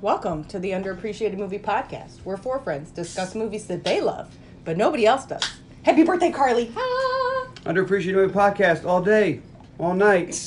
Welcome 0.00 0.44
to 0.44 0.58
the 0.60 0.70
Underappreciated 0.70 1.38
Movie 1.38 1.58
Podcast, 1.58 2.18
where 2.24 2.36
four 2.36 2.60
friends 2.60 2.90
discuss 2.90 3.34
movies 3.34 3.66
that 3.66 3.82
they 3.82 4.00
love, 4.00 4.32
but 4.64 4.76
nobody 4.76 5.06
else 5.06 5.24
does. 5.26 5.42
Happy 5.82 6.04
birthday, 6.04 6.30
Carly! 6.30 6.70
Ah! 6.76 7.48
Underappreciated 7.64 8.14
Movie 8.14 8.32
Podcast 8.34 8.84
all 8.84 9.02
day, 9.02 9.40
all 9.78 9.94
night. 9.94 10.38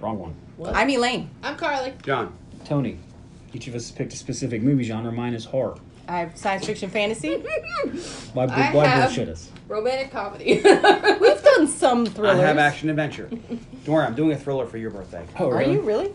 Wrong 0.00 0.18
one. 0.18 0.34
I'm 0.74 0.90
Elaine. 0.90 1.30
I'm 1.42 1.56
Carly. 1.56 1.94
John. 2.02 2.34
Tony. 2.64 2.98
Each 3.54 3.68
of 3.68 3.74
us 3.74 3.90
picked 3.90 4.12
a 4.12 4.16
specific 4.16 4.62
movie 4.62 4.84
genre. 4.84 5.12
Mine 5.12 5.32
is 5.34 5.44
horror. 5.46 5.76
I 6.06 6.18
have 6.18 6.36
science 6.36 6.66
fiction 6.66 6.90
fantasy. 6.90 7.36
Why, 8.34 8.44
I 8.44 8.74
why 8.74 8.84
have- 8.86 9.08
bullshit 9.08 9.28
us? 9.30 9.50
Romantic 9.68 10.10
comedy. 10.10 10.54
We've 11.20 11.42
done 11.42 11.66
some 11.68 12.02
I 12.02 12.10
thrillers. 12.10 12.40
have 12.40 12.58
action 12.58 12.90
adventure. 12.90 13.28
Don't 13.28 13.94
worry, 13.94 14.04
I'm 14.04 14.14
doing 14.14 14.32
a 14.32 14.36
thriller 14.36 14.66
for 14.66 14.76
your 14.76 14.90
birthday. 14.90 15.24
Oh, 15.38 15.48
Are 15.48 15.56
really? 15.58 15.72
you 15.72 15.80
really? 15.80 16.12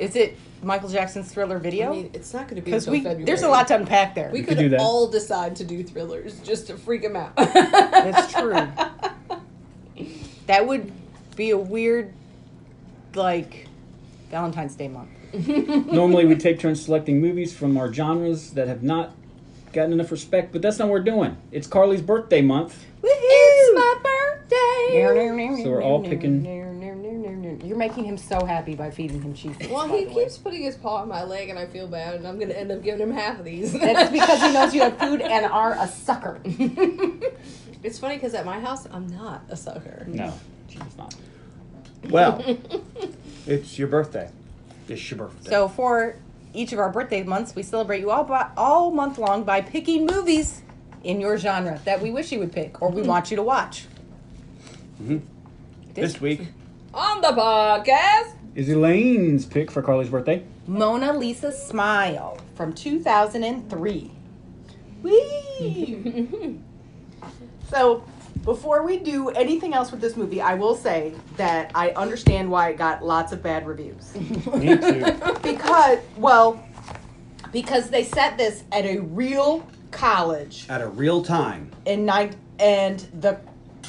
Is 0.00 0.16
it 0.16 0.36
Michael 0.62 0.88
Jackson's 0.88 1.30
thriller 1.32 1.58
video? 1.58 1.86
I 1.86 1.88
video? 1.90 2.02
mean, 2.04 2.10
it's 2.14 2.32
not 2.32 2.44
going 2.44 2.56
to 2.56 2.62
be 2.62 2.70
Because 2.70 2.86
we 2.86 3.00
February. 3.00 3.24
there's 3.24 3.42
a 3.42 3.48
lot 3.48 3.68
to 3.68 3.74
unpack 3.76 4.14
there. 4.14 4.30
We 4.32 4.40
could 4.40 4.56
could 4.56 4.58
do 4.58 4.68
that. 4.70 4.80
all 4.80 5.08
decide 5.08 5.56
to 5.56 5.64
do 5.64 5.82
thrillers 5.82 6.38
just 6.40 6.68
to 6.68 6.76
freak 6.76 7.02
him 7.02 7.16
out. 7.16 7.34
That's 7.36 8.32
true. 8.32 8.52
that 10.46 10.66
would 10.66 10.92
be 11.36 11.50
a 11.50 11.58
weird, 11.58 12.12
like, 13.14 13.66
Valentine's 14.30 14.74
Day 14.76 14.88
month. 14.88 15.10
Normally, 15.92 16.26
we 16.26 16.36
take 16.36 16.60
turns 16.60 16.84
selecting 16.84 17.20
movies 17.20 17.54
from 17.56 17.76
our 17.76 17.92
genres 17.92 18.50
that 18.52 18.68
have 18.68 18.82
not 18.82 19.12
gotten 19.72 19.92
enough 19.92 20.10
respect, 20.12 20.52
but 20.52 20.60
that's 20.62 20.78
not 20.78 20.86
what 20.88 20.92
we're 20.92 21.00
doing. 21.00 21.36
It's 21.50 21.66
Carly's 21.66 22.02
birthday 22.02 22.42
month. 22.42 22.84
it's 23.02 23.74
my 23.74 23.94
birthday. 24.02 25.62
So 25.64 25.70
we're 25.70 25.82
all 25.82 26.02
picking- 26.02 26.42
You're 27.22 27.76
making 27.76 28.04
him 28.04 28.18
so 28.18 28.44
happy 28.44 28.74
by 28.74 28.90
feeding 28.90 29.22
him 29.22 29.34
cheese. 29.34 29.56
Well, 29.70 29.88
he 29.88 30.04
the 30.04 30.10
way. 30.12 30.24
keeps 30.24 30.38
putting 30.38 30.62
his 30.62 30.76
paw 30.76 30.96
on 31.02 31.08
my 31.08 31.22
leg, 31.24 31.48
and 31.48 31.58
I 31.58 31.66
feel 31.66 31.86
bad, 31.86 32.14
and 32.16 32.26
I'm 32.26 32.36
going 32.36 32.48
to 32.48 32.58
end 32.58 32.72
up 32.72 32.82
giving 32.82 33.00
him 33.00 33.12
half 33.12 33.38
of 33.38 33.44
these. 33.44 33.72
That's 33.72 34.10
because 34.12 34.42
he 34.42 34.52
knows 34.52 34.74
you 34.74 34.80
have 34.82 34.98
food 34.98 35.20
and 35.20 35.46
are 35.46 35.74
a 35.78 35.86
sucker. 35.88 36.40
it's 36.44 37.98
funny 37.98 38.16
because 38.16 38.34
at 38.34 38.44
my 38.44 38.60
house, 38.60 38.86
I'm 38.90 39.06
not 39.06 39.42
a 39.48 39.56
sucker. 39.56 40.04
No, 40.08 40.32
she's 40.68 40.80
not. 40.98 41.14
Well, 42.10 42.42
it's 43.46 43.78
your 43.78 43.88
birthday. 43.88 44.30
It's 44.88 45.10
your 45.10 45.18
birthday. 45.18 45.50
So 45.50 45.68
for 45.68 46.16
each 46.52 46.72
of 46.72 46.78
our 46.78 46.90
birthday 46.90 47.22
months, 47.22 47.54
we 47.54 47.62
celebrate 47.62 48.00
you 48.00 48.10
all 48.10 48.24
by, 48.24 48.50
all 48.56 48.90
month 48.90 49.18
long 49.18 49.44
by 49.44 49.60
picking 49.60 50.06
movies 50.06 50.62
in 51.04 51.20
your 51.20 51.36
genre 51.36 51.80
that 51.84 52.00
we 52.00 52.10
wish 52.10 52.32
you 52.32 52.38
would 52.38 52.52
pick 52.52 52.80
or 52.82 52.90
we 52.90 53.02
want 53.02 53.30
you 53.30 53.36
to 53.36 53.42
watch. 53.42 53.86
Mhm. 55.02 55.22
this 55.94 56.20
week, 56.20 56.48
On 56.94 57.22
the 57.22 57.28
podcast. 57.28 58.34
Is 58.54 58.68
Elaine's 58.68 59.46
pick 59.46 59.70
for 59.70 59.80
Carly's 59.80 60.10
birthday? 60.10 60.44
Mona 60.66 61.14
Lisa 61.14 61.50
Smile 61.50 62.38
from 62.54 62.74
2003. 62.74 64.10
Whee! 65.02 66.60
so, 67.70 68.04
before 68.44 68.82
we 68.82 68.98
do 68.98 69.30
anything 69.30 69.72
else 69.72 69.90
with 69.90 70.02
this 70.02 70.18
movie, 70.18 70.42
I 70.42 70.52
will 70.52 70.74
say 70.74 71.14
that 71.38 71.70
I 71.74 71.92
understand 71.92 72.50
why 72.50 72.68
it 72.68 72.76
got 72.76 73.02
lots 73.02 73.32
of 73.32 73.42
bad 73.42 73.66
reviews. 73.66 74.14
Me 74.54 74.76
too. 74.76 75.16
because, 75.42 75.98
well, 76.18 76.62
because 77.52 77.88
they 77.88 78.04
set 78.04 78.36
this 78.36 78.64
at 78.70 78.84
a 78.84 78.98
real 78.98 79.66
college 79.92 80.66
at 80.68 80.82
a 80.82 80.88
real 80.88 81.22
time, 81.24 81.70
in 81.86 82.04
night 82.04 82.36
and 82.58 83.00
the 83.20 83.38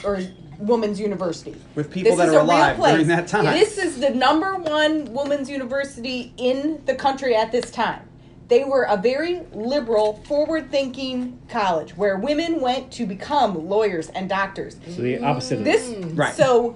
or 0.06 0.22
women's 0.64 1.00
university. 1.00 1.56
with 1.76 1.92
people 1.92 2.12
This 2.16 2.20
that 2.20 2.28
is 2.30 2.34
are 2.34 2.40
a 2.40 2.44
real 2.44 2.52
alive 2.52 2.76
place. 2.78 2.92
during 2.94 3.08
that 3.08 3.28
time. 3.28 3.46
This 3.46 3.78
is 3.78 4.00
the 4.00 4.10
number 4.10 4.56
one 4.56 5.12
women's 5.14 5.50
university 5.50 6.34
in 6.38 6.82
the 6.86 6.96
country 6.96 7.36
at 7.36 7.52
this 7.52 7.70
time. 7.72 8.02
They 8.48 8.64
were 8.64 8.84
a 8.84 8.98
very 8.98 9.42
liberal, 9.54 10.22
forward 10.26 10.70
thinking 10.70 11.40
college 11.50 11.96
where 11.98 12.18
women 12.18 12.62
went 12.62 12.92
to 12.94 13.06
become 13.06 13.68
lawyers 13.68 14.10
and 14.10 14.30
doctors. 14.30 14.78
So 14.90 15.02
the 15.02 15.20
opposite 15.24 15.60
of 15.60 15.64
This 15.66 15.90
Right. 16.14 16.34
so 16.34 16.76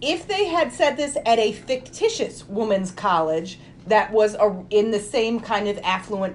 if 0.00 0.26
they 0.26 0.46
had 0.46 0.72
said 0.72 0.96
this 0.96 1.16
at 1.26 1.38
a 1.38 1.52
fictitious 1.52 2.48
women's 2.48 2.90
college 2.90 3.58
that 3.86 4.12
was 4.12 4.34
a, 4.34 4.64
in 4.70 4.90
the 4.90 4.98
same 5.00 5.38
kind 5.40 5.68
of 5.68 5.78
affluent 5.84 6.34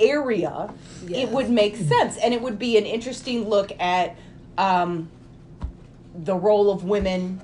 area, 0.00 0.72
it 1.08 1.28
would 1.30 1.50
make 1.50 1.76
sense 1.76 2.16
and 2.18 2.32
it 2.34 2.40
would 2.42 2.58
be 2.58 2.76
an 2.76 2.84
interesting 2.86 3.48
look 3.48 3.72
at 3.80 4.16
um, 4.56 5.08
the 6.24 6.34
role 6.34 6.70
of 6.70 6.84
women 6.84 7.40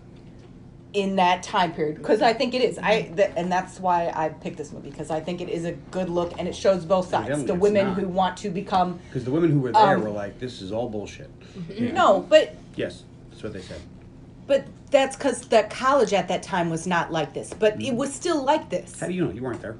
in 0.92 1.16
that 1.16 1.42
time 1.42 1.72
period 1.72 1.96
because 1.96 2.22
I 2.22 2.32
think 2.32 2.54
it 2.54 2.62
is. 2.62 2.78
I 2.78 3.02
mm-hmm. 3.02 3.16
th- 3.16 3.30
and 3.36 3.50
that's 3.50 3.80
why 3.80 4.12
I 4.14 4.28
picked 4.28 4.56
this 4.56 4.72
movie 4.72 4.90
because 4.90 5.10
I 5.10 5.20
think 5.20 5.40
it 5.40 5.48
is 5.48 5.64
a 5.64 5.72
good 5.72 6.08
look 6.08 6.38
and 6.38 6.46
it 6.46 6.54
shows 6.54 6.84
both 6.84 7.08
sides. 7.08 7.30
Evidently 7.30 7.46
The 7.46 7.54
women 7.54 7.86
not. 7.88 7.98
who 7.98 8.08
want 8.08 8.36
to 8.38 8.50
become 8.50 9.00
Because 9.08 9.24
the 9.24 9.32
women 9.32 9.50
who 9.50 9.58
were 9.58 9.72
there 9.72 9.96
Um, 9.96 10.02
were 10.02 10.10
like, 10.10 10.38
"This 10.38 10.62
is 10.62 10.70
all 10.70 10.88
bullshit." 10.88 11.30
Mm-hmm. 11.58 11.94
no, 11.94 12.20
but 12.28 12.54
Yes, 12.76 13.02
that's 13.30 13.42
what 13.42 13.52
they 13.52 13.60
said. 13.60 13.80
But 14.46 14.66
that's 14.90 15.16
because 15.16 15.40
the 15.48 15.66
college 15.70 16.12
at 16.12 16.28
that 16.28 16.42
time 16.42 16.70
was 16.70 16.86
not 16.86 17.10
like 17.10 17.34
this. 17.34 17.52
But 17.52 17.74
it 17.74 17.80
mm-hmm. 17.80 17.96
was 17.96 18.12
still 18.12 18.42
like 18.42 18.70
this. 18.70 19.00
How 19.00 19.08
do 19.08 19.12
you 19.12 19.24
know? 19.24 19.32
You 19.32 19.42
weren't 19.42 19.62
there. 19.62 19.76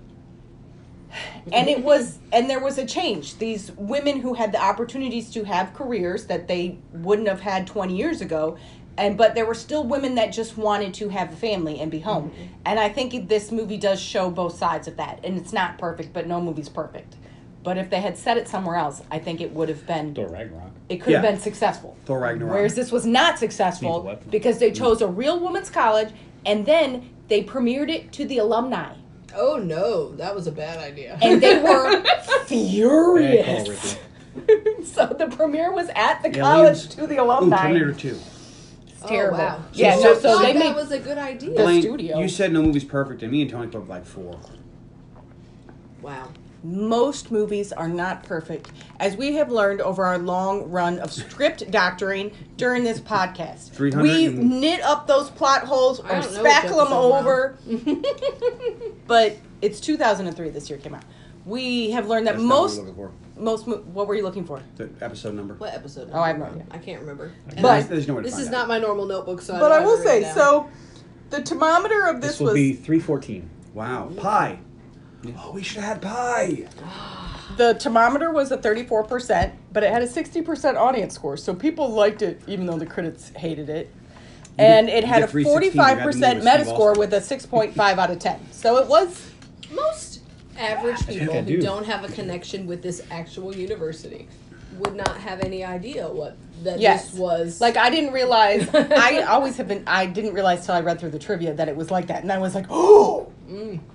And 1.52 1.68
it 1.68 1.84
was, 1.84 2.18
and 2.32 2.50
there 2.50 2.58
was 2.58 2.78
a 2.78 2.84
change. 2.84 3.38
These 3.38 3.70
women 3.72 4.20
who 4.20 4.34
had 4.34 4.50
the 4.50 4.60
opportunities 4.60 5.30
to 5.32 5.44
have 5.44 5.72
careers 5.74 6.26
that 6.26 6.48
they 6.48 6.78
wouldn't 6.92 7.28
have 7.28 7.40
had 7.40 7.66
20 7.66 7.96
years 7.96 8.20
ago. 8.20 8.56
And, 8.96 9.16
but 9.16 9.34
there 9.34 9.44
were 9.44 9.54
still 9.54 9.84
women 9.84 10.14
that 10.16 10.32
just 10.32 10.56
wanted 10.56 10.94
to 10.94 11.08
have 11.08 11.32
a 11.32 11.36
family 11.36 11.80
and 11.80 11.90
be 11.90 12.00
home. 12.00 12.30
Mm-hmm. 12.30 12.42
And 12.66 12.78
I 12.78 12.88
think 12.88 13.28
this 13.28 13.50
movie 13.50 13.76
does 13.76 14.00
show 14.00 14.30
both 14.30 14.56
sides 14.56 14.86
of 14.86 14.96
that. 14.98 15.20
And 15.24 15.36
it's 15.36 15.52
not 15.52 15.78
perfect, 15.78 16.12
but 16.12 16.26
no 16.28 16.40
movie's 16.40 16.68
perfect. 16.68 17.16
But 17.64 17.76
if 17.78 17.90
they 17.90 18.00
had 18.00 18.16
set 18.16 18.36
it 18.36 18.46
somewhere 18.46 18.76
else, 18.76 19.02
I 19.10 19.18
think 19.18 19.40
it 19.40 19.50
would 19.52 19.68
have 19.68 19.86
been, 19.86 20.14
Thor 20.14 20.28
Ragnarok. 20.28 20.70
it 20.88 20.98
could 21.00 21.14
have 21.14 21.22
been 21.22 21.40
successful. 21.40 21.96
Thor 22.04 22.20
Ragnarok. 22.20 22.52
Whereas 22.54 22.74
this 22.74 22.92
was 22.92 23.06
not 23.06 23.38
successful 23.38 24.18
because 24.30 24.58
they 24.58 24.70
chose 24.70 25.00
a 25.02 25.08
real 25.08 25.40
women's 25.40 25.70
college 25.70 26.10
and 26.46 26.66
then 26.66 27.08
they 27.28 27.42
premiered 27.42 27.88
it 27.90 28.12
to 28.12 28.26
the 28.26 28.38
alumni. 28.38 28.94
Oh, 29.34 29.56
no. 29.56 30.14
That 30.16 30.34
was 30.34 30.46
a 30.46 30.52
bad 30.52 30.78
idea. 30.78 31.18
And 31.22 31.42
they 31.42 31.58
were 31.62 32.04
furious. 32.44 33.96
So 34.84 35.06
the 35.06 35.28
premiere 35.28 35.72
was 35.72 35.88
at 35.94 36.20
the 36.22 36.28
Aliens. 36.28 36.42
college 36.42 36.88
to 36.96 37.06
the 37.06 37.18
alumni. 37.18 37.56
Terminator 37.68 37.92
Two. 37.92 38.08
It's 38.08 38.33
Oh, 39.04 39.08
terrible. 39.08 39.36
Oh, 39.38 39.40
wow. 39.40 39.62
Yeah, 39.72 39.96
So- 39.96 40.02
no, 40.02 40.14
so 40.14 40.20
thought 40.20 40.42
they 40.42 40.52
that 40.52 40.58
made 40.58 40.74
was 40.74 40.90
a 40.90 40.98
good 40.98 41.18
idea. 41.18 41.50
The 41.50 41.56
Blaine, 41.62 41.82
studio. 41.82 42.18
You 42.18 42.28
said 42.28 42.52
no 42.52 42.62
movie's 42.62 42.84
perfect, 42.84 43.22
and 43.22 43.30
me 43.30 43.42
and 43.42 43.50
Tony 43.50 43.68
put 43.68 43.88
like 43.88 44.04
four. 44.04 44.38
Wow. 46.02 46.28
most 46.62 47.30
movies 47.30 47.72
are 47.72 47.88
not 47.88 48.22
perfect, 48.24 48.70
as 48.98 49.16
we 49.16 49.34
have 49.34 49.50
learned 49.50 49.80
over 49.82 50.04
our 50.04 50.18
long 50.18 50.70
run 50.70 50.98
of 50.98 51.12
script 51.12 51.70
doctoring 51.70 52.30
during 52.56 52.84
this 52.84 53.00
podcast. 53.00 53.78
We 53.78 54.28
knit 54.28 54.80
up 54.82 55.06
those 55.06 55.28
plot 55.30 55.64
holes 55.64 56.00
or 56.00 56.06
I 56.12 56.20
don't 56.20 56.34
know 56.34 56.42
which 56.42 56.52
spackle 56.52 56.84
them 56.84 56.92
over. 56.92 57.58
but 59.06 59.36
it's 59.60 59.78
2003 59.80 60.50
this 60.50 60.70
year 60.70 60.78
came 60.78 60.94
out. 60.94 61.04
We 61.44 61.90
have 61.90 62.06
learned 62.08 62.26
that 62.28 62.36
That's 62.36 62.44
not 62.44 62.54
what 62.54 62.60
most 62.62 62.76
we're 62.78 62.84
looking 62.86 62.94
for. 62.96 63.12
Most 63.36 63.66
mo- 63.66 63.82
what 63.92 64.06
were 64.06 64.14
you 64.14 64.22
looking 64.22 64.44
for? 64.44 64.62
The 64.76 64.88
episode 65.00 65.34
number. 65.34 65.54
What 65.54 65.72
episode? 65.74 66.10
Oh, 66.12 66.20
I 66.20 66.28
have 66.28 66.38
no 66.38 66.44
idea. 66.46 66.64
I 66.70 66.78
can't 66.78 67.00
remember. 67.00 67.32
But- 67.46 67.56
And 67.56 67.64
There's- 67.64 67.86
there's 67.86 68.08
nowhere 68.08 68.22
to 68.22 68.26
this 68.28 68.34
find 68.34 68.42
is 68.42 68.48
out. 68.48 68.52
not 68.52 68.68
my 68.68 68.78
normal 68.78 69.06
notebook, 69.06 69.42
so 69.42 69.54
But 69.54 69.68
don't 69.70 69.82
I 69.82 69.84
will 69.84 69.98
say 69.98 70.22
down. 70.22 70.34
so. 70.34 70.68
The 71.30 71.42
thermometer 71.42 72.06
of 72.06 72.20
this, 72.20 72.32
This 72.32 72.40
will 72.40 72.46
was 72.48 72.54
be 72.54 72.72
314. 72.74 73.48
Wow, 73.74 74.10
pie. 74.16 74.58
Oh, 75.38 75.52
we 75.52 75.62
should 75.62 75.82
have 75.82 76.02
had 76.02 76.02
pie. 76.02 76.64
the 77.56 77.74
thermometer 77.74 78.30
was 78.30 78.52
a 78.52 78.58
34%, 78.58 79.52
but 79.72 79.82
it 79.82 79.90
had 79.90 80.02
a 80.02 80.06
60% 80.06 80.76
audience 80.76 81.14
score. 81.14 81.36
So 81.36 81.54
people 81.54 81.88
liked 81.88 82.22
it 82.22 82.40
even 82.46 82.66
though 82.66 82.76
the 82.78 82.86
critics 82.86 83.32
hated 83.36 83.68
it. 83.70 83.90
And 84.58 84.86
get- 84.86 84.98
it 84.98 85.04
had 85.04 85.20
get 85.20 85.28
a 85.30 85.32
316, 85.32 85.80
you 85.80 85.84
had 85.84 85.94
to 85.96 86.02
45% 86.02 86.04
move 86.04 86.14
with 86.14 86.14
Steve 86.14 86.74
Metascore 86.76 86.90
Austin. 86.90 86.98
with 87.00 87.14
a 87.14 87.20
6.5 87.20 87.98
out 87.98 88.10
of 88.10 88.18
10. 88.20 88.38
So 88.52 88.76
it 88.76 88.86
was 88.86 89.30
most 89.72 90.03
average 90.58 91.06
people 91.06 91.34
who 91.34 91.42
do. 91.42 91.60
don't 91.62 91.86
have 91.86 92.04
a 92.04 92.08
connection 92.12 92.66
with 92.66 92.82
this 92.82 93.02
actual 93.10 93.54
university 93.54 94.28
would 94.78 94.96
not 94.96 95.16
have 95.18 95.40
any 95.40 95.62
idea 95.64 96.08
what 96.08 96.36
that 96.64 96.80
Yes. 96.80 97.10
this 97.10 97.18
was. 97.20 97.60
like 97.60 97.76
I 97.76 97.90
didn't 97.90 98.12
realize 98.12 98.68
I 98.74 99.22
always 99.22 99.56
have 99.58 99.68
been 99.68 99.84
I 99.86 100.06
didn't 100.06 100.34
realize 100.34 100.64
till 100.66 100.74
I 100.74 100.80
read 100.80 100.98
through 100.98 101.10
the 101.10 101.18
trivia 101.18 101.54
that 101.54 101.68
it 101.68 101.76
was 101.76 101.90
like 101.92 102.06
that 102.08 102.22
and 102.22 102.32
I 102.32 102.38
was 102.38 102.54
like, 102.56 102.66
"Oh, 102.70 103.30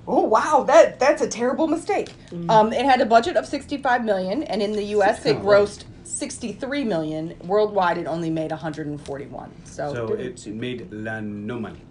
oh 0.07 0.21
wow, 0.23 0.63
that 0.67 0.97
that's 0.99 1.21
a 1.21 1.27
terrible 1.27 1.67
mistake." 1.67 2.09
Um, 2.47 2.71
it 2.71 2.85
had 2.85 3.01
a 3.01 3.05
budget 3.05 3.35
of 3.35 3.45
65 3.45 4.05
million 4.05 4.43
and 4.43 4.61
in 4.61 4.71
the 4.71 4.83
US 4.95 5.19
it 5.25 5.33
kinda 5.33 5.41
grossed 5.45 5.83
63 6.05 6.85
million. 6.85 7.35
Worldwide 7.43 7.97
it 7.97 8.05
only 8.07 8.29
made 8.29 8.51
141. 8.51 9.51
So, 9.65 9.93
So 9.93 10.13
it 10.13 10.45
made 10.47 10.87
la 10.91 11.19
no 11.19 11.59
money. 11.59 11.81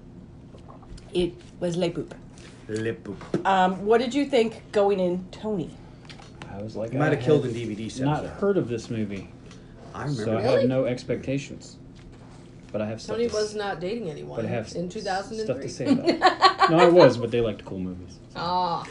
it 1.13 1.35
was 1.61 1.77
le 1.77 1.91
poop. 1.91 2.15
Le 2.69 2.93
poop. 2.93 3.47
Um, 3.47 3.85
what 3.87 3.99
did 4.01 4.15
you 4.15 4.27
think 4.27 4.63
going 4.73 5.01
in, 5.01 5.27
Tony? 5.31 5.71
I 6.53 6.63
was 6.63 6.77
like, 6.77 6.93
You 6.93 6.99
might 6.99 7.13
I 7.13 7.15
have 7.15 7.25
killed 7.25 7.45
had 7.47 7.55
in 7.57 7.69
DVD 7.71 7.91
sales. 7.91 8.01
Not 8.01 8.25
heard 8.27 8.57
of 8.59 8.69
this 8.69 8.91
movie, 8.91 9.31
I 9.95 10.03
remember. 10.03 10.25
so 10.25 10.31
I 10.33 10.35
that. 10.43 10.49
Really? 10.49 10.61
have 10.61 10.69
no 10.69 10.85
expectations. 10.85 11.77
But 12.71 12.83
I 12.83 12.87
have 12.87 13.01
stuff 13.01 13.17
Tony 13.17 13.29
to 13.29 13.35
was 13.35 13.51
s- 13.53 13.57
not 13.57 13.81
dating 13.81 14.11
anyone 14.11 14.37
But 14.37 14.45
I 14.45 14.49
have 14.49 14.71
in 14.75 14.87
s- 14.89 14.93
2003. 14.93 15.45
stuff 15.45 15.61
to 15.63 15.69
say 15.71 15.87
about 15.87 16.09
it. 16.11 16.71
no, 16.71 16.79
I 16.79 16.89
was, 16.89 17.17
but 17.17 17.31
they 17.31 17.41
liked 17.41 17.65
cool 17.65 17.79
movies. 17.79 18.19
Ah, 18.37 18.87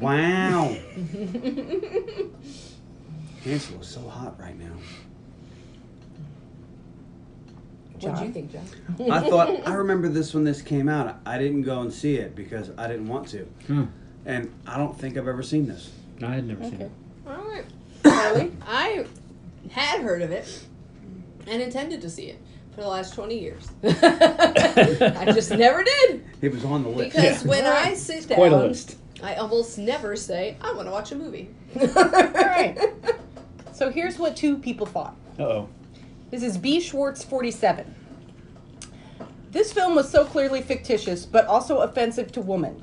Wow. 0.00 0.64
Hansel 3.44 3.80
is 3.80 3.86
so 3.88 4.00
hot 4.08 4.38
right 4.38 4.58
now. 4.58 4.74
What 8.02 8.18
do 8.18 8.24
you 8.26 8.32
think, 8.32 8.52
John? 8.52 9.10
I 9.10 9.20
thought 9.30 9.66
I 9.68 9.74
remember 9.74 10.08
this 10.08 10.34
when 10.34 10.44
this 10.44 10.60
came 10.62 10.88
out. 10.88 11.16
I 11.26 11.38
didn't 11.38 11.62
go 11.62 11.80
and 11.80 11.92
see 11.92 12.16
it 12.16 12.34
because 12.34 12.70
I 12.78 12.86
didn't 12.88 13.08
want 13.08 13.28
to, 13.28 13.44
Hmm. 13.66 13.84
and 14.26 14.52
I 14.66 14.76
don't 14.78 14.98
think 14.98 15.16
I've 15.16 15.28
ever 15.28 15.42
seen 15.42 15.66
this. 15.66 15.90
I 16.22 16.34
had 16.34 16.46
never 16.46 16.62
seen 16.64 16.80
it. 16.80 16.90
All 17.26 17.36
right. 17.36 17.64
Carly? 18.02 18.52
I 18.66 19.06
had 19.70 20.00
heard 20.02 20.22
of 20.22 20.30
it 20.30 20.64
and 21.46 21.60
intended 21.62 22.00
to 22.02 22.10
see 22.10 22.24
it 22.26 22.38
for 22.74 22.80
the 22.82 22.88
last 22.88 23.14
20 23.14 23.38
years. 23.38 23.68
I 23.84 25.24
just 25.34 25.50
never 25.56 25.82
did. 25.84 26.24
It 26.40 26.52
was 26.52 26.64
on 26.64 26.82
the 26.82 26.88
list. 26.88 27.14
Because 27.14 27.42
Yeah. 27.44 27.48
when 27.50 27.66
I 27.66 27.94
sit 27.94 28.28
down, 28.28 28.36
Quite 28.36 28.52
a 28.52 28.56
list. 28.56 28.96
I 29.22 29.34
almost 29.36 29.78
never 29.78 30.16
say, 30.16 30.56
I 30.60 30.72
want 30.72 30.88
to 30.88 30.92
watch 30.92 31.12
a 31.12 31.16
movie. 31.16 31.50
All 31.80 31.86
right. 31.86 32.76
So 33.72 33.90
here's 33.90 34.18
what 34.18 34.36
two 34.36 34.56
people 34.58 34.86
thought. 34.86 35.14
Uh 35.38 35.42
oh. 35.42 35.68
This 36.32 36.42
is 36.42 36.56
B. 36.56 36.80
Schwartz 36.80 37.22
47. 37.22 37.94
This 39.50 39.70
film 39.70 39.94
was 39.94 40.08
so 40.08 40.24
clearly 40.24 40.62
fictitious, 40.62 41.26
but 41.26 41.44
also 41.44 41.80
offensive 41.80 42.32
to 42.32 42.40
women. 42.40 42.82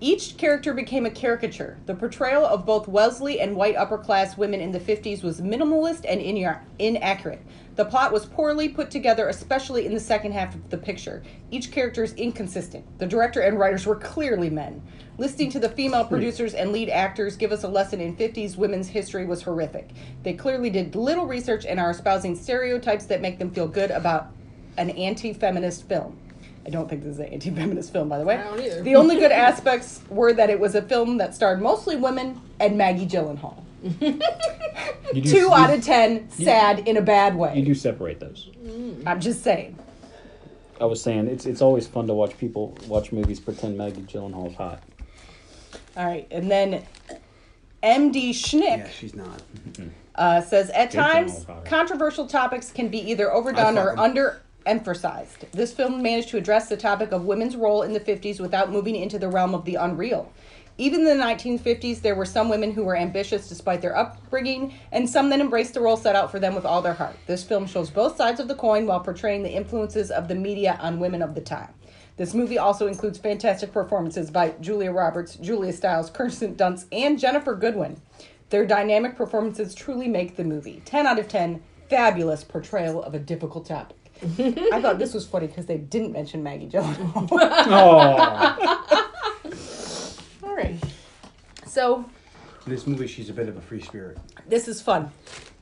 Each 0.00 0.36
character 0.36 0.74
became 0.74 1.06
a 1.06 1.10
caricature. 1.10 1.78
The 1.86 1.94
portrayal 1.94 2.44
of 2.44 2.66
both 2.66 2.88
Wellesley 2.88 3.40
and 3.40 3.56
white 3.56 3.74
upper 3.74 3.96
class 3.96 4.36
women 4.36 4.60
in 4.60 4.72
the 4.72 4.78
50s 4.78 5.22
was 5.22 5.40
minimalist 5.40 6.04
and 6.06 6.20
in- 6.20 6.58
inaccurate. 6.78 7.40
The 7.80 7.86
plot 7.86 8.12
was 8.12 8.26
poorly 8.26 8.68
put 8.68 8.90
together, 8.90 9.30
especially 9.30 9.86
in 9.86 9.94
the 9.94 10.00
second 10.00 10.32
half 10.32 10.54
of 10.54 10.68
the 10.68 10.76
picture. 10.76 11.22
Each 11.50 11.72
character 11.72 12.04
is 12.04 12.12
inconsistent. 12.12 12.84
The 12.98 13.06
director 13.06 13.40
and 13.40 13.58
writers 13.58 13.86
were 13.86 13.96
clearly 13.96 14.50
men. 14.50 14.82
Listening 15.16 15.50
to 15.52 15.58
the 15.58 15.70
female 15.70 16.02
hmm. 16.02 16.10
producers 16.10 16.52
and 16.52 16.72
lead 16.72 16.90
actors 16.90 17.38
give 17.38 17.52
us 17.52 17.64
a 17.64 17.68
lesson 17.68 18.02
in 18.02 18.14
50s 18.14 18.58
women's 18.58 18.88
history 18.88 19.24
was 19.24 19.40
horrific. 19.40 19.92
They 20.24 20.34
clearly 20.34 20.68
did 20.68 20.94
little 20.94 21.24
research 21.24 21.64
and 21.64 21.80
are 21.80 21.90
espousing 21.90 22.36
stereotypes 22.36 23.06
that 23.06 23.22
make 23.22 23.38
them 23.38 23.50
feel 23.50 23.66
good 23.66 23.90
about 23.90 24.26
an 24.76 24.90
anti 24.90 25.32
feminist 25.32 25.88
film. 25.88 26.18
I 26.66 26.68
don't 26.68 26.86
think 26.86 27.02
this 27.02 27.14
is 27.14 27.20
an 27.20 27.28
anti 27.32 27.48
feminist 27.50 27.94
film, 27.94 28.10
by 28.10 28.18
the 28.18 28.26
way. 28.26 28.36
I 28.36 28.42
don't 28.42 28.60
either. 28.60 28.82
The 28.82 28.96
only 28.96 29.16
good 29.16 29.32
aspects 29.32 30.02
were 30.10 30.34
that 30.34 30.50
it 30.50 30.60
was 30.60 30.74
a 30.74 30.82
film 30.82 31.16
that 31.16 31.34
starred 31.34 31.62
mostly 31.62 31.96
women 31.96 32.42
and 32.60 32.76
Maggie 32.76 33.06
Gyllenhaal. 33.06 33.64
You 33.82 33.90
do, 35.12 35.22
Two 35.22 35.36
you, 35.36 35.52
out 35.54 35.72
of 35.72 35.82
ten, 35.84 36.30
sad 36.30 36.86
in 36.88 36.96
a 36.96 37.02
bad 37.02 37.34
way. 37.36 37.56
You 37.58 37.64
do 37.64 37.74
separate 37.74 38.20
those. 38.20 38.50
I'm 39.06 39.20
just 39.20 39.42
saying. 39.42 39.78
I 40.80 40.84
was 40.84 41.02
saying 41.02 41.28
it's 41.28 41.46
it's 41.46 41.60
always 41.60 41.86
fun 41.86 42.06
to 42.06 42.14
watch 42.14 42.36
people 42.38 42.76
watch 42.86 43.12
movies 43.12 43.38
pretend 43.40 43.76
Maggie 43.76 44.02
Gyllenhaal's 44.02 44.54
hot. 44.56 44.82
All 45.96 46.06
right, 46.06 46.26
and 46.30 46.50
then 46.50 46.84
MD 47.82 48.30
Schnick 48.30 48.78
yeah, 48.78 48.88
she's 48.88 49.14
not. 49.14 49.42
uh, 50.14 50.40
says 50.40 50.70
at 50.70 50.90
Good 50.90 50.96
job, 50.96 51.12
times 51.12 51.44
Father. 51.44 51.66
controversial 51.66 52.26
topics 52.26 52.70
can 52.72 52.88
be 52.88 52.98
either 53.10 53.30
overdone 53.32 53.76
I 53.76 53.82
or 53.82 53.96
fuck 53.96 54.16
'em. 54.16 54.16
underemphasized. 54.78 55.50
This 55.52 55.72
film 55.72 56.02
managed 56.02 56.28
to 56.30 56.36
address 56.38 56.68
the 56.68 56.76
topic 56.76 57.12
of 57.12 57.24
women's 57.24 57.56
role 57.56 57.82
in 57.82 57.92
the 57.92 58.00
50s 58.00 58.40
without 58.40 58.70
moving 58.70 58.96
into 58.96 59.18
the 59.18 59.28
realm 59.28 59.54
of 59.54 59.64
the 59.64 59.74
unreal. 59.76 60.32
Even 60.80 61.06
in 61.06 61.18
the 61.18 61.22
1950s, 61.22 62.00
there 62.00 62.14
were 62.14 62.24
some 62.24 62.48
women 62.48 62.72
who 62.72 62.84
were 62.84 62.96
ambitious 62.96 63.46
despite 63.46 63.82
their 63.82 63.94
upbringing, 63.94 64.72
and 64.92 65.06
some 65.06 65.28
that 65.28 65.38
embraced 65.38 65.74
the 65.74 65.80
role 65.80 65.98
set 65.98 66.16
out 66.16 66.30
for 66.30 66.40
them 66.40 66.54
with 66.54 66.64
all 66.64 66.80
their 66.80 66.94
heart. 66.94 67.16
This 67.26 67.44
film 67.44 67.66
shows 67.66 67.90
both 67.90 68.16
sides 68.16 68.40
of 68.40 68.48
the 68.48 68.54
coin 68.54 68.86
while 68.86 69.00
portraying 69.00 69.42
the 69.42 69.52
influences 69.52 70.10
of 70.10 70.26
the 70.26 70.34
media 70.34 70.78
on 70.80 70.98
women 70.98 71.20
of 71.20 71.34
the 71.34 71.42
time. 71.42 71.74
This 72.16 72.32
movie 72.32 72.56
also 72.56 72.86
includes 72.86 73.18
fantastic 73.18 73.72
performances 73.72 74.30
by 74.30 74.54
Julia 74.62 74.90
Roberts, 74.90 75.36
Julia 75.36 75.74
Stiles, 75.74 76.08
Kirsten 76.08 76.54
Dunst, 76.54 76.86
and 76.92 77.18
Ginnifer 77.18 77.60
Goodwin. 77.60 78.00
Their 78.48 78.64
dynamic 78.64 79.16
performances 79.16 79.74
truly 79.74 80.08
make 80.08 80.36
the 80.36 80.44
movie. 80.44 80.80
10 80.86 81.06
out 81.06 81.18
of 81.18 81.28
10, 81.28 81.62
fabulous 81.90 82.42
portrayal 82.42 83.02
of 83.02 83.14
a 83.14 83.18
difficult 83.18 83.66
topic. 83.66 83.98
I 84.72 84.80
thought 84.80 84.98
this 84.98 85.12
was 85.12 85.26
funny 85.26 85.46
because 85.46 85.66
they 85.66 85.76
didn't 85.76 86.12
mention 86.12 86.42
Maggie 86.42 86.68
Gyllenhaal. 86.70 87.28
All 90.60 90.66
right. 90.66 90.78
So 91.66 92.04
In 92.66 92.72
this 92.72 92.86
movie, 92.86 93.06
she's 93.06 93.30
a 93.30 93.32
bit 93.32 93.48
of 93.48 93.56
a 93.56 93.60
free 93.62 93.80
spirit. 93.80 94.18
this 94.46 94.68
is 94.68 94.82
fun. 94.82 95.10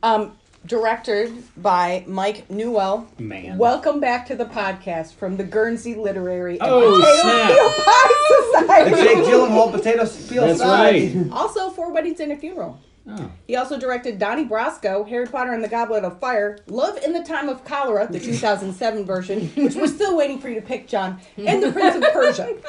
Um, 0.02 0.36
directed 0.66 1.32
by 1.56 2.04
Mike 2.08 2.50
Newell. 2.50 3.06
Man. 3.18 3.58
Welcome 3.58 4.00
back 4.00 4.26
to 4.26 4.34
the 4.34 4.44
podcast 4.46 5.14
from 5.14 5.36
the 5.36 5.44
Guernsey 5.44 5.94
Literary 5.94 6.58
and 6.58 6.68
Oh, 6.68 6.80
Potato 7.00 7.20
snap. 7.22 7.86
Pie 7.86 8.60
Society. 8.60 8.90
The 8.90 8.96
Society. 8.96 9.14
Jake 9.14 9.24
Gyllenhaal 9.32 9.70
potato 9.70 10.28
peel 10.28 10.46
That's 10.48 10.58
side. 10.58 11.14
right. 11.14 11.28
Also, 11.32 11.70
Four 11.70 11.92
Weddings 11.92 12.18
and 12.18 12.32
a 12.32 12.36
Funeral. 12.36 12.80
Oh. 13.10 13.30
He 13.46 13.56
also 13.56 13.78
directed 13.78 14.18
Donnie 14.18 14.44
Brasco, 14.44 15.08
Harry 15.08 15.26
Potter 15.26 15.52
and 15.52 15.64
the 15.64 15.68
Goblet 15.68 16.04
of 16.04 16.18
Fire, 16.20 16.58
Love 16.66 16.98
in 16.98 17.12
the 17.14 17.22
Time 17.24 17.48
of 17.48 17.64
Cholera, 17.64 18.06
the 18.10 18.20
2007 18.20 19.04
version, 19.04 19.48
which 19.56 19.74
we're 19.74 19.86
still 19.86 20.16
waiting 20.16 20.38
for 20.38 20.48
you 20.48 20.56
to 20.56 20.66
pick, 20.66 20.86
John, 20.88 21.18
and 21.36 21.62
The 21.62 21.72
Prince 21.72 21.96
of 21.96 22.02
Persia. 22.12 22.54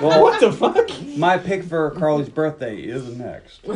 Well, 0.00 0.22
What 0.22 0.40
the 0.40 0.50
fuck? 0.50 0.88
my 1.16 1.38
pick 1.38 1.62
for 1.62 1.90
Carly's 1.92 2.28
birthday 2.28 2.76
is 2.80 3.06
next. 3.16 3.60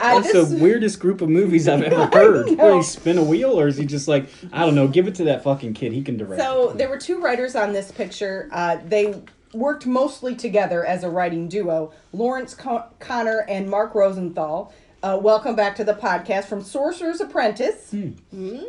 That's 0.00 0.32
this- 0.32 0.50
the 0.50 0.58
weirdest 0.58 1.00
group 1.00 1.20
of 1.22 1.28
movies 1.28 1.66
I've 1.68 1.82
ever 1.82 2.06
heard. 2.06 2.46
know. 2.56 2.64
Will 2.66 2.76
he 2.76 2.82
spin 2.82 3.18
a 3.18 3.24
wheel, 3.24 3.58
or 3.58 3.66
is 3.66 3.76
he 3.76 3.84
just 3.86 4.06
like, 4.06 4.28
I 4.52 4.64
don't 4.64 4.74
know, 4.76 4.86
give 4.86 5.08
it 5.08 5.16
to 5.16 5.24
that 5.24 5.42
fucking 5.42 5.74
kid. 5.74 5.92
He 5.92 6.02
can 6.02 6.16
direct. 6.16 6.40
So 6.40 6.72
there 6.76 6.88
were 6.88 6.98
two 6.98 7.20
writers 7.20 7.56
on 7.56 7.72
this 7.72 7.90
picture. 7.90 8.48
Uh, 8.52 8.76
they 8.86 9.20
worked 9.54 9.86
mostly 9.86 10.36
together 10.36 10.84
as 10.84 11.02
a 11.02 11.10
writing 11.10 11.48
duo. 11.48 11.92
Lawrence 12.12 12.54
Con- 12.54 12.84
Konner 13.00 13.44
and 13.48 13.68
Mark 13.68 13.94
Rosenthal. 13.94 14.72
Uh, 15.02 15.18
welcome 15.20 15.54
back 15.54 15.76
to 15.76 15.84
the 15.84 15.94
podcast 15.94 16.46
from 16.46 16.60
Sorcerer's 16.62 17.20
Apprentice. 17.20 17.94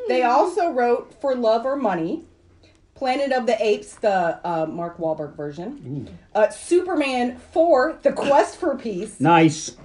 They 0.07 0.21
also 0.23 0.69
wrote 0.71 1.19
For 1.19 1.35
Love 1.35 1.65
or 1.65 1.75
Money, 1.75 2.23
Planet 2.93 3.31
of 3.31 3.47
the 3.47 3.61
Apes, 3.63 3.95
the 3.95 4.39
uh, 4.47 4.67
Mark 4.67 4.97
Wahlberg 4.99 5.35
version, 5.35 6.07
uh, 6.35 6.49
Superman 6.49 7.37
4, 7.51 7.99
The 8.03 8.11
Quest 8.11 8.57
for 8.57 8.77
Peace, 8.77 9.19
nice. 9.19 9.75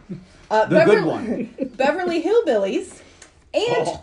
uh, 0.51 0.67
The 0.67 0.85
good 0.85 1.05
Beverly- 1.05 1.51
one. 1.59 1.71
Beverly 1.77 2.23
Hillbillies, 2.23 3.01
and 3.55 3.89
Oh. 3.89 4.03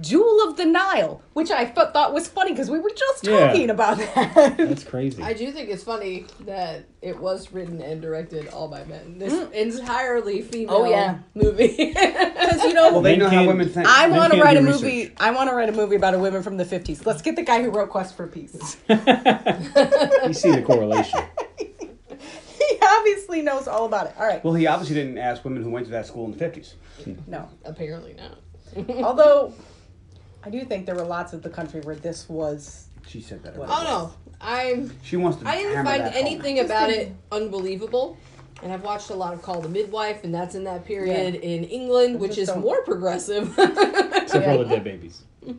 Jewel 0.00 0.48
of 0.48 0.56
the 0.56 0.64
Nile, 0.64 1.20
which 1.34 1.50
I 1.50 1.64
th- 1.66 1.88
thought 1.92 2.14
was 2.14 2.26
funny 2.26 2.52
because 2.52 2.70
we 2.70 2.78
were 2.78 2.90
just 2.96 3.26
Yeah. 3.26 3.46
talking 3.48 3.68
about 3.70 3.98
that. 3.98 4.56
That's 4.56 4.84
crazy. 4.94 5.22
I 5.22 5.34
do 5.34 5.52
think 5.52 5.68
it's 5.68 5.84
funny 5.84 6.24
that 6.46 6.86
it 7.02 7.18
was 7.18 7.52
written 7.52 7.82
and 7.82 8.00
directed 8.00 8.48
all 8.48 8.68
by 8.68 8.84
men. 8.84 9.18
This 9.18 9.32
mm. 9.34 9.52
entirely 9.52 10.40
female 10.42 10.76
Oh, 10.76 10.84
yeah. 10.84 11.18
movie. 11.34 11.94
Because 12.42 12.64
you 12.64 12.72
know, 12.74 12.90
Well, 12.92 13.02
they 13.02 13.16
know 13.16 13.26
how 13.26 13.30
can't- 13.32 13.48
women 13.48 13.68
think. 13.68 13.86
I 13.88 14.08
Men 14.08 14.16
want 14.16 14.32
to 14.32 14.36
can't 14.38 14.44
write 14.46 14.56
a 14.56 14.60
do 14.60 14.66
movie. 14.66 15.12
I 15.18 15.30
want 15.30 15.48
to 15.50 15.54
write 15.56 15.68
a 15.68 15.72
movie 15.72 15.96
about 15.96 16.14
a 16.14 16.18
women 16.18 16.42
from 16.42 16.56
the 16.56 16.64
fifties. 16.64 17.04
Let's 17.06 17.22
get 17.22 17.36
the 17.36 17.42
guy 17.42 17.62
who 17.62 17.70
wrote 17.70 17.88
Quest 17.90 18.16
for 18.16 18.26
Peace. 18.26 18.76
you 18.88 18.96
see 20.32 20.50
the 20.50 20.62
correlation. 20.66 21.20
he 21.58 22.78
obviously 22.82 23.42
knows 23.42 23.68
all 23.68 23.84
about 23.86 24.06
it. 24.06 24.14
All 24.18 24.26
right, 24.26 24.42
well, 24.44 24.54
he 24.54 24.66
obviously 24.66 24.94
didn't 24.96 25.18
ask 25.18 25.44
women 25.44 25.62
who 25.62 25.70
went 25.70 25.86
to 25.86 25.92
that 25.92 26.06
school 26.06 26.24
in 26.26 26.36
the 26.36 26.44
50s. 26.44 26.74
no. 27.26 27.48
Apparently 27.64 28.14
not. 28.14 28.38
Although, 29.04 29.54
I 30.44 30.50
do 30.50 30.64
think 30.64 30.86
there 30.86 30.94
were 30.94 31.04
lots 31.04 31.32
of 31.32 31.42
the 31.42 31.50
country 31.50 31.80
where 31.82 31.94
this 31.94 32.28
was. 32.28 32.88
She 33.06 33.20
said 33.20 33.42
that. 33.44 33.56
What? 33.56 33.68
Oh 33.70 33.82
no, 33.84 34.14
I'm. 34.40 34.92
She 35.02 35.16
wants 35.16 35.38
to 35.38 35.48
I 35.48 35.56
didn't 35.56 35.84
find 35.84 36.02
that 36.02 36.14
home. 36.14 36.26
anything 36.26 36.60
about 36.60 36.90
it 36.90 37.12
unbelievable. 37.30 38.16
And 38.62 38.72
I've 38.72 38.84
watched 38.84 39.10
a 39.10 39.14
lot 39.14 39.34
of 39.34 39.42
Call 39.42 39.60
the 39.60 39.68
Midwife, 39.68 40.22
and 40.22 40.32
that's 40.32 40.54
in 40.54 40.62
that 40.64 40.84
period 40.84 41.34
in 41.34 41.64
England, 41.64 42.20
which 42.20 42.38
is 42.38 42.46
don't- 42.48 42.60
more 42.60 42.82
progressive. 42.84 43.48
Except 43.58 44.30
for 44.30 44.40
Yeah. 44.40 44.52
all 44.52 44.58
the 44.58 44.66
dead 44.66 44.84
babies. 44.84 45.22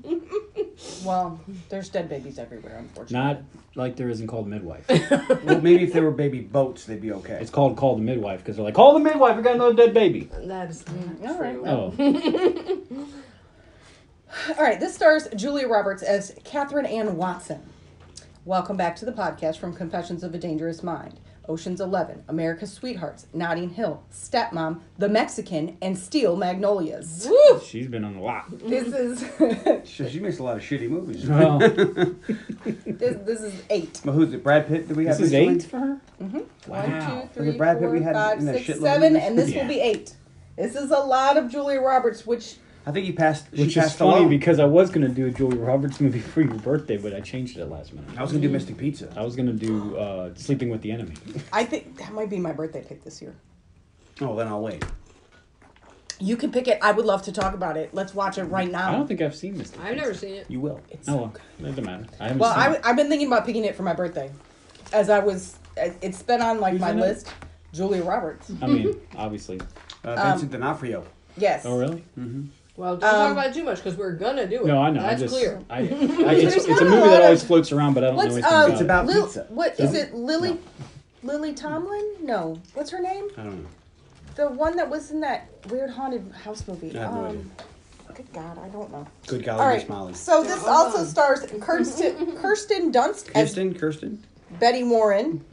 Well, 1.06 1.40
there's 1.70 1.90
dead 1.90 2.10
babies 2.10 2.40
everywhere, 2.40 2.78
unfortunately. 2.78 3.16
Not 3.16 3.42
like 3.76 3.96
there 3.96 4.10
isn't 4.10 4.28
called 4.28 4.48
midwife. 4.48 4.86
Well, 5.44 5.62
maybe 5.62 5.84
if 5.84 5.94
there 5.94 6.04
were 6.04 6.12
baby 6.12 6.40
boats, 6.42 6.86
they'd 6.86 7.02
be 7.02 7.12
okay. 7.14 7.38
It's 7.40 7.52
called 7.52 7.78
call 7.78 7.96
the 7.96 8.02
midwife 8.02 8.40
because 8.40 8.56
they're 8.56 8.66
like, 8.66 8.74
call 8.74 8.94
the 8.94 9.00
midwife. 9.00 9.38
We 9.38 9.44
got 9.44 9.56
another 9.56 9.76
dead 9.76 9.94
baby. 9.94 10.30
that 10.46 10.70
is 10.70 10.84
mm, 10.84 11.20
not 11.22 11.32
All 11.36 11.42
right, 11.42 11.54
true. 11.54 11.64
well. 11.64 11.94
Oh, 12.00 13.08
All 14.50 14.56
right, 14.64 14.80
this 14.80 14.96
stars 14.96 15.28
Julia 15.36 15.68
Roberts 15.68 16.02
as 16.04 16.36
Catherine 16.44 16.86
Ann 16.86 17.18
Watson. 17.18 17.62
Welcome 18.46 18.76
back 18.76 18.96
to 18.98 19.06
the 19.06 19.12
podcast 19.12 19.58
from 19.58 19.74
Confessions 19.74 20.24
of 20.24 20.34
a 20.34 20.38
Dangerous 20.38 20.84
Mind. 20.84 21.20
Ocean's 21.48 21.82
Eleven, 21.82 22.24
America's 22.30 22.72
Sweethearts, 22.72 23.28
Notting 23.34 23.70
Hill, 23.70 24.02
Stepmom, 24.12 24.80
The 24.98 25.10
Mexican, 25.10 25.78
and 25.82 25.98
Steel 25.98 26.36
Magnolias. 26.38 27.28
Woo! 27.30 27.60
she's 27.64 27.88
been 27.88 28.04
on 28.06 28.16
a 28.16 28.22
lot. 28.22 28.46
This 28.60 28.88
mm-hmm. 28.88 29.72
is 29.82 29.90
She, 29.90 30.10
she 30.10 30.20
makes 30.20 30.40
a 30.40 30.44
lot 30.44 30.56
of 30.58 30.64
shitty 30.64 30.90
movies. 30.90 31.26
Well, 31.28 31.60
this, 32.86 33.18
this 33.26 33.42
is 33.42 33.62
eight. 33.70 34.02
But 34.06 34.14
who's 34.14 34.34
it? 34.34 34.42
Brad 34.44 34.68
Pitt? 34.68 34.88
Did 34.88 34.98
we 34.98 35.06
have 35.06 35.18
this 35.18 35.28
is 35.28 35.34
recently? 35.34 35.56
eight 35.56 35.64
for 35.64 35.80
her. 35.80 36.02
Mm-hmm. 36.22 36.70
One, 36.72 36.92
Wow. 36.92 37.30
two, 37.34 37.40
Was 37.40 37.50
it 37.50 37.58
Brad 37.58 37.78
Pitt 37.78 37.84
four, 37.88 37.92
we 37.92 38.02
had 38.02 38.14
five, 38.16 38.40
in 38.40 38.46
that 38.46 38.56
six, 38.56 38.68
shitload 38.68 38.76
of 38.76 38.82
seven, 38.82 39.14
movies? 39.14 39.28
and 39.28 39.38
this 39.38 39.50
Yeah. 39.52 39.62
will 39.62 39.70
be 39.70 39.80
eight. 39.82 40.16
This 40.56 40.76
is 40.76 40.92
a 40.92 41.00
lot 41.00 41.36
of 41.38 41.52
Julia 41.52 41.82
Roberts, 41.82 42.26
which 42.26 42.56
I 42.86 42.92
think 42.92 43.06
he 43.06 43.12
passed. 43.14 43.46
She 43.56 43.62
Which 43.64 43.78
is 43.78 43.94
funny 43.94 44.12
alone. 44.12 44.30
because 44.30 44.60
I 44.60 44.66
was 44.66 44.90
gonna 44.90 45.08
do 45.08 45.28
a 45.28 45.32
Julia 45.32 45.60
Roberts 45.60 46.02
movie 46.02 46.20
for 46.20 46.42
your 46.42 46.54
birthday, 46.56 46.98
but 46.98 47.14
I 47.14 47.22
changed 47.22 47.58
it 47.58 47.62
at 47.62 47.70
last 47.70 47.94
minute. 47.94 48.10
I 48.18 48.22
was 48.22 48.32
gonna 48.32 48.42
do 48.42 48.50
Mystic 48.50 48.78
Pizza. 48.78 49.12
I 49.16 49.22
was 49.24 49.36
gonna 49.36 49.54
do 49.54 49.96
uh, 49.98 50.34
Sleeping 50.36 50.70
with 50.70 50.82
the 50.82 50.92
Enemy. 50.92 51.14
I 51.54 51.64
think 51.64 51.98
that 51.98 52.12
might 52.12 52.30
be 52.30 52.40
my 52.40 52.52
birthday 52.52 52.84
pick 52.84 53.04
this 53.04 53.22
year. 53.22 53.34
Oh, 54.22 54.36
then 54.36 54.48
I'll 54.48 54.62
wait. 54.62 54.84
You 56.20 56.38
can 56.38 56.52
pick 56.52 56.68
it. 56.68 56.78
I 56.82 56.92
would 56.92 57.06
love 57.06 57.24
to 57.24 57.32
talk 57.32 57.54
about 57.54 57.76
it. 57.76 57.94
Let's 57.94 58.14
watch 58.14 58.38
it 58.38 58.44
right 58.46 58.70
now. 58.72 58.90
I 58.90 58.92
don't 58.96 59.08
think 59.08 59.22
I've 59.22 59.36
seen 59.36 59.58
this. 59.58 59.72
I've 59.82 59.98
never 59.98 60.14
seen 60.14 60.36
it. 60.36 60.46
You 60.50 60.60
will. 60.62 60.80
Oh, 61.08 61.16
well, 61.18 61.34
it 61.60 61.64
doesn't 61.64 61.84
matter. 61.86 62.06
I 62.20 62.24
haven't 62.26 62.40
Well, 62.40 62.54
seen 62.54 62.62
I, 62.62 62.74
it. 62.76 62.82
I've 62.86 62.96
been 62.96 63.10
thinking 63.10 63.28
about 63.28 63.46
picking 63.46 63.66
it 63.66 63.76
for 63.76 63.84
my 63.84 63.94
birthday, 63.94 64.30
as 64.94 65.10
I 65.10 65.20
was. 65.20 65.58
It's 65.76 66.22
been 66.22 66.42
on 66.42 66.60
like 66.60 66.74
Who's 66.74 66.82
my 66.82 66.92
in 66.92 67.00
it? 67.00 67.02
list. 67.02 67.30
Julia 67.74 68.04
Roberts. 68.04 68.52
I 68.62 68.68
mean, 68.68 68.96
obviously. 69.18 69.60
Uh, 70.06 70.12
Um, 70.12 70.32
Vincent 70.32 70.52
D'Onofrio. 70.52 71.04
Yes. 71.36 71.66
Oh, 71.66 71.78
really? 71.80 72.04
Well, 72.76 72.98
don't 72.98 73.02
talk 73.12 73.14
Um, 73.28 73.32
about 73.34 73.48
it 73.48 73.54
too 73.54 73.64
much 73.64 73.78
because 73.78 73.96
we're 73.98 74.14
gonna 74.14 74.48
do 74.48 74.62
it. 74.62 74.66
No, 74.66 74.82
I 74.82 74.90
know. 74.90 75.02
That's 75.02 75.22
I 75.22 75.26
just, 75.26 75.34
clear. 75.36 75.62
I, 75.70 75.78
I, 75.80 75.82
it's, 75.84 76.56
it's 76.56 76.68
not 76.68 76.82
a 76.82 76.86
a 76.86 76.90
movie 76.90 77.02
lot 77.02 77.08
that 77.12 77.20
of- 77.20 77.24
always 77.26 77.44
floats 77.44 77.72
around, 77.72 77.94
but 77.94 78.04
I 78.04 78.08
don't 78.08 78.16
know 78.16 78.24
What's 78.24 78.34
anything 78.36 78.52
uh, 78.52 78.58
about 78.66 78.72
It's 78.72 78.82
it. 78.82 78.84
about 78.84 79.06
Lil- 79.06 79.26
pizza. 79.26 79.46
What 79.50 79.80
is 79.80 79.94
it? 79.94 80.14
Lily, 80.16 80.60
Lily 81.22 81.54
Tomlin? 81.54 82.14
No. 82.22 82.60
What's 82.74 82.90
her 82.90 83.00
name? 83.00 83.30
I 83.38 83.44
don't 83.44 83.64
know. 83.64 83.70
The 84.36 84.48
one 84.50 84.76
that 84.78 84.90
was 84.90 85.12
in 85.12 85.20
that 85.22 85.48
weird 85.70 85.92
haunted 85.92 86.32
house 86.44 86.68
movie. 86.68 86.98
I 86.98 87.02
have 87.04 87.14
no 87.14 87.26
um, 87.28 87.52
Good 88.16 88.32
God, 88.34 88.58
I 88.60 88.68
don't 88.70 88.92
know. 88.92 89.08
Good 89.28 89.44
golly, 89.44 89.60
All 89.62 89.70
Miss 89.74 89.82
right. 89.84 89.90
Molly. 89.90 90.14
So 90.16 90.44
this 90.44 90.58
Hold 90.64 90.70
also 90.70 91.04
stars 91.04 91.46
Kirsten, 91.60 92.36
Kirsten 92.38 92.92
Dunst 92.92 93.30
as 93.36 93.50
Kirsten, 93.50 93.74
Kirsten. 93.76 94.24
Betty 94.60 94.84
Warren. 94.84 95.44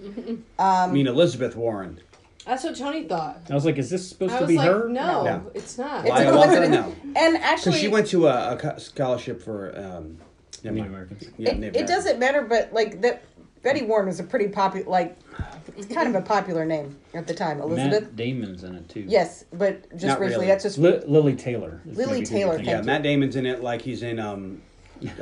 I 0.59 0.85
Um, 0.85 0.93
mean 0.93 1.07
Elizabeth 1.07 1.55
Warren. 1.57 2.01
That's 2.47 2.65
what 2.65 2.77
Tony 2.77 3.05
thought. 3.05 3.41
I 3.51 3.55
was 3.55 3.65
like, 3.65 3.77
is 3.79 3.91
this 3.91 4.09
supposed 4.09 4.33
I 4.33 4.39
to 4.39 4.45
was 4.45 4.49
be 4.49 4.57
like, 4.57 4.67
her? 4.71 4.89
no, 4.89 5.25
Yeah. 5.25 5.41
it's 5.55 5.77
not. 5.79 6.01
It's 6.05 6.11
Why 6.11 6.23
a 6.23 6.29
I 6.33 6.35
want 6.35 6.51
coincidence. 6.51 6.75
know. 6.75 6.95
and 7.21 7.35
Because 7.35 7.51
actually, 7.53 7.79
she 7.79 7.89
went 7.89 8.07
to 8.09 8.29
a, 8.29 8.55
a 8.55 8.57
co- 8.57 8.79
scholarship 8.79 9.43
for. 9.43 9.77
Um, 9.79 10.19
I 10.65 10.69
Native 10.71 10.87
Americans. 10.91 11.25
yeah, 11.39 11.51
it, 11.51 11.59
Native 11.59 11.75
it 11.75 11.79
American. 11.81 11.87
doesn't 11.87 12.19
matter, 12.19 12.43
but 12.43 12.73
like 12.73 13.01
that, 13.03 13.23
Betty 13.63 13.83
Warren 13.83 14.07
was 14.07 14.21
a 14.21 14.25
pretty 14.25 14.49
popular, 14.49 14.87
like, 14.91 15.19
it's 15.77 15.87
kind 15.87 16.09
of 16.09 16.15
a 16.15 16.21
popular 16.27 16.65
name 16.67 16.99
at 17.15 17.27
the 17.27 17.35
time. 17.35 17.61
Elizabeth. 17.61 18.03
Matt 18.05 18.17
Damon's 18.17 18.65
in 18.65 18.75
it 18.75 18.89
too. 18.89 19.05
Yes, 19.07 19.45
but 19.53 19.89
just 19.93 20.05
Not 20.07 20.19
briefly, 20.19 20.37
really. 20.37 20.47
that's 20.49 20.65
just 20.65 20.77
Li- 20.79 21.01
Lili 21.07 21.35
Taylor. 21.35 21.81
is 21.87 21.97
Lily 21.97 22.21
maybe 22.21 22.27
who 22.29 22.33
you're 22.35 22.41
Taylor, 22.41 22.55
thinking 22.57 22.69
Yeah, 22.71 22.77
Thank 22.77 22.87
Matt 22.87 23.03
Damon's 23.03 23.37
in 23.37 23.47
it 23.47 23.63
like 23.63 23.81
he's 23.83 24.03
in 24.03 24.19
um, 24.19 24.61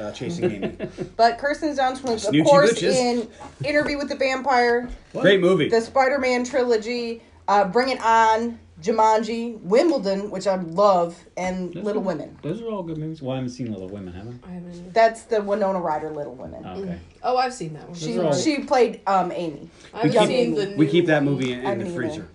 uh, 0.01 0.13
Chasing 0.13 0.51
Amy. 0.51 0.77
But 1.17 1.39
Kirsten 1.39 1.75
Dunst 1.77 2.03
was, 2.03 2.27
of 2.27 2.33
Snoochie 2.35 2.45
course, 2.45 2.71
Booches. 2.75 2.97
in 2.97 3.29
Interview 3.65 3.99
with 3.99 4.09
the 4.09 4.17
Vampire, 4.17 4.89
Great 5.13 5.41
movie. 5.41 5.69
the 5.69 5.81
Spider-Man 5.81 6.45
trilogy, 6.45 7.23
uh, 7.49 7.65
Bring 7.65 7.89
It 7.91 8.01
On, 8.03 8.59
Jumanji, 8.81 9.61
Wimbledon, 9.63 10.31
which 10.31 10.47
I 10.47 10.55
love, 10.55 11.19
and 11.37 11.75
Those 11.75 11.83
Little 11.85 12.03
are- 12.03 12.05
Women. 12.07 12.39
Those 12.43 12.61
are 12.63 12.69
all 12.69 12.85
good 12.85 12.99
movies. 12.99 13.21
Well, 13.21 13.33
I 13.33 13.37
haven't 13.37 13.51
seen 13.51 13.73
Little 13.73 13.89
Women, 13.89 14.15
have 14.15 14.29
I? 14.29 14.49
I 14.49 14.53
haven't. 14.55 14.95
That's 14.95 15.23
the 15.25 15.43
Winona 15.43 15.81
Ryder 15.81 16.11
Little 16.11 16.35
Women. 16.35 16.63
Oh, 16.65 16.81
okay. 16.83 16.99
Oh, 17.25 17.37
I've 17.37 17.53
seen 17.55 17.73
that 17.75 17.89
one. 17.89 17.95
She 17.99 18.13
Those 18.13 18.19
are 18.19 18.27
all- 18.29 18.35
she 18.35 18.59
played 18.61 19.01
um, 19.09 19.33
Amy. 19.33 19.69
I 19.93 20.07
haven't 20.07 20.13
keep- 20.21 20.29
seen 20.29 20.55
the. 20.55 20.75
we 20.77 20.87
keep 20.87 21.07
that 21.07 21.25
movie 21.25 21.53
in, 21.53 21.67
I 21.67 21.73
in 21.73 21.79
the 21.79 21.85
haven't 21.87 21.97
freezer. 21.97 22.29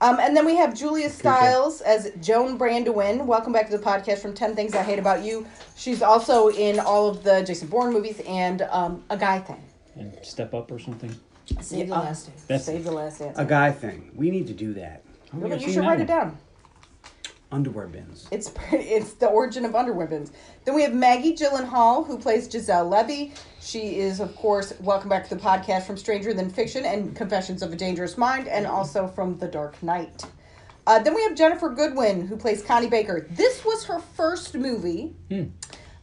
Um, 0.00 0.18
and 0.20 0.36
then 0.36 0.44
we 0.44 0.56
have 0.56 0.74
Julia 0.74 1.08
Stiles 1.08 1.80
as 1.80 2.10
Joan 2.20 2.58
Brandwyn. 2.58 3.24
Welcome 3.24 3.52
back 3.52 3.70
to 3.70 3.76
the 3.76 3.82
podcast 3.82 4.18
from 4.18 4.34
10 4.34 4.54
Things 4.54 4.74
I 4.74 4.82
Hate 4.82 4.98
About 4.98 5.24
You. 5.24 5.46
She's 5.74 6.02
also 6.02 6.48
in 6.48 6.78
all 6.78 7.08
of 7.08 7.22
the 7.22 7.42
Jason 7.42 7.68
Bourne 7.68 7.92
movies 7.94 8.20
and 8.26 8.62
um, 8.62 9.02
A 9.08 9.16
Guy 9.16 9.38
Thing. 9.38 9.62
And 9.94 10.14
Step 10.22 10.52
Up 10.52 10.70
or 10.70 10.78
something. 10.78 11.14
Save 11.62 11.88
the 11.88 11.94
Uh, 11.94 12.00
last 12.00 12.26
dance. 12.26 12.42
That's 12.44 12.64
Save 12.64 12.84
the 12.84 12.90
Last 12.92 13.20
Dance. 13.20 13.38
A 13.38 13.44
guy 13.46 13.72
thing. 13.72 14.10
We 14.14 14.30
need 14.30 14.46
to 14.48 14.52
do 14.52 14.74
that. 14.74 15.02
I've 15.32 15.62
You 15.62 15.72
should 15.72 15.76
write 15.78 15.86
one. 15.92 16.00
it 16.02 16.06
down. 16.06 16.38
Underwear 17.52 17.86
bins. 17.86 18.26
It's 18.32 18.50
pretty, 18.50 18.84
it's 18.88 19.12
the 19.14 19.28
origin 19.28 19.64
of 19.64 19.74
underwear 19.76 20.08
bins. 20.08 20.32
Then 20.64 20.74
we 20.74 20.82
have 20.82 20.92
Maggie 20.92 21.34
Gyllenhaal, 21.34 22.04
who 22.04 22.18
plays 22.18 22.50
Giselle 22.50 22.88
Levy. 22.88 23.32
She 23.60 23.98
is, 24.00 24.18
of 24.18 24.34
course, 24.34 24.72
welcome 24.80 25.08
back 25.08 25.28
to 25.28 25.34
the 25.34 25.40
podcast 25.40 25.84
from 25.84 25.96
Stranger 25.96 26.34
Than 26.34 26.50
Fiction 26.50 26.84
and 26.84 27.14
Confessions 27.14 27.62
of 27.62 27.72
a 27.72 27.76
Dangerous 27.76 28.18
Mind, 28.18 28.48
and 28.48 28.66
also 28.66 29.06
from 29.06 29.38
The 29.38 29.46
Dark 29.46 29.80
Knight. 29.80 30.24
Uh, 30.88 30.98
then 30.98 31.14
we 31.14 31.22
have 31.22 31.32
Ginnifer 31.36 31.74
Goodwin, 31.74 32.26
who 32.26 32.36
plays 32.36 32.62
Connie 32.62 32.88
Baker. 32.88 33.28
This 33.30 33.64
was 33.64 33.84
her 33.84 34.00
first 34.00 34.54
movie. 34.54 35.14
Hmm. 35.30 35.44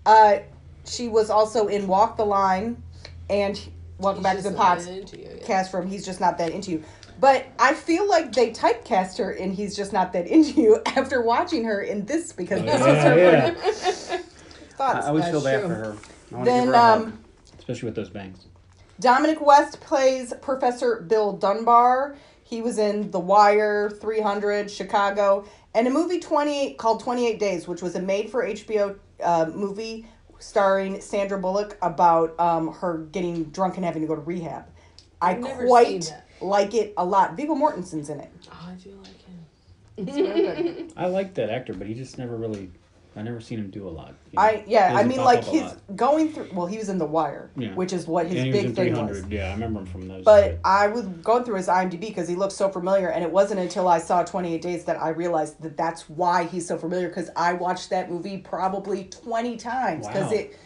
Uh, 0.05 0.37
she 0.85 1.09
was 1.09 1.29
also 1.29 1.67
in 1.67 1.87
Walk 1.87 2.15
the 2.15 2.25
Line 2.25 2.81
and 3.29 3.59
Welcome 3.97 4.23
He's 4.23 4.33
Back 4.33 4.37
to 4.37 4.43
the 4.43 4.49
podcast. 4.49 4.55
not 4.55 4.77
Pod 4.77 4.87
into 4.87 5.19
you, 5.19 5.29
yeah. 5.39 5.45
cast 5.45 5.71
from 5.71 5.87
He's 5.87 6.05
Just 6.05 6.21
Not 6.21 6.37
That 6.37 6.51
Into 6.51 6.71
You. 6.71 6.83
But 7.23 7.45
I 7.57 7.73
feel 7.73 8.05
like 8.09 8.33
they 8.33 8.51
typecast 8.51 9.17
her 9.19 9.31
and 9.31 9.53
He's 9.53 9.77
Just 9.77 9.93
Not 9.93 10.11
That 10.11 10.27
Into 10.27 10.59
You 10.59 10.81
after 10.85 11.21
watching 11.21 11.63
her 11.63 11.81
in 11.81 12.05
this 12.05 12.33
because 12.33 12.59
Oh, 12.59 12.65
this 12.65 12.81
yeah, 12.81 12.97
is 12.97 13.03
her 13.05 13.17
yeah. 13.17 13.51
first 13.53 14.11
I, 14.11 14.17
thoughts. 14.77 15.05
I 15.05 15.07
always 15.07 15.23
feel 15.29 15.39
That's 15.39 15.61
bad 15.61 15.61
for 15.61 15.73
her. 15.73 15.95
I 16.33 16.35
want 16.35 16.45
give 16.53 16.53
then 16.53 16.67
her 16.67 16.73
a 16.73 16.79
hug. 16.81 17.01
um, 17.03 17.19
Especially 17.57 17.85
with 17.85 17.95
those 17.95 18.09
bangs. 18.09 18.47
Dominic 18.99 19.39
West 19.39 19.79
plays 19.79 20.33
Professor 20.41 20.99
Bill 20.99 21.31
Dunbar. 21.31 22.17
He 22.43 22.61
was 22.61 22.77
in 22.77 23.09
The 23.11 23.21
Wire, 23.21 23.89
300, 23.89 24.69
Chicago, 24.69 25.45
and 25.73 25.87
a 25.87 25.89
movie 25.89 26.19
28 26.19 26.77
called 26.77 26.99
28 26.99 27.39
Days, 27.39 27.69
which 27.69 27.81
was 27.81 27.95
a 27.95 28.01
made 28.01 28.29
for 28.31 28.45
HBO 28.45 28.97
uh, 29.23 29.49
movie 29.55 30.05
starring 30.39 30.99
Sandra 30.99 31.39
Bullock 31.39 31.77
about 31.81 32.37
um, 32.37 32.73
her 32.73 32.97
getting 33.13 33.45
drunk 33.45 33.77
and 33.77 33.85
having 33.85 34.01
to 34.01 34.09
go 34.09 34.15
to 34.15 34.21
rehab. 34.21 34.65
I 35.21 35.31
I've 35.31 35.39
never 35.39 35.59
seen 35.61 35.67
quite 35.69 36.01
that. 36.01 36.22
Like 36.43 36.73
it 36.73 36.93
a 36.97 37.05
lot. 37.05 37.35
Viggo 37.35 37.55
Mortensen's 37.55 38.09
in 38.09 38.19
it. 38.19 38.29
Oh, 38.51 38.69
I 38.69 38.73
do 38.73 38.89
like 39.03 39.21
him. 39.25 39.45
It's 39.97 40.15
very 40.17 40.41
good. 40.73 40.93
I 40.97 41.07
like 41.07 41.33
that 41.35 41.49
actor, 41.49 41.73
but 41.73 41.87
he 41.87 41.93
just 41.93 42.17
never 42.17 42.35
really. 42.35 42.69
I 43.15 43.21
never 43.21 43.39
seen 43.39 43.59
him 43.59 43.69
do 43.69 43.87
a 43.87 43.91
lot. 43.91 44.15
you 44.31 44.37
know? 44.37 44.41
I 44.41 44.63
yeah, 44.65 44.89
He 44.89 44.95
I 44.95 45.03
doesn't 45.03 45.07
mean 45.09 45.17
pop 45.19 45.25
like 45.27 45.39
up 45.39 45.47
a 45.47 45.51
his 45.51 45.61
lot. 45.61 45.95
going 45.95 46.33
through. 46.33 46.49
Well, 46.51 46.65
he 46.65 46.79
was 46.79 46.89
in 46.89 46.97
The 46.97 47.05
Wire, 47.05 47.51
Yeah. 47.55 47.75
which 47.75 47.93
is 47.93 48.07
what 48.07 48.25
his 48.25 48.37
and 48.37 48.45
he 48.47 48.51
was 48.51 48.57
big 48.61 48.65
in 48.71 48.75
thing 48.75 48.85
300. 48.95 49.09
was. 49.25 49.25
Yeah, 49.31 49.49
I 49.49 49.53
remember 49.53 49.81
him 49.81 49.85
from 49.85 50.07
those. 50.07 50.23
But 50.25 50.57
I 50.65 50.87
was 50.87 51.05
going 51.05 51.43
through 51.43 51.57
his 51.57 51.67
IMDb 51.67 51.99
because 52.07 52.27
he 52.27 52.33
looked 52.35 52.53
so 52.53 52.69
familiar, 52.69 53.09
and 53.09 53.23
it 53.23 53.29
wasn't 53.29 53.59
until 53.59 53.87
I 53.87 53.99
saw 53.99 54.23
28 54.23 54.63
Days 54.63 54.83
that 54.85 54.99
I 54.99 55.09
realized 55.09 55.61
that 55.61 55.77
that's 55.77 56.09
why 56.09 56.45
he's 56.45 56.67
so 56.67 56.75
familiar. 56.75 57.07
Because 57.07 57.29
I 57.35 57.53
watched 57.53 57.91
that 57.91 58.09
movie 58.09 58.39
probably 58.39 59.03
20 59.03 59.57
times 59.57 60.07
because 60.07 60.31
Wow. 60.31 60.37
it 60.37 60.49
Never 60.49 60.57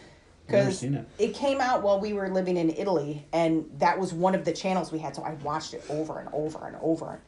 because 0.48 0.82
it. 0.82 1.06
it 1.18 1.34
came 1.34 1.60
out 1.60 1.82
while 1.82 2.00
we 2.00 2.14
were 2.14 2.28
living 2.30 2.56
in 2.56 2.70
Italy, 2.70 3.26
and 3.34 3.70
that 3.78 3.98
was 3.98 4.14
one 4.14 4.34
of 4.34 4.44
the 4.46 4.52
channels 4.52 4.90
we 4.90 4.98
had. 4.98 5.14
So 5.14 5.22
I 5.22 5.34
watched 5.34 5.74
it 5.74 5.84
over 5.90 6.18
and 6.18 6.28
over 6.32 6.66
and 6.66 6.76
over. 6.80 7.20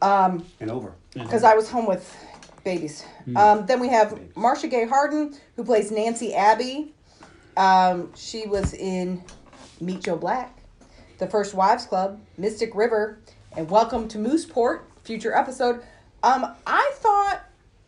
Um, 0.00 0.44
and 0.58 0.70
over. 0.70 0.94
because 1.12 1.44
I 1.44 1.54
was 1.54 1.70
home 1.70 1.86
with 1.86 2.16
babies. 2.64 3.04
Um, 3.36 3.66
then 3.66 3.78
we 3.78 3.88
have 3.88 4.18
Marcia 4.36 4.68
Gay 4.68 4.86
Harden, 4.86 5.36
who 5.56 5.64
plays 5.64 5.90
Nancy 5.90 6.34
Abbey. 6.34 6.94
Um, 7.56 8.12
she 8.14 8.46
was 8.46 8.72
in 8.72 9.22
Meet 9.80 10.04
Joe 10.04 10.16
Black, 10.16 10.58
The 11.18 11.26
First 11.26 11.54
Wives 11.54 11.84
Club, 11.84 12.20
Mystic 12.38 12.74
River, 12.74 13.18
and 13.54 13.68
Welcome 13.68 14.08
to 14.08 14.18
Mooseport, 14.18 14.80
future 15.04 15.34
episode. 15.36 15.82
Um, 16.22 16.54
I 16.66 16.90
thought 16.94 17.42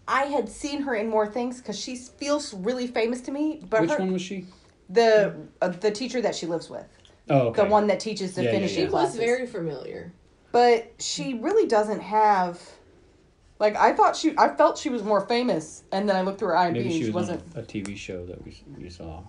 I 0.07 0.25
had 0.25 0.49
seen 0.49 0.83
her 0.83 0.95
in 0.95 1.09
more 1.09 1.27
things 1.27 1.59
because 1.59 1.79
she 1.79 1.97
feels 1.97 2.53
really 2.53 2.87
famous 2.87 3.23
to 3.23 3.31
me. 3.31 3.63
But 3.71 3.83
Which 3.83 3.91
her, 3.93 3.99
one 3.99 4.13
was 4.13 4.23
she? 4.23 4.47
The 4.89 5.35
uh, 5.63 5.69
the 5.69 5.91
teacher 5.91 6.21
that 6.21 6.35
she 6.35 6.47
lives 6.47 6.69
with, 6.71 6.87
Oh, 7.31 7.49
okay. 7.49 7.63
the 7.65 7.69
one 7.69 7.87
that 7.89 8.01
teaches 8.01 8.35
the 8.35 8.43
Yeah, 8.43 8.51
yeah, 8.51 8.55
finishing 8.57 8.81
yeah. 8.85 8.89
She 8.89 8.93
was 8.93 9.17
very 9.17 9.47
familiar. 9.47 10.13
but 10.53 10.93
she 10.99 11.35
really 11.35 11.67
doesn't 11.67 12.01
have 12.01 12.61
like 13.59 13.77
I 13.77 13.93
thought 13.95 14.17
she 14.17 14.35
I 14.37 14.49
felt 14.55 14.79
she 14.79 14.91
was 14.91 15.03
more 15.03 15.23
famous 15.27 15.85
and 15.93 16.09
then 16.09 16.17
I 16.17 16.23
looked 16.23 16.39
through 16.39 16.49
her 16.49 16.55
IMDb 16.55 16.73
Maybe 16.73 16.83
and 16.85 16.93
she 16.93 16.99
she 17.01 17.05
was 17.07 17.29
wasn't. 17.29 17.43
on 17.57 17.61
a, 17.61 17.63
a 17.63 17.67
TV 17.67 17.97
show 17.97 18.25
that 18.27 18.45
we 18.45 18.63
you 18.79 18.91
saw. 18.91 19.23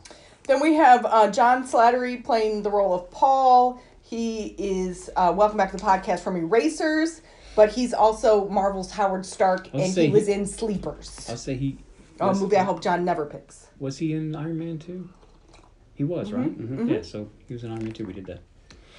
Then 0.48 0.60
we 0.62 0.74
have 0.76 1.06
uh, 1.06 1.32
John 1.32 1.64
Slattery 1.68 2.24
playing 2.24 2.62
the 2.64 2.70
role 2.70 2.94
of 2.94 3.10
Paul. 3.10 3.82
He 4.02 4.54
is 4.60 5.10
uh, 5.16 5.34
welcome 5.36 5.58
back 5.58 5.72
to 5.72 5.78
the 5.78 5.84
podcast 5.84 6.20
from 6.20 6.36
Erasers, 6.36 7.22
but 7.56 7.70
he's 7.72 7.94
also 7.96 8.48
Marvel's 8.50 8.92
Howard 8.92 9.26
Stark 9.26 9.70
Let's 9.74 9.86
and 9.86 9.94
say 9.96 10.02
he 10.02 10.08
he- 10.08 10.14
was 10.14 10.28
in 10.28 10.46
Sleepers. 10.46 11.28
I'll 11.30 11.38
say 11.38 11.56
he. 11.56 11.78
Oh, 12.20 12.26
a 12.28 12.30
was, 12.30 12.42
movie 12.42 12.58
I 12.58 12.64
hope 12.64 12.82
John 12.84 13.04
never 13.04 13.26
picks. 13.26 13.68
Was 13.80 13.98
he 13.98 14.14
in 14.14 14.36
Iron 14.36 14.60
Man 14.60 14.78
too? 14.78 15.10
He 15.96 16.04
was 16.04 16.30
Mm-hmm. 16.30 16.38
right. 16.42 16.60
Mhm. 16.88 16.92
Yeah, 16.92 17.02
so 17.02 17.30
he 17.48 17.54
was 17.54 17.64
in 17.64 17.72
Iron 17.72 17.84
Man 17.84 17.94
too. 17.94 18.06
We 18.06 18.14
did 18.14 18.26
that. 18.28 18.40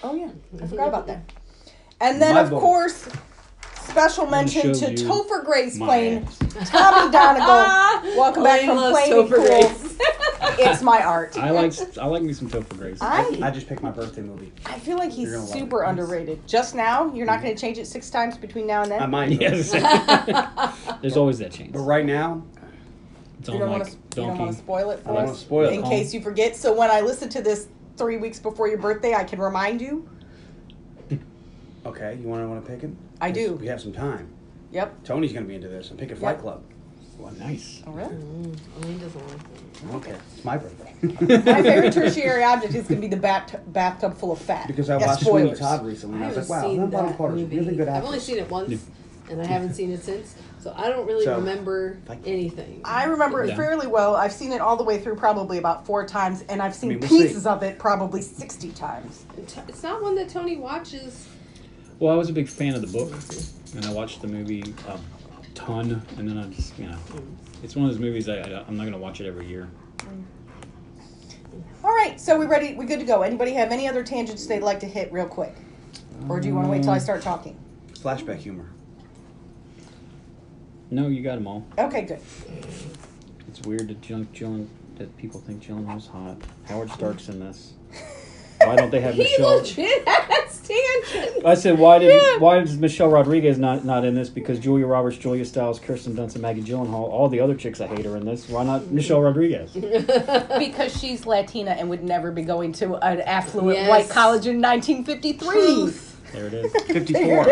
Oh 0.02 0.14
yeah, 0.14 0.30
I 0.62 0.66
forgot 0.66 0.88
about 0.88 1.06
that. 1.06 1.30
And 2.00 2.20
then 2.20 2.34
My 2.34 2.40
of 2.42 2.50
vote. 2.50 2.60
course, 2.60 3.08
special 3.74 4.26
mention 4.26 4.74
show 4.74 4.86
to 4.86 4.90
you 4.92 5.08
Topher 5.08 5.44
Grace 5.44 5.76
my 5.76 5.86
playing 5.86 6.24
ass. 6.24 6.38
Tommy 6.70 7.10
Donegal. 7.12 7.46
Welcome 8.16 8.42
back 8.44 8.60
Elaine 8.62 8.66
from 8.68 8.76
loves 8.76 8.92
Playing 9.08 9.26
Topher 9.26 9.36
Cool. 9.36 9.46
Grace. 9.46 9.92
It's 10.58 10.80
my 10.82 11.02
art. 11.02 11.36
I 11.36 11.50
like 11.50 11.72
I 11.98 12.06
like 12.06 12.22
me 12.22 12.32
some 12.32 12.48
Topher 12.48 12.78
Grace. 12.78 12.98
I 13.02 13.38
I 13.42 13.50
just 13.50 13.66
picked 13.68 13.82
my 13.82 13.90
birthday 13.90 14.22
movie. 14.22 14.52
I 14.64 14.78
feel 14.78 14.96
like 14.96 15.10
he's 15.10 15.24
You're 15.28 15.32
gonna 15.32 15.44
love 15.44 15.52
super 15.58 15.82
it. 15.84 15.88
underrated. 15.88 16.46
Just 16.46 16.74
now, 16.74 17.12
you're 17.12 17.26
not 17.26 17.42
going 17.42 17.54
to 17.54 17.60
change 17.60 17.76
it 17.78 17.86
six 17.86 18.08
times 18.10 18.38
between 18.38 18.66
now 18.66 18.82
and 18.82 18.90
then. 18.90 19.02
I 19.02 19.06
might. 19.06 19.32
Yes. 19.40 19.72
There's 21.02 21.16
always 21.16 21.38
that 21.40 21.52
chance. 21.52 21.72
But 21.72 21.80
right 21.80 22.06
now, 22.06 22.42
It's 23.46 23.54
you 23.54 23.62
on 23.62 23.70
don't 23.70 23.78
like 23.78 23.78
want 23.80 23.90
to. 23.90 23.96
You 23.96 23.98
don't 24.16 24.26
Donkey. 24.28 24.42
want 24.42 24.52
to 24.52 24.58
spoil 24.58 24.90
it 24.90 24.94
I 24.94 24.96
for 24.98 25.04
don't 25.04 25.14
want 25.14 25.28
us 25.30 25.38
to 25.38 25.44
spoil 25.44 25.68
in 25.68 25.84
it. 25.84 25.88
case 25.88 26.14
you 26.14 26.20
forget. 26.20 26.56
So 26.56 26.72
when 26.74 26.90
I 26.90 27.00
listen 27.00 27.28
to 27.30 27.42
this 27.42 27.68
three 27.96 28.16
weeks 28.16 28.38
before 28.38 28.68
your 28.68 28.78
birthday, 28.78 29.14
I 29.14 29.24
can 29.24 29.38
remind 29.40 29.80
you. 29.80 30.08
Okay, 31.86 32.18
you 32.20 32.26
want 32.26 32.42
to 32.42 32.48
want 32.48 32.64
to 32.64 32.68
pick 32.72 32.82
it? 32.82 32.90
I 33.20 33.30
do. 33.30 33.52
We 33.52 33.68
have 33.68 33.80
some 33.80 33.92
time. 33.92 34.28
Yep. 34.72 35.04
Tony's 35.04 35.32
gonna 35.32 35.46
be 35.46 35.54
into 35.54 35.68
this. 35.68 35.88
I'm 35.92 35.96
picking 35.96 36.16
Fight 36.16 36.32
Yep. 36.32 36.40
Club. 36.40 36.62
Well, 37.16 37.32
nice. 37.34 37.80
Oh 37.86 37.92
really? 37.92 38.12
Mm, 38.12 38.58
Elaine 38.82 38.98
doesn't 38.98 39.28
like 39.28 39.38
them. 39.38 39.90
Okay, 39.94 40.10
it's 40.34 40.44
my 40.44 40.56
birthday. 40.58 40.94
My 41.52 41.62
favorite 41.62 41.92
tertiary 41.92 42.42
object 42.42 42.74
is 42.74 42.88
going 42.88 43.00
to 43.00 43.06
be 43.08 43.14
the 43.14 43.20
bat- 43.20 43.72
bathtub 43.72 44.18
full 44.18 44.32
of 44.32 44.38
fat. 44.40 44.66
because 44.66 44.90
I 44.90 44.98
Yeah, 44.98 45.06
watched 45.06 45.22
Sweeney 45.22 45.54
spoilers. 45.54 45.58
Todd 45.60 45.86
recently, 45.86 46.16
and 46.16 46.24
I 46.24 46.26
I 46.26 46.28
was 46.30 46.36
haven't 46.36 46.50
like, 46.50 46.62
wow, 46.62 46.68
seen 46.68 46.76
Helen 46.76 46.90
Bonham 46.90 47.08
that 47.10 47.16
Carter's 47.18 47.40
movie. 47.40 47.58
really 47.60 47.76
good 47.76 47.88
I've 47.88 48.04
only 48.04 48.08
actress. 48.18 48.26
seen 48.26 48.38
it 48.38 48.50
once. 48.50 48.86
and 49.30 49.40
I 49.40 49.46
haven't 49.46 49.74
seen 49.74 49.92
it 49.92 50.02
since. 50.02 50.34
So 50.66 50.74
I 50.76 50.88
don't 50.88 51.06
really 51.06 51.24
So, 51.24 51.36
remember 51.36 51.96
anything. 52.24 52.80
I 52.84 53.04
remember 53.04 53.44
it 53.44 53.50
Yeah. 53.50 53.54
fairly 53.56 53.86
well. 53.86 54.16
I've 54.16 54.32
seen 54.32 54.50
it 54.50 54.60
all 54.60 54.76
the 54.76 54.82
way 54.82 54.98
through 54.98 55.14
probably 55.14 55.58
about 55.58 55.86
four 55.86 56.04
times, 56.04 56.42
and 56.48 56.60
I've 56.60 56.74
seen 56.74 56.90
I 56.90 56.94
mean, 56.94 57.00
we'll 57.02 57.08
see. 57.08 57.22
pieces 57.22 57.46
of 57.46 57.62
it 57.62 57.78
probably 57.78 58.20
60 58.20 58.72
times. 58.72 59.26
It's 59.68 59.84
not 59.84 60.02
one 60.02 60.16
that 60.16 60.28
Tony 60.28 60.56
watches. 60.56 61.28
Well, 62.00 62.12
I 62.12 62.16
was 62.16 62.30
a 62.30 62.32
big 62.32 62.48
fan 62.48 62.74
of 62.74 62.80
the 62.80 62.88
book, 62.88 63.12
and 63.76 63.86
I 63.86 63.92
watched 63.92 64.22
the 64.22 64.26
movie 64.26 64.64
um, 64.88 65.00
a 65.40 65.54
ton, 65.54 66.02
and 66.18 66.28
then 66.28 66.36
I 66.36 66.48
just, 66.48 66.76
you 66.80 66.88
know, 66.88 66.98
it's 67.62 67.76
one 67.76 67.84
of 67.86 67.92
those 67.92 68.00
movies 68.00 68.28
I, 68.28 68.38
I 68.38 68.64
I'm 68.66 68.76
not 68.76 68.86
gonna 68.86 68.98
watch 68.98 69.20
it 69.20 69.28
every 69.28 69.46
year. 69.46 69.68
All 71.84 71.94
right, 71.94 72.20
so 72.20 72.36
we're 72.36 72.48
ready? 72.48 72.74
We're 72.74 72.88
good 72.88 72.98
to 72.98 73.06
go. 73.06 73.22
Anybody 73.22 73.52
have 73.52 73.70
any 73.70 73.86
other 73.86 74.02
tangents 74.02 74.44
they'd 74.48 74.64
like 74.64 74.80
to 74.80 74.86
hit 74.86 75.12
real 75.12 75.28
quick? 75.28 75.54
Or 76.28 76.40
do 76.40 76.48
you 76.48 76.56
want 76.56 76.66
to 76.66 76.72
wait 76.72 76.82
till 76.82 76.90
I 76.90 76.98
start 76.98 77.22
talking? 77.22 77.56
Flashback 77.94 78.38
humor. 78.38 78.70
No, 80.90 81.08
you 81.08 81.22
got 81.22 81.34
them 81.36 81.46
all. 81.46 81.66
Okay, 81.78 82.02
good. 82.02 82.20
It's 83.48 83.60
weird 83.66 83.88
that 83.88 84.00
junk 84.02 84.32
Jill, 84.32 84.66
that 84.98 85.16
people 85.16 85.40
think 85.40 85.62
Gyllenhaal's 85.62 86.06
hot. 86.06 86.36
Howard 86.66 86.90
Stark's 86.90 87.28
in 87.28 87.40
this. 87.40 87.72
Why 88.64 88.74
don't 88.76 88.90
they 88.90 89.00
have 89.00 89.14
He 89.14 89.22
Michelle? 89.24 89.58
legit 89.58 90.08
has 90.08 90.60
tangents. 90.66 91.44
I 91.44 91.52
said, 91.54 91.78
why 91.78 91.98
did 91.98 92.10
Yeah. 92.14 92.38
why 92.38 92.58
is 92.58 92.78
Michelle 92.78 93.08
Rodriguez 93.08 93.58
not 93.58 93.84
not 93.84 94.04
in 94.06 94.14
this? 94.14 94.30
Because 94.30 94.58
Julia 94.58 94.86
Roberts, 94.86 95.18
Julia 95.18 95.44
Stiles, 95.44 95.78
Kirsten 95.78 96.14
Dunst, 96.14 96.32
and 96.34 96.42
Maggie 96.42 96.62
Gyllenhaal, 96.62 97.10
all 97.10 97.28
the 97.28 97.38
other 97.38 97.54
chicks 97.54 97.82
I 97.82 97.86
hate 97.86 98.06
are 98.06 98.16
in 98.16 98.24
this. 98.24 98.48
Why 98.48 98.64
not 98.64 98.86
Michelle 98.90 99.20
Rodriguez? 99.20 99.72
Because 100.58 100.98
she's 100.98 101.26
Latina 101.26 101.72
and 101.72 101.90
would 101.90 102.02
never 102.02 102.30
be 102.32 102.42
going 102.42 102.72
to 102.74 102.94
an 103.06 103.20
affluent 103.20 103.76
Yes. 103.78 103.88
white 103.90 104.08
college 104.08 104.46
in 104.46 104.60
1953. 104.62 105.46
Truth. 105.52 106.05
There 106.32 106.46
it 106.46 106.54
is. 106.54 106.72
54. 106.86 107.44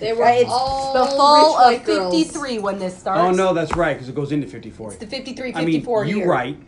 They 0.00 0.12
were 0.12 0.26
it's 0.28 0.50
all 0.50 0.92
the 0.94 1.10
fall 1.16 1.70
rich 1.70 1.80
of 1.80 1.86
white 1.88 1.96
girls. 1.98 2.14
53 2.26 2.58
when 2.60 2.78
this 2.78 2.96
starts. 2.96 3.20
Oh 3.20 3.30
no, 3.30 3.52
that's 3.54 3.74
right, 3.76 3.94
because 3.94 4.08
it 4.08 4.14
goes 4.14 4.32
into 4.32 4.46
54. 4.46 4.90
It's 4.92 4.96
the 4.98 5.06
53 5.06 5.54
I 5.54 5.58
mean, 5.60 5.66
54 5.66 6.04
you 6.06 6.16
year. 6.18 6.28
right. 6.30 6.58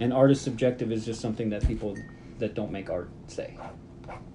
And 0.00 0.12
artist 0.12 0.42
subjective 0.42 0.90
is 0.90 1.04
just 1.04 1.20
something 1.20 1.50
that 1.50 1.66
people 1.66 1.96
that 2.38 2.54
don't 2.54 2.72
make 2.72 2.90
art 2.90 3.08
say. 3.28 3.56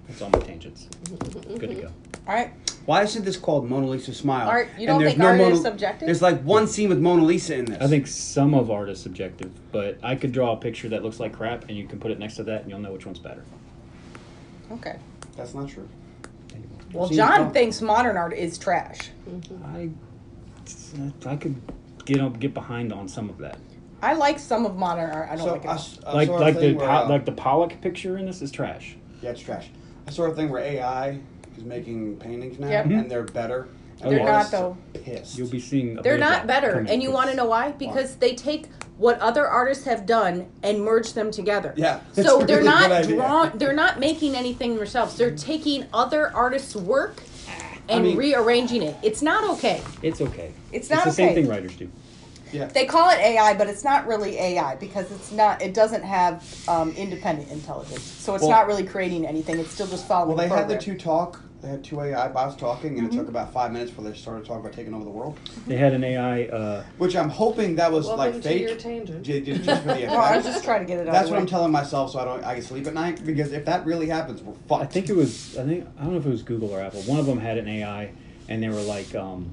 It's 0.08 0.22
all 0.22 0.30
my 0.30 0.38
tangents. 0.38 0.88
Good 1.18 1.60
to 1.60 1.74
go. 1.74 1.86
All 2.26 2.34
right. 2.34 2.52
Why 2.86 3.02
isn't 3.02 3.22
this 3.26 3.36
called 3.36 3.68
Mona 3.68 3.86
Lisa 3.86 4.14
Smile? 4.14 4.48
Art- 4.48 4.68
you 4.78 4.80
And 4.80 4.86
don't 4.88 5.00
there's 5.00 5.12
think 5.12 5.22
art 5.24 5.36
Mona- 5.38 5.54
is 5.54 5.60
subjective? 5.60 6.06
There's 6.06 6.22
like 6.22 6.40
one 6.42 6.66
scene 6.66 6.88
with 6.88 6.98
Mona 7.00 7.22
Lisa 7.22 7.56
in 7.56 7.66
this. 7.66 7.82
I 7.82 7.86
think 7.86 8.06
some 8.06 8.54
of 8.54 8.70
art 8.70 8.88
is 8.88 8.98
subjective, 8.98 9.50
but 9.70 9.98
I 10.02 10.14
could 10.16 10.32
draw 10.32 10.52
a 10.52 10.56
picture 10.56 10.88
that 10.88 11.02
looks 11.02 11.20
like 11.20 11.34
crap, 11.34 11.68
and 11.68 11.76
you 11.76 11.86
can 11.86 12.00
put 12.00 12.10
it 12.10 12.18
next 12.18 12.36
to 12.36 12.44
that, 12.44 12.62
and 12.62 12.70
you'll 12.70 12.78
know 12.78 12.92
which 12.92 13.04
one's 13.04 13.18
better. 13.18 13.44
Okay. 14.72 14.96
that's 15.36 15.52
not 15.52 15.68
true. 15.68 15.88
Well, 16.92 17.06
Seems 17.08 17.16
John 17.16 17.40
wrong. 17.42 17.52
thinks 17.52 17.80
modern 17.82 18.16
art 18.16 18.32
is 18.32 18.56
trash. 18.58 19.10
I 19.66 19.90
I 21.26 21.36
could 21.36 21.56
get 22.04 22.20
up, 22.20 22.38
get 22.40 22.54
behind 22.54 22.92
on 22.92 23.08
some 23.08 23.28
of 23.28 23.38
that. 23.38 23.58
I 24.02 24.14
like 24.14 24.38
some 24.38 24.64
of 24.64 24.76
modern 24.76 25.10
art. 25.10 25.28
I 25.30 25.36
don't 25.36 25.44
So 25.46 25.52
like 25.52 25.64
it. 25.64 25.68
I, 25.68 26.08
all. 26.08 26.14
like 26.14 26.28
like 26.28 26.58
the 26.60 26.74
where, 26.74 26.88
uh, 26.90 27.08
like 27.08 27.24
the 27.24 27.32
Pollock 27.32 27.80
picture 27.80 28.16
in 28.18 28.26
this 28.26 28.42
is 28.42 28.50
trash. 28.50 28.96
yeah, 29.22 29.30
it's 29.30 29.40
trash. 29.40 29.68
I 30.06 30.10
saw 30.10 30.24
a 30.24 30.34
thing 30.34 30.48
where 30.48 30.62
AI 30.62 31.18
is 31.56 31.64
making 31.64 32.16
paintings 32.16 32.58
now, 32.58 32.68
Yep. 32.68 32.84
and 32.86 33.10
they're 33.10 33.24
better. 33.24 33.68
And 34.00 34.12
They're 34.12 34.18
yeah. 34.20 34.24
not, 34.32 34.50
though. 34.50 34.76
Pissed. 34.94 35.36
You'll 35.36 35.48
be 35.48 35.60
seeing. 35.60 35.98
A 35.98 36.02
They're 36.02 36.14
bit 36.14 36.20
not 36.20 36.46
that 36.46 36.46
better. 36.46 36.86
And 36.88 37.02
you 37.02 37.10
want 37.10 37.30
to 37.30 37.36
know 37.36 37.46
why? 37.46 37.72
Because 37.72 38.16
they 38.16 38.34
take 38.34 38.66
what 38.96 39.18
other 39.20 39.46
artists 39.46 39.84
have 39.84 40.06
done 40.06 40.46
and 40.62 40.82
merge 40.82 41.12
them 41.12 41.30
together. 41.30 41.72
Yeah, 41.76 42.00
it's 42.16 42.26
So 42.28 42.40
they're 42.42 42.58
really 42.58 42.68
not 42.68 42.90
idea. 42.92 43.16
draw 43.16 43.46
they're 43.50 43.72
not 43.72 44.00
making 44.00 44.34
anything 44.34 44.76
themselves. 44.76 45.16
They're 45.16 45.36
taking 45.36 45.86
other 45.92 46.34
artists' 46.34 46.74
work 46.74 47.22
and 47.88 48.04
mean- 48.04 48.16
rearranging 48.16 48.82
it. 48.82 48.96
It's 49.02 49.22
not 49.22 49.48
okay. 49.50 49.82
It's 50.02 50.20
okay. 50.20 50.52
It's 50.72 50.90
not 50.90 51.00
okay. 51.00 51.08
it's 51.08 51.16
the 51.16 51.22
same 51.24 51.34
thing 51.34 51.48
writers 51.48 51.76
do. 51.76 51.88
Yeah. 52.52 52.66
They 52.66 52.86
call 52.86 53.10
it 53.10 53.18
AI, 53.18 53.54
but 53.54 53.68
it's 53.68 53.84
not 53.84 54.06
really 54.06 54.36
AI 54.38 54.74
because 54.76 55.10
it's 55.12 55.30
not. 55.32 55.60
It 55.62 55.74
doesn't 55.74 56.02
have 56.02 56.42
um, 56.66 56.90
independent 56.92 57.50
intelligence, 57.50 58.02
so 58.02 58.34
it's 58.34 58.42
Well- 58.42 58.50
not 58.50 58.66
really 58.66 58.84
creating 58.84 59.26
anything. 59.26 59.58
It's 59.60 59.70
still 59.70 59.86
just 59.86 60.08
following. 60.08 60.36
Well, 60.36 60.36
they 60.38 60.48
the 60.48 60.56
had 60.56 60.68
the 60.68 60.78
two 60.78 60.96
talk. 60.96 61.40
They 61.60 61.66
had 61.68 61.82
two 61.82 62.00
AI 62.00 62.28
bots 62.28 62.54
talking, 62.54 62.98
and 63.00 63.08
Mm-hmm. 63.08 63.16
it 63.18 63.20
took 63.20 63.28
about 63.28 63.52
five 63.52 63.72
minutes 63.72 63.90
before 63.90 64.08
they 64.08 64.16
started 64.16 64.44
talking 64.46 64.60
about 64.60 64.72
taking 64.74 64.94
over 64.94 65.02
the 65.02 65.10
world. 65.10 65.36
They 65.66 65.76
had 65.76 65.92
an 65.92 66.04
AI. 66.04 66.44
Uh, 66.44 66.84
Which 66.98 67.16
I'm 67.16 67.28
hoping 67.30 67.74
that 67.76 67.90
was 67.90 68.06
Welcome 68.06 68.34
like 68.34 68.42
fake. 68.44 68.62
your 68.62 68.76
tangent. 68.76 69.24
j- 69.24 69.40
j- 69.40 69.58
just 69.58 69.82
for 69.82 69.88
the 69.88 70.06
No, 70.06 70.14
I 70.20 70.36
was 70.36 70.44
just 70.44 70.62
trying 70.62 70.80
to 70.82 70.86
get 70.86 71.00
it 71.00 71.08
out. 71.08 71.12
That's 71.14 71.24
of 71.24 71.30
the 71.30 71.34
what 71.34 71.40
I'm 71.40 71.46
telling 71.48 71.72
myself, 71.72 72.12
so 72.12 72.20
I 72.20 72.24
don't. 72.24 72.44
I 72.44 72.54
can 72.54 72.62
sleep 72.62 72.86
at 72.86 72.94
night 72.94 73.24
because 73.26 73.50
if 73.52 73.64
that 73.64 73.84
really 73.84 74.06
happens, 74.06 74.40
we're 74.40 74.54
fucked. 74.68 74.82
I 74.82 74.86
think 74.86 75.08
it 75.10 75.16
was. 75.16 75.58
I 75.58 75.64
think 75.64 75.84
I 75.98 76.04
don't 76.04 76.12
know 76.12 76.18
if 76.18 76.26
it 76.26 76.30
was 76.30 76.42
Google 76.44 76.70
or 76.72 76.80
Apple. 76.80 77.02
One 77.02 77.18
of 77.18 77.26
them 77.26 77.38
had 77.40 77.58
an 77.58 77.66
AI, 77.66 78.12
and 78.48 78.62
they 78.62 78.68
were 78.68 78.80
like, 78.82 79.12
um, 79.16 79.52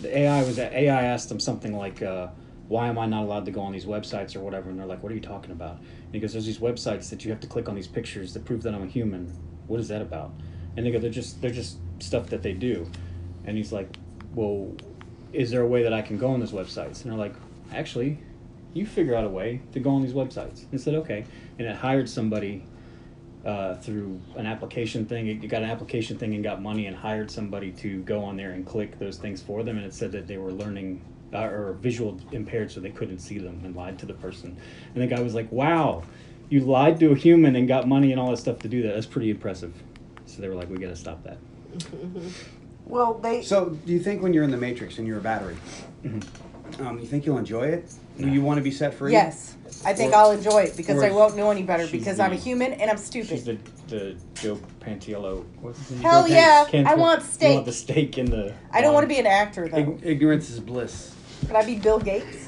the 0.00 0.16
AI 0.18 0.42
was 0.42 0.58
AI 0.58 1.02
asked 1.02 1.28
them 1.28 1.38
something 1.40 1.76
like, 1.76 2.00
uh, 2.00 2.28
"Why 2.68 2.88
am 2.88 2.98
I 2.98 3.04
not 3.04 3.24
allowed 3.24 3.44
to 3.44 3.50
go 3.50 3.60
on 3.60 3.72
these 3.72 3.84
websites 3.84 4.34
or 4.36 4.40
whatever?" 4.40 4.70
And 4.70 4.78
they're 4.78 4.86
like, 4.86 5.02
"What 5.02 5.12
are 5.12 5.14
you 5.14 5.20
talking 5.20 5.50
about?" 5.50 5.80
Because 6.12 6.32
there's 6.32 6.46
these 6.46 6.60
websites 6.60 7.10
that 7.10 7.26
you 7.26 7.30
have 7.30 7.40
to 7.40 7.46
click 7.46 7.68
on 7.68 7.74
these 7.74 7.88
pictures 7.88 8.32
to 8.32 8.40
prove 8.40 8.62
that 8.62 8.74
I'm 8.74 8.84
a 8.84 8.86
human. 8.86 9.36
What 9.66 9.80
is 9.80 9.88
that 9.88 10.00
about? 10.00 10.32
And 10.76 10.84
they 10.84 10.90
go, 10.90 10.98
"They're 10.98 11.10
just 11.10 11.40
they're 11.40 11.50
just 11.50 11.78
stuff 11.98 12.28
that 12.30 12.42
they 12.42 12.52
do." 12.52 12.86
And 13.44 13.56
he's 13.56 13.72
like, 13.72 13.88
"Well, 14.34 14.72
is 15.32 15.50
there 15.50 15.62
a 15.62 15.66
way 15.66 15.82
that 15.82 15.92
I 15.92 16.02
can 16.02 16.18
go 16.18 16.28
on 16.28 16.40
those 16.40 16.52
websites?" 16.52 17.02
And 17.02 17.12
they're 17.12 17.18
like, 17.18 17.34
"Actually." 17.72 18.18
You 18.74 18.84
figure 18.84 19.14
out 19.14 19.24
a 19.24 19.30
way 19.30 19.62
to 19.72 19.80
go 19.80 19.88
on 19.88 20.02
these 20.02 20.12
websites. 20.12 20.70
And 20.70 20.78
said, 20.78 20.96
okay. 20.96 21.24
And 21.58 21.66
it 21.66 21.76
hired 21.76 22.10
somebody 22.10 22.62
uh, 23.46 23.76
through 23.76 24.20
an 24.36 24.44
application 24.44 25.06
thing. 25.06 25.28
It 25.28 25.48
got 25.48 25.62
an 25.62 25.70
application 25.70 26.18
thing 26.18 26.34
and 26.34 26.42
got 26.42 26.60
money 26.60 26.86
and 26.86 26.96
hired 26.96 27.30
somebody 27.30 27.70
to 27.72 28.02
go 28.02 28.22
on 28.24 28.36
there 28.36 28.50
and 28.50 28.66
click 28.66 28.98
those 28.98 29.16
things 29.16 29.40
for 29.40 29.62
them. 29.62 29.78
And 29.78 29.86
it 29.86 29.94
said 29.94 30.12
that 30.12 30.26
they 30.26 30.36
were 30.36 30.52
learning 30.52 31.00
uh, 31.32 31.44
or 31.44 31.72
visual 31.80 32.18
impaired, 32.32 32.70
so 32.70 32.80
they 32.80 32.90
couldn't 32.90 33.20
see 33.20 33.38
them 33.38 33.60
and 33.64 33.74
lied 33.76 33.98
to 34.00 34.06
the 34.06 34.14
person. 34.14 34.56
And 34.94 35.02
the 35.02 35.06
guy 35.06 35.20
was 35.20 35.34
like, 35.34 35.50
"Wow, 35.52 36.02
you 36.48 36.60
lied 36.60 36.98
to 37.00 37.12
a 37.12 37.14
human 37.14 37.56
and 37.56 37.68
got 37.68 37.86
money 37.86 38.10
and 38.12 38.20
all 38.20 38.30
that 38.30 38.38
stuff 38.38 38.58
to 38.60 38.68
do 38.68 38.82
that. 38.82 38.94
That's 38.94 39.06
pretty 39.06 39.30
impressive." 39.30 39.72
So 40.36 40.42
they 40.42 40.48
were 40.48 40.54
like, 40.54 40.68
"We 40.68 40.76
got 40.76 40.88
to 40.88 40.96
stop 40.96 41.24
that." 41.24 41.38
Well, 42.84 43.14
they. 43.14 43.42
So, 43.42 43.70
do 43.70 43.92
you 43.92 43.98
think 44.00 44.22
when 44.22 44.34
you're 44.34 44.44
in 44.44 44.50
the 44.50 44.58
Matrix 44.58 44.98
and 44.98 45.06
you're 45.06 45.16
a 45.18 45.22
battery, 45.22 45.56
Mm-hmm. 46.04 46.86
um, 46.86 46.98
you 46.98 47.06
think 47.06 47.24
you'll 47.24 47.38
enjoy 47.38 47.68
it? 47.68 47.90
Do 48.18 48.28
you 48.28 48.42
want 48.42 48.58
to 48.58 48.62
be 48.62 48.70
set 48.70 48.92
free? 48.94 49.12
Yes, 49.12 49.56
I 49.84 49.94
think 49.94 50.12
Or- 50.12 50.16
I'll 50.16 50.30
enjoy 50.32 50.62
it 50.64 50.76
because 50.76 50.98
or 50.98 51.04
I 51.06 51.10
won't 51.10 51.36
know 51.38 51.50
any 51.50 51.62
better 51.62 51.84
she's 51.84 51.92
because 51.92 52.20
I'm 52.20 52.32
a 52.32 52.36
the- 52.36 52.40
human 52.42 52.74
and 52.74 52.90
I'm 52.90 52.96
She's 52.98 53.06
stupid. 53.06 53.44
the 53.88 53.96
the 53.96 54.16
Joe 54.34 54.58
Pantiello. 54.80 55.44
What's 55.62 55.78
his 55.80 55.92
name? 55.92 56.00
Hell 56.02 56.28
Joe 56.28 56.34
yeah, 56.34 56.64
Pan- 56.70 56.86
I 56.86 56.94
want 56.96 57.20
You 57.22 57.26
steak. 57.28 57.54
want 57.54 57.66
the 57.66 57.72
steak 57.72 58.18
in 58.18 58.26
the. 58.26 58.52
I 58.72 58.82
don't 58.82 58.92
want 58.92 59.04
to 59.04 59.08
be 59.08 59.18
an 59.18 59.26
actor 59.26 59.68
though. 59.68 59.78
Ig- 59.78 60.00
ignorance 60.04 60.50
is 60.50 60.60
bliss. 60.60 61.14
Could 61.46 61.56
I 61.56 61.64
be 61.64 61.76
Bill 61.76 61.98
Gates? 61.98 62.45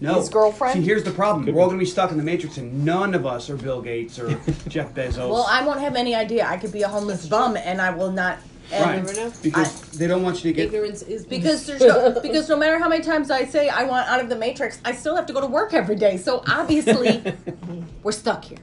No. 0.00 0.14
His 0.14 0.28
girlfriend? 0.28 0.80
See, 0.80 0.86
here's 0.86 1.02
the 1.02 1.10
problem. 1.10 1.44
Could 1.44 1.54
We're 1.54 1.60
all 1.60 1.66
going 1.66 1.78
to 1.78 1.84
be 1.84 1.90
stuck 1.90 2.12
in 2.12 2.18
the 2.18 2.22
Matrix, 2.22 2.56
and 2.56 2.84
none 2.84 3.14
of 3.14 3.26
us 3.26 3.50
are 3.50 3.56
Bill 3.56 3.82
Gates 3.82 4.18
or 4.18 4.28
Jeff 4.68 4.94
Bezos. 4.94 5.28
Well, 5.28 5.46
I 5.48 5.66
won't 5.66 5.80
have 5.80 5.96
any 5.96 6.14
idea. 6.14 6.46
I 6.46 6.56
could 6.56 6.72
be 6.72 6.82
a 6.82 6.88
homeless 6.88 7.26
bum 7.26 7.56
and 7.56 7.80
I 7.80 7.90
will 7.90 8.12
not. 8.12 8.38
And 8.70 8.84
right. 8.84 8.96
never 8.96 9.14
know. 9.14 9.32
Because 9.42 9.80
they 9.98 10.06
don't 10.06 10.22
want 10.22 10.44
you 10.44 10.52
to 10.52 10.56
get. 10.56 10.66
Ignorance 10.66 11.00
is 11.02 11.24
mm. 11.24 11.30
Because 11.30 11.66
there's 11.66 11.80
no, 11.80 12.20
because 12.20 12.48
no 12.50 12.56
matter 12.56 12.78
how 12.78 12.86
many 12.88 13.02
times 13.02 13.30
I 13.30 13.46
say 13.46 13.70
I 13.70 13.84
want 13.84 14.06
out 14.08 14.20
of 14.20 14.28
the 14.28 14.36
matrix, 14.36 14.78
I 14.84 14.92
still 14.92 15.16
have 15.16 15.24
to 15.26 15.32
go 15.32 15.40
to 15.40 15.46
work 15.46 15.72
every 15.72 15.96
day. 15.96 16.18
So 16.18 16.44
obviously, 16.46 17.22
we're 18.02 18.12
stuck 18.12 18.44
here. 18.44 18.58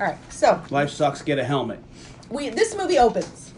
All 0.00 0.06
right, 0.06 0.18
so 0.32 0.60
Life 0.70 0.90
sucks. 0.90 1.22
Get 1.22 1.38
a 1.38 1.44
helmet. 1.44 1.78
we 2.30 2.48
this 2.50 2.76
movie 2.76 2.98
opens. 2.98 3.52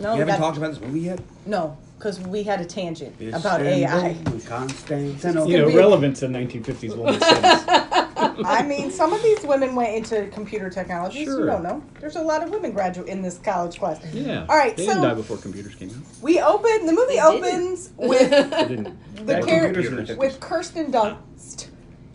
No, 0.00 0.10
You 0.10 0.14
we 0.14 0.18
haven't 0.20 0.34
got- 0.34 0.38
talked 0.38 0.58
about 0.58 0.72
this 0.72 0.80
movie 0.82 1.00
yet. 1.00 1.18
no, 1.46 1.78
because 2.04 2.20
we 2.20 2.42
had 2.42 2.60
a 2.60 2.66
tangent 2.66 3.16
about 3.32 3.62
AI. 3.62 4.10
Istanbul, 4.10 4.40
Constantinople. 4.40 5.50
You 5.50 5.58
know, 5.58 5.74
relevant 5.74 6.16
to 6.16 6.26
1950s 6.26 6.94
women's. 6.94 7.22
I 8.46 8.62
mean, 8.62 8.90
some 8.90 9.14
of 9.14 9.22
these 9.22 9.42
women 9.42 9.74
went 9.74 9.94
into 9.94 10.26
computer 10.28 10.68
technologies. 10.68 11.20
You 11.20 11.24
Sure. 11.36 11.46
don't 11.46 11.62
know. 11.62 11.82
There's 12.00 12.16
a 12.16 12.20
lot 12.22 12.42
of 12.42 12.50
women 12.50 12.72
graduate 12.72 13.08
in 13.08 13.22
this 13.22 13.38
college 13.38 13.78
class. 13.78 14.04
Yeah. 14.12 14.44
All 14.50 14.56
right, 14.56 14.76
They 14.76 14.84
so- 14.84 14.92
didn't 14.92 15.08
die 15.08 15.14
before 15.14 15.38
computers 15.38 15.74
came 15.76 15.88
out. 15.90 15.96
We 16.20 16.40
open 16.40 16.84
the 16.84 16.92
movie 16.92 17.14
They 17.14 17.20
opens 17.22 17.90
with 17.96 18.28
didn't. 18.30 18.98
the 19.16 19.22
Back 19.24 19.46
char- 19.46 19.60
computers 19.60 19.86
in 19.86 19.96
the 19.96 20.02
50s. 20.02 20.18
with 20.18 20.40
Kirsten 20.40 20.92
Dunst, 20.92 21.68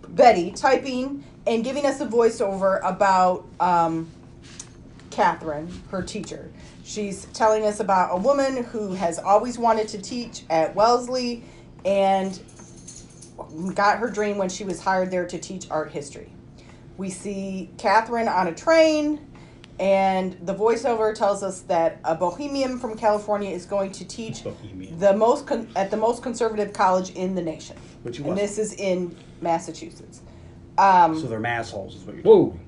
Betty 0.09 0.51
typing 0.51 1.23
and 1.47 1.63
giving 1.63 1.85
us 1.87 1.99
a 1.99 2.05
voiceover 2.05 2.79
about 2.83 3.45
um, 3.59 4.07
Catherine, 5.09 5.71
her 5.89 6.03
teacher. 6.03 6.51
She's 6.89 7.25
telling 7.33 7.65
us 7.65 7.79
about 7.79 8.09
a 8.11 8.17
woman 8.19 8.63
who 8.63 8.93
has 8.93 9.19
always 9.19 9.59
wanted 9.59 9.87
to 9.89 10.01
teach 10.01 10.41
at 10.49 10.73
Wellesley 10.73 11.43
and 11.85 12.41
got 13.75 13.99
her 13.99 14.09
dream 14.09 14.39
when 14.39 14.49
she 14.49 14.63
was 14.63 14.81
hired 14.81 15.11
there 15.11 15.27
to 15.27 15.37
teach 15.37 15.69
art 15.69 15.91
history. 15.91 16.31
We 16.97 17.11
see 17.11 17.69
Catherine 17.77 18.27
on 18.27 18.47
a 18.47 18.55
train, 18.55 19.23
and 19.79 20.35
the 20.47 20.55
voiceover 20.55 21.13
tells 21.13 21.43
us 21.43 21.61
that 21.61 21.99
a 22.03 22.15
bohemian 22.15 22.79
from 22.79 22.97
California 22.97 23.51
is 23.51 23.67
going 23.67 23.91
to 23.91 24.03
teach 24.05 24.43
Bohemian. 24.43 24.97
the 24.97 25.15
most 25.15 25.45
con- 25.45 25.69
at 25.75 25.91
the 25.91 25.97
most 25.97 26.23
conservative 26.23 26.73
college 26.73 27.11
in 27.11 27.35
the 27.35 27.41
nation, 27.43 27.77
Which 28.01 28.17
it 28.19 28.23
and 28.25 28.31
was. 28.31 28.39
this 28.39 28.57
is 28.57 28.73
in 28.73 29.15
Massachusetts. 29.41 30.21
Um, 30.79 31.19
So 31.21 31.27
they're 31.27 31.39
massholes, 31.39 31.95
is 31.97 32.03
what 32.03 32.15
you're 32.15 32.23
Whoa. 32.23 32.59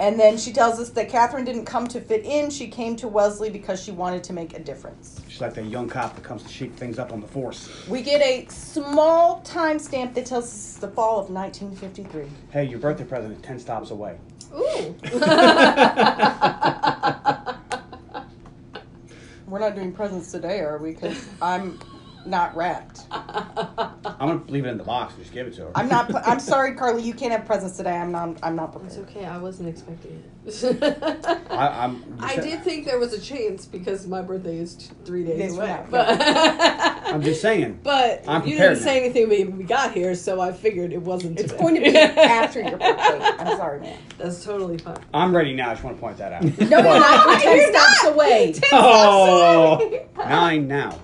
And 0.00 0.18
then 0.18 0.38
she 0.38 0.52
tells 0.52 0.78
us 0.78 0.90
that 0.90 1.08
Catherine 1.08 1.44
didn't 1.44 1.64
come 1.64 1.88
to 1.88 2.00
fit 2.00 2.24
in. 2.24 2.50
She 2.50 2.68
came 2.68 2.94
to 2.96 3.08
Wellesley 3.08 3.50
because 3.50 3.82
she 3.82 3.90
wanted 3.90 4.22
to 4.24 4.32
make 4.32 4.54
a 4.54 4.60
difference. 4.60 5.20
She's 5.26 5.40
like 5.40 5.54
that 5.54 5.64
young 5.64 5.88
cop 5.88 6.14
that 6.14 6.22
comes 6.22 6.44
to 6.44 6.48
shake 6.48 6.72
things 6.74 7.00
up 7.00 7.12
on 7.12 7.20
the 7.20 7.26
force. 7.26 7.68
We 7.88 8.02
get 8.02 8.20
a 8.20 8.46
small 8.48 9.42
timestamp 9.42 10.14
that 10.14 10.26
tells 10.26 10.44
us 10.44 10.54
it's 10.54 10.76
the 10.76 10.88
fall 10.88 11.18
of 11.18 11.30
1953. 11.30 12.26
Hey, 12.50 12.64
your 12.64 12.78
birthday 12.78 13.04
present 13.04 13.36
is 13.36 13.42
ten 13.42 13.58
stops 13.58 13.90
away. 13.90 14.18
Ooh. 14.56 14.94
We're 19.48 19.60
not 19.60 19.74
doing 19.74 19.92
presents 19.92 20.30
today, 20.30 20.60
are 20.60 20.78
we? 20.78 20.92
Because 20.92 21.26
I'm 21.40 21.80
not 22.28 22.54
wrapped. 22.54 23.02
I'm 23.10 24.28
gonna 24.28 24.42
leave 24.48 24.64
it 24.64 24.68
in 24.68 24.78
the 24.78 24.84
box 24.84 25.14
and 25.14 25.22
just 25.22 25.34
give 25.34 25.46
it 25.46 25.54
to 25.54 25.62
her. 25.62 25.72
I'm 25.74 25.88
not. 25.88 26.14
I'm 26.26 26.40
sorry, 26.52 26.74
Carly. 26.74 27.02
You 27.02 27.14
can't 27.14 27.32
have 27.32 27.46
presents 27.46 27.76
today. 27.76 27.96
I'm 27.96 28.12
not. 28.12 28.38
I'm 28.42 28.56
not 28.56 28.76
It's 28.84 28.98
okay. 28.98 29.24
I 29.24 29.38
wasn't 29.38 29.68
expecting 29.68 30.12
it. 30.12 30.37
I, 31.50 31.84
I'm. 31.84 32.16
I 32.20 32.36
did 32.36 32.62
think 32.62 32.84
there 32.86 32.98
was 32.98 33.12
a 33.12 33.20
chance 33.20 33.66
because 33.66 34.06
my 34.06 34.22
birthday 34.22 34.58
is 34.58 34.74
t- 34.74 34.94
three 35.04 35.24
days 35.24 35.38
Days 35.38 35.56
away. 35.56 35.66
now, 35.66 35.86
But, 35.90 36.16
I'm 37.08 37.22
just 37.22 37.40
saying. 37.42 37.80
but 37.82 38.24
I'm 38.26 38.46
you 38.46 38.56
didn't 38.56 38.76
say 38.76 38.98
anything 39.04 39.28
when 39.28 39.56
we 39.58 39.64
got 39.64 39.92
here, 39.92 40.14
so 40.14 40.40
I 40.40 40.52
figured 40.52 40.92
it 40.92 41.02
wasn't. 41.02 41.38
It's 41.38 41.52
today. 41.52 41.62
going 41.62 41.74
to 41.76 41.80
be 41.82 41.96
after 41.96 42.60
your 42.60 42.78
birthday. 42.78 43.20
I'm 43.38 43.56
sorry, 43.56 43.80
man. 43.80 43.98
That's 44.18 44.44
totally 44.44 44.78
fine. 44.78 44.98
I'm 45.14 45.34
ready 45.34 45.54
now. 45.54 45.70
I 45.70 45.74
just 45.74 45.84
want 45.84 45.96
to 45.96 46.00
point 46.00 46.16
that 46.18 46.32
out. 46.32 46.42
No, 46.42 46.78
you're 46.78 46.82
not. 46.82 47.26
We're 47.26 47.38
ten 47.40 47.56
You're 47.56 47.66
steps 47.72 48.04
not. 48.04 48.14
away. 48.14 48.54
Oh, 48.72 50.06
nine 50.16 50.66
now. 50.68 50.98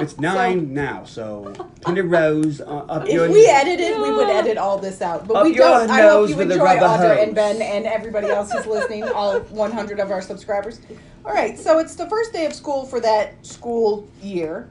It's 0.00 0.18
nine 0.18 0.72
now. 0.72 1.04
So 1.04 1.52
put 1.80 1.98
a 1.98 2.02
rose 2.02 2.60
uh, 2.60 2.64
up 2.64 3.08
your. 3.08 3.26
If 3.26 3.32
we 3.32 3.46
edited, 3.46 4.00
we 4.00 4.12
would 4.12 4.28
edit 4.28 4.56
all 4.56 4.78
this 4.78 5.02
out. 5.02 5.26
But 5.26 5.38
Up 5.38 5.44
we 5.44 5.54
your 5.54 5.64
don't. 5.64 5.90
I 5.90 6.02
hope 6.02 6.12
nose 6.12 6.30
you 6.30 6.36
with 6.36 6.48
the 6.48 6.54
enjoy 6.54 6.64
rubber 6.64 6.86
Audra 6.86 7.16
hose. 7.16 7.26
and 7.26 7.34
Ben 7.34 7.60
and 7.60 7.86
everybody 7.86 8.28
else 8.28 8.52
who's 8.52 8.66
listening, 8.66 9.04
all 9.04 9.40
100 9.40 9.98
of 9.98 10.10
our 10.10 10.22
subscribers. 10.22 10.80
All 11.24 11.32
right, 11.32 11.58
so 11.58 11.78
it's 11.78 11.94
the 11.96 12.08
first 12.08 12.32
day 12.32 12.46
of 12.46 12.54
school 12.54 12.86
for 12.86 13.00
that 13.00 13.44
school 13.44 14.08
year. 14.22 14.68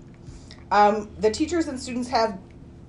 Um, 0.71 1.09
the 1.19 1.29
teachers 1.29 1.67
and 1.67 1.79
students 1.79 2.09
have 2.09 2.39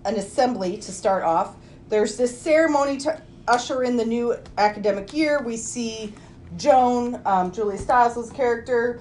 an 0.04 0.16
assembly 0.16 0.76
to 0.78 0.92
start 0.92 1.24
off. 1.24 1.56
There's 1.88 2.16
this 2.16 2.38
ceremony 2.38 2.98
to 2.98 3.20
usher 3.48 3.82
in 3.82 3.96
the 3.96 4.04
new 4.04 4.36
academic 4.58 5.12
year. 5.12 5.42
We 5.42 5.56
see 5.56 6.14
Joan, 6.56 7.20
um, 7.24 7.50
Julia 7.52 7.78
Stiles' 7.78 8.30
character, 8.30 9.00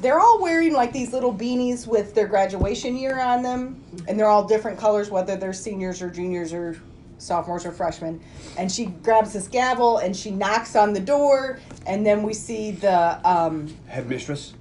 they're 0.00 0.18
all 0.20 0.40
wearing 0.40 0.72
like 0.72 0.92
these 0.92 1.12
little 1.12 1.32
beanies 1.32 1.86
with 1.86 2.14
their 2.14 2.26
graduation 2.26 2.96
year 2.96 3.18
on 3.20 3.42
them 3.42 3.82
and 4.08 4.18
they're 4.18 4.28
all 4.28 4.44
different 4.46 4.78
colors 4.78 5.10
whether 5.10 5.36
they're 5.36 5.52
seniors 5.52 6.00
or 6.02 6.10
juniors 6.10 6.52
or 6.52 6.76
sophomores 7.18 7.66
or 7.66 7.72
freshmen 7.72 8.20
and 8.56 8.70
she 8.72 8.86
grabs 8.86 9.32
this 9.32 9.46
gavel 9.46 9.98
and 9.98 10.16
she 10.16 10.30
knocks 10.30 10.74
on 10.74 10.92
the 10.92 11.00
door 11.00 11.58
and 11.86 12.04
then 12.04 12.22
we 12.22 12.32
see 12.32 12.70
the 12.70 13.28
um 13.28 13.72
Headmistress. 13.86 14.54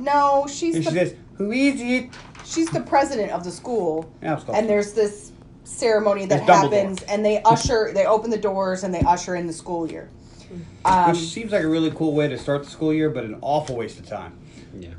no 0.00 0.46
she's 0.48 0.76
And 0.76 0.84
she 0.84 0.90
the, 0.90 0.96
says, 0.96 1.14
"Who 1.34 1.52
is 1.52 1.80
it?" 1.80 2.10
she's 2.44 2.70
the 2.70 2.80
president 2.80 3.30
of 3.32 3.44
the 3.44 3.50
school 3.50 4.10
Yeah, 4.22 4.40
and 4.54 4.68
there's 4.68 4.94
this 4.94 5.32
ceremony 5.64 6.24
that 6.26 6.40
It's 6.40 6.50
Dumbledore. 6.50 6.72
happens 6.72 7.02
and 7.02 7.22
they 7.24 7.42
usher 7.42 7.90
they 7.92 8.06
open 8.06 8.30
the 8.30 8.38
doors 8.38 8.84
and 8.84 8.94
they 8.94 9.02
usher 9.02 9.34
in 9.36 9.46
the 9.46 9.52
school 9.52 9.86
year 9.90 10.08
um, 10.86 11.10
Which 11.10 11.20
seems 11.20 11.52
like 11.52 11.62
a 11.62 11.68
really 11.68 11.90
cool 11.90 12.14
way 12.14 12.26
to 12.28 12.38
start 12.38 12.64
the 12.64 12.70
school 12.70 12.94
year, 12.94 13.10
but 13.10 13.22
an 13.24 13.36
awful 13.42 13.76
waste 13.76 13.98
of 13.98 14.06
time. 14.06 14.32
Yeah. 14.74 14.90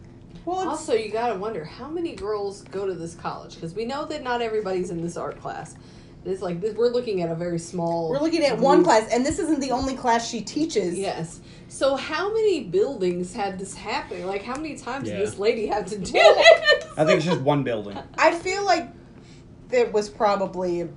well 0.46 0.62
it's, 0.62 0.68
Also, 0.70 0.94
you 0.94 1.12
gotta 1.12 1.36
wonder 1.36 1.64
how 1.64 1.88
many 1.90 2.16
girls 2.16 2.62
go 2.64 2.86
to 2.86 2.94
this 2.94 3.16
college 3.16 3.56
because 3.56 3.74
we 3.74 3.86
know 3.86 4.06
that 4.06 4.24
not 4.24 4.42
everybody's 4.42 4.90
in 4.90 5.02
this 5.02 5.18
art 5.18 5.40
class. 5.42 5.76
It's 6.26 6.42
like 6.42 6.60
this, 6.60 6.76
we're 6.76 6.90
looking 6.90 7.22
at 7.22 7.32
a 7.32 7.36
very 7.36 7.60
small. 7.60 8.10
we're 8.10 8.20
looking 8.20 8.44
at 8.44 8.58
one 8.58 8.78
group. 8.80 8.88
class 8.88 9.10
and 9.12 9.26
this 9.26 9.40
isn't 9.40 9.62
the 9.62 9.72
only 9.72 9.96
class 9.96 10.28
she 10.30 10.42
teaches 10.42 10.98
Yes. 10.98 11.40
So 11.70 11.96
how 11.96 12.30
many 12.34 12.64
buildings 12.64 13.34
had 13.34 13.58
this 13.60 13.74
happening? 13.76 14.26
Like 14.26 14.44
how 14.44 14.56
many 14.56 14.76
times 14.76 15.08
Yeah. 15.08 15.18
did 15.18 15.28
this 15.28 15.38
lady 15.40 15.68
have 15.68 15.86
to 15.88 15.98
do 15.98 16.14
Well, 16.14 16.36
it? 16.40 16.88
I 16.98 17.06
think 17.06 17.18
it's 17.18 17.26
just 17.26 17.42
one 17.42 17.64
building. 17.64 17.98
I 18.18 18.34
feel 18.34 18.66
like 18.66 18.90
it 19.72 19.94
was 19.94 20.10
probably 20.10 20.90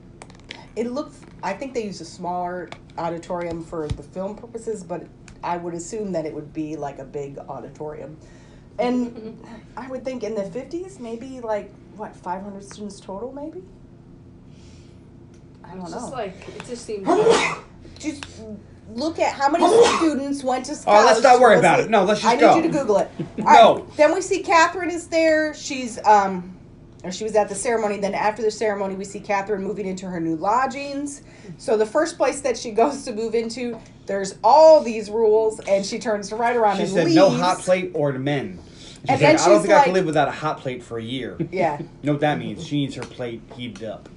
it 0.75 0.87
looked 0.91 1.15
I 1.43 1.53
think 1.53 1.75
they 1.75 1.85
used 1.85 2.01
a 2.01 2.05
smaller 2.05 2.69
auditorium 2.99 3.65
for 3.65 3.87
the 3.89 4.03
film 4.03 4.37
purposes, 4.37 4.83
but 4.85 5.07
I 5.45 5.57
would 5.57 5.75
assume 5.75 6.13
that 6.13 6.25
it 6.27 6.33
would 6.35 6.53
be 6.53 6.77
like 6.77 6.99
a 6.99 7.05
big 7.05 7.39
auditorium. 7.39 8.17
And 8.79 9.43
I 9.77 9.89
would 9.89 10.05
think 10.05 10.23
in 10.25 10.35
the 10.35 10.43
50s 10.43 11.01
maybe 11.01 11.41
like 11.41 11.71
what 11.97 12.15
500 12.17 12.63
students 12.65 13.01
total 13.01 13.33
maybe? 13.33 13.63
I 15.65 15.75
don't 15.75 15.83
It's 15.83 15.91
know. 15.93 15.99
just 15.99 16.13
like 16.13 16.49
it 16.49 16.65
just 16.67 16.85
seems. 16.85 17.07
just 17.99 18.25
look 18.95 19.19
at 19.19 19.33
how 19.35 19.49
many 19.49 19.65
students 19.99 20.43
went 20.43 20.67
to 20.67 20.75
school. 20.75 20.95
Oh, 20.95 21.05
let's 21.07 21.23
not 21.23 21.41
worry 21.41 21.57
Let's 21.57 21.61
about 21.67 21.79
see. 21.79 21.85
it. 21.85 21.91
No, 21.91 22.05
let's 22.05 22.21
just 22.21 22.33
I 22.33 22.37
need 22.37 22.57
you 22.57 22.63
to 22.63 22.69
Google 22.79 22.99
it. 22.99 23.11
All 23.41 23.45
No. 23.45 23.75
right. 23.85 23.97
Then 23.97 24.15
we 24.15 24.21
see 24.21 24.43
Catherine 24.43 24.91
is 24.91 25.07
there. 25.09 25.55
She's 25.55 25.99
um, 26.05 26.57
or 27.05 27.11
she 27.13 27.25
was 27.25 27.35
at 27.35 27.49
the 27.49 27.55
ceremony. 27.55 27.99
Then 27.99 28.15
after 28.15 28.43
the 28.43 28.51
ceremony, 28.51 28.95
we 28.95 29.05
see 29.05 29.21
Catherine 29.21 29.63
moving 29.63 29.87
into 29.87 30.07
her 30.07 30.21
new 30.21 30.37
lodgings. 30.37 31.23
So 31.59 31.77
the 31.77 31.87
first 31.87 32.17
place 32.17 32.41
that 32.43 32.57
she 32.57 32.71
goes 32.71 33.05
to 33.05 33.13
move 33.13 33.35
into, 33.35 33.79
there's 34.07 34.37
all 34.45 34.81
these 34.83 35.11
rules, 35.11 35.61
and 35.61 35.85
she 35.85 35.99
turns 35.99 36.29
to 36.31 36.37
right 36.37 36.57
around 36.57 36.77
She 36.77 36.83
and 36.83 36.91
said, 36.93 37.05
leaves. 37.07 37.17
"No 37.17 37.31
hot 37.31 37.59
plate 37.59 37.91
or 37.95 38.13
to 38.13 38.19
men." 38.19 38.59
She's 38.79 38.99
And 39.01 39.09
like, 39.11 39.21
then 39.21 39.29
I 39.37 39.45
don't 39.47 39.59
she's 39.59 39.63
think 39.67 39.75
I 39.81 39.85
can 39.85 39.93
live 39.95 40.07
without 40.07 40.29
a 40.29 40.33
hot 40.33 40.59
plate 40.59 40.83
for 40.83 40.99
a 40.99 41.03
year. 41.03 41.37
you 41.41 41.49
Yeah. 41.51 41.81
know 42.03 42.13
what 42.13 42.21
that 42.21 42.39
means? 42.39 42.65
She 42.67 42.77
needs 42.77 42.95
her 42.95 43.03
plate 43.03 43.41
heated 43.57 43.85
up. 43.85 44.09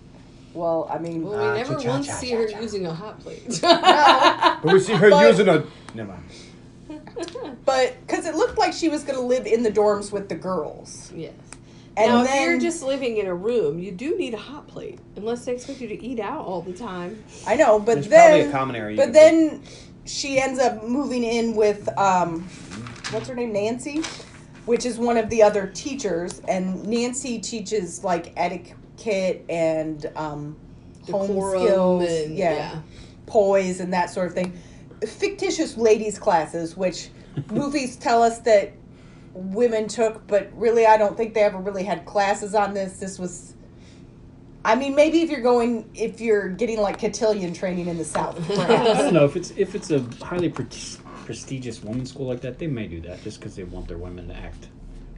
Well, 0.54 0.88
I 0.94 1.00
mean, 1.00 1.24
Well, 1.24 1.38
we 1.40 1.44
Ah, 1.46 1.54
never 1.56 1.74
cha-cha, 1.76 1.90
once 1.90 2.06
cha-cha, 2.08 2.18
see 2.20 2.32
her 2.32 2.48
cha. 2.48 2.60
using 2.60 2.86
a 2.86 2.94
hot 2.94 3.20
plate. 3.20 3.46
no, 3.64 4.58
But 4.64 4.74
we 4.74 4.80
see 4.80 4.94
her 4.94 5.10
But- 5.10 5.28
using 5.28 5.50
a. 5.50 5.64
Never 5.96 6.10
mind. 6.12 6.24
but 7.66 7.96
because 8.06 8.26
it 8.26 8.36
looked 8.36 8.58
like 8.58 8.74
she 8.74 8.90
was 8.90 9.04
going 9.04 9.16
to 9.20 9.26
live 9.26 9.48
in 9.48 9.64
the 9.64 9.72
dorms 9.72 10.12
with 10.12 10.30
the 10.30 10.36
girls. 10.36 11.12
yes. 11.16 11.34
And 11.98 12.12
now, 12.12 12.24
then 12.24 12.36
if 12.56 12.62
you're 12.62 12.72
just 12.72 12.84
living 12.84 13.18
in 13.18 13.28
a 13.28 13.34
room, 13.34 13.80
you 13.80 13.92
do 13.92 14.18
need 14.18 14.34
a 14.34 14.38
hot 14.38 14.68
plate, 14.68 15.00
unless 15.16 15.46
they 15.46 15.54
expect 15.54 15.80
you 15.80 15.88
to 15.88 16.04
eat 16.04 16.20
out 16.20 16.46
all 16.46 16.62
the 16.62 16.74
time. 16.74 17.24
I 17.48 17.56
know, 17.56 17.80
but 17.80 17.96
There's 17.96 18.08
then 18.10 18.30
probably 18.32 18.50
a 18.50 18.52
common 18.52 18.76
area. 18.76 18.98
But 18.98 19.06
could 19.06 19.14
then 19.14 19.64
she 20.06 20.40
ends 20.40 20.60
up 20.60 20.84
moving 20.84 21.24
in 21.24 21.56
with 21.56 21.88
um, 21.98 22.42
what's 23.12 23.30
her 23.30 23.36
name, 23.36 23.54
Nancy, 23.54 24.02
which 24.66 24.86
is 24.86 24.98
one 24.98 25.16
of 25.18 25.30
the 25.30 25.42
other 25.42 25.68
teachers, 25.68 26.42
and 26.48 26.86
Nancy 26.86 27.40
teaches 27.40 28.04
like 28.04 28.34
etiquette 28.36 29.46
and 29.48 30.06
um, 30.18 30.56
home 31.10 31.28
Decorum 31.28 31.64
skills, 31.64 32.10
and- 32.10 32.36
yeah, 32.36 32.54
yeah. 32.56 32.82
poise 33.26 33.80
and 33.80 33.94
that 33.94 34.10
sort 34.10 34.28
of 34.28 34.34
thing. 34.34 34.60
Fictitious 35.06 35.78
ladies 35.78 36.20
classes, 36.20 36.76
which 36.76 37.10
movies 37.52 37.96
tell 37.96 38.22
us 38.24 38.40
that 38.40 38.74
women 39.36 39.88
took, 39.88 40.26
but 40.28 40.50
really, 40.58 40.86
I 40.86 40.98
don't 40.98 41.16
think 41.16 41.34
they 41.34 41.42
ever 41.44 41.58
really 41.58 41.84
had 41.84 42.06
classes 42.06 42.56
on 42.56 42.74
this. 42.74 42.98
This 42.98 43.20
was. 43.20 43.54
I 44.64 44.74
mean, 44.74 44.96
maybe 44.96 45.22
if 45.22 45.30
you're 45.30 45.42
going, 45.42 45.88
if 45.94 46.20
you're 46.20 46.50
getting 46.50 46.80
like 46.80 47.00
cotillion 47.00 47.54
training 47.54 47.88
in 47.88 47.98
the 47.98 48.06
South, 48.06 48.50
I 48.60 48.84
don't 48.84 49.14
know 49.14 49.26
if 49.26 49.36
it's 49.36 49.52
if 49.52 49.76
it's 49.76 49.92
a 49.92 50.00
highly 50.24 50.50
pre- 50.50 50.66
prestigious 51.26 51.84
women's 51.84 52.10
school 52.10 52.26
like 52.28 52.42
that, 52.42 52.58
they 52.58 52.68
may 52.68 52.88
do 52.88 53.02
that 53.02 53.22
just 53.24 53.40
because 53.40 53.56
they 53.56 53.64
want 53.64 53.88
their 53.88 53.98
women 53.98 54.28
to 54.30 54.36
act. 54.36 54.70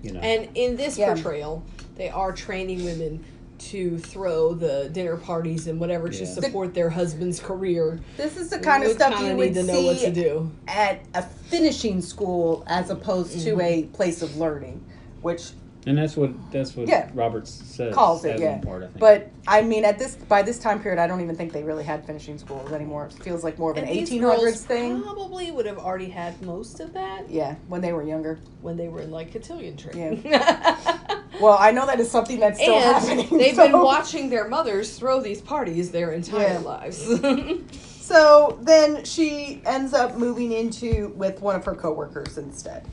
You 0.02 0.12
know. 0.14 0.20
And 0.20 0.50
in 0.56 0.76
this 0.76 0.98
Yeah. 0.98 1.14
portrayal, 1.14 1.64
they 1.96 2.10
are 2.10 2.32
training 2.32 2.84
women 2.84 3.24
to 3.60 3.98
throw 3.98 4.54
the 4.54 4.90
dinner 4.92 5.18
parties 5.18 5.68
and 5.68 5.80
whatever 5.80 6.10
to 6.10 6.18
Yeah. 6.24 6.26
support 6.26 6.74
their 6.74 6.90
husband's 6.90 7.40
career. 7.40 8.00
This 8.18 8.38
is 8.38 8.50
the 8.50 8.60
kind 8.60 8.84
of 8.84 8.92
stuff 8.92 9.14
kinda 9.14 9.28
you 9.30 9.34
need 9.34 9.40
would 9.40 9.54
to 9.56 9.64
know 9.64 9.82
what 9.82 9.98
to 10.00 10.06
see 10.06 10.12
do. 10.12 10.52
at 10.68 11.00
a 11.14 11.22
finishing 11.24 12.02
school 12.02 12.64
as 12.68 12.90
opposed 12.90 13.40
to 13.44 13.52
mm-hmm. 13.52 13.62
a 13.62 13.84
place 13.94 14.22
of 14.22 14.38
learning, 14.38 14.84
which 15.22 15.52
And 15.86 15.98
that's 15.98 16.18
what 16.18 16.32
that's 16.52 16.76
what 16.76 16.88
Yeah. 16.90 17.10
Roberts 17.14 17.50
says. 17.50 17.94
calls 17.96 18.26
it, 18.26 18.40
yeah. 18.42 18.58
part, 18.58 18.84
I 18.84 18.88
think. 18.88 19.00
But 19.00 19.30
I 19.48 19.62
mean, 19.62 19.86
at 19.86 19.98
this 19.98 20.16
by 20.16 20.42
this 20.42 20.60
time 20.60 20.82
period, 20.82 21.00
I 21.00 21.08
don't 21.08 21.22
even 21.22 21.36
think 21.38 21.54
they 21.54 21.64
really 21.64 21.86
had 21.86 22.06
finishing 22.06 22.38
schools 22.38 22.74
anymore. 22.74 23.06
It 23.06 23.14
feels 23.24 23.42
like 23.42 23.58
more 23.58 23.72
of 23.72 23.78
an 23.78 23.86
And 23.86 23.94
these 23.94 24.10
eighteen 24.10 24.22
hundreds 24.22 24.44
girls 24.44 24.62
thing. 24.66 25.02
Probably 25.02 25.50
would 25.52 25.66
have 25.66 25.78
already 25.78 26.10
had 26.10 26.42
most 26.42 26.82
of 26.82 26.92
that 26.94 27.30
Yeah, 27.30 27.56
when 27.70 27.80
they 27.80 27.94
were 27.94 28.04
younger. 28.04 28.38
when 28.62 28.76
they 28.76 28.90
were 28.90 29.00
in 29.00 29.12
like 29.12 29.32
cotillion 29.32 29.78
training. 29.78 30.24
Well, 31.42 31.58
I 31.60 31.72
know 31.72 31.86
that 31.86 32.00
is 32.00 32.10
something 32.10 32.40
that's 32.40 32.60
still 32.60 32.76
and 32.76 32.84
happening. 33.20 33.38
they've 33.38 33.56
so- 33.56 33.68
been 33.68 33.80
watching 33.82 34.30
their 34.30 34.48
mothers 34.48 34.98
throw 34.98 35.20
these 35.22 35.42
parties 35.42 35.92
their 35.92 36.12
entire 36.12 36.54
Yeah. 36.54 36.60
lives. 36.60 37.08
So 38.08 38.58
then 38.62 39.04
she 39.04 39.62
ends 39.66 39.94
up 39.94 40.16
moving 40.16 40.54
into 40.54 41.10
with 41.18 41.42
one 41.42 41.58
of 41.58 41.66
her 41.66 41.76
coworkers 41.76 42.38
instead, 42.38 42.86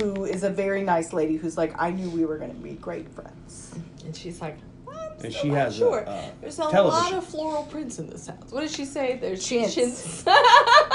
who 0.00 0.24
is 0.24 0.42
a 0.42 0.48
very 0.48 0.82
nice 0.82 1.12
lady 1.12 1.36
who's 1.36 1.58
like, 1.58 1.74
I 1.78 1.90
knew 1.90 2.08
we 2.08 2.24
were 2.24 2.38
going 2.38 2.48
to 2.48 2.56
be 2.56 2.70
great 2.72 3.06
friends. 3.10 3.74
and 4.06 4.16
she's 4.16 4.40
like, 4.40 4.56
"I'm 4.88 4.96
And 4.96 5.18
still 5.18 5.30
she 5.42 5.48
not 5.50 5.56
has 5.58 5.74
a, 5.74 5.78
sure. 5.80 6.08
uh, 6.08 6.30
There's 6.40 6.58
a 6.58 6.62
lot 6.64 7.12
of 7.12 7.26
floral 7.26 7.64
prints 7.64 7.98
in 7.98 8.08
this 8.08 8.26
house. 8.26 8.38
What 8.52 8.62
did 8.62 8.70
she 8.70 8.86
say? 8.86 9.18
There's 9.20 9.46
Chintz. 9.46 9.74
chintz. 9.74 10.24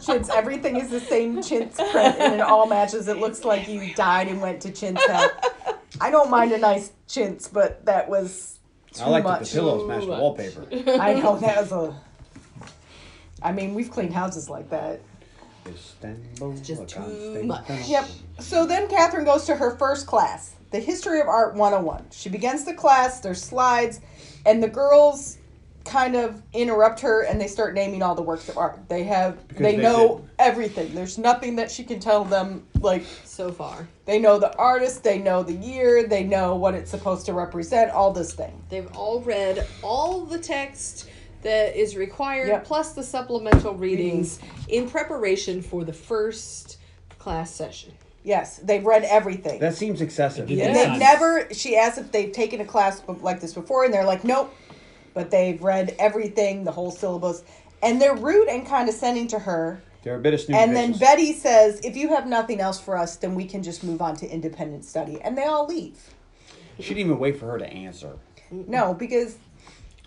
Chintz, 0.00 0.28
everything 0.30 0.76
is 0.76 0.90
the 0.90 1.00
same 1.00 1.42
chintz 1.42 1.76
print 1.76 2.16
and 2.18 2.34
it 2.34 2.40
all 2.40 2.66
matches. 2.66 3.08
It 3.08 3.18
looks 3.18 3.44
like 3.44 3.68
you 3.68 3.94
died 3.94 4.28
and 4.28 4.40
went 4.40 4.60
to 4.62 4.72
chintz 4.72 5.04
hell. 5.06 5.30
I 6.00 6.10
don't 6.10 6.30
mind 6.30 6.52
a 6.52 6.58
nice 6.58 6.92
chintz, 7.08 7.48
but 7.48 7.84
that 7.86 8.08
was 8.08 8.58
too 8.92 9.04
I 9.04 9.08
like 9.08 9.24
that 9.24 9.40
much. 9.40 9.50
the 9.50 9.56
pillows 9.56 9.88
match 9.88 10.02
the 10.02 10.08
wallpaper. 10.08 10.66
I 11.00 11.14
know 11.14 11.36
that 11.38 11.56
was 11.56 11.72
a. 11.72 11.94
I 13.42 13.52
mean, 13.52 13.74
we've 13.74 13.90
cleaned 13.90 14.12
houses 14.12 14.50
like 14.50 14.70
that. 14.70 15.00
Istanbul, 15.66 16.56
just 16.62 16.88
too 16.88 17.42
much. 17.44 17.68
Yep. 17.86 18.08
So 18.38 18.66
then 18.66 18.88
Catherine 18.88 19.24
goes 19.24 19.44
to 19.46 19.54
her 19.54 19.76
first 19.76 20.06
class, 20.06 20.54
the 20.70 20.80
History 20.80 21.20
of 21.20 21.28
Art 21.28 21.54
101. 21.54 22.06
She 22.10 22.28
begins 22.28 22.64
the 22.64 22.74
class, 22.74 23.20
there's 23.20 23.42
slides, 23.42 24.00
and 24.46 24.62
the 24.62 24.68
girls 24.68 25.38
kind 25.84 26.14
of 26.14 26.42
interrupt 26.52 27.00
her 27.00 27.22
and 27.24 27.40
they 27.40 27.46
start 27.46 27.74
naming 27.74 28.02
all 28.02 28.14
the 28.14 28.22
works 28.22 28.48
of 28.48 28.58
art. 28.58 28.78
They 28.88 29.02
have 29.04 29.46
Because 29.48 29.62
they, 29.62 29.76
they 29.76 29.82
know 29.82 30.18
did. 30.18 30.30
everything. 30.38 30.94
There's 30.94 31.16
nothing 31.18 31.56
that 31.56 31.70
she 31.70 31.84
can 31.84 31.98
tell 32.00 32.24
them 32.24 32.66
like 32.80 33.04
So 33.24 33.50
far, 33.50 33.88
they 34.04 34.18
know 34.18 34.38
the 34.38 34.54
artist, 34.56 35.02
they 35.02 35.18
know 35.18 35.42
the 35.42 35.54
year, 35.54 36.06
they 36.06 36.22
know 36.24 36.54
what 36.56 36.74
it's 36.74 36.90
supposed 36.90 37.24
to 37.26 37.32
represent, 37.32 37.90
all 37.90 38.12
this 38.12 38.34
thing. 38.34 38.62
they've 38.68 38.90
all 38.96 39.20
read 39.22 39.66
all 39.82 40.20
the 40.26 40.38
text 40.38 41.08
that 41.42 41.74
is 41.74 41.96
required, 41.96 42.48
Yep. 42.48 42.64
plus 42.64 42.92
the 42.92 43.02
supplemental 43.02 43.74
readings 43.74 44.38
in 44.68 44.88
preparation 44.88 45.62
for 45.62 45.84
the 45.84 45.92
first 45.94 46.76
class 47.18 47.50
session. 47.50 47.92
Yes, 48.22 48.58
they've 48.58 48.84
read 48.84 49.04
everything. 49.04 49.58
That 49.60 49.74
seems 49.74 50.02
excessive. 50.02 50.50
Yeah. 50.50 50.66
And 50.66 50.76
they've 50.76 50.98
never. 50.98 51.48
She 51.54 51.74
asked 51.78 51.96
if 51.96 52.12
they've 52.12 52.30
taken 52.30 52.60
a 52.60 52.66
class 52.66 53.02
like 53.22 53.40
this 53.40 53.54
before, 53.54 53.84
and 53.86 53.94
they're 53.94 54.04
like, 54.04 54.24
nope. 54.24 54.54
But 55.14 55.30
they've 55.30 55.60
read 55.62 55.94
everything, 55.98 56.64
the 56.64 56.72
whole 56.72 56.90
syllabus, 56.90 57.42
and 57.82 58.00
they're 58.00 58.14
rude 58.14 58.48
and 58.48 58.66
condescending 58.66 59.26
to 59.28 59.38
her. 59.40 59.80
They're 60.02 60.16
a 60.16 60.20
bit 60.20 60.32
of 60.34 60.54
And 60.54 60.74
then 60.74 60.94
bitches. 60.94 61.00
Betty 61.00 61.32
says, 61.34 61.80
if 61.84 61.96
you 61.96 62.08
have 62.10 62.26
nothing 62.26 62.60
else 62.60 62.80
for 62.80 62.96
us, 62.96 63.16
then 63.16 63.34
we 63.34 63.44
can 63.44 63.62
just 63.62 63.84
move 63.84 64.00
on 64.00 64.16
to 64.16 64.28
independent 64.30 64.84
study, 64.84 65.20
and 65.20 65.36
they 65.36 65.44
all 65.44 65.66
leave. 65.66 65.98
She 66.78 66.94
didn't 66.94 67.06
even 67.06 67.18
wait 67.18 67.38
for 67.38 67.46
her 67.46 67.58
to 67.58 67.66
answer. 67.66 68.16
No, 68.50 68.94
because 68.94 69.36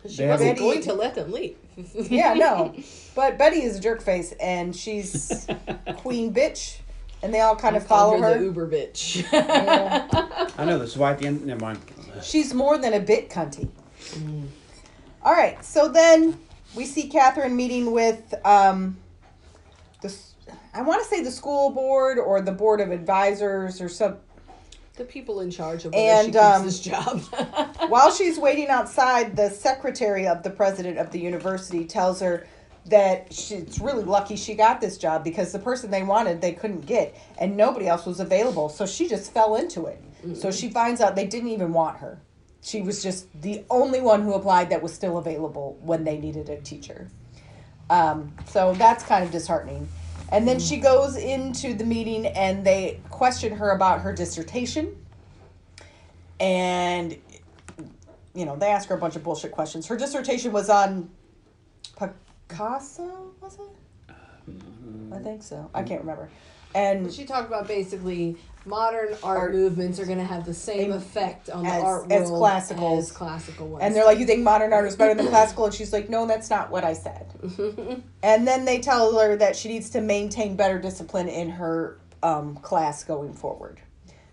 She 0.08 0.18
They 0.18 0.28
wasn't 0.28 0.58
a- 0.58 0.62
going 0.62 0.82
to 0.82 0.94
let 0.94 1.14
them 1.16 1.32
leave. 1.32 1.58
yeah, 1.96 2.34
no. 2.34 2.74
But 3.16 3.38
Betty 3.38 3.62
is 3.62 3.78
a 3.78 3.80
jerk 3.80 4.02
face, 4.02 4.32
and 4.40 4.76
she's 4.76 5.46
queen 5.98 6.34
bitch, 6.34 6.80
and 7.22 7.32
they 7.32 7.42
all 7.42 7.56
kind 7.56 7.76
of 7.76 7.86
follow 7.86 8.20
her. 8.20 8.40
the 8.40 8.46
Uber 8.46 8.68
bitch. 8.68 9.22
Yeah. 9.32 10.08
I 10.58 10.66
know 10.66 10.80
this 10.80 10.92
is 10.92 10.98
why 10.98 11.12
at 11.12 11.20
the 11.20 11.28
end. 11.28 11.46
Never 11.46 11.62
mind. 11.62 11.80
She's 12.24 12.56
more 12.56 12.80
than 12.80 12.94
a 12.94 13.00
bit 13.00 13.30
cunty. 13.30 13.70
Mm. 14.14 14.48
All 15.24 15.34
right, 15.34 15.64
so 15.64 15.88
then 15.88 16.38
we 16.76 16.86
see 16.86 17.08
Catherine 17.08 17.56
meeting 17.56 17.92
with 17.92 18.34
um, 18.46 18.98
the. 20.02 20.14
I 20.74 20.82
want 20.82 21.02
to 21.02 21.08
say 21.08 21.24
the 21.24 21.32
school 21.32 21.70
board 21.70 22.18
or 22.18 22.42
the 22.42 22.52
board 22.52 22.82
of 22.82 22.92
advisors 22.92 23.80
or 23.80 23.88
some. 23.88 24.18
the 24.98 25.06
people 25.06 25.40
in 25.40 25.50
charge 25.50 25.86
of 25.86 25.94
And, 25.94 26.26
she 26.26 26.32
keeps 26.32 26.44
um, 26.44 26.66
this 26.66 26.80
job. 26.82 27.22
While 27.88 28.12
she's 28.12 28.38
waiting 28.38 28.68
outside, 28.68 29.38
the 29.38 29.50
secretary 29.50 30.28
of 30.28 30.44
the 30.44 30.50
president 30.50 30.98
of 30.98 31.12
the 31.12 31.20
university 31.20 31.86
tells 31.86 32.20
her 32.20 32.46
that 32.88 33.32
she's 33.32 33.80
really 33.80 34.04
lucky 34.04 34.36
she 34.36 34.56
got 34.56 34.82
this 34.82 34.98
job 34.98 35.24
because 35.24 35.54
the 35.54 35.60
person 35.60 35.90
they 35.90 36.04
wanted 36.04 36.42
they 36.42 36.52
couldn't 36.52 36.86
get 36.86 37.18
and 37.40 37.56
nobody 37.56 37.88
else 37.88 38.06
was 38.06 38.20
available. 38.20 38.68
So 38.68 38.86
she 38.86 39.08
just 39.08 39.32
fell 39.32 39.56
into 39.56 39.86
it. 39.86 40.04
So 40.36 40.52
she 40.52 40.70
finds 40.70 41.00
out 41.00 41.16
they 41.16 41.28
didn't 41.28 41.50
even 41.50 41.72
want 41.72 41.98
her. 42.00 42.20
She 42.64 42.82
was 42.82 43.04
just 43.04 43.28
the 43.42 43.64
only 43.70 44.00
one 44.00 44.22
who 44.24 44.34
applied 44.34 44.70
that 44.70 44.82
was 44.82 44.94
still 44.94 45.18
available 45.18 45.78
when 45.82 46.06
they 46.06 46.18
needed 46.18 46.50
a 46.50 46.62
teacher. 46.62 47.10
Um, 47.90 48.34
so 48.48 48.74
that's 48.74 49.04
kind 49.04 49.24
of 49.24 49.32
disheartening. 49.32 49.88
And 50.32 50.48
then 50.48 50.60
she 50.60 50.78
goes 50.78 51.18
into 51.18 51.74
the 51.74 51.84
meeting 51.84 52.26
and 52.26 52.66
they 52.66 53.02
question 53.10 53.56
her 53.58 53.72
about 53.72 54.02
her 54.02 54.14
dissertation. 54.14 54.96
And, 56.40 57.18
you 58.34 58.46
know, 58.46 58.56
they 58.56 58.68
ask 58.68 58.88
her 58.90 58.96
a 58.96 58.98
bunch 58.98 59.16
of 59.18 59.24
bullshit 59.24 59.52
questions. 59.52 59.86
Her 59.86 59.98
dissertation 59.98 60.54
was 60.54 60.70
on 60.70 61.10
Picasso, 61.98 63.34
was 63.42 63.60
it? 63.60 64.56
I 65.14 65.20
think 65.20 65.44
so. 65.44 65.70
I 65.74 65.84
can't 65.84 66.02
remember. 66.02 66.30
And 66.74 67.14
she 67.14 67.26
talked 67.26 67.48
about 67.48 67.68
basically 67.68 68.38
modern 68.66 69.10
art, 69.24 69.38
Art. 69.40 69.54
movements 69.54 70.00
are 70.00 70.06
going 70.06 70.18
to 70.20 70.24
have 70.24 70.46
the 70.46 70.54
same 70.54 70.80
Same 70.80 70.92
effect 70.94 71.50
on 71.50 71.66
as- 71.66 71.82
the 71.82 71.88
art 71.88 72.12
as 72.12 72.30
world 72.32 72.44
classicals. 72.44 72.98
as 73.00 73.12
classical 73.12 73.68
ones. 73.68 73.84
And 73.84 73.96
they're 73.96 74.06
like, 74.06 74.20
You 74.20 74.26
think 74.26 74.42
modern 74.44 74.72
art 74.74 74.86
is 74.86 74.96
better 74.96 75.14
than 75.16 75.28
classical? 75.28 75.66
And 75.66 75.74
she's 75.74 75.92
like, 75.94 76.10
No, 76.10 76.26
that's 76.28 76.50
not 76.50 76.72
what 76.72 76.84
I 76.84 76.94
said. 76.94 77.28
and 78.24 78.48
then 78.48 78.66
they 78.66 78.80
tell 78.80 79.18
her 79.20 79.36
that 79.38 79.56
she 79.56 79.70
needs 79.70 79.90
to 79.92 80.02
maintain 80.02 80.56
better 80.56 80.80
discipline 80.80 81.28
in 81.28 81.50
her 81.50 81.98
um, 82.22 82.56
class 82.58 83.04
going 83.04 83.34
forward. 83.34 83.80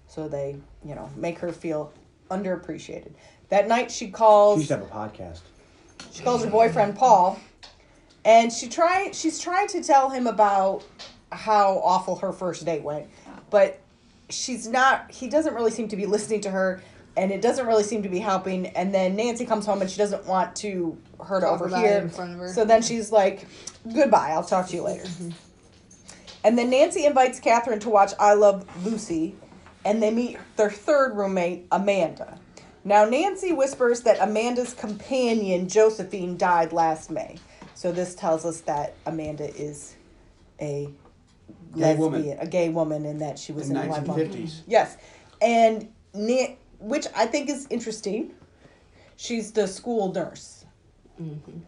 So 0.07 0.29
they, 0.29 0.57
you 0.85 0.95
know, 0.95 1.09
make 1.17 1.39
her 1.41 1.53
feel 1.53 1.93
underappreciated. 2.31 3.13
That 3.49 3.67
night 3.69 3.91
she 3.91 4.07
She 4.07 4.11
calls 4.13 4.59
used 4.59 4.69
to 4.69 4.77
have 4.79 4.85
a 4.87 4.89
podcast. 4.89 5.41
she 6.13 6.23
calls 6.23 6.45
her 6.45 6.51
boyfriend 6.51 6.97
Paul, 6.97 7.39
and 8.25 8.53
she 8.53 8.69
try 8.69 9.11
she's 9.13 9.41
trying 9.41 9.67
to 9.69 9.83
tell 9.83 10.11
him 10.11 10.27
about 10.29 10.85
how 11.33 11.79
awful 11.85 12.17
her 12.17 12.33
first 12.33 12.65
date 12.65 12.83
went, 12.83 13.07
but 13.51 13.81
she's 14.31 14.67
not. 14.67 15.11
He 15.11 15.29
doesn't 15.29 15.55
really 15.55 15.71
seem 15.71 15.89
to 15.89 15.97
be 15.97 16.07
listening 16.07 16.41
to 16.43 16.51
her, 16.51 16.83
and 17.17 17.31
it 17.31 17.43
doesn't 17.43 17.67
really 17.67 17.83
seem 17.83 18.03
to 18.03 18.09
be 18.09 18.19
helping. 18.19 18.67
And 18.69 18.95
then 18.95 19.17
Nancy 19.17 19.45
comes 19.47 19.67
home 19.67 19.81
and 19.83 19.91
she 19.91 19.99
doesn't 19.99 20.27
want 20.27 20.57
to 20.57 20.97
her 21.25 21.41
to 21.41 21.47
Talk 21.47 21.61
overhear. 21.61 21.99
in 21.99 22.11
front 22.11 22.33
of 22.33 22.39
her. 22.39 22.49
So 22.49 22.65
then 22.65 22.83
she's 22.83 23.13
like, 23.13 23.47
"Goodbye. 23.93 24.31
I'll 24.31 24.45
talk 24.45 24.69
to 24.69 24.77
you 24.77 24.83
later." 24.83 25.05
Mm-hmm. 25.05 25.31
And 26.45 26.59
then 26.59 26.71
Nancy 26.71 27.05
invites 27.05 27.39
Catherine 27.39 27.81
to 27.81 27.91
watch 27.91 28.13
I 28.19 28.35
Love 28.35 28.67
Lucy, 28.85 29.35
and 29.85 30.03
they 30.03 30.11
meet 30.11 30.39
their 30.57 30.71
third 30.71 31.17
roommate, 31.17 31.67
Amanda. 31.71 32.39
Now, 32.83 33.05
Nancy 33.05 33.53
whispers 33.53 34.01
that 34.03 34.17
Amanda's 34.21 34.73
companion, 34.73 35.69
Josephine, 35.69 36.39
died 36.39 36.73
last 36.73 37.11
May. 37.11 37.37
So 37.75 37.93
this 37.93 38.15
tells 38.15 38.47
us 38.47 38.63
that 38.63 38.95
Amanda 39.05 39.55
is 39.55 39.97
a 40.61 40.89
Gay 41.75 41.81
lesbian, 41.81 41.99
woman. 41.99 42.37
a 42.41 42.47
gay 42.47 42.69
woman, 42.69 43.05
and 43.07 43.21
that 43.21 43.39
she 43.39 43.53
was 43.53 43.71
In 43.71 43.77
in, 43.77 43.89
a 43.89 43.91
life 43.91 44.05
1950s. 44.05 44.61
Yes, 44.67 44.97
and 45.41 45.89
Na- 46.15 46.55
which 46.79 47.07
I 47.15 47.27
think 47.27 47.49
is 47.49 47.67
interesting. 47.71 48.33
She's 49.17 49.53
the 49.53 49.67
school 49.69 50.13
nurse, 50.13 50.65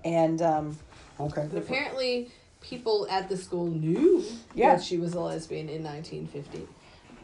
and 0.04 0.40
um, 0.42 0.78
Okay. 1.20 1.46
But 1.52 1.58
apparently, 1.58 2.30
people 2.60 3.06
at 3.10 3.28
the 3.28 3.36
school 3.36 3.66
knew 3.66 4.24
Yeah. 4.54 4.74
that 4.76 4.82
she 4.84 4.96
was 4.98 5.12
a 5.14 5.20
lesbian 5.20 5.68
in 5.68 5.82
1950, 5.84 6.66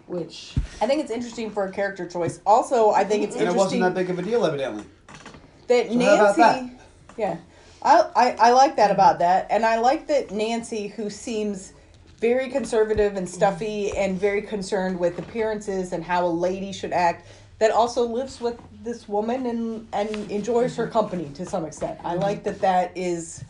which 0.07 0.53
I 0.81 0.87
think 0.87 1.01
it's 1.03 1.11
interesting 1.11 1.51
for 1.51 1.65
a 1.67 1.73
character 1.73 2.07
choice. 2.07 2.41
Also, 2.47 2.91
I 2.91 3.05
think 3.05 3.25
it's 3.25 3.35
interesting. 3.35 3.47
And 3.49 3.57
it 3.57 3.59
wasn't 3.59 3.81
that 3.83 3.95
big 3.95 4.11
of 4.11 4.19
a 4.19 4.23
deal, 4.23 4.45
evidently. 4.45 4.85
that 5.69 5.89
So 5.91 5.99
how 5.99 6.15
about 6.15 6.39
Nancy. 6.39 6.77
that? 6.77 6.85
Yeah, 7.17 7.37
I, 7.83 8.01
I 8.15 8.37
I 8.39 8.51
like 8.53 8.77
that 8.77 8.91
about 8.91 9.19
that, 9.21 9.47
and 9.51 9.65
I 9.65 9.79
like 9.79 10.07
that 10.09 10.31
Nancy, 10.31 10.89
who 10.89 11.09
seems 11.11 11.73
very 12.21 12.49
conservative 12.49 13.17
and 13.17 13.29
stuffy 13.29 13.97
and 13.97 14.19
very 14.19 14.43
concerned 14.43 14.99
with 14.99 15.19
appearances 15.19 15.93
and 15.93 16.03
how 16.03 16.27
a 16.27 16.29
lady 16.29 16.73
should 16.73 16.93
act, 16.93 17.27
that 17.59 17.71
also 17.71 18.03
lives 18.07 18.41
with 18.41 18.59
this 18.83 19.09
woman 19.09 19.47
and 19.47 19.89
and 19.93 20.31
enjoys 20.31 20.77
her 20.77 20.87
company 20.87 21.31
to 21.35 21.45
some 21.45 21.65
extent. 21.65 21.99
I 22.05 22.15
like 22.15 22.45
that 22.45 22.61
that 22.61 22.97
is 22.97 23.45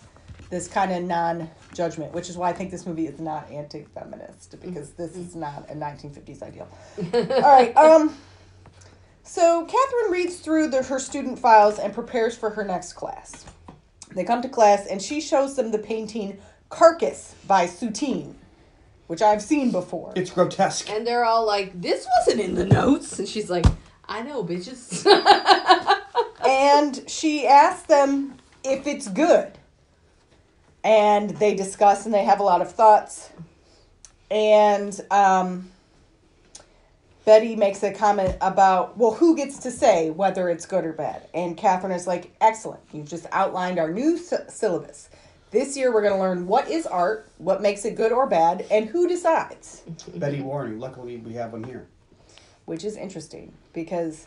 this 0.50 0.66
kind 0.66 0.92
of 0.92 1.02
non-judgment, 1.04 2.12
which 2.14 2.30
is 2.30 2.36
why 2.38 2.48
I 2.48 2.52
think 2.54 2.70
this 2.70 2.86
movie 2.86 3.06
is 3.06 3.20
not 3.20 3.50
anti-feminist 3.50 4.58
because 4.62 4.92
this 4.92 5.14
is 5.14 5.36
not 5.36 5.68
a 5.70 5.74
1950s 5.74 6.42
ideal. 6.42 6.68
All 7.12 7.40
right. 7.40 7.76
Um. 7.76 8.14
So 9.22 9.66
Catherine 9.66 10.10
reads 10.10 10.36
through 10.36 10.68
the, 10.68 10.82
her 10.84 10.98
student 10.98 11.38
files 11.38 11.78
and 11.78 11.92
prepares 11.92 12.34
for 12.34 12.48
her 12.48 12.64
next 12.64 12.94
class. 12.94 13.44
They 14.14 14.24
come 14.24 14.40
to 14.40 14.48
class 14.48 14.86
and 14.86 15.02
she 15.02 15.20
shows 15.20 15.54
them 15.54 15.70
the 15.70 15.78
painting 15.78 16.38
"Carcass" 16.70 17.34
by 17.46 17.66
Soutine, 17.66 18.34
which 19.08 19.20
I've 19.20 19.42
seen 19.42 19.72
before. 19.72 20.12
It's 20.14 20.30
grotesque. 20.30 20.88
and 20.88 21.04
they're 21.06 21.24
all 21.24 21.44
like, 21.44 21.78
"This 21.80 22.06
wasn't 22.18 22.40
in 22.40 22.54
the 22.54 22.64
notes," 22.66 23.18
and 23.18 23.28
she's 23.28 23.50
like, 23.50 23.66
"I 24.08 24.22
know, 24.22 24.44
bitches." 24.44 25.04
and 26.46 27.10
she 27.10 27.46
asks 27.46 27.86
them 27.88 28.34
if 28.62 28.86
it's 28.86 29.08
good. 29.08 29.52
And 30.84 31.30
they 31.30 31.54
discuss 31.54 32.06
and 32.06 32.14
they 32.14 32.24
have 32.24 32.40
a 32.40 32.44
lot 32.44 32.62
of 32.62 32.70
thoughts. 32.70 33.30
And 34.30 34.98
um, 35.10 35.70
Betty 37.24 37.56
makes 37.56 37.82
a 37.82 37.92
comment 37.92 38.36
about, 38.40 38.96
well, 38.96 39.12
who 39.12 39.36
gets 39.36 39.58
to 39.60 39.70
say 39.70 40.10
whether 40.10 40.48
it's 40.48 40.64
good 40.66 40.84
or 40.84 40.92
bad? 40.92 41.28
And 41.34 41.56
Catherine 41.56 41.92
is 41.92 42.06
like, 42.06 42.30
excellent. 42.40 42.80
You've 42.92 43.08
just 43.08 43.26
outlined 43.32 43.78
our 43.78 43.90
new 43.90 44.16
sy- 44.16 44.46
syllabus. 44.48 45.10
This 45.50 45.76
year 45.76 45.92
we're 45.92 46.02
going 46.02 46.12
to 46.14 46.20
learn 46.20 46.46
what 46.46 46.68
is 46.68 46.86
art, 46.86 47.28
what 47.38 47.62
makes 47.62 47.84
it 47.84 47.96
good 47.96 48.12
or 48.12 48.26
bad, 48.26 48.66
and 48.70 48.86
who 48.88 49.08
decides. 49.08 49.82
Betty 50.14 50.42
Warning. 50.42 50.78
Luckily, 50.78 51.16
we 51.16 51.32
have 51.34 51.52
one 51.52 51.64
here. 51.64 51.86
which 52.66 52.84
is 52.84 52.96
interesting 52.96 53.52
because 53.72 54.26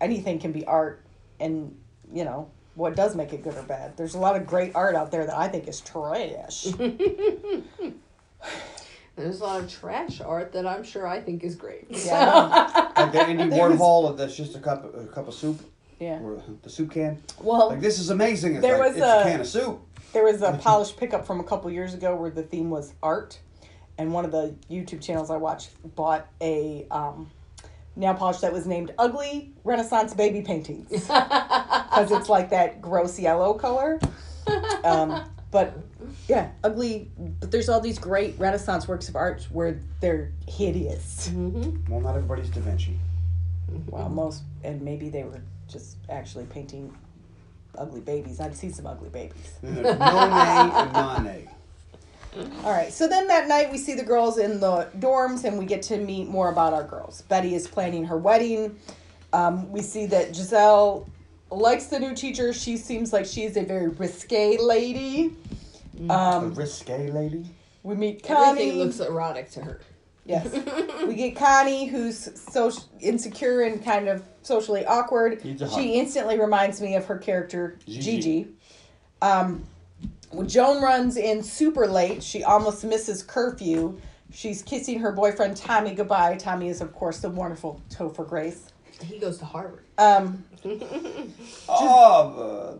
anything 0.00 0.38
can 0.38 0.52
be 0.52 0.64
art 0.66 1.02
and 1.40 1.76
you 2.12 2.24
know 2.24 2.48
what 2.74 2.94
does 2.96 3.14
make 3.16 3.32
it 3.32 3.42
good 3.42 3.54
or 3.54 3.62
bad 3.62 3.96
there's 3.96 4.14
a 4.14 4.18
lot 4.18 4.34
of 4.36 4.46
great 4.46 4.74
art 4.74 4.94
out 4.96 5.10
there 5.12 5.24
that 5.24 5.36
i 5.38 5.46
think 5.46 5.68
is 5.68 5.80
trash 5.80 6.66
There's 9.14 9.40
a 9.40 9.44
lot 9.44 9.60
of 9.62 9.70
trash 9.70 10.20
art 10.22 10.52
that 10.54 10.66
I'm 10.66 10.82
sure 10.82 11.06
I 11.06 11.20
think 11.20 11.44
is 11.44 11.54
great. 11.54 11.84
yeah 11.90 12.90
Like 12.96 13.12
the 13.12 13.20
Andy 13.22 13.48
There 13.50 13.68
was- 13.68 13.78
Warhol 13.80 14.16
that's 14.16 14.34
just 14.34 14.56
a 14.56 14.58
cup, 14.58 14.92
a 14.96 15.06
cup 15.06 15.28
of 15.28 15.34
soup, 15.34 15.60
yeah 16.02 16.18
or 16.20 16.42
the 16.62 16.70
soup 16.70 16.90
can. 16.92 17.22
well 17.40 17.68
Like 17.70 17.80
this 17.80 17.98
is 17.98 18.10
amazing. 18.10 18.54
It's 18.56 18.62
There 18.62 18.78
like 18.78 18.88
was 18.88 18.96
it's 18.96 19.04
a- 19.06 19.20
a 19.20 19.22
can 19.24 19.40
of 19.40 19.46
soup. 19.46 19.80
there 20.12 20.24
was 20.24 20.42
a 20.42 20.52
polished 20.54 20.96
pickup 20.96 21.26
from 21.26 21.40
a 21.40 21.44
couple 21.44 21.70
years 21.70 21.94
ago 21.94 22.14
where 22.16 22.30
the 22.30 22.42
theme 22.42 22.70
was 22.70 22.92
art, 23.02 23.38
and 23.98 24.12
one 24.12 24.24
of 24.24 24.32
the 24.32 24.54
YouTube 24.70 25.00
channels 25.02 25.30
I 25.30 25.36
watched 25.36 25.70
bought 25.94 26.26
a 26.40 26.86
um, 26.90 27.30
nail 27.96 28.14
polish 28.14 28.38
that 28.38 28.52
was 28.52 28.66
named 28.66 28.92
"Ugly 28.98 29.52
Renaissance 29.64 30.12
Baby 30.14 30.42
Paintings" 30.42 30.88
because 30.90 32.10
it's 32.10 32.28
like 32.28 32.50
that 32.50 32.80
gross 32.82 33.18
yellow 33.18 33.54
color. 33.54 34.00
Um, 34.84 35.22
but 35.50 35.78
yeah, 36.28 36.50
ugly. 36.64 37.10
But 37.40 37.50
there's 37.52 37.68
all 37.68 37.80
these 37.80 37.98
great 37.98 38.34
Renaissance 38.38 38.88
works 38.88 39.08
of 39.08 39.16
art 39.16 39.46
where 39.52 39.80
they're 40.00 40.32
hideous. 40.48 41.30
Well, 41.88 42.00
not 42.00 42.16
everybody's 42.16 42.48
Da 42.50 42.60
Vinci. 42.60 42.98
Well, 43.86 44.08
most, 44.10 44.42
and 44.64 44.82
maybe 44.82 45.08
they 45.08 45.22
were 45.24 45.40
just 45.72 45.96
actually 46.08 46.44
painting 46.46 46.94
ugly 47.78 48.00
babies. 48.00 48.40
I'd 48.40 48.54
see 48.56 48.70
some 48.70 48.86
ugly 48.86 49.08
babies. 49.08 49.52
Monet 49.62 49.80
and 49.80 50.92
Monet. 50.92 51.48
All 52.64 52.72
right, 52.72 52.92
so 52.92 53.08
then 53.08 53.26
that 53.28 53.46
night 53.46 53.70
we 53.70 53.76
see 53.78 53.94
the 53.94 54.02
girls 54.02 54.38
in 54.38 54.58
the 54.58 54.88
dorms 54.98 55.44
and 55.44 55.58
we 55.58 55.66
get 55.66 55.82
to 55.82 55.98
meet 55.98 56.28
more 56.28 56.50
about 56.50 56.72
our 56.72 56.84
girls. 56.84 57.22
Betty 57.22 57.54
is 57.54 57.66
planning 57.68 58.04
her 58.06 58.16
wedding. 58.16 58.76
Um, 59.34 59.70
we 59.70 59.82
see 59.82 60.06
that 60.06 60.34
Giselle 60.34 61.06
likes 61.50 61.86
the 61.86 61.98
new 61.98 62.14
teacher. 62.14 62.52
She 62.54 62.76
seems 62.78 63.12
like 63.12 63.26
she's 63.26 63.56
a 63.58 63.62
very 63.64 63.88
risque 63.88 64.56
lady. 64.58 65.34
the 65.94 66.12
Um, 66.12 66.54
risque 66.54 67.10
lady. 67.10 67.44
we 67.82 67.94
meet 67.96 68.22
Connie. 68.22 68.48
Everything 68.62 68.78
looks 68.78 69.00
erotic 69.00 69.50
to 69.52 69.60
her. 69.60 69.80
Yes. 70.24 70.50
we 71.06 71.14
get 71.14 71.36
Connie, 71.36 71.86
who's 71.86 72.30
so 72.50 72.70
insecure 73.00 73.62
and 73.62 73.84
kind 73.84 74.08
of 74.08 74.22
socially 74.42 74.84
awkward. 74.86 75.44
Needs 75.44 75.62
a 75.62 75.66
hug. 75.68 75.78
She 75.80 75.94
instantly 75.94 76.38
reminds 76.38 76.80
me 76.80 76.94
of 76.96 77.06
her 77.06 77.18
character, 77.18 77.78
Gigi. 77.86 78.00
Gigi. 78.20 78.48
Um, 79.20 79.64
when 80.30 80.48
Joan 80.48 80.82
runs 80.82 81.16
in 81.16 81.42
super 81.42 81.86
late. 81.86 82.22
She 82.22 82.42
almost 82.44 82.84
misses 82.84 83.22
curfew. 83.22 83.98
She's 84.32 84.62
kissing 84.62 84.98
her 85.00 85.12
boyfriend 85.12 85.56
Tommy 85.58 85.94
goodbye. 85.94 86.36
Tommy 86.36 86.68
is, 86.68 86.80
of 86.80 86.92
course, 86.94 87.18
the 87.18 87.28
wonderful 87.28 87.80
Topher 87.90 88.26
Grace. 88.26 88.72
He 89.04 89.18
goes 89.18 89.36
to 89.38 89.44
Harvard. 89.44 89.84
Um, 89.98 90.44
Oh, 91.68 92.78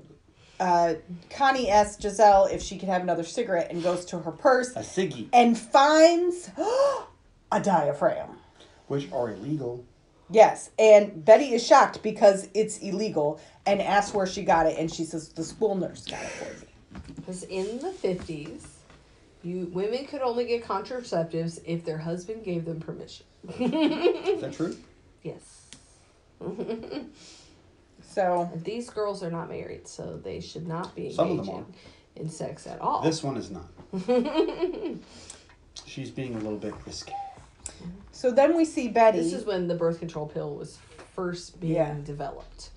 uh, 0.60 0.94
Connie 1.30 1.68
asks 1.70 2.00
Giselle 2.00 2.46
if 2.46 2.62
she 2.62 2.78
could 2.78 2.88
have 2.88 3.02
another 3.02 3.24
cigarette 3.24 3.70
and 3.70 3.82
goes 3.82 4.04
to 4.06 4.18
her 4.20 4.30
purse 4.30 4.70
a 4.76 4.80
Siggy, 4.80 5.28
and 5.32 5.58
finds 5.58 6.50
a 7.52 7.60
diaphragm. 7.60 8.38
which 8.86 9.10
are 9.12 9.30
illegal. 9.30 9.84
Yes, 10.32 10.70
and 10.78 11.24
Betty 11.24 11.54
is 11.54 11.66
shocked 11.66 12.02
because 12.02 12.48
it's 12.54 12.78
illegal 12.78 13.40
and 13.66 13.80
asks 13.80 14.14
where 14.14 14.26
she 14.26 14.42
got 14.42 14.66
it, 14.66 14.78
and 14.78 14.92
she 14.92 15.04
says 15.04 15.28
the 15.28 15.44
school 15.44 15.74
nurse 15.74 16.06
got 16.06 16.22
it 16.22 16.28
for 16.28 16.60
me. 16.60 16.66
Because 17.16 17.42
in 17.44 17.78
the 17.78 17.90
fifties, 17.90 18.66
you 19.42 19.70
women 19.72 20.06
could 20.06 20.22
only 20.22 20.46
get 20.46 20.64
contraceptives 20.64 21.60
if 21.66 21.84
their 21.84 21.98
husband 21.98 22.44
gave 22.44 22.64
them 22.64 22.80
permission. 22.80 23.26
Is 23.58 24.40
that 24.40 24.54
true? 24.54 24.76
Yes. 25.22 25.66
So 28.12 28.50
These 28.62 28.90
girls 28.90 29.22
are 29.22 29.30
not 29.30 29.48
married, 29.48 29.88
so 29.88 30.20
they 30.22 30.40
should 30.40 30.68
not 30.68 30.94
be 30.94 31.12
Some 31.12 31.38
of 31.38 31.46
them 31.46 31.54
engaging 31.54 31.74
in 32.16 32.28
sex 32.28 32.66
at 32.66 32.78
all. 32.78 33.00
This 33.00 33.22
one 33.22 33.38
is 33.38 33.50
not. 33.50 33.68
She's 35.86 36.10
being 36.10 36.34
a 36.34 36.38
little 36.38 36.58
bit 36.58 36.74
risque. 36.84 37.12
Mm-hmm. 37.12 38.01
So 38.12 38.30
then 38.30 38.56
we 38.56 38.64
see 38.64 38.88
Betty. 38.88 39.18
This 39.18 39.32
is 39.32 39.44
when 39.44 39.66
the 39.68 39.74
birth 39.74 39.98
control 39.98 40.26
pill 40.26 40.54
was 40.54 40.78
first 41.14 41.58
being 41.60 41.74
Yeah. 41.74 41.94
developed. 42.04 42.70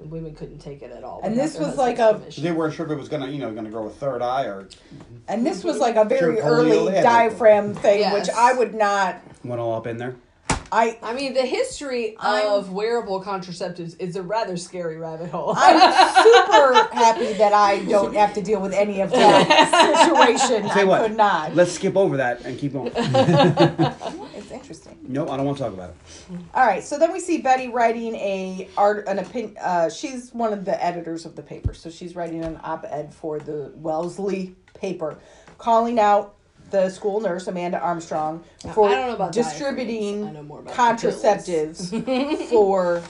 And 0.00 0.10
women 0.10 0.34
couldn't 0.34 0.58
take 0.58 0.82
it 0.82 0.90
at 0.90 1.04
all. 1.04 1.20
And 1.22 1.38
this 1.38 1.56
was 1.58 1.76
like 1.76 1.98
a- 2.00 2.14
permission. 2.14 2.42
They 2.44 2.50
weren't 2.52 2.74
sure 2.74 2.84
if 2.84 2.90
it 2.92 2.96
was 2.96 3.08
gonna, 3.08 3.28
you 3.28 3.38
know, 3.38 3.52
gonna 3.52 3.70
grow 3.70 3.86
a 3.86 3.90
third 3.90 4.22
eye 4.22 4.44
or 4.44 4.68
and 5.28 5.46
this 5.46 5.62
was 5.62 5.78
like 5.78 5.94
a 5.96 6.04
very 6.04 6.36
Sure, 6.36 6.44
early 6.44 6.92
diaphragm 6.92 7.74
thing, 7.74 8.00
Yes. 8.00 8.12
which 8.12 8.36
I 8.36 8.52
would 8.54 8.74
not. 8.74 9.20
Went 9.44 9.60
all 9.60 9.74
up 9.74 9.86
in 9.86 9.96
there. 9.98 10.16
I 10.72 10.98
I 11.00 11.12
mean, 11.14 11.34
the 11.34 11.42
history 11.42 12.16
I'm- 12.18 12.48
of 12.48 12.72
wearable 12.72 13.22
contraceptives 13.22 13.94
is 14.00 14.16
a 14.16 14.22
rather 14.22 14.56
scary 14.56 14.96
rabbit 14.96 15.30
hole. 15.30 15.54
I'm 15.56 15.78
super 16.24 16.74
happy 16.92 17.32
that 17.34 17.52
I 17.52 17.78
don't 17.84 18.16
have 18.16 18.34
to 18.34 18.42
deal 18.42 18.60
with 18.60 18.72
any 18.72 19.00
of 19.00 19.12
that 19.12 20.04
situation. 20.04 20.68
Tell 20.70 20.80
I 20.80 20.84
what, 20.84 21.02
could 21.06 21.16
not. 21.16 21.54
Let's 21.54 21.70
skip 21.70 21.96
over 21.96 22.16
that 22.16 22.44
and 22.44 22.58
keep 22.58 22.72
going. 22.72 22.90
It's 25.04 25.10
interesting. 25.10 25.12
no, 25.12 25.32
I 25.32 25.36
don't 25.36 25.46
want 25.46 25.58
to 25.58 25.64
talk 25.64 25.72
about 25.72 25.90
it. 25.90 25.96
All 26.54 26.66
right, 26.66 26.82
so 26.82 26.98
then 26.98 27.12
we 27.12 27.20
see 27.20 27.38
Betty 27.38 27.68
writing 27.68 28.14
a 28.16 28.68
art 28.76 29.06
an 29.08 29.18
opinion. 29.18 29.56
Uh, 29.60 29.88
she's 29.90 30.32
one 30.32 30.52
of 30.52 30.64
the 30.64 30.82
editors 30.84 31.24
of 31.26 31.36
the 31.36 31.42
paper, 31.42 31.74
so 31.74 31.90
she's 31.90 32.16
writing 32.16 32.44
an 32.44 32.58
op-ed 32.64 33.14
for 33.14 33.38
the 33.38 33.72
Wellesley 33.76 34.54
paper, 34.74 35.18
calling 35.58 35.98
out 35.98 36.36
the 36.70 36.88
school 36.90 37.20
nurse 37.20 37.46
Amanda 37.46 37.78
Armstrong 37.78 38.42
for 38.72 38.88
I 38.88 38.92
don't 38.94 39.06
know 39.08 39.14
about 39.14 39.32
distributing 39.32 40.22
diaphragms. 40.22 40.36
I 40.36 40.40
know 40.40 40.42
more 40.42 40.60
about 40.60 40.74
contraceptives 40.74 42.48
for 42.50 43.02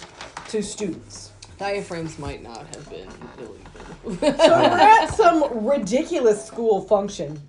to 0.49 0.63
students. 0.63 1.31
Diaphragms 1.59 2.19
might 2.19 2.43
not 2.43 2.67
have 2.75 2.91
been 2.91 3.09
illegal. 3.39 3.57
So 4.21 4.49
we're 4.51 4.79
at 4.81 5.07
some 5.15 5.65
ridiculous 5.65 6.45
school 6.45 6.83
function, 6.83 7.41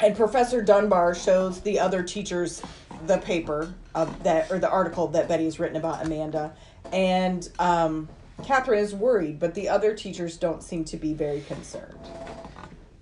and 0.00 0.14
Professor 0.14 0.62
Dunbar 0.62 1.14
shows 1.14 1.60
the 1.62 1.80
other 1.80 2.02
teachers 2.02 2.62
the 3.06 3.18
paper 3.18 3.72
of 3.94 4.22
that 4.24 4.50
or 4.50 4.58
the 4.58 4.70
article 4.70 5.08
that 5.08 5.28
Betty 5.28 5.44
has 5.44 5.58
written 5.58 5.76
about 5.76 6.04
Amanda, 6.04 6.52
and 6.92 7.48
um, 7.58 8.08
Catherine 8.44 8.80
is 8.80 8.94
worried, 8.94 9.38
but 9.38 9.54
the 9.54 9.68
other 9.68 9.94
teachers 9.94 10.36
don't 10.36 10.62
seem 10.62 10.84
to 10.86 10.96
be 10.96 11.14
very 11.14 11.40
concerned. 11.42 11.98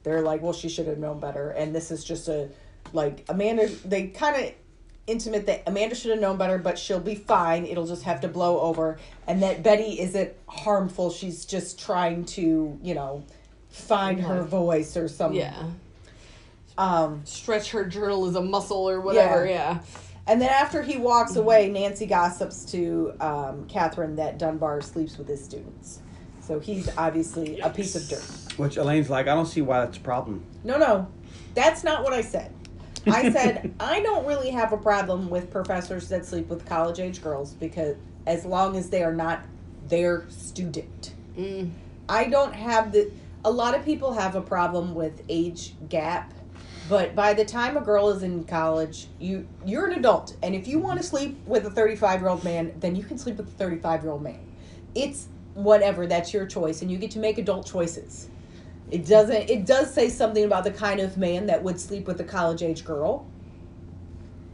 They're 0.02 0.22
like, 0.22 0.42
"Well, 0.42 0.52
she 0.52 0.68
should 0.68 0.86
have 0.86 0.98
known 0.98 1.20
better," 1.20 1.50
and 1.50 1.74
this 1.74 1.90
is 1.90 2.04
just 2.04 2.28
a 2.28 2.48
like 2.92 3.24
Amanda. 3.28 3.68
They 3.84 4.08
kind 4.08 4.36
of 4.36 4.52
intimate 5.06 5.46
that 5.46 5.62
Amanda 5.66 5.94
should 5.94 6.10
have 6.10 6.20
known 6.20 6.36
better, 6.36 6.58
but 6.58 6.78
she'll 6.78 7.00
be 7.00 7.14
fine. 7.14 7.64
It'll 7.64 7.86
just 7.86 8.02
have 8.04 8.20
to 8.22 8.28
blow 8.28 8.60
over, 8.60 8.98
and 9.26 9.42
that 9.42 9.62
Betty 9.62 10.00
isn't 10.00 10.32
harmful. 10.48 11.10
She's 11.10 11.44
just 11.44 11.78
trying 11.78 12.24
to, 12.26 12.78
you 12.82 12.94
know, 12.94 13.24
find 13.70 14.20
her 14.20 14.42
voice 14.42 14.96
or 14.96 15.08
something. 15.08 15.40
yeah. 15.40 15.64
Um, 16.78 17.22
Stretch 17.24 17.70
her 17.70 17.84
journalism 17.84 18.50
muscle 18.50 18.88
or 18.88 19.00
whatever, 19.00 19.46
yeah. 19.46 19.78
and 20.26 20.40
then 20.40 20.50
after 20.50 20.82
he 20.82 20.98
walks 20.98 21.36
away, 21.36 21.68
Nancy 21.68 22.06
gossips 22.06 22.64
to 22.72 23.14
um, 23.20 23.66
Catherine 23.66 24.16
that 24.16 24.38
Dunbar 24.38 24.82
sleeps 24.82 25.16
with 25.16 25.28
his 25.28 25.42
students. 25.42 26.00
So 26.40 26.60
he's 26.60 26.88
obviously 26.96 27.58
a 27.60 27.70
piece 27.70 27.96
of 27.96 28.08
dirt. 28.08 28.58
Which 28.58 28.76
Elaine's 28.76 29.10
like, 29.10 29.26
I 29.26 29.34
don't 29.34 29.46
see 29.46 29.62
why 29.62 29.80
that's 29.80 29.96
a 29.96 30.00
problem. 30.00 30.44
No, 30.64 30.78
no, 30.78 31.08
that's 31.54 31.82
not 31.82 32.04
what 32.04 32.12
I 32.12 32.20
said. 32.20 32.52
I 33.06 33.30
said 33.32 33.74
I 33.80 34.00
don't 34.00 34.26
really 34.26 34.50
have 34.50 34.72
a 34.72 34.76
problem 34.76 35.30
with 35.30 35.50
professors 35.50 36.08
that 36.10 36.26
sleep 36.26 36.48
with 36.48 36.66
college 36.66 37.00
age 37.00 37.22
girls 37.22 37.54
because 37.54 37.96
as 38.26 38.44
long 38.44 38.76
as 38.76 38.90
they 38.90 39.02
are 39.02 39.14
not 39.14 39.44
their 39.88 40.28
student. 40.28 41.14
Mm. 41.36 41.70
I 42.08 42.24
don't 42.24 42.54
have 42.54 42.92
the. 42.92 43.10
A 43.44 43.50
lot 43.50 43.74
of 43.74 43.84
people 43.84 44.12
have 44.12 44.34
a 44.34 44.40
problem 44.40 44.94
with 44.94 45.22
age 45.28 45.74
gap, 45.88 46.32
but 46.88 47.14
by 47.14 47.34
the 47.34 47.44
time 47.44 47.76
a 47.76 47.80
girl 47.80 48.10
is 48.10 48.22
in 48.22 48.44
college, 48.44 49.08
you 49.18 49.46
you're 49.64 49.86
an 49.86 49.98
adult, 49.98 50.36
and 50.42 50.54
if 50.54 50.68
you 50.68 50.78
want 50.78 50.98
to 50.98 51.02
sleep 51.04 51.38
with 51.46 51.66
a 51.66 51.70
35 51.70 52.20
year 52.20 52.28
old 52.28 52.44
man, 52.44 52.74
then 52.80 52.94
you 52.94 53.02
can 53.02 53.18
sleep 53.18 53.36
with 53.36 53.48
a 53.48 53.52
35 53.52 54.02
year 54.02 54.12
old 54.12 54.22
man. 54.22 54.40
It's 54.94 55.28
whatever. 55.54 56.06
That's 56.06 56.32
your 56.32 56.46
choice, 56.46 56.82
and 56.82 56.90
you 56.90 56.98
get 56.98 57.10
to 57.12 57.18
make 57.18 57.38
adult 57.38 57.66
choices. 57.66 58.28
It 58.90 59.06
doesn't. 59.06 59.50
It 59.50 59.66
does 59.66 59.92
say 59.92 60.08
something 60.08 60.44
about 60.44 60.64
the 60.64 60.70
kind 60.70 61.00
of 61.00 61.16
man 61.16 61.46
that 61.46 61.62
would 61.62 61.80
sleep 61.80 62.06
with 62.06 62.20
a 62.20 62.24
college 62.24 62.62
age 62.62 62.84
girl. 62.84 63.26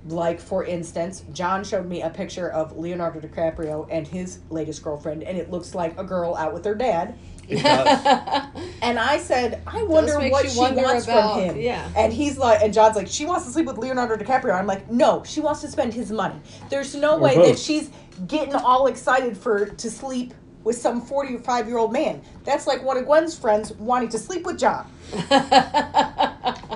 Like 0.08 0.40
for 0.40 0.64
instance, 0.64 1.24
John 1.32 1.62
showed 1.64 1.86
me 1.86 2.02
a 2.02 2.10
picture 2.10 2.48
of 2.48 2.76
Leonardo 2.76 3.20
DiCaprio 3.20 3.86
and 3.90 4.08
his 4.08 4.40
latest 4.48 4.82
girlfriend, 4.82 5.22
and 5.22 5.36
it 5.36 5.50
looks 5.50 5.74
like 5.74 5.98
a 5.98 6.04
girl 6.04 6.34
out 6.34 6.54
with 6.54 6.64
her 6.64 6.74
dad. 6.74 7.16
It 7.48 7.62
does. 7.62 8.46
And 8.82 8.98
I 8.98 9.18
said, 9.18 9.62
I 9.64 9.84
wonder 9.84 10.18
what 10.28 10.50
she 10.50 10.58
wonder 10.58 10.82
wants 10.82 11.04
about- 11.04 11.34
from 11.34 11.42
him. 11.44 11.60
yeah. 11.60 11.88
And 11.96 12.12
he's 12.12 12.36
like, 12.36 12.62
and 12.62 12.74
John's 12.74 12.96
like, 12.96 13.06
she 13.06 13.24
wants 13.24 13.46
to 13.46 13.52
sleep 13.52 13.66
with 13.66 13.78
Leonardo 13.78 14.16
DiCaprio. 14.16 14.54
I'm 14.58 14.66
like, 14.66 14.90
no, 14.90 15.22
she 15.24 15.38
wants 15.40 15.60
to 15.60 15.68
spend 15.68 15.94
his 15.94 16.10
money. 16.10 16.34
There's 16.68 16.92
no 16.96 17.12
Or 17.14 17.20
way 17.20 17.36
both. 17.36 17.46
that 17.46 17.58
she's 17.60 17.90
getting 18.26 18.54
all 18.56 18.88
excited 18.88 19.36
for 19.36 19.66
to 19.66 19.90
sleep 19.90 20.34
with 20.64 20.76
some 20.76 21.00
45 21.00 21.68
year 21.68 21.78
old 21.78 21.92
man. 21.92 22.20
That's 22.44 22.66
like 22.66 22.82
one 22.82 22.96
of 22.96 23.04
Gwen's 23.06 23.36
friends 23.36 23.72
wanting 23.74 24.08
to 24.10 24.18
sleep 24.18 24.44
with 24.46 24.58
John. 24.58 24.86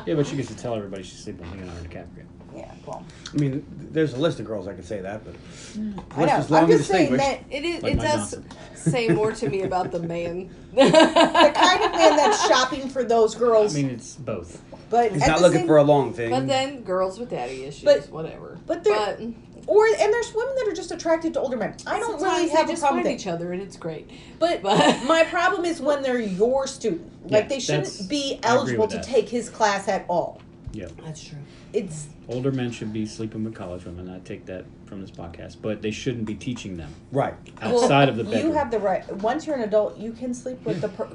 Yeah, 0.06 0.14
but 0.14 0.26
she 0.26 0.36
gets 0.36 0.48
to 0.48 0.56
tell 0.56 0.74
everybody 0.74 1.02
she's 1.02 1.18
sleeping 1.18 1.50
with 1.50 1.60
Leonardo 1.60 1.82
DiCaprio. 1.88 2.24
Yeah, 2.54 2.72
well, 2.86 3.04
I 3.34 3.36
mean, 3.36 3.66
there's 3.92 4.14
a 4.14 4.16
list 4.16 4.40
of 4.40 4.46
girls 4.46 4.66
I 4.66 4.72
could 4.72 4.84
say 4.86 5.00
that, 5.02 5.22
but 5.24 5.34
mm, 5.74 5.98
I 6.16 6.20
list 6.20 6.32
know. 6.32 6.38
is 6.40 6.50
long 6.50 6.62
I'm 6.62 6.68
just 6.70 6.88
saying 6.88 7.14
that 7.18 7.40
It 7.50 7.64
is. 7.64 7.82
Like 7.82 7.92
it 7.92 7.96
Mike 7.98 8.06
does 8.06 8.30
Johnson. 8.32 8.48
say 8.74 9.08
more 9.08 9.32
to 9.32 9.50
me 9.50 9.62
about 9.62 9.90
the 9.92 9.98
man. 10.00 10.48
the 10.74 10.80
kind 10.90 11.82
of 11.84 11.92
man 11.92 12.16
that's 12.16 12.46
shopping 12.46 12.88
for 12.88 13.04
those 13.04 13.34
girls. 13.34 13.76
I 13.76 13.82
mean, 13.82 13.90
it's 13.90 14.14
both. 14.14 14.62
but 14.88 15.12
He's 15.12 15.26
not 15.26 15.42
looking 15.42 15.58
same- 15.60 15.66
for 15.66 15.76
a 15.76 15.82
long 15.82 16.14
thing. 16.14 16.30
But 16.30 16.46
then 16.46 16.82
girls 16.82 17.18
with 17.18 17.28
daddy 17.30 17.64
issues, 17.64 17.84
But- 17.84 18.08
whatever. 18.10 18.58
but 18.66 18.84
there- 18.84 18.94
but 19.18 19.20
or 19.66 19.86
and 19.86 20.12
there's 20.12 20.32
women 20.34 20.54
that 20.56 20.68
are 20.68 20.74
just 20.74 20.90
attracted 20.92 21.34
to 21.34 21.40
older 21.40 21.56
men. 21.56 21.74
I 21.86 21.98
don't 21.98 22.18
Sometimes 22.20 22.22
really 22.22 22.46
they 22.48 22.52
have 22.54 22.68
a 22.68 22.72
just 22.72 22.82
problem 22.82 23.02
find 23.04 23.14
with 23.14 23.20
each 23.20 23.26
other, 23.26 23.52
and 23.52 23.62
it's 23.62 23.76
great. 23.76 24.10
But 24.38 24.62
But- 24.62 25.04
my 25.06 25.24
problem 25.24 25.64
is 25.64 25.80
when 25.80 26.02
they're 26.02 26.18
your 26.20 26.66
student. 26.66 27.10
Like 27.30 27.44
Yeah, 27.44 27.48
they 27.48 27.60
shouldn't 27.60 27.84
that's- 27.84 28.06
be 28.06 28.34
I 28.34 28.36
agree 28.36 28.40
eligible 28.58 28.82
with 28.84 28.90
to 28.92 28.96
that. 28.98 29.04
take 29.06 29.28
his 29.28 29.50
class 29.50 29.88
at 29.88 30.04
all. 30.08 30.40
Yeah. 30.72 30.86
That's 31.04 31.22
true. 31.24 31.38
It's 31.72 32.06
Older 32.28 32.50
men 32.50 32.72
should 32.72 32.92
be 32.92 33.06
sleeping 33.06 33.44
with 33.44 33.54
college 33.54 33.84
women. 33.84 34.08
I 34.10 34.18
take 34.20 34.46
that 34.46 34.64
from 34.86 35.00
this 35.00 35.10
podcast, 35.12 35.56
but 35.62 35.80
they 35.80 35.92
shouldn't 35.92 36.24
be 36.24 36.34
teaching 36.34 36.76
them 36.76 36.92
Right. 37.12 37.34
outside 37.62 38.08
of 38.08 38.16
the 38.16 38.24
bedroom. 38.24 38.46
you 38.48 38.52
have 38.52 38.70
the 38.72 38.80
right. 38.80 39.08
Once 39.18 39.46
you're 39.46 39.54
an 39.54 39.62
adult, 39.62 39.96
you 39.96 40.10
can 40.12 40.34
sleep 40.34 40.64
with 40.64 40.80
the. 40.80 40.88
Per- 40.88 41.08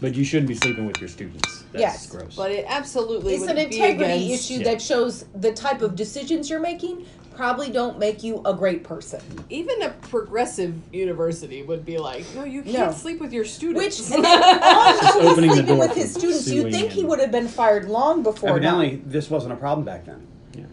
but 0.00 0.14
you 0.14 0.22
shouldn't 0.24 0.48
be 0.48 0.54
sleeping 0.54 0.86
with 0.86 1.00
your 1.00 1.08
students. 1.08 1.64
That's 1.72 1.80
Yes. 1.80 2.06
gross. 2.06 2.34
But 2.36 2.50
it 2.52 2.64
absolutely 2.68 3.34
it's 3.34 3.40
would 3.42 3.50
an 3.50 3.56
be 3.68 3.76
integrity 3.76 4.24
against- 4.26 4.50
issue 4.50 4.60
Yeah. 4.60 4.64
that 4.72 4.82
shows 4.82 5.24
the 5.34 5.52
type 5.52 5.82
of 5.82 5.94
decisions 5.96 6.48
you're 6.50 6.60
making 6.60 7.06
probably 7.34 7.70
don't 7.70 7.98
make 7.98 8.22
you 8.22 8.40
a 8.44 8.54
great 8.54 8.84
person. 8.84 9.20
Even 9.50 9.82
a 9.82 9.90
progressive 9.90 10.74
university 10.92 11.62
would 11.62 11.84
be 11.84 11.98
like, 11.98 12.24
no, 12.34 12.44
you 12.44 12.62
can't 12.62 12.74
No. 12.78 12.92
sleep 12.92 13.20
with 13.20 13.32
your 13.32 13.44
Which 13.44 13.50
students. 13.52 14.10
and 14.10 14.24
then, 14.24 14.40
oh, 14.62 14.98
Just 15.00 15.14
he 15.14 15.18
was 15.24 15.32
opening 15.32 15.50
the 15.50 15.56
sleeping 15.56 15.76
door 15.76 15.88
with 15.88 15.96
his 15.96 16.10
students. 16.12 16.48
You'd 16.48 16.60
suing 16.62 16.72
think 16.72 16.92
he 16.92 17.00
and- 17.00 17.08
would 17.08 17.18
have 17.20 17.30
been 17.32 17.48
fired 17.48 17.88
long 17.88 18.22
before. 18.22 18.48
now. 18.50 18.54
Evidently, 18.56 19.02
this 19.06 19.28
wasn't 19.30 19.52
a 19.52 19.56
problem 19.56 19.84
back 19.84 20.04
then. 20.04 20.26
Yeah. 20.54 20.64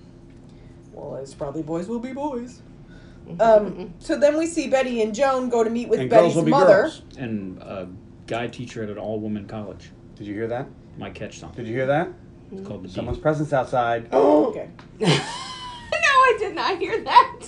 Well, 0.94 1.16
it's 1.18 1.34
probably 1.34 1.64
boys 1.64 1.88
will 1.88 2.00
be 2.00 2.14
boys. 2.14 2.62
Um, 3.40 3.94
so 4.00 4.18
then 4.18 4.38
we 4.38 4.46
see 4.48 4.68
Betty 4.70 5.02
and 5.02 5.14
Joan 5.14 5.50
go 5.50 5.64
to 5.64 5.70
meet 5.70 5.88
with 5.90 6.00
and 6.00 6.10
Betty's 6.10 6.34
girls 6.34 6.36
will 6.36 6.44
be 6.44 6.52
mother. 6.52 6.82
girls. 6.84 7.02
and 7.18 7.62
a 7.62 7.88
guy 8.28 8.48
teacher 8.48 8.84
at 8.84 8.90
an 8.90 8.98
all-woman 8.98 9.48
college 9.48 9.90
Did 10.16 10.28
you 10.28 10.34
hear 10.34 10.48
that? 10.48 10.68
might 10.98 11.14
catch 11.16 11.40
something. 11.40 11.64
Did 11.64 11.70
you 11.70 11.76
hear 11.78 11.86
that? 11.88 12.10
It's 12.52 12.68
called 12.68 12.84
the 12.84 12.90
Someone's 12.90 13.20
presence 13.20 13.54
outside. 13.54 14.10
Oh 14.12 14.46
okay. 14.50 14.70
no, 16.30 16.36
I 16.36 16.38
did 16.40 16.56
not 16.56 16.78
hear 16.80 17.04
that. 17.04 17.40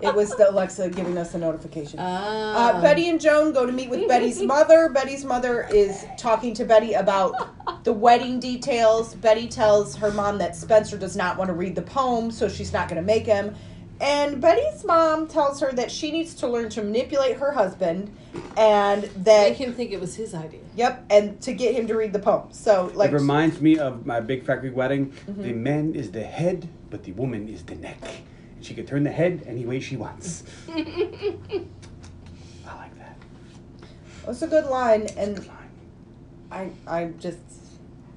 It 0.00 0.14
was 0.14 0.30
the 0.30 0.50
Alexa 0.50 0.90
giving 0.90 1.16
us 1.16 1.34
a 1.34 1.38
notification. 1.38 1.98
Ah. 2.00 2.74
Uh, 2.74 2.82
Betty 2.82 3.08
and 3.08 3.20
Joan 3.20 3.52
go 3.52 3.64
to 3.64 3.72
meet 3.72 3.88
with 3.88 4.06
Betty's 4.08 4.42
mother. 4.42 4.88
Betty's 4.90 5.24
mother 5.24 5.66
is 5.70 6.04
talking 6.18 6.52
to 6.54 6.64
Betty 6.64 6.92
about 6.94 7.84
the 7.84 7.92
wedding 7.92 8.38
details. 8.40 9.14
Betty 9.14 9.48
tells 9.48 9.96
her 9.96 10.10
mom 10.10 10.38
that 10.38 10.56
Spencer 10.56 10.98
does 10.98 11.16
not 11.16 11.38
want 11.38 11.48
to 11.48 11.54
read 11.54 11.74
the 11.74 11.82
poem, 11.82 12.30
so 12.30 12.48
she's 12.48 12.72
not 12.72 12.88
going 12.88 13.00
to 13.00 13.06
make 13.06 13.24
him. 13.26 13.54
And 14.00 14.40
Betty's 14.40 14.84
mom 14.84 15.28
tells 15.28 15.60
her 15.60 15.72
that 15.72 15.90
she 15.90 16.10
needs 16.10 16.34
to 16.36 16.48
learn 16.48 16.68
to 16.70 16.82
manipulate 16.82 17.36
her 17.38 17.52
husband 17.52 18.14
and 18.56 19.04
that 19.04 19.50
Make 19.50 19.58
him 19.58 19.72
think 19.72 19.92
it 19.92 20.00
was 20.00 20.16
his 20.16 20.34
idea. 20.34 20.60
yep, 20.74 21.04
and 21.08 21.40
to 21.42 21.52
get 21.52 21.74
him 21.74 21.86
to 21.86 21.94
read 21.94 22.12
the 22.12 22.18
poem. 22.18 22.48
So 22.50 22.90
like 22.94 23.10
it 23.10 23.14
reminds 23.14 23.60
me 23.60 23.78
of 23.78 24.04
my 24.04 24.20
big 24.20 24.44
fat 24.44 24.56
Greek 24.56 24.74
wedding. 24.74 25.12
Mm-hmm. 25.12 25.42
The 25.42 25.52
man 25.52 25.94
is 25.94 26.10
the 26.10 26.24
head, 26.24 26.68
but 26.94 27.02
the 27.02 27.10
woman 27.10 27.48
is 27.48 27.64
the 27.64 27.74
neck. 27.74 27.98
She 28.60 28.72
can 28.72 28.86
turn 28.86 29.02
the 29.02 29.10
head 29.10 29.42
any 29.48 29.66
way 29.66 29.80
she 29.80 29.96
wants. 29.96 30.44
I 30.68 30.76
like 32.66 32.96
that. 32.98 33.16
it's 34.28 34.42
a 34.42 34.46
good 34.46 34.66
line 34.66 35.08
and 35.16 35.34
Good 35.34 35.48
line. 35.48 35.70
I 36.52 36.70
I 36.86 37.06
just 37.18 37.40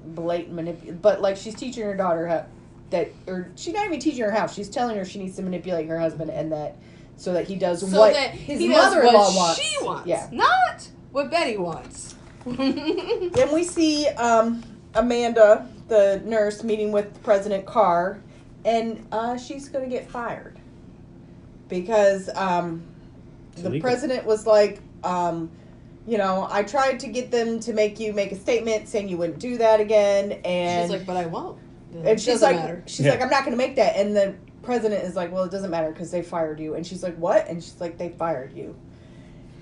blatant 0.04 0.54
manipulate, 0.54 1.02
but 1.02 1.20
like 1.20 1.36
she's 1.36 1.56
teaching 1.56 1.82
her 1.82 1.96
daughter 1.96 2.28
how 2.28 2.46
that, 2.90 3.10
or 3.26 3.50
she's 3.56 3.74
not 3.74 3.84
even 3.84 3.98
teaching 3.98 4.22
her 4.22 4.30
how. 4.30 4.46
She's 4.46 4.68
telling 4.68 4.96
her 4.96 5.04
she 5.04 5.18
needs 5.18 5.34
to 5.38 5.42
manipulate 5.42 5.88
her 5.88 5.98
husband, 5.98 6.30
and 6.30 6.52
that 6.52 6.76
so 7.16 7.32
that 7.32 7.48
he 7.48 7.56
does 7.56 7.80
So 7.80 7.98
what 7.98 8.12
that 8.12 8.30
his 8.30 8.60
mother-in-law 8.60 9.34
wants. 9.34 9.60
She 9.60 9.84
wants. 9.84 10.06
Yeah. 10.06 10.28
Not 10.30 10.88
what 11.10 11.32
Betty 11.32 11.56
wants. 11.56 12.14
Then 12.44 13.52
we 13.52 13.64
see 13.64 14.06
um, 14.06 14.62
Amanda, 14.94 15.68
the 15.88 16.22
nurse, 16.24 16.62
meeting 16.62 16.92
with 16.92 17.20
President 17.24 17.66
Carr, 17.66 18.22
and 18.64 19.06
uh, 19.12 19.36
she's 19.36 19.68
going 19.68 19.88
to 19.88 19.90
get 19.90 20.08
fired 20.10 20.58
because 21.68 22.28
um, 22.34 22.82
the 23.56 23.66
illegal. 23.66 23.80
president 23.88 24.24
was 24.24 24.46
like, 24.46 24.80
um, 25.04 25.50
you 26.06 26.18
know, 26.18 26.48
I 26.50 26.62
tried 26.62 27.00
to 27.00 27.06
get 27.08 27.30
them 27.30 27.60
to 27.60 27.72
make 27.72 28.00
you 28.00 28.12
make 28.12 28.32
a 28.32 28.36
statement 28.36 28.88
saying 28.88 29.08
you 29.08 29.18
wouldn't 29.18 29.38
do 29.38 29.58
that 29.58 29.80
again, 29.80 30.32
and 30.44 30.90
she's 30.90 30.98
like, 30.98 31.06
but 31.06 31.16
I 31.16 31.26
won't. 31.26 31.58
It 31.92 32.06
and 32.06 32.20
she's 32.20 32.42
like, 32.42 32.56
matter. 32.56 32.82
she's 32.86 33.06
Yeah. 33.06 33.12
like, 33.12 33.22
I'm 33.22 33.30
not 33.30 33.44
going 33.44 33.52
to 33.52 33.58
make 33.58 33.76
that, 33.76 33.96
and 33.96 34.16
the 34.16 34.34
president 34.62 35.04
is 35.04 35.14
like, 35.16 35.32
well, 35.32 35.44
it 35.44 35.50
doesn't 35.50 35.70
matter 35.70 35.90
because 35.90 36.10
they 36.10 36.22
fired 36.22 36.60
you, 36.60 36.74
and 36.74 36.86
she's 36.86 37.02
like, 37.02 37.16
what? 37.16 37.46
And 37.48 37.62
she's 37.62 37.80
like, 37.80 37.98
they 37.98 38.10
fired 38.10 38.52
you, 38.54 38.74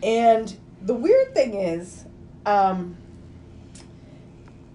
and 0.03 0.57
the 0.83 0.95
weird 0.95 1.35
thing 1.35 1.55
is, 1.55 2.05
um, 2.45 2.97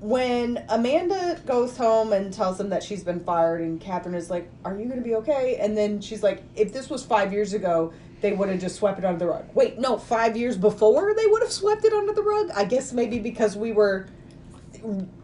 when 0.01 0.65
Amanda 0.67 1.39
goes 1.45 1.77
home 1.77 2.11
and 2.11 2.33
tells 2.33 2.59
him 2.59 2.69
that 2.69 2.81
she's 2.81 3.03
been 3.03 3.19
fired, 3.19 3.61
and 3.61 3.79
Catherine 3.79 4.15
is 4.15 4.31
like, 4.31 4.49
"Are 4.65 4.75
you 4.75 4.85
going 4.85 4.97
to 4.97 5.03
be 5.03 5.15
okay?" 5.15 5.57
And 5.57 5.77
then 5.77 6.01
she's 6.01 6.23
like, 6.23 6.43
"If 6.55 6.73
this 6.73 6.89
was 6.89 7.03
five 7.03 7.31
years 7.31 7.53
ago, 7.53 7.93
they 8.19 8.33
would 8.33 8.49
have 8.49 8.59
just 8.59 8.77
swept 8.77 8.97
it 8.97 9.05
under 9.05 9.19
the 9.19 9.27
rug." 9.27 9.45
Wait, 9.53 9.77
no, 9.77 9.97
five 9.97 10.35
years 10.35 10.57
before 10.57 11.13
they 11.15 11.27
would 11.27 11.43
have 11.43 11.51
swept 11.51 11.85
it 11.85 11.93
under 11.93 12.13
the 12.13 12.23
rug. 12.23 12.49
I 12.55 12.65
guess 12.65 12.93
maybe 12.93 13.19
because 13.19 13.55
we 13.55 13.71
were 13.71 14.07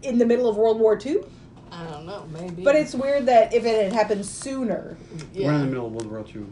in 0.04 0.20
the 0.20 0.26
middle 0.26 0.48
of 0.48 0.58
World 0.58 0.80
War 0.80 0.98
II. 1.04 1.22
I 1.72 1.84
don't 1.86 2.06
know, 2.06 2.28
maybe. 2.32 2.64
But 2.64 2.76
it's 2.76 2.94
weird 2.94 3.26
that 3.26 3.54
if 3.54 3.66
it 3.66 3.84
had 3.84 3.94
happened 3.94 4.26
sooner, 4.26 4.96
yeah. 5.34 5.48
We're 5.48 5.54
in 5.54 5.62
the 5.62 5.68
middle 5.68 5.88
of 5.88 5.94
World 5.94 6.12
War 6.12 6.24
II. 6.24 6.46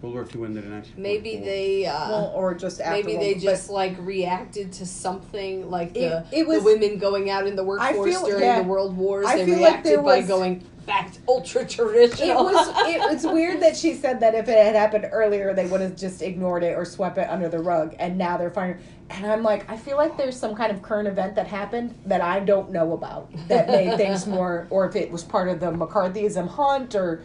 World 0.00 0.14
War 0.14 0.22
II 0.24 0.44
ended 0.46 0.64
in 0.64 0.70
1944. 0.72 1.02
maybe 1.02 1.36
they. 1.44 1.86
Uh, 1.86 2.08
well, 2.08 2.32
or 2.34 2.54
just 2.54 2.80
after. 2.80 2.92
Maybe 2.96 3.12
World 3.14 3.22
they 3.24 3.32
War- 3.34 3.40
just 3.52 3.70
like 3.70 3.96
reacted 3.98 4.72
to 4.74 4.86
something 4.86 5.70
like 5.70 5.96
It- 5.96 6.10
the, 6.10 6.24
it 6.32 6.46
was- 6.46 6.58
the 6.58 6.64
women 6.64 6.98
going 6.98 7.30
out 7.30 7.46
in 7.46 7.56
the 7.56 7.64
workforce 7.64 8.10
feel- 8.10 8.26
during 8.26 8.42
yeah. 8.44 8.62
the 8.62 8.68
world 8.68 8.96
wars. 8.96 9.26
I 9.26 9.36
they 9.38 9.44
feel 9.46 9.54
like 9.60 9.70
reacted 9.70 9.92
there 9.92 10.02
by 10.02 10.18
was- 10.18 10.28
going 10.28 10.64
back 10.86 11.12
to 11.12 11.18
ultra 11.28 11.66
traditional. 11.66 12.48
It 12.48 12.52
was 12.52 12.68
it 12.86 13.00
was 13.00 13.26
weird 13.26 13.60
that 13.60 13.76
she 13.76 13.92
said 13.92 14.20
that 14.20 14.34
if 14.34 14.48
it 14.48 14.56
had 14.56 14.74
happened 14.74 15.08
earlier, 15.12 15.52
they 15.52 15.66
would 15.66 15.80
have 15.80 15.96
just 15.96 16.22
ignored 16.22 16.62
it 16.62 16.76
or 16.78 16.84
swept 16.84 17.18
it 17.18 17.28
under 17.28 17.48
the 17.48 17.58
rug, 17.58 17.94
and 17.98 18.16
now 18.16 18.36
they're 18.36 18.50
firing. 18.50 18.78
And 19.10 19.26
I'm 19.26 19.42
like, 19.42 19.68
I 19.70 19.76
feel 19.76 19.96
like 19.96 20.16
there's 20.16 20.38
some 20.38 20.54
kind 20.54 20.70
of 20.70 20.80
current 20.82 21.08
event 21.08 21.34
that 21.34 21.46
happened 21.46 21.94
that 22.06 22.20
I 22.20 22.40
don't 22.40 22.70
know 22.70 22.92
about 22.92 23.30
that 23.48 23.66
made 23.68 23.96
things 23.96 24.26
more, 24.36 24.66
or 24.70 24.86
if 24.86 24.96
it 24.96 25.10
was 25.10 25.24
part 25.24 25.48
of 25.48 25.60
the 25.60 25.72
McCarthyism 25.72 26.46
hunt, 26.48 26.94
or 26.94 27.22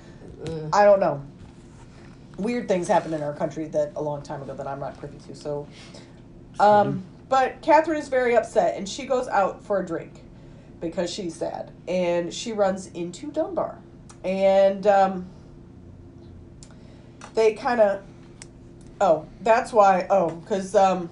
I 0.74 0.84
don't 0.84 1.00
know. 1.00 1.24
Weird 2.38 2.68
things 2.68 2.88
happened 2.88 3.14
in 3.14 3.22
our 3.22 3.34
country 3.34 3.68
that 3.68 3.92
a 3.96 4.02
long 4.02 4.22
time 4.22 4.42
ago 4.42 4.56
that 4.56 4.68
I'm 4.68 4.80
not 4.80 4.98
privy 4.98 5.20
to. 5.28 5.36
So, 5.36 5.68
um, 6.60 7.04
but 7.30 7.62
Catherine 7.62 8.00
is 8.00 8.08
very 8.08 8.36
upset, 8.36 8.78
and 8.78 8.88
she 8.88 9.06
goes 9.06 9.28
out 9.28 9.64
for 9.64 9.80
a 9.80 9.86
drink 9.86 10.24
because 10.80 11.10
she's 11.12 11.36
sad, 11.36 11.72
and 11.88 12.34
she 12.34 12.52
runs 12.52 12.88
into 12.88 13.32
Dunbar, 13.32 13.80
and 14.24 14.86
um, 14.86 15.28
they 17.34 17.54
kind 17.54 17.80
of. 17.80 18.04
Oh, 19.02 19.26
that's 19.42 19.74
why. 19.74 20.08
Oh, 20.10 20.30
because 20.30 20.76
um, 20.76 21.10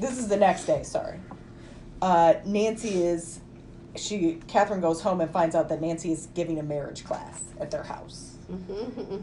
this 0.00 0.18
is 0.18 0.28
the 0.28 0.36
next 0.36 0.64
day. 0.64 0.82
Sorry, 0.82 1.18
uh, 2.00 2.34
Nancy 2.44 3.02
is. 3.04 3.40
She 3.94 4.40
Catherine 4.46 4.80
goes 4.80 5.02
home 5.02 5.20
and 5.20 5.30
finds 5.30 5.54
out 5.54 5.68
that 5.68 5.80
Nancy 5.80 6.12
is 6.12 6.28
giving 6.34 6.58
a 6.58 6.62
marriage 6.62 7.04
class 7.04 7.44
at 7.60 7.70
their 7.70 7.82
house, 7.82 8.31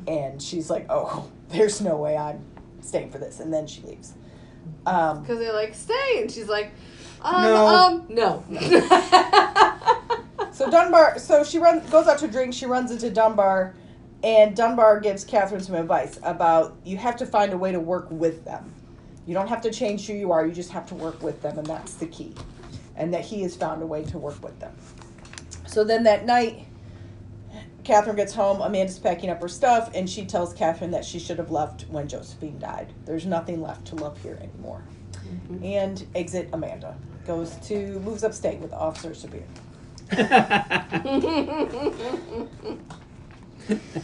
and 0.07 0.41
she's 0.41 0.69
like, 0.69 0.85
"Oh, 0.89 1.29
there's 1.49 1.81
no 1.81 1.95
way 1.97 2.17
I'm 2.17 2.41
staying 2.81 3.11
for 3.11 3.17
this," 3.17 3.39
and 3.39 3.53
then 3.53 3.67
she 3.67 3.81
leaves. 3.81 4.13
Um, 4.85 5.21
Because 5.21 5.39
they're 5.39 5.53
like, 5.53 5.73
stay. 5.73 6.21
And 6.21 6.31
she's 6.31 6.47
like, 6.47 6.71
um, 7.21 7.43
No. 7.43 7.67
um, 7.67 8.05
no. 8.09 8.43
So 10.51 10.69
Dunbar, 10.69 11.19
so 11.19 11.43
she 11.45 11.57
runs, 11.57 11.89
goes 11.89 12.07
out 12.07 12.17
to 12.19 12.27
drink. 12.27 12.53
She 12.53 12.65
runs 12.65 12.91
into 12.91 13.09
Dunbar, 13.09 13.75
and 14.23 14.53
Dunbar 14.55 14.99
gives 14.99 15.23
Catherine 15.23 15.61
some 15.61 15.75
advice 15.75 16.19
about 16.21 16.75
you 16.83 16.97
have 16.97 17.15
to 17.17 17.25
find 17.25 17.53
a 17.53 17.57
way 17.57 17.71
to 17.71 17.79
work 17.79 18.07
with 18.11 18.43
them. 18.43 18.73
You 19.25 19.33
don't 19.33 19.47
have 19.47 19.61
to 19.61 19.71
change 19.71 20.05
who 20.07 20.13
you 20.13 20.33
are. 20.33 20.45
You 20.45 20.51
just 20.51 20.71
have 20.71 20.85
to 20.87 20.95
work 20.95 21.23
with 21.23 21.41
them, 21.41 21.57
and 21.59 21.65
that's 21.65 21.93
the 21.93 22.07
key. 22.07 22.33
And 22.97 23.13
that 23.13 23.21
he 23.21 23.41
has 23.43 23.55
found 23.55 23.81
a 23.81 23.85
way 23.85 24.03
to 24.05 24.17
work 24.17 24.43
with 24.43 24.59
them. 24.59 24.75
So 25.65 25.85
then 25.85 26.03
that 26.03 26.25
night, 26.25 26.65
Catherine 27.89 28.15
gets 28.15 28.33
home. 28.35 28.61
Amanda's 28.61 28.99
packing 28.99 29.31
up 29.31 29.41
her 29.41 29.47
stuff, 29.47 29.89
and 29.95 30.07
she 30.07 30.23
tells 30.23 30.53
Catherine 30.53 30.91
that 30.91 31.03
she 31.03 31.17
should 31.17 31.39
have 31.39 31.49
left 31.49 31.87
when 31.89 32.07
Josephine 32.07 32.59
died. 32.59 32.93
There's 33.05 33.25
nothing 33.25 33.63
left 33.63 33.87
to 33.87 33.95
love 33.95 34.21
here 34.21 34.37
anymore. 34.39 34.83
And 35.63 36.05
exit 36.13 36.49
Amanda 36.53 36.95
goes 37.25 37.55
to 37.67 37.99
moves 38.01 38.23
upstate 38.23 38.59
with 38.59 38.73
Officer 38.73 39.09
Sabir. 39.09 39.41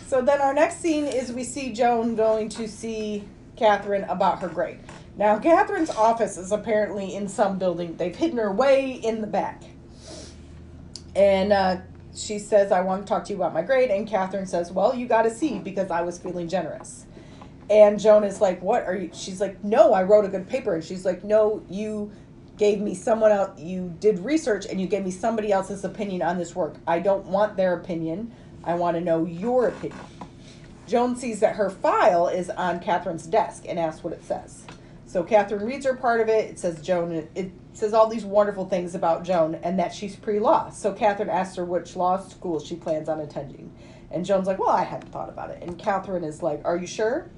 So 0.06 0.22
then 0.22 0.42
our 0.42 0.54
next 0.54 0.80
scene 0.80 1.06
is 1.06 1.32
we 1.32 1.44
see 1.44 1.74
Joan 1.74 2.16
going 2.16 2.50
to 2.50 2.68
see 2.68 3.24
Catherine 3.56 4.04
about 4.04 4.40
her 4.42 4.48
grade. 4.48 4.78
Now, 5.18 5.40
Catherine's 5.40 5.90
office 5.90 6.38
is 6.38 6.52
apparently 6.52 7.16
in 7.16 7.28
some 7.28 7.58
building. 7.58 7.96
They've 7.96 8.16
hidden 8.16 8.38
her 8.38 8.52
way 8.52 8.92
in 8.92 9.22
the 9.22 9.28
back. 9.28 9.64
And 11.16 11.52
uh, 11.52 11.78
she 12.16 12.40
says, 12.40 12.72
I 12.72 12.82
want 12.82 13.06
to 13.06 13.08
talk 13.08 13.26
to 13.26 13.34
you 13.34 13.36
about 13.38 13.54
my 13.54 13.62
grade. 13.62 13.92
And 13.92 14.08
Catherine 14.08 14.46
says, 14.46 14.72
Well, 14.72 14.96
you 14.96 15.08
got 15.08 15.26
a 15.26 15.30
C 15.30 15.60
because 15.60 15.92
I 15.92 16.02
was 16.02 16.18
feeling 16.18 16.48
generous. 16.48 17.06
And 17.70 18.00
Joan 18.00 18.24
is 18.24 18.42
like, 18.42 18.62
What 18.62 18.86
are 18.86 18.96
you? 18.96 19.10
She's 19.14 19.42
like, 19.42 19.64
No, 19.64 19.94
I 19.94 20.04
wrote 20.04 20.26
a 20.26 20.30
good 20.30 20.48
paper. 20.48 20.76
And 20.76 20.84
she's 20.84 21.06
like, 21.06 21.24
No, 21.24 21.64
you 21.70 22.12
gave 22.58 22.80
me 22.80 22.96
someone 22.96 23.32
else, 23.32 23.60
you 23.60 23.94
did 24.00 24.20
research 24.20 24.66
and 24.66 24.80
you 24.80 24.88
gave 24.88 25.04
me 25.04 25.12
somebody 25.12 25.52
else's 25.52 25.84
opinion 25.84 26.22
on 26.22 26.38
this 26.38 26.56
work. 26.56 26.76
I 26.88 27.00
don't 27.00 27.26
want 27.26 27.58
their 27.58 27.74
opinion. 27.74 28.34
I 28.64 28.76
want 28.76 28.96
to 28.96 29.02
know 29.02 29.26
your 29.26 29.68
opinion. 29.68 30.00
Joan 30.88 31.16
sees 31.16 31.40
that 31.40 31.56
her 31.56 31.70
file 31.70 32.28
is 32.28 32.50
on 32.50 32.80
Catherine's 32.80 33.26
desk 33.26 33.66
and 33.68 33.80
asks 33.80 34.04
what 34.04 34.14
it 34.14 34.24
says. 34.24 34.66
So 35.16 35.24
Catherine 35.24 35.66
reads 35.66 35.86
her 35.86 35.96
part 35.96 36.20
of 36.20 36.28
it. 36.28 36.50
It 36.50 36.60
says 36.60 36.82
Joan. 36.82 37.26
It 37.36 37.50
says 37.72 37.94
all 37.94 38.10
these 38.10 38.26
wonderful 38.26 38.66
things 38.66 38.96
about 38.96 39.24
Joan 39.24 39.56
and 39.64 39.80
that 39.80 39.94
she's 39.94 40.14
pre-law. 40.14 40.72
So 40.72 40.92
Catherine 40.92 41.30
asks 41.30 41.56
her 41.56 41.64
which 41.64 41.96
law 41.96 42.18
school 42.18 42.60
she 42.60 42.76
plans 42.76 43.08
on 43.08 43.22
attending, 43.22 43.72
and 44.12 44.26
Joan's 44.26 44.46
like, 44.46 44.60
"Well, 44.60 44.72
I 44.72 44.84
hadn't 44.84 45.14
thought 45.14 45.30
about 45.30 45.52
it." 45.52 45.64
And 45.64 45.80
Catherine 45.80 46.26
is 46.26 46.44
like, 46.44 46.60
"Are 46.66 46.76
you 46.76 46.86
sure?" 46.86 47.30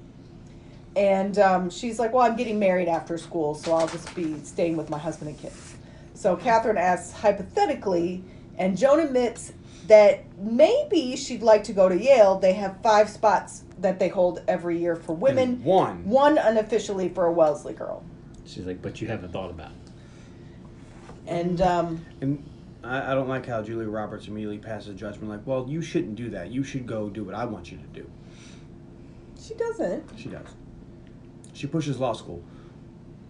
And 0.96 1.38
um, 1.38 1.70
she's 1.70 2.00
like, 2.00 2.12
"Well, 2.12 2.24
I'm 2.24 2.34
getting 2.34 2.58
married 2.58 2.88
after 2.88 3.16
school, 3.16 3.54
so 3.54 3.72
I'll 3.74 3.86
just 3.86 4.12
be 4.12 4.40
staying 4.42 4.76
with 4.76 4.90
my 4.90 4.98
husband 4.98 5.30
and 5.30 5.38
kids." 5.38 5.76
So 6.14 6.34
Catherine 6.34 6.78
asks 6.78 7.12
hypothetically, 7.12 8.24
and 8.56 8.76
Joan 8.76 8.98
admits 8.98 9.52
that 9.86 10.24
maybe 10.36 11.14
she'd 11.14 11.44
like 11.44 11.62
to 11.62 11.72
go 11.72 11.88
to 11.88 11.96
Yale. 11.96 12.40
They 12.40 12.54
have 12.54 12.82
five 12.82 13.08
spots 13.08 13.62
that 13.80 13.98
they 13.98 14.08
hold 14.08 14.42
every 14.48 14.78
year 14.78 14.96
for 14.96 15.14
women, 15.14 15.48
And 15.50 15.64
one. 15.64 16.04
one 16.08 16.38
unofficially 16.38 17.08
for 17.08 17.26
a 17.26 17.32
Wellesley 17.32 17.74
girl. 17.74 18.04
She's 18.44 18.66
like, 18.66 18.82
but 18.82 19.00
you 19.00 19.08
haven't 19.08 19.32
thought 19.32 19.50
about 19.50 19.70
it. 19.70 19.76
And 21.26 21.60
um, 21.60 22.04
And 22.20 22.42
I, 22.82 23.12
I 23.12 23.14
don't 23.14 23.28
like 23.28 23.46
how 23.46 23.62
Julia 23.62 23.88
Roberts 23.88 24.26
immediately 24.28 24.58
passes 24.58 24.94
judgment 24.98 25.28
like, 25.28 25.46
well, 25.46 25.66
you 25.68 25.82
shouldn't 25.82 26.16
do 26.16 26.30
that. 26.30 26.50
You 26.50 26.64
should 26.64 26.86
go 26.86 27.08
do 27.10 27.24
what 27.24 27.34
I 27.34 27.44
want 27.44 27.70
you 27.70 27.78
to 27.78 28.00
do. 28.00 28.10
she 29.40 29.54
doesn't. 29.54 30.08
She 30.18 30.28
does. 30.28 30.46
She 31.52 31.66
pushes 31.66 31.98
law 31.98 32.12
school. 32.14 32.42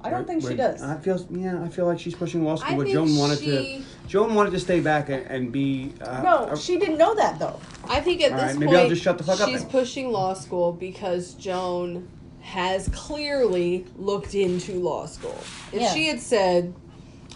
I 0.00 0.10
don't 0.10 0.26
Where- 0.28 0.38
think 0.38 0.48
she 0.50 0.56
does. 0.56 0.82
I 0.82 0.96
feel 0.98 1.26
yeah, 1.30 1.60
I 1.62 1.68
feel 1.68 1.86
like 1.86 1.98
she's 1.98 2.14
pushing 2.14 2.44
law 2.44 2.54
school. 2.54 2.72
I 2.72 2.76
But 2.76 2.84
think 2.84 2.94
Joan 2.94 3.16
wanted 3.16 3.38
she- 3.40 3.78
to. 3.78 3.82
Joan 4.08 4.34
wanted 4.34 4.50
to 4.52 4.60
stay 4.60 4.80
back 4.80 5.08
and, 5.08 5.26
and 5.26 5.50
be. 5.52 5.92
Uh, 6.00 6.22
no, 6.22 6.46
a- 6.52 6.56
she 6.56 6.78
didn't 6.78 6.98
know 6.98 7.14
that 7.16 7.38
though. 7.38 7.58
I 7.88 8.00
think 8.00 8.22
at 8.22 8.30
All 8.32 8.38
this 8.38 8.46
right, 8.46 8.54
maybe 8.58 8.66
point 8.66 8.78
I'll 8.82 8.88
just 8.88 9.02
shut 9.02 9.18
the 9.18 9.24
fuck 9.24 9.40
up 9.40 9.48
she's 9.48 9.62
then. 9.62 9.70
pushing 9.70 10.12
law 10.12 10.34
school 10.34 10.72
because 10.72 11.34
Joan 11.34 12.08
has 12.40 12.88
clearly 12.94 13.84
looked 13.96 14.34
into 14.34 14.74
law 14.80 15.04
school. 15.06 15.36
If 15.72 15.82
Yeah. 15.82 15.92
she 15.92 16.06
had 16.06 16.20
said, 16.20 16.72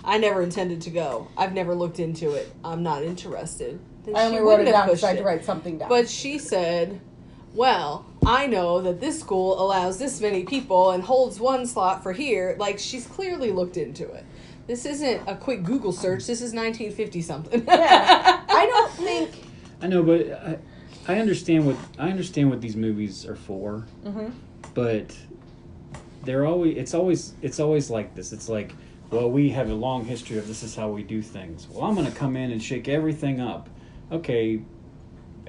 "I 0.04 0.18
never 0.18 0.40
intended 0.40 0.80
to 0.82 0.90
go. 0.90 1.26
I've 1.36 1.52
never 1.52 1.74
looked 1.74 1.98
into 1.98 2.30
it. 2.32 2.50
I'm 2.64 2.82
not 2.84 3.02
interested," 3.02 3.80
then 4.04 4.14
I 4.16 4.20
she 4.20 4.24
only 4.26 4.38
wrote 4.38 4.46
wouldn't 4.46 4.68
it 4.68 4.74
have 4.74 4.82
down 4.84 4.88
because 4.88 5.04
I 5.04 5.08
had 5.08 5.16
to 5.16 5.22
it. 5.22 5.26
write 5.26 5.44
something 5.44 5.78
down. 5.78 5.88
But 5.88 6.08
she 6.08 6.38
said, 6.38 7.00
"Well, 7.54 8.06
I 8.24 8.46
know 8.46 8.80
that 8.80 9.00
this 9.00 9.18
school 9.20 9.60
allows 9.62 9.98
this 9.98 10.20
many 10.20 10.44
people 10.44 10.90
and 10.90 11.02
holds 11.02 11.38
one 11.40 11.66
slot 11.66 12.02
for 12.02 12.12
here." 12.12 12.56
Like 12.58 12.78
she's 12.78 13.06
clearly 13.06 13.50
looked 13.52 13.76
into 13.76 14.10
it. 14.10 14.24
This 14.66 14.86
isn't 14.86 15.22
a 15.26 15.34
quick 15.36 15.64
Google 15.64 15.92
search. 15.92 16.26
This 16.26 16.40
is 16.40 16.52
1950 16.54 17.20
something. 17.22 17.64
yeah, 17.66 18.42
I 18.48 18.66
don't 18.66 18.90
think. 18.92 19.30
I 19.80 19.88
know, 19.88 20.02
but 20.02 20.30
I, 20.30 20.58
I 21.08 21.18
understand 21.18 21.66
what 21.66 21.76
I 21.98 22.10
understand 22.10 22.48
what 22.50 22.60
these 22.60 22.76
movies 22.76 23.26
are 23.26 23.34
for. 23.36 23.86
Mhm. 24.04 24.32
But 24.74 25.16
they're 26.24 26.46
always 26.46 26.76
it's 26.78 26.94
always 26.94 27.34
it's 27.42 27.58
always 27.60 27.90
like 27.90 28.14
this. 28.14 28.32
It's 28.32 28.48
like, 28.48 28.72
well, 29.10 29.28
we 29.30 29.50
have 29.50 29.68
a 29.68 29.74
long 29.74 30.04
history 30.04 30.38
of 30.38 30.46
this 30.46 30.62
is 30.62 30.76
how 30.76 30.88
we 30.88 31.02
do 31.02 31.20
things. 31.20 31.66
Well, 31.68 31.82
I'm 31.84 31.94
going 31.96 32.06
to 32.06 32.16
come 32.16 32.36
in 32.36 32.52
and 32.52 32.62
shake 32.62 32.88
everything 32.88 33.40
up. 33.40 33.68
Okay, 34.12 34.62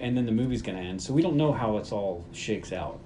and 0.04 0.18
then 0.18 0.26
the 0.26 0.32
movie's 0.32 0.62
going 0.62 0.78
to 0.78 0.84
end. 0.84 1.02
So 1.02 1.14
we 1.14 1.22
don't 1.22 1.38
know 1.38 1.54
how 1.54 1.78
it's 1.78 1.92
all 1.92 2.26
shakes 2.34 2.74
out. 2.74 3.00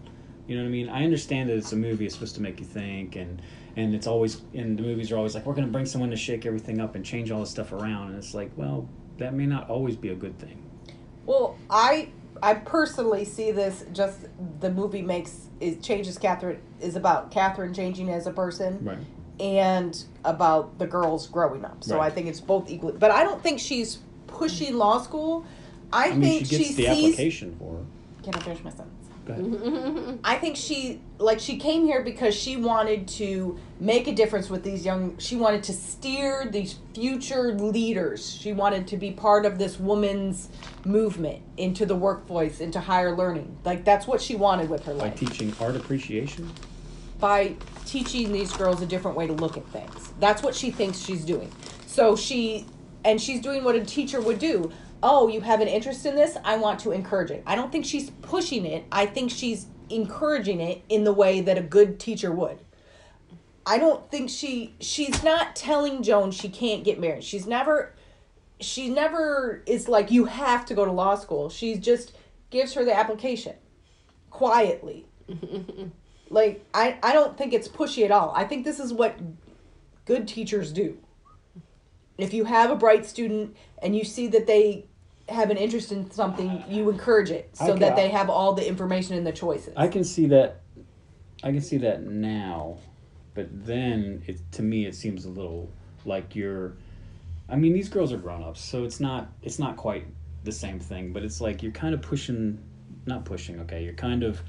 You 0.48 0.56
know 0.56 0.64
what 0.64 0.70
I 0.70 0.72
mean? 0.72 0.89
I 0.89 1.04
understand 1.04 1.50
that 1.50 1.58
it's 1.58 1.72
a 1.74 1.76
movie. 1.76 2.06
It's 2.06 2.16
supposed 2.16 2.36
to 2.36 2.41
make 2.41 2.60
you 2.60 2.66
think, 2.66 3.16
and 3.16 3.41
and 3.76 3.93
it's 3.93 4.08
always 4.08 4.41
and 4.54 4.78
the 4.78 4.82
movies 4.84 5.12
are 5.12 5.18
always 5.18 5.36
like 5.36 5.45
we're 5.45 5.54
going 5.54 5.68
to 5.68 5.72
bring 5.72 5.86
someone 5.86 6.10
to 6.10 6.16
shake 6.18 6.45
everything 6.45 6.82
up 6.82 6.95
and 6.95 7.06
change 7.06 7.30
all 7.32 7.41
this 7.41 7.52
stuff 7.52 7.72
around. 7.72 8.10
And 8.10 8.18
it's 8.18 8.34
like, 8.34 8.52
well, 8.56 8.89
that 9.18 9.34
may 9.34 9.45
not 9.45 9.70
always 9.70 9.95
be 9.95 10.10
a 10.10 10.16
good 10.16 10.38
thing. 10.39 10.64
Well, 11.26 11.58
I 11.70 12.10
I 12.41 12.56
personally 12.56 13.26
see 13.26 13.52
this 13.52 13.86
just 13.93 14.22
the 14.60 14.72
movie 14.72 15.02
makes 15.02 15.48
it 15.60 15.84
changes 15.84 16.18
Catherine 16.18 16.60
is 16.82 16.95
about 16.95 17.30
Catherine 17.32 17.74
changing 17.74 18.10
as 18.10 18.26
a 18.26 18.32
person 18.32 18.80
Right. 18.84 18.98
and 19.39 20.02
about 20.24 20.80
the 20.80 20.88
girls 20.88 21.28
growing 21.28 21.66
up. 21.66 21.84
So 21.84 21.98
Right. 21.98 22.06
I 22.06 22.10
think 22.16 22.28
it's 22.28 22.39
both 22.39 22.70
equally. 22.70 22.93
But 22.98 23.12
I 23.12 23.24
don't 23.24 23.43
think 23.43 23.60
she's 23.60 24.00
pushing 24.28 24.78
law 24.78 25.02
school. 25.02 25.45
I, 25.92 26.10
I 26.10 26.14
mean, 26.14 26.46
think 26.46 26.48
she 26.48 26.58
gets 26.58 26.76
the 26.76 26.86
sees. 26.86 26.88
application 27.14 27.56
for 27.58 27.78
her. 27.78 27.86
Can 28.24 28.36
I 28.36 28.40
finish 28.40 28.64
my 28.64 28.70
sentence? 28.72 28.94
Go 29.26 29.34
ahead. 29.34 30.20
I 30.24 30.36
think 30.38 30.56
she 30.58 31.02
like 31.18 31.40
she 31.40 31.58
came 31.58 31.86
here 31.86 32.02
because 32.04 32.34
she 32.36 32.56
wanted 32.58 33.08
to 33.10 33.58
make 33.80 34.08
a 34.08 34.14
difference 34.14 34.50
with 34.50 34.64
these 34.64 34.86
young 34.86 35.18
she 35.18 35.36
wanted 35.36 35.64
to 35.64 35.74
steer 35.74 36.48
these 36.52 36.80
future 36.94 37.54
leaders. 37.54 38.30
She 38.34 38.54
wanted 38.54 38.88
to 38.88 38.98
be 38.98 39.12
part 39.12 39.46
of 39.46 39.58
this 39.58 39.80
woman's 39.80 40.50
movement 40.86 41.42
into 41.58 41.86
the 41.86 41.96
workforce, 41.96 42.60
into 42.62 42.80
higher 42.80 43.16
learning. 43.16 43.58
Like 43.66 43.84
that's 43.84 44.08
what 44.08 44.22
she 44.22 44.36
wanted 44.36 44.70
with 44.70 44.84
her 44.86 44.94
By 44.94 45.00
life. 45.06 45.14
By 45.14 45.18
teaching 45.28 45.54
art 45.60 45.76
appreciation. 45.76 46.50
by 47.20 47.56
teaching 47.86 48.32
these 48.32 48.52
girls 48.54 48.82
a 48.82 48.86
different 48.86 49.18
way 49.18 49.28
to 49.28 49.34
look 49.34 49.58
at 49.58 49.66
things. 49.70 50.14
That's 50.20 50.42
what 50.44 50.56
she 50.56 50.72
thinks 50.72 51.00
she's 51.00 51.26
doing. 51.26 51.52
So 51.86 52.16
she 52.16 52.66
and 53.04 53.22
she's 53.22 53.42
doing 53.42 53.64
what 53.64 53.76
a 53.76 53.84
teacher 53.84 54.22
would 54.22 54.40
do. 54.40 54.72
Oh, 55.04 55.28
you 55.28 55.41
have 55.41 55.62
an 55.62 55.68
interest 55.68 56.06
in 56.06 56.16
this? 56.16 56.38
I 56.43 56.58
want 56.58 56.80
to 56.82 56.91
encourage 56.91 57.32
it. 57.32 57.43
I 57.45 57.56
don't 57.56 57.72
think 57.72 57.86
she's 57.86 58.10
pushing 58.10 58.66
it. 58.66 58.86
I 58.91 59.06
think 59.06 59.32
she's 59.32 59.68
encouraging 59.89 60.60
it 60.60 60.84
in 60.89 61.04
the 61.04 61.14
way 61.14 61.41
that 61.41 61.58
a 61.58 61.62
good 61.62 62.00
teacher 62.00 62.32
would. 62.32 62.60
I 63.66 63.78
don't 63.78 64.10
think 64.10 64.30
she 64.30 64.76
she's 64.80 65.24
not 65.24 65.56
telling 65.56 66.02
Joan 66.02 66.32
she 66.32 66.50
can't 66.50 66.84
get 66.84 67.00
married. 67.00 67.24
She's 67.24 67.45
never 67.45 67.93
she 68.60 68.89
never 68.89 69.62
is 69.66 69.88
like 69.88 70.10
you 70.10 70.26
have 70.26 70.66
to 70.68 70.74
go 70.74 70.86
to 70.86 70.91
law 70.91 71.16
school. 71.16 71.50
She 71.50 71.76
just 71.76 72.14
gives 72.50 72.74
her 72.74 72.86
the 72.86 72.98
application 72.98 73.56
quietly. 74.30 75.06
like 76.30 76.66
I 76.74 76.98
I 77.04 77.14
don't 77.14 77.38
think 77.38 77.54
it's 77.54 77.68
pushy 77.68 78.06
at 78.06 78.12
all. 78.12 78.32
I 78.36 78.45
think 78.45 78.64
this 78.64 78.80
is 78.80 78.93
what 78.93 79.18
good 80.06 80.28
teachers 80.28 80.72
do. 80.72 80.98
If 82.18 82.34
you 82.34 82.45
have 82.45 82.72
a 82.72 82.76
bright 82.76 83.06
student 83.06 83.56
and 83.82 83.95
you 83.95 84.04
see 84.04 84.28
that 84.28 84.48
they 84.48 84.87
have 85.30 85.49
an 85.49 85.57
interest 85.57 85.91
in 85.91 86.09
something, 86.11 86.63
you 86.69 86.89
encourage 86.89 87.32
it 87.32 87.49
so 87.53 87.73
I 87.73 87.80
that 87.80 87.95
they 87.95 88.09
have 88.09 88.30
all 88.30 88.53
the 88.53 88.67
information 88.67 89.15
and 89.15 89.25
the 89.25 89.32
choices. 89.32 89.73
I 89.75 89.88
can 89.88 90.03
see 90.03 90.28
that. 90.28 90.61
I 91.43 91.51
can 91.51 91.61
see 91.61 91.78
that 91.78 92.03
now, 92.03 92.78
but 93.34 93.47
then 93.65 94.23
it 94.25 94.39
to 94.53 94.63
me 94.63 94.86
it 94.86 94.95
seems 94.95 95.25
a 95.25 95.30
little 95.30 95.69
like 96.05 96.36
you're. 96.36 96.73
I 97.49 97.55
mean, 97.55 97.73
these 97.73 97.89
girls 97.89 98.11
are 98.11 98.17
grown 98.17 98.43
ups, 98.43 98.61
so 98.61 98.84
it's 98.84 98.99
not 98.99 99.30
it's 99.43 99.59
not 99.59 99.78
quite 99.78 100.07
the 100.43 100.51
same 100.51 100.80
thing. 100.80 101.13
But 101.13 101.23
it's 101.23 101.41
like 101.41 101.61
you're 101.61 101.71
kind 101.71 101.93
of 101.93 102.01
pushing, 102.01 102.59
not 103.05 103.25
pushing. 103.25 103.59
Okay, 103.61 103.84
you're 103.84 103.93
kind 103.93 104.23
of 104.23 104.41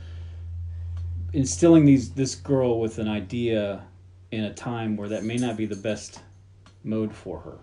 instilling 1.32 1.84
these 1.84 2.10
this 2.10 2.34
girl 2.34 2.80
with 2.80 2.98
an 2.98 3.08
idea 3.08 3.84
in 4.30 4.44
a 4.44 4.54
time 4.54 4.96
where 4.96 5.08
that 5.08 5.24
may 5.24 5.36
not 5.36 5.56
be 5.56 5.66
the 5.66 5.76
best 5.76 6.20
mode 6.84 7.14
for 7.14 7.40
her. 7.40 7.58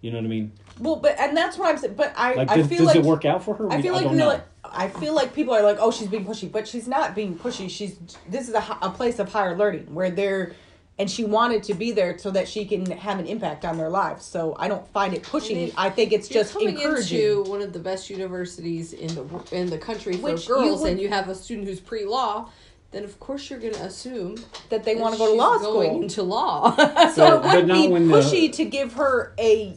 You 0.00 0.12
know 0.12 0.18
what 0.18 0.24
I 0.26 0.28
mean? 0.28 0.52
well, 0.78 0.96
but 0.96 1.18
and 1.18 1.36
that's 1.36 1.58
what 1.58 1.68
I'm 1.70 1.78
saying. 1.78 1.94
But 1.94 2.12
I 2.16 2.34
Like, 2.34 2.50
I 2.50 2.56
does, 2.58 2.66
feel 2.68 2.78
does 2.78 2.86
like 2.88 2.96
it 2.96 3.02
work 3.04 3.24
out 3.24 3.42
for 3.42 3.54
her? 3.56 3.72
I 3.72 3.76
We- 3.76 3.82
feel 3.82 3.94
like 3.94 4.04
don't 4.04 4.16
know. 4.16 4.28
like 4.28 4.42
I 4.64 4.88
feel 4.88 5.14
like 5.14 5.34
people 5.34 5.54
are 5.54 5.62
like, 5.62 5.78
oh, 5.80 5.90
she's 5.90 6.08
being 6.08 6.24
pushy, 6.26 6.50
but 6.52 6.68
she's 6.68 6.86
not 6.86 7.14
being 7.14 7.34
pushy. 7.36 7.68
She's 7.70 7.98
this 8.28 8.48
is 8.48 8.54
a, 8.54 8.78
a 8.82 8.90
place 8.90 9.18
of 9.18 9.32
higher 9.32 9.56
learning 9.56 9.92
where 9.94 10.10
they're, 10.10 10.52
and 10.98 11.10
she 11.10 11.24
wanted 11.24 11.62
to 11.64 11.74
be 11.74 11.90
there 11.90 12.16
so 12.18 12.30
that 12.32 12.46
she 12.46 12.64
can 12.66 12.88
have 12.92 13.18
an 13.18 13.26
impact 13.26 13.64
on 13.64 13.76
their 13.78 13.88
lives. 13.88 14.24
So 14.24 14.54
I 14.58 14.68
don't 14.68 14.86
find 14.88 15.14
it 15.14 15.22
pushy. 15.24 15.68
If 15.68 15.74
I 15.78 15.88
think 15.90 16.12
it's 16.12 16.28
just 16.28 16.52
coming 16.52 16.76
encouraging. 16.78 17.18
into 17.20 17.42
one 17.50 17.62
of 17.62 17.72
the 17.72 17.78
best 17.80 18.08
universities 18.10 18.92
in 18.92 19.12
the 19.16 19.24
in 19.52 19.70
the 19.70 19.78
country 19.78 20.16
for 20.16 20.32
Which 20.34 20.48
you 20.48 20.54
girls, 20.54 20.82
would- 20.82 20.92
and 20.92 21.00
you 21.00 21.08
have 21.08 21.28
a 21.28 21.34
student 21.34 21.66
who's 21.66 21.80
pre 21.80 22.04
law. 22.04 22.50
Then 22.90 23.04
of 23.04 23.18
course 23.20 23.50
you're 23.50 23.58
going 23.58 23.74
to 23.74 23.82
assume 23.84 24.36
that 24.70 24.82
they 24.84 24.94
want 24.94 25.12
to 25.14 25.18
go 25.18 25.26
to 25.26 25.32
she's 25.32 25.38
law 25.38 25.58
Going 25.58 25.88
school. 25.90 26.02
into 26.02 26.22
law. 26.22 26.74
so 26.76 27.12
So, 27.12 27.42
it 27.42 27.54
would 27.56 27.66
not 27.66 27.74
be 27.74 27.88
when 27.88 28.08
the- 28.08 28.14
pushy 28.18 28.52
to 28.52 28.64
give 28.64 28.92
her 28.94 29.34
a. 29.38 29.76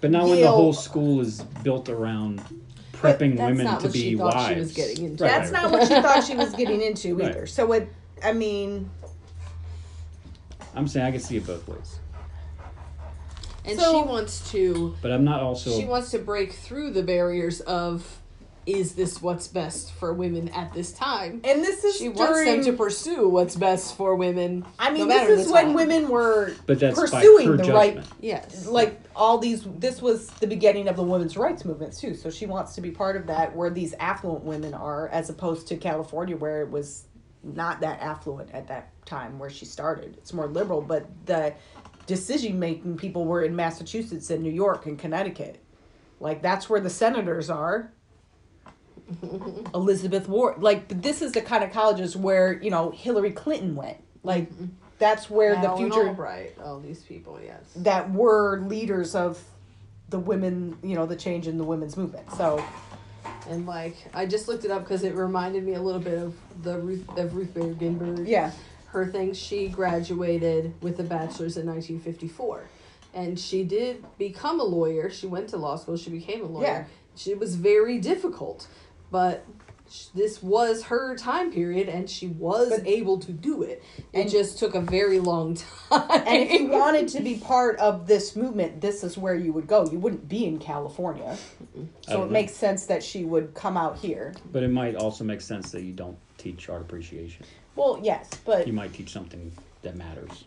But 0.00 0.10
not 0.10 0.28
when 0.28 0.40
the 0.40 0.50
whole 0.50 0.72
school 0.72 1.20
is 1.20 1.40
built 1.62 1.88
around 1.88 2.42
prepping 2.92 3.36
that's 3.36 3.50
women 3.50 3.64
not 3.66 3.80
to 3.80 3.86
what 3.88 3.94
she 3.96 4.10
be 4.12 4.16
thought 4.18 4.34
wives. 4.34 4.48
she 4.54 4.58
was 4.58 4.72
getting 4.72 5.04
into. 5.04 5.24
Right, 5.24 5.30
That's 5.30 5.50
right, 5.52 5.62
not 5.62 5.70
right. 5.70 5.80
what 5.80 5.88
she 5.88 6.02
thought 6.02 6.24
she 6.24 6.34
was 6.36 6.54
getting 6.56 6.82
into 6.82 7.14
Right. 7.16 7.30
either. 7.30 7.46
So 7.46 7.72
it. 7.72 7.88
I 8.24 8.32
mean, 8.32 8.90
I'm 10.74 10.88
saying 10.88 11.06
I 11.06 11.10
can 11.10 11.20
see 11.20 11.36
it 11.36 11.46
both 11.46 11.66
ways, 11.68 11.98
and 13.64 13.78
So- 13.78 13.92
she 14.02 14.08
wants 14.08 14.50
to 14.52 14.94
but 15.02 15.12
I'm 15.12 15.24
not 15.24 15.40
also. 15.40 15.78
she 15.78 15.84
wants 15.86 16.10
to 16.12 16.18
break 16.18 16.52
through 16.52 16.90
the 16.92 17.02
barriers 17.02 17.60
of 17.62 18.18
is 18.66 18.94
this 18.96 19.22
what's 19.22 19.46
best 19.46 19.92
for 19.92 20.12
women 20.12 20.48
at 20.50 20.72
this 20.72 20.92
time? 20.92 21.40
and 21.44 21.62
this 21.62 21.84
is 21.84 21.96
She 21.96 22.08
during. 22.08 22.16
wants 22.18 22.44
them 22.44 22.64
to 22.64 22.72
pursue 22.72 23.28
what's 23.28 23.54
best 23.56 23.96
for 23.96 24.16
women. 24.16 24.64
I 24.78 24.90
mean, 24.90 25.02
no 25.02 25.06
matter 25.14 25.36
this 25.36 25.46
is 25.46 25.52
when 25.52 25.66
time. 25.66 25.74
women 25.74 26.08
were 26.08 26.52
but 26.66 26.80
that's 26.80 26.98
pursuing 26.98 27.52
the 27.56 27.62
judgment. 27.62 27.98
right 27.98 28.04
Yes. 28.20 28.66
like 28.66 29.00
all 29.14 29.38
these 29.38 29.62
this 29.78 30.02
was 30.02 30.28
the 30.40 30.46
beginning 30.46 30.88
of 30.88 30.96
the 30.96 31.02
women's 31.02 31.36
rights 31.36 31.64
movement 31.64 31.96
too 31.96 32.14
so 32.14 32.28
she 32.28 32.44
wants 32.46 32.74
to 32.74 32.80
be 32.80 32.90
part 32.90 33.16
of 33.16 33.26
that 33.28 33.54
where 33.54 33.70
these 33.70 33.94
affluent 34.00 34.44
women 34.44 34.74
are 34.74 35.08
as 35.08 35.30
opposed 35.30 35.66
to 35.68 35.76
california 35.76 36.36
where 36.36 36.60
it 36.62 36.70
was 36.70 37.04
not 37.42 37.80
that 37.80 38.00
affluent 38.02 38.50
at 38.52 38.66
that 38.68 38.90
time 39.06 39.38
where 39.38 39.48
she 39.48 39.64
started 39.64 40.16
it's 40.18 40.32
more 40.32 40.48
liberal 40.48 40.82
but 40.82 41.06
the 41.26 41.54
decision 42.06 42.58
making 42.58 42.96
people 42.96 43.24
were 43.24 43.42
in 43.42 43.54
massachusetts 43.56 44.28
and 44.30 44.42
new 44.42 44.50
york 44.52 44.86
and 44.86 44.98
connecticut 44.98 45.62
like 46.20 46.42
that's 46.42 46.68
where 46.68 46.80
the 46.80 46.90
senators 46.90 47.48
are 47.48 47.92
Elizabeth 49.74 50.28
Warren. 50.28 50.60
Like 50.60 50.88
this 51.02 51.22
is 51.22 51.32
the 51.32 51.40
kind 51.42 51.64
of 51.64 51.72
colleges 51.72 52.16
where 52.16 52.52
you 52.62 52.70
know 52.70 52.90
Hillary 52.90 53.32
Clinton 53.32 53.74
went. 53.74 53.98
Like 54.22 54.50
that's 54.98 55.28
where 55.30 55.60
the 55.60 55.76
future 55.76 56.08
Albright, 56.08 56.56
all 56.62 56.80
these 56.80 57.02
people, 57.02 57.38
yes. 57.44 57.60
that 57.76 58.10
were 58.12 58.60
leaders 58.60 59.14
of 59.14 59.42
the 60.08 60.18
women. 60.18 60.78
You 60.82 60.94
know 60.96 61.06
the 61.06 61.16
change 61.16 61.46
in 61.46 61.58
the 61.58 61.64
women's 61.64 61.96
movement. 61.96 62.30
So 62.32 62.64
And 63.48 63.66
like, 63.66 63.96
I 64.14 64.26
just 64.26 64.48
looked 64.48 64.64
it 64.64 64.70
up 64.70 64.82
because 64.82 65.04
it 65.04 65.14
reminded 65.14 65.64
me 65.64 65.74
a 65.74 65.80
little 65.82 66.00
bit 66.00 66.18
of 66.18 66.34
the 66.62 66.78
Ruth 66.78 67.08
of 67.16 67.34
Ruth 67.34 67.54
Bader 67.54 67.74
Ginsburg. 67.74 68.26
yeah, 68.26 68.50
her 68.88 69.06
thing 69.06 69.32
she 69.34 69.68
graduated 69.68 70.74
with 70.80 70.98
a 71.00 71.04
bachelor's 71.04 71.56
in 71.56 71.66
1954 71.66 72.68
and 73.14 73.38
she 73.38 73.64
did 73.64 74.04
become 74.18 74.60
a 74.60 74.64
lawyer 74.64 75.08
she 75.10 75.26
went 75.26 75.48
to 75.48 75.56
law 75.56 75.76
school 75.76 75.96
she 75.96 76.10
became 76.10 76.42
a 76.42 76.46
lawyer 76.46 76.64
Yeah. 76.64 76.84
she 77.16 77.34
was 77.34 77.54
very 77.56 77.98
difficult 77.98 78.66
but 79.10 79.44
sh- 79.90 80.06
this 80.14 80.42
was 80.42 80.84
her 80.84 81.16
time 81.16 81.52
period 81.52 81.88
and 81.88 82.08
she 82.10 82.26
was 82.28 82.70
But- 82.70 82.86
able 82.86 83.18
to 83.20 83.32
do 83.32 83.62
it 83.62 83.82
it 84.12 84.22
And- 84.22 84.30
just 84.30 84.58
took 84.58 84.74
a 84.74 84.80
very 84.80 85.20
long 85.20 85.54
time 85.90 86.10
and 86.26 86.42
if 86.50 86.60
you 86.60 86.68
wanted 86.68 87.08
to 87.08 87.22
be 87.22 87.36
part 87.36 87.78
of 87.78 88.06
this 88.06 88.34
movement, 88.36 88.80
this 88.80 89.04
is 89.04 89.16
where 89.16 89.34
you 89.34 89.52
would 89.52 89.66
go. 89.66 89.88
You 89.90 89.98
wouldn't 89.98 90.28
be 90.28 90.44
in 90.44 90.58
California, 90.58 91.36
I 91.36 92.10
so 92.12 92.22
it 92.22 92.26
know. 92.26 92.30
makes 92.32 92.52
sense 92.52 92.86
that 92.86 93.02
she 93.02 93.24
would 93.24 93.54
come 93.54 93.76
out 93.76 93.96
here. 93.98 94.34
But 94.52 94.62
it 94.62 94.70
might 94.70 94.96
also 94.96 95.24
make 95.24 95.40
sense 95.40 95.70
that 95.72 95.82
you 95.82 95.92
don't 95.92 96.18
teach 96.38 96.68
art 96.68 96.82
appreciation. 96.82 97.44
Well, 97.76 98.00
yes, 98.02 98.28
but 98.44 98.66
You 98.66 98.72
might 98.72 98.92
teach 98.92 99.12
something 99.12 99.52
that 99.82 99.96
matters. 99.96 100.44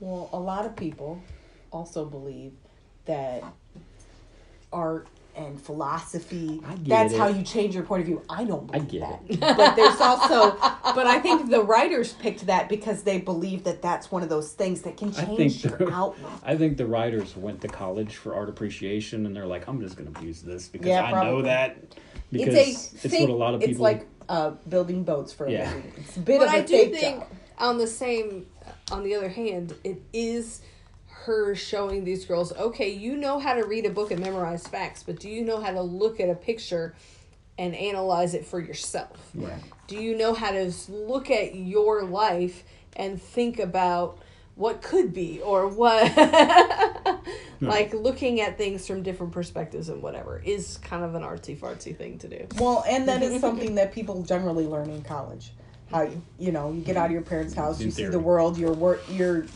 Well, 0.00 0.28
a 0.32 0.38
lot 0.38 0.66
of 0.66 0.74
people 0.76 1.20
also 1.72 2.04
believe 2.04 2.52
that 3.06 3.42
art 4.72 5.06
and 5.36 5.60
philosophy 5.60 6.60
I 6.64 6.74
get 6.76 6.88
that's 6.88 7.14
it. 7.14 7.18
how 7.18 7.28
you 7.28 7.42
change 7.42 7.74
your 7.74 7.84
point 7.84 8.00
of 8.00 8.06
view. 8.06 8.22
I 8.28 8.44
don't 8.44 8.70
I 8.72 8.78
get 8.78 9.00
that. 9.00 9.56
but 9.56 9.74
there's 9.76 10.00
also 10.00 10.52
but 10.94 11.06
I 11.06 11.18
think 11.20 11.50
the 11.50 11.62
writers 11.62 12.12
picked 12.12 12.46
that 12.46 12.68
because 12.68 13.02
they 13.02 13.18
believe 13.18 13.64
that 13.64 13.82
that's 13.82 14.10
one 14.12 14.22
of 14.22 14.28
those 14.28 14.52
things 14.52 14.82
that 14.82 14.96
can 14.96 15.12
change 15.12 15.62
think 15.62 15.80
your 15.80 15.92
outlook. 15.92 16.30
I 16.44 16.56
think 16.56 16.76
the 16.76 16.86
writers 16.86 17.36
went 17.36 17.60
to 17.62 17.68
college 17.68 18.16
for 18.16 18.34
art 18.34 18.48
appreciation, 18.48 19.26
and 19.26 19.34
they're 19.34 19.46
like, 19.46 19.66
"I'm 19.68 19.80
just 19.80 19.96
going 19.96 20.12
to 20.12 20.22
use 20.24 20.42
this 20.42 20.68
because 20.68 20.88
Yeah, 20.88 21.02
I 21.04 21.24
know 21.24 21.42
that." 21.42 21.76
Because 22.30 22.54
it's 22.54 22.56
a 22.56 22.96
it's, 23.06 23.14
think- 23.14 23.28
what 23.28 23.34
a 23.34 23.36
lot 23.36 23.54
of 23.54 23.60
people 23.60 23.86
It's 23.86 24.00
people. 24.00 24.16
like 24.28 24.28
uh, 24.28 24.50
building 24.68 25.04
boats 25.04 25.32
for 25.32 25.46
a 25.46 25.50
Yeah. 25.52 25.68
living. 25.74 25.92
It's 25.98 26.16
a 26.16 26.20
bit 26.20 26.38
but 26.38 26.48
of 26.48 26.54
a 26.54 26.56
I 26.58 26.60
do 26.62 26.66
fake 26.68 26.94
think, 26.94 27.18
job. 27.20 27.28
on 27.58 27.78
the 27.78 27.86
same, 27.86 28.46
on 28.92 29.02
the 29.04 29.14
other 29.14 29.28
hand, 29.28 29.74
it 29.84 30.00
is 30.12 30.60
her 31.24 31.54
showing 31.54 32.04
these 32.04 32.24
girls, 32.24 32.52
okay, 32.52 32.90
you 32.90 33.16
know 33.16 33.38
how 33.38 33.54
to 33.54 33.66
read 33.66 33.86
a 33.86 33.90
book 33.90 34.10
and 34.10 34.20
memorize 34.20 34.66
facts, 34.66 35.02
but 35.02 35.18
do 35.18 35.28
you 35.28 35.44
know 35.44 35.60
how 35.60 35.70
to 35.70 35.82
look 35.82 36.20
at 36.20 36.28
a 36.28 36.34
picture 36.34 36.94
and 37.58 37.74
analyze 37.74 38.34
it 38.34 38.44
for 38.44 38.60
yourself? 38.60 39.30
yeah. 39.34 39.56
Do 39.86 39.96
you 39.96 40.16
know 40.16 40.32
how 40.32 40.50
to 40.50 40.72
look 40.88 41.30
at 41.30 41.54
your 41.54 42.04
life 42.04 42.64
and 42.96 43.20
think 43.20 43.58
about 43.58 44.18
what 44.56 44.82
could 44.82 45.12
be 45.12 45.40
or 45.40 45.66
what 45.66 46.08
hmm. 46.12 47.66
like 47.66 47.92
looking 47.92 48.40
at 48.40 48.56
things 48.56 48.86
from 48.86 49.02
different 49.02 49.32
perspectives 49.32 49.88
and 49.88 50.00
whatever 50.00 50.40
is 50.44 50.78
kind 50.78 51.04
of 51.04 51.14
an 51.14 51.22
artsy 51.22 51.56
fartsy 51.56 51.96
thing 51.96 52.18
to 52.18 52.28
do. 52.28 52.46
Well, 52.56 52.84
and 52.88 53.08
that 53.08 53.22
is 53.22 53.40
something 53.42 53.74
that 53.74 53.92
people 53.92 54.22
generally 54.22 54.66
learn 54.66 54.90
in 54.90 55.02
college. 55.02 55.52
How 55.90 56.02
you, 56.02 56.22
you 56.38 56.52
know 56.52 56.72
you 56.72 56.80
get 56.80 56.96
out 56.96 57.06
of 57.06 57.12
your 57.12 57.22
parents' 57.22 57.54
house, 57.54 57.78
In 57.78 57.86
you 57.86 57.90
see 57.90 58.06
the 58.06 58.18
world, 58.18 58.56
you're 58.56 58.72
work, 58.72 59.02
you're 59.10 59.46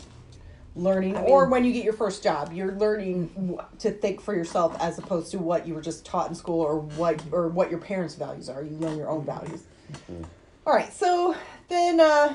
learning, 0.76 1.16
or 1.16 1.46
when 1.46 1.64
you 1.64 1.72
get 1.72 1.84
your 1.84 1.92
first 1.92 2.22
job, 2.22 2.52
you're 2.52 2.74
learning 2.76 3.58
to 3.78 3.90
think 3.90 4.20
for 4.20 4.34
yourself 4.34 4.76
as 4.80 4.98
opposed 4.98 5.30
to 5.32 5.38
what 5.38 5.66
you 5.66 5.74
were 5.74 5.82
just 5.82 6.04
taught 6.04 6.28
in 6.28 6.34
school 6.34 6.60
or 6.60 6.78
what 6.78 7.20
or 7.32 7.48
what 7.48 7.70
your 7.70 7.80
parents' 7.80 8.14
values 8.14 8.48
are. 8.48 8.62
You 8.62 8.76
learn 8.76 8.96
your 8.96 9.08
own 9.08 9.24
values. 9.24 9.64
All 10.66 10.74
right, 10.74 10.92
so 10.92 11.34
then 11.68 11.98
uh, 11.98 12.34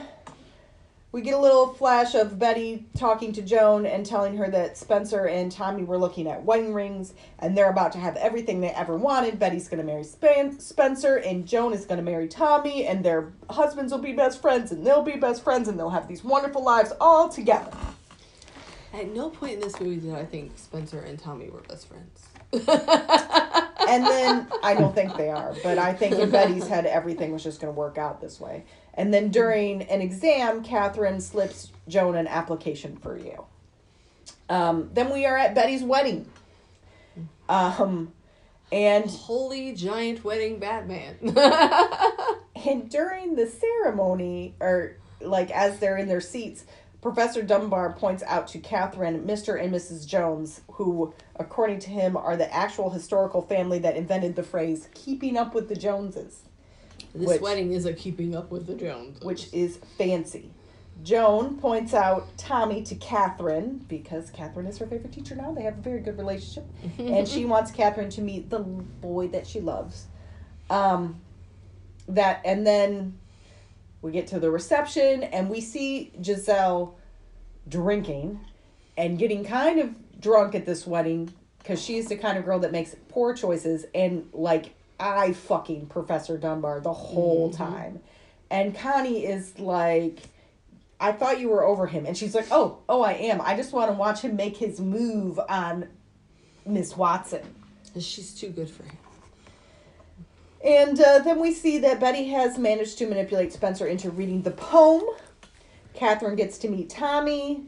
we 1.14 1.22
get 1.22 1.36
a 1.36 1.40
little 1.40 1.72
flash 1.76 2.16
of 2.16 2.40
Betty 2.40 2.88
talking 2.98 3.32
to 3.34 3.44
Joan 3.44 3.86
and 3.86 4.04
telling 4.04 4.36
her 4.38 4.50
that 4.50 4.76
Spencer 4.80 5.28
and 5.28 5.52
Tommy 5.52 5.84
were 5.84 6.00
looking 6.00 6.28
at 6.28 6.44
wedding 6.44 6.74
rings 6.74 7.14
and 7.38 7.56
they're 7.56 7.70
about 7.70 7.92
to 7.92 8.00
have 8.00 8.16
everything 8.16 8.60
they 8.60 8.72
ever 8.72 8.98
wanted. 8.98 9.38
Betty's 9.38 9.68
going 9.68 9.78
to 9.78 9.86
marry 9.86 10.04
Span- 10.04 10.60
Spencer 10.60 11.18
and 11.18 11.48
Joan 11.48 11.72
is 11.72 11.86
going 11.86 12.00
to 12.00 12.04
marry 12.04 12.28
Tommy 12.28 12.88
and 12.88 13.06
their 13.06 13.32
husbands 13.52 13.92
will 13.92 14.00
be 14.00 14.14
best 14.14 14.42
friends 14.42 14.72
and 14.72 14.84
they'll 14.84 15.04
be 15.04 15.18
best 15.18 15.44
friends 15.44 15.68
and 15.68 15.78
they'll 15.78 15.92
have 15.92 16.08
these 16.08 16.24
wonderful 16.24 16.64
lives 16.64 16.92
all 17.00 17.30
together. 17.30 17.70
At 18.94 19.14
no 19.14 19.30
point 19.30 19.54
in 19.54 19.60
this 19.60 19.80
movie 19.80 19.98
did 19.98 20.14
I 20.14 20.26
think 20.26 20.52
Spencer 20.56 21.02
and 21.02 21.18
Tommy 21.18 21.50
were 21.50 21.62
best 21.62 21.88
friends. 21.88 22.28
And 23.88 24.06
then 24.06 24.48
I 24.64 24.74
don't 24.74 24.96
think 24.96 25.16
they 25.18 25.30
are, 25.30 25.54
but 25.64 25.78
I 25.78 25.94
think 25.94 26.16
in 26.16 26.30
Betty's 26.30 26.68
head 26.70 26.86
everything 26.86 27.32
was 27.32 27.44
just 27.44 27.60
going 27.60 27.74
to 27.74 27.78
work 27.78 27.98
out 27.98 28.22
this 28.22 28.40
way. 28.40 28.66
And 28.94 29.14
then 29.14 29.30
during 29.30 29.84
an 29.84 30.02
exam, 30.02 30.64
Catherine 30.64 31.20
slips 31.20 31.72
Joan 31.88 32.16
an 32.16 32.28
application 32.28 32.98
for 32.98 33.18
you. 33.18 33.46
Um, 34.50 34.90
then 34.94 35.12
we 35.12 35.26
are 35.26 35.38
at 35.38 35.56
Betty's 35.56 35.84
wedding. 35.84 36.30
Um, 37.50 38.14
and 38.72 39.10
Holy 39.10 39.74
giant 39.74 40.24
wedding 40.24 40.60
Batman. 40.60 41.18
and 42.66 42.90
during 42.90 43.36
the 43.36 43.48
ceremony, 43.48 44.56
or 44.60 44.98
like 45.22 45.52
as 45.52 45.80
they're 45.80 45.98
in 45.98 46.08
their 46.08 46.22
seats, 46.22 46.66
Professor 47.04 47.44
Dunbar 47.44 47.92
points 47.94 48.24
out 48.24 48.48
to 48.48 48.60
Catherine 48.60 49.26
Mr. 49.28 49.62
and 49.62 49.74
Mrs. 49.74 50.08
Jones, 50.08 50.62
who, 50.72 51.14
according 51.36 51.80
to 51.80 51.90
him, 51.90 52.16
are 52.16 52.38
the 52.38 52.52
actual 52.52 52.92
historical 52.92 53.42
family 53.42 53.78
that 53.80 53.98
invented 53.98 54.38
the 54.38 54.42
phrase 54.42 54.88
"keeping 54.94 55.36
up 55.38 55.54
with 55.54 55.68
the 55.68 55.76
Joneses." 55.76 56.44
this 57.14 57.28
Which- 57.28 57.42
wedding 57.42 57.74
is 57.74 57.86
a 57.86 57.94
keeping 57.94 58.34
up 58.34 58.50
with 58.50 58.66
the 58.68 58.76
Joneses. 58.76 59.22
which 59.22 59.54
is 59.54 59.78
fancy. 59.98 60.50
Joan 61.04 61.58
points 61.58 61.94
out 61.94 62.26
Tommy 62.38 62.82
to 62.84 62.96
Catherine 62.96 63.84
because 63.90 64.30
Catherine 64.30 64.66
is 64.68 64.78
her 64.78 64.88
favorite 64.88 65.12
teacher 65.12 65.36
now. 65.36 65.52
They 65.52 65.64
have 65.64 65.78
a 65.80 65.82
very 65.82 66.00
good 66.00 66.18
relationship. 66.18 66.66
and 66.98 67.28
she 67.28 67.44
wants 67.44 67.72
Catherine 67.72 68.10
to 68.12 68.22
meet 68.22 68.50
the 68.50 68.60
boy 68.60 69.28
that 69.28 69.46
she 69.46 69.60
loves. 69.60 70.06
Um, 70.70 71.20
that 72.08 72.42
and 72.46 72.66
then 72.66 73.18
we 74.04 74.12
get 74.12 74.28
to 74.28 74.40
the 74.40 74.52
reception 74.52 75.24
and 75.24 75.50
we 75.50 75.62
see 75.62 76.12
Giselle 76.22 76.96
drinking 77.68 78.40
and 78.98 79.18
getting 79.18 79.46
kind 79.46 79.80
of 79.80 80.20
drunk 80.20 80.54
at 80.54 80.66
this 80.66 80.86
wedding 80.86 81.34
because 81.60 81.82
she's 81.82 82.10
the 82.10 82.18
kind 82.18 82.38
of 82.38 82.44
girl 82.44 82.60
that 82.60 82.72
makes 82.74 82.96
poor 83.08 83.34
choices 83.34 83.86
and 83.96 84.28
like 84.34 84.76
I 85.00 85.32
fucking 85.32 85.88
Professor 85.88 86.38
Dunbar 86.38 86.82
the 86.82 86.94
whole 86.94 87.50
mm-hmm. 87.50 87.64
time. 87.64 88.02
And 88.52 88.76
Connie 88.76 89.26
is 89.26 89.58
like, 89.58 90.20
I 91.00 91.14
thought 91.14 91.40
you 91.40 91.50
were 91.50 91.64
over 91.64 91.88
him. 91.88 92.06
And 92.06 92.16
she's 92.16 92.36
like, 92.36 92.48
Oh, 92.52 92.80
oh, 92.90 93.02
I 93.02 93.14
am. 93.14 93.40
I 93.42 93.56
just 93.56 93.72
want 93.72 93.90
to 93.90 93.94
watch 93.98 94.22
him 94.22 94.36
make 94.36 94.58
his 94.58 94.82
move 94.82 95.40
on 95.48 95.88
Miss 96.66 96.96
Watson. 96.98 97.56
She's 97.98 98.34
too 98.34 98.50
good 98.50 98.70
for 98.70 98.84
him. 98.84 98.98
And 100.64 101.00
uh, 101.00 101.20
then 101.20 101.40
we 101.40 101.52
see 101.54 101.78
that 101.80 102.00
Betty 102.00 102.30
has 102.30 102.58
managed 102.58 102.98
to 103.00 103.08
manipulate 103.08 103.52
Spencer 103.52 103.86
into 103.86 104.10
reading 104.10 104.44
the 104.44 104.52
poem. 104.52 105.04
Catherine 105.94 106.36
gets 106.36 106.58
to 106.60 106.70
meet 106.70 106.90
Tommy. 106.90 107.66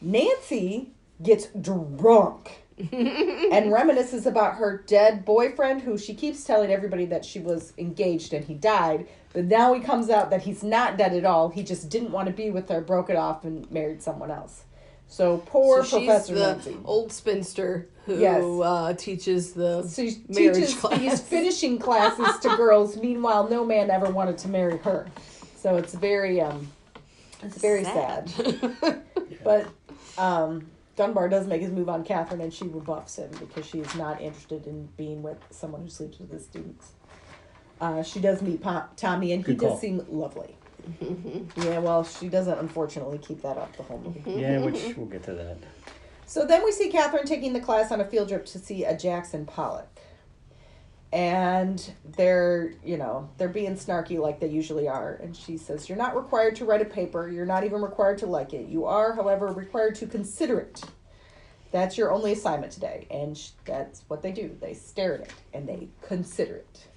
Nancy 0.00 0.92
gets 1.22 1.46
drunk 1.46 2.62
and 2.78 3.72
reminisces 3.72 4.24
about 4.24 4.54
her 4.54 4.82
dead 4.86 5.24
boyfriend, 5.24 5.82
who 5.82 5.98
she 5.98 6.14
keeps 6.14 6.44
telling 6.44 6.70
everybody 6.70 7.04
that 7.06 7.24
she 7.24 7.38
was 7.38 7.72
engaged 7.76 8.32
and 8.32 8.44
he 8.44 8.54
died. 8.54 9.06
But 9.34 9.44
now 9.44 9.74
he 9.74 9.80
comes 9.80 10.08
out 10.08 10.30
that 10.30 10.42
he's 10.42 10.62
not 10.62 10.96
dead 10.96 11.12
at 11.12 11.24
all. 11.24 11.50
He 11.50 11.62
just 11.62 11.90
didn't 11.90 12.12
want 12.12 12.28
to 12.28 12.32
be 12.32 12.50
with 12.50 12.68
her, 12.70 12.80
broke 12.80 13.10
it 13.10 13.16
off, 13.16 13.44
and 13.44 13.70
married 13.70 14.02
someone 14.02 14.30
else. 14.30 14.64
So 15.08 15.38
poor 15.38 15.84
so 15.84 15.98
Professor 15.98 16.34
she's 16.34 16.38
the 16.42 16.46
Nancy. 16.52 16.76
old 16.84 17.10
spinster 17.12 17.88
who 18.06 18.18
Yes. 18.18 18.42
uh, 18.44 18.94
teaches 18.96 19.52
the 19.52 19.82
So 19.82 20.06
she 20.08 20.22
marriage 20.28 20.54
teaches 20.56 20.74
class. 20.74 20.98
these 21.00 21.20
finishing 21.20 21.78
classes 21.86 22.38
to 22.40 22.56
girls. 22.56 22.96
Meanwhile, 22.96 23.48
no 23.48 23.64
man 23.64 23.90
ever 23.90 24.10
wanted 24.10 24.38
to 24.38 24.48
marry 24.48 24.76
her. 24.78 25.06
So 25.56 25.76
it's 25.76 25.94
very, 25.94 26.40
um, 26.40 26.68
it's 27.42 27.58
very 27.58 27.84
sad. 27.84 28.30
but 29.44 29.66
um, 30.18 30.66
Dunbar 30.96 31.28
does 31.28 31.46
make 31.46 31.62
his 31.62 31.70
move 31.70 31.88
on 31.88 32.04
Catherine, 32.04 32.40
and 32.40 32.52
she 32.52 32.64
rebuffs 32.66 33.16
him 33.16 33.30
because 33.40 33.64
she 33.66 33.78
is 33.80 33.94
not 33.94 34.20
interested 34.20 34.66
in 34.66 34.88
being 34.96 35.22
with 35.22 35.38
someone 35.50 35.82
who 35.82 35.88
sleeps 35.88 36.18
with 36.18 36.30
his 36.30 36.44
students. 36.44 36.92
Uh, 37.80 38.02
she 38.02 38.20
does 38.20 38.42
meet 38.42 38.60
Pa- 38.60 38.88
Tommy, 38.96 39.32
and 39.32 39.42
he 39.44 39.52
Good 39.54 39.60
does 39.60 39.70
call. 39.70 39.78
seem 39.78 40.04
lovely. 40.08 40.56
Mm-hmm. 41.02 41.62
yeah, 41.62 41.78
well, 41.78 42.04
she 42.04 42.28
doesn't 42.28 42.58
unfortunately 42.58 43.18
keep 43.18 43.42
that 43.42 43.56
up 43.56 43.76
the 43.76 43.82
whole 43.82 43.98
movie. 43.98 44.20
Mm-hmm. 44.20 44.38
Yeah, 44.38 44.58
which 44.60 44.96
we'll 44.96 45.06
get 45.06 45.22
to 45.24 45.32
that. 45.34 45.58
So 46.26 46.44
then 46.44 46.64
we 46.64 46.72
see 46.72 46.90
Catherine 46.90 47.24
taking 47.24 47.52
the 47.52 47.60
class 47.60 47.90
on 47.90 48.00
a 48.00 48.04
field 48.04 48.28
trip 48.28 48.44
to 48.46 48.58
see 48.58 48.84
a 48.84 48.96
Jackson 48.96 49.46
Pollock. 49.46 49.88
And 51.10 51.82
they're, 52.04 52.74
you 52.84 52.98
know, 52.98 53.30
they're 53.38 53.48
being 53.48 53.76
snarky 53.76 54.18
like 54.18 54.40
they 54.40 54.48
usually 54.48 54.88
are. 54.88 55.14
And 55.22 55.34
she 55.34 55.56
says, 55.56 55.88
You're 55.88 55.96
not 55.96 56.14
required 56.14 56.56
to 56.56 56.66
write 56.66 56.82
a 56.82 56.84
paper. 56.84 57.30
You're 57.30 57.46
not 57.46 57.64
even 57.64 57.80
required 57.80 58.18
to 58.18 58.26
like 58.26 58.52
it. 58.52 58.68
You 58.68 58.84
are, 58.84 59.14
however, 59.14 59.46
required 59.46 59.94
to 59.96 60.06
consider 60.06 60.60
it. 60.60 60.82
That's 61.70 61.96
your 61.96 62.12
only 62.12 62.32
assignment 62.32 62.72
today. 62.72 63.06
And 63.10 63.36
sh- 63.36 63.50
that's 63.64 64.02
what 64.08 64.20
they 64.20 64.32
do. 64.32 64.54
They 64.60 64.74
stare 64.74 65.14
at 65.14 65.20
it 65.20 65.32
and 65.54 65.66
they 65.66 65.88
consider 66.02 66.56
it. 66.56 66.87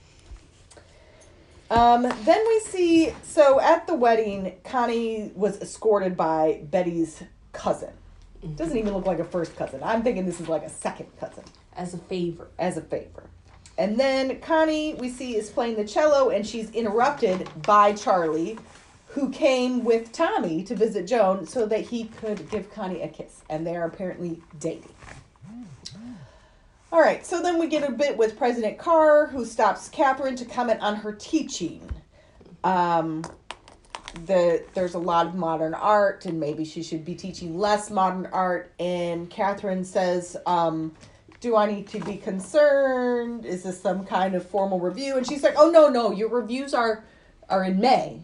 Um, 1.72 2.02
then 2.02 2.46
we 2.50 2.60
see 2.60 3.14
so 3.24 3.62
at 3.62 3.88
the 3.88 3.96
wedding, 3.96 4.56
Connie 4.66 5.32
was 5.36 5.62
escorted 5.62 6.18
by 6.18 6.64
Betty's 6.70 7.24
cousin. 7.54 7.92
Doesn't 8.58 8.78
even 8.78 8.94
look 8.94 9.06
like 9.06 9.20
a 9.20 9.24
first 9.24 9.56
cousin. 9.56 9.82
I'm 9.82 10.04
thinking 10.04 10.26
this 10.26 10.42
is 10.42 10.50
like 10.50 10.64
a 10.64 10.70
second 10.70 11.08
cousin 11.18 11.46
As 11.74 11.94
a 11.94 11.98
favor. 11.98 12.50
as 12.60 12.76
a 12.76 12.82
favor. 12.82 13.24
And 13.78 13.98
then 13.98 14.42
Connie, 14.42 14.96
we 14.96 15.10
see, 15.10 15.38
is 15.38 15.50
playing 15.50 15.78
the 15.78 15.86
cello, 15.86 16.30
and 16.30 16.46
she's 16.46 16.70
interrupted 16.72 17.48
by 17.64 17.94
Charlie, 17.94 18.60
who 19.08 19.30
came 19.30 19.86
with 19.86 20.12
Tommy 20.12 20.64
to 20.64 20.76
visit 20.76 21.08
Joan 21.08 21.48
so 21.48 21.66
that 21.68 21.82
he 21.82 22.06
could 22.06 22.50
give 22.50 22.70
Connie 22.74 23.02
a 23.02 23.08
kiss. 23.08 23.44
And 23.50 23.66
they're 23.66 23.86
apparently 23.86 24.42
dating. 24.60 24.94
All 26.94 27.00
right, 27.00 27.26
so 27.26 27.42
then 27.42 27.58
we 27.58 27.68
get 27.68 27.88
a 27.88 27.92
bit 27.92 28.18
with 28.18 28.38
President 28.38 28.78
Carr, 28.78 29.28
who 29.28 29.46
stops 29.46 29.88
Catherine 29.88 30.36
to 30.36 30.44
comment 30.44 30.82
on 30.82 30.98
her 30.98 31.14
teaching. 31.14 31.90
Um, 32.66 33.24
the 34.26 34.66
there's 34.74 34.96
a 34.96 35.00
lot 35.00 35.26
of 35.26 35.36
modern 35.36 35.74
art, 35.74 36.26
and 36.26 36.38
maybe 36.38 36.66
she 36.66 36.84
should 36.84 37.06
be 37.06 37.16
teaching 37.16 37.58
less 37.58 37.90
modern 37.90 38.26
art. 38.34 38.74
And 38.78 39.30
Catherine 39.30 39.86
says, 39.86 40.36
um, 40.46 40.94
"Do 41.40 41.56
I 41.56 41.66
need 41.66 41.88
to 41.88 42.00
be 42.02 42.18
concerned? 42.18 43.46
Is 43.46 43.64
this 43.64 43.80
some 43.82 44.04
kind 44.04 44.36
of 44.36 44.46
formal 44.46 44.82
review?" 44.82 45.16
And 45.16 45.26
she's 45.26 45.44
like, 45.44 45.54
"Oh 45.56 45.72
no, 45.72 45.88
no, 45.88 46.12
your 46.12 46.28
reviews 46.28 46.74
are 46.74 47.06
are 47.48 47.64
in 47.64 47.80
May, 47.80 48.22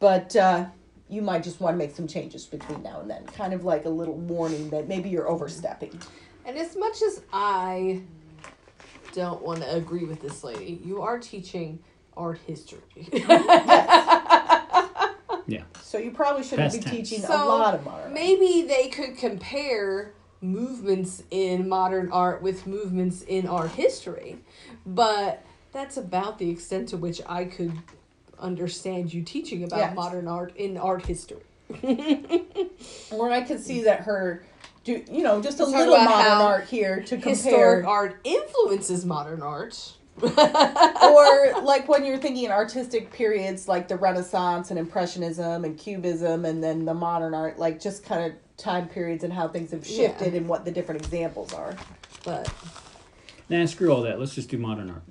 but 0.00 0.34
uh, 0.34 0.66
you 1.08 1.22
might 1.22 1.44
just 1.44 1.60
want 1.60 1.74
to 1.74 1.78
make 1.78 1.94
some 1.94 2.08
changes 2.08 2.46
between 2.46 2.82
now 2.82 3.00
and 3.00 3.08
then." 3.08 3.26
Kind 3.26 3.52
of 3.54 3.62
like 3.64 3.84
a 3.84 3.90
little 3.90 4.16
warning 4.16 4.70
that 4.70 4.88
maybe 4.88 5.08
you're 5.08 5.28
overstepping. 5.28 6.00
And 6.44 6.58
as 6.58 6.76
much 6.76 7.00
as 7.02 7.22
I 7.32 8.02
don't 9.12 9.42
want 9.42 9.60
to 9.62 9.74
agree 9.74 10.04
with 10.04 10.20
this 10.20 10.42
lady, 10.44 10.80
you 10.84 11.02
are 11.02 11.18
teaching 11.18 11.78
art 12.16 12.38
history. 12.46 12.80
Yeah. 15.48 15.64
So 15.82 15.98
you 15.98 16.12
probably 16.12 16.44
shouldn't 16.44 16.70
Past 16.70 16.78
be 16.78 16.82
tense. 16.84 17.10
teaching 17.10 17.24
a 17.24 17.26
So, 17.26 17.48
lot 17.48 17.74
of 17.74 17.84
modern. 17.84 18.04
art. 18.04 18.12
Maybe 18.12 18.62
they 18.62 18.88
could 18.88 19.16
compare 19.18 20.12
movements 20.40 21.24
in 21.32 21.68
modern 21.68 22.10
art 22.12 22.40
with 22.42 22.64
movements 22.66 23.22
in 23.22 23.48
art 23.48 23.72
history, 23.72 24.38
but 24.86 25.44
that's 25.72 25.96
about 25.96 26.38
the 26.38 26.48
extent 26.48 26.88
to 26.90 26.96
which 26.96 27.20
I 27.26 27.44
could 27.44 27.72
understand 28.38 29.12
you 29.12 29.22
teaching 29.22 29.64
about 29.64 29.78
Yes. 29.78 29.94
modern 29.96 30.28
art 30.28 30.56
in 30.56 30.76
art 30.78 31.04
history. 31.06 31.42
Or 33.10 33.30
I 33.30 33.42
could 33.42 33.60
see 33.60 33.82
that 33.82 34.00
her, 34.02 34.44
do 34.84 35.02
you 35.10 35.22
know, 35.22 35.40
just 35.40 35.60
a 35.60 35.64
Let's 35.64 35.76
little 35.76 35.96
modern 35.98 36.42
art 36.42 36.64
here 36.64 37.00
to 37.02 37.16
Historic 37.16 37.82
compare, 37.82 37.88
art 37.88 38.20
influences 38.24 39.04
modern 39.04 39.42
art. 39.42 39.94
or 40.22 40.32
like 41.62 41.88
when 41.88 42.04
you're 42.04 42.18
thinking 42.18 42.50
artistic 42.50 43.10
periods 43.12 43.66
like 43.66 43.88
the 43.88 43.96
Renaissance 43.96 44.70
and 44.70 44.78
Impressionism 44.78 45.64
and 45.64 45.78
Cubism, 45.78 46.44
and 46.44 46.62
then 46.62 46.84
the 46.84 46.94
modern 46.94 47.34
art, 47.34 47.58
like 47.58 47.80
just 47.80 48.04
kind 48.04 48.24
of 48.24 48.56
time 48.56 48.88
periods 48.88 49.24
and 49.24 49.32
how 49.32 49.48
things 49.48 49.70
have 49.70 49.86
shifted 49.86 50.32
Yeah. 50.32 50.38
and 50.40 50.48
what 50.48 50.64
the 50.64 50.70
different 50.70 51.00
examples 51.02 51.52
are. 51.54 51.74
But 52.24 52.52
Nah, 53.48 53.64
screw 53.66 53.90
all 53.90 54.02
that. 54.02 54.18
Let's 54.20 54.34
just 54.34 54.48
do 54.50 54.58
modern 54.58 54.90
art. 54.90 55.02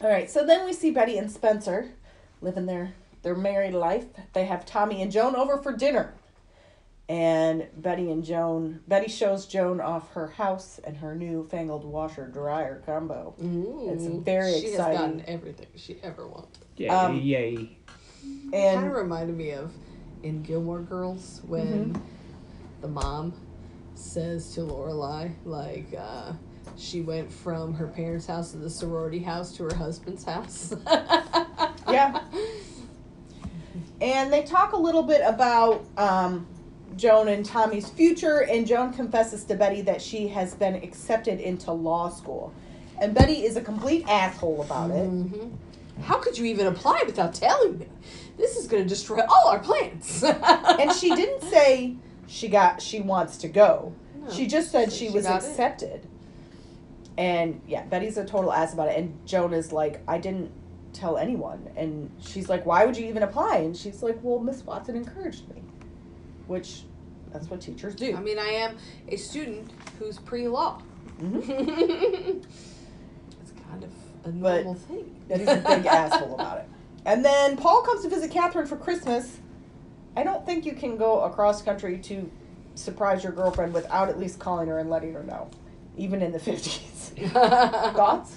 All 0.00 0.08
right, 0.08 0.30
so 0.30 0.44
then 0.46 0.64
we 0.64 0.72
see 0.72 0.90
Betty 0.90 1.18
and 1.18 1.30
Spencer 1.30 1.90
living 2.40 2.66
their 2.66 2.92
their 3.22 3.34
married 3.34 3.74
life. 3.74 4.04
They 4.32 4.44
have 4.44 4.64
Tommy 4.64 5.02
and 5.02 5.10
Joan 5.10 5.34
over 5.34 5.58
for 5.58 5.72
dinner. 5.72 6.14
And 7.08 7.66
Betty 7.76 8.10
and 8.10 8.22
Joan, 8.22 8.80
Betty 8.86 9.08
shows 9.08 9.46
Joan 9.46 9.80
off 9.80 10.12
her 10.12 10.26
house 10.26 10.78
and 10.84 10.96
her 10.98 11.14
new 11.14 11.48
fangled 11.50 11.84
washer 11.84 12.26
dryer 12.26 12.82
combo. 12.84 13.34
It's 13.40 14.04
very 14.06 14.52
she 14.60 14.66
exciting. 14.68 14.76
has 14.76 14.98
gotten 14.98 15.24
everything 15.26 15.66
she 15.74 15.96
ever 16.02 16.26
wanted. 16.28 16.58
Yay, 16.76 16.88
Um, 16.88 17.16
yay. 17.20 17.78
kind 18.52 18.86
of 18.86 18.92
reminded 18.92 19.36
me 19.38 19.52
of 19.52 19.72
in 20.22 20.42
Gilmore 20.42 20.80
Girls 20.82 21.40
when 21.46 21.94
Mm-hmm. 21.94 22.02
the 22.82 22.88
mom 22.88 23.32
says 23.94 24.52
to 24.54 24.60
Lorelai, 24.60 25.32
like, 25.46 25.86
uh, 25.98 26.32
she 26.76 27.00
went 27.00 27.32
from 27.32 27.72
her 27.74 27.86
parents' 27.88 28.26
house 28.26 28.50
to 28.52 28.58
the 28.58 28.68
sorority 28.70 29.20
house 29.20 29.56
to 29.56 29.62
her 29.64 29.74
husband's 29.74 30.24
house. 30.24 30.74
yeah. 31.90 32.20
And 34.00 34.32
they 34.32 34.42
talk 34.44 34.72
a 34.72 34.76
little 34.76 35.02
bit 35.02 35.22
about 35.24 35.84
um, 35.96 36.46
Joan 36.98 37.28
and 37.28 37.46
Tommy's 37.46 37.88
future, 37.88 38.40
and 38.40 38.66
Joan 38.66 38.92
confesses 38.92 39.44
to 39.44 39.54
Betty 39.54 39.80
that 39.82 40.02
she 40.02 40.28
has 40.28 40.54
been 40.54 40.74
accepted 40.74 41.40
into 41.40 41.70
law 41.72 42.08
school. 42.10 42.52
And 43.00 43.14
Betty 43.14 43.44
is 43.44 43.56
a 43.56 43.60
complete 43.60 44.04
asshole 44.08 44.60
about 44.62 44.90
it. 44.90 45.06
hmm 45.06 45.48
How 46.02 46.18
could 46.18 46.36
you 46.36 46.44
even 46.46 46.66
apply 46.66 47.02
without 47.06 47.32
telling 47.34 47.78
me? 47.78 47.86
This 48.36 48.56
is 48.56 48.66
going 48.66 48.82
to 48.82 48.88
destroy 48.88 49.20
all 49.28 49.48
our 49.48 49.60
plans. 49.60 50.22
and 50.78 50.92
she 50.92 51.14
didn't 51.14 51.42
say 51.48 51.96
she 52.26 52.48
got 52.48 52.82
she 52.82 53.00
wants 53.00 53.36
to 53.38 53.48
go. 53.48 53.92
No. 54.20 54.30
She 54.30 54.46
just 54.46 54.70
said 54.72 54.90
Said 54.90 54.92
she 54.92 55.06
she 55.08 55.12
was 55.14 55.24
got 55.24 55.42
it. 55.42 55.48
accepted. 55.48 56.06
And 57.16 57.60
yeah, 57.66 57.84
Betty's 57.84 58.16
a 58.16 58.24
total 58.24 58.52
ass 58.52 58.74
about 58.74 58.88
it. 58.88 58.96
And 58.98 59.16
Joan 59.26 59.52
is 59.52 59.72
like, 59.72 60.00
I 60.06 60.18
didn't 60.18 60.50
tell 60.92 61.16
anyone. 61.16 61.68
And 61.76 62.10
she's 62.20 62.48
like, 62.48 62.64
Why 62.66 62.84
would 62.84 62.96
you 62.96 63.06
even 63.06 63.22
apply? 63.22 63.58
And 63.58 63.76
she's 63.76 64.02
like, 64.02 64.18
Well, 64.22 64.38
Miss 64.40 64.64
Watson 64.64 64.96
encouraged 64.96 65.48
me. 65.48 65.62
Which 66.46 66.82
that's 67.32 67.48
what 67.50 67.60
teachers 67.60 67.94
do. 67.94 68.16
I 68.16 68.20
mean, 68.20 68.38
I 68.38 68.48
am 68.48 68.76
a 69.08 69.16
student 69.16 69.70
who's 69.98 70.18
pre-law. 70.18 70.80
Mhm. 71.20 71.38
it's 73.40 73.52
kind 73.68 73.84
of 73.84 73.90
a 74.24 74.28
But- 74.30 74.64
normal 74.64 74.74
thing. 74.74 75.14
Betty's 75.28 75.48
a 75.48 75.56
big 75.56 75.86
asshole 75.86 76.34
about 76.34 76.58
it. 76.58 76.66
And 77.04 77.24
then 77.24 77.56
Paul 77.56 77.82
comes 77.82 78.02
to 78.02 78.08
visit 78.08 78.30
Catherine 78.30 78.66
for 78.66 78.76
Christmas. 78.76 79.38
I 80.16 80.22
don't 80.24 80.44
think 80.44 80.66
you 80.66 80.72
can 80.74 80.96
go 80.96 81.20
across 81.22 81.62
country 81.62 81.98
to 81.98 82.30
surprise 82.74 83.22
your 83.22 83.32
girlfriend 83.32 83.72
without 83.74 84.08
at 84.08 84.18
least 84.18 84.38
calling 84.38 84.68
her 84.68 84.78
and 84.78 84.90
letting 84.90 85.12
her 85.14 85.22
know, 85.22 85.48
even 85.96 86.22
in 86.22 86.32
the 86.32 86.38
50s. 86.38 87.30
Thoughts? 87.94 88.36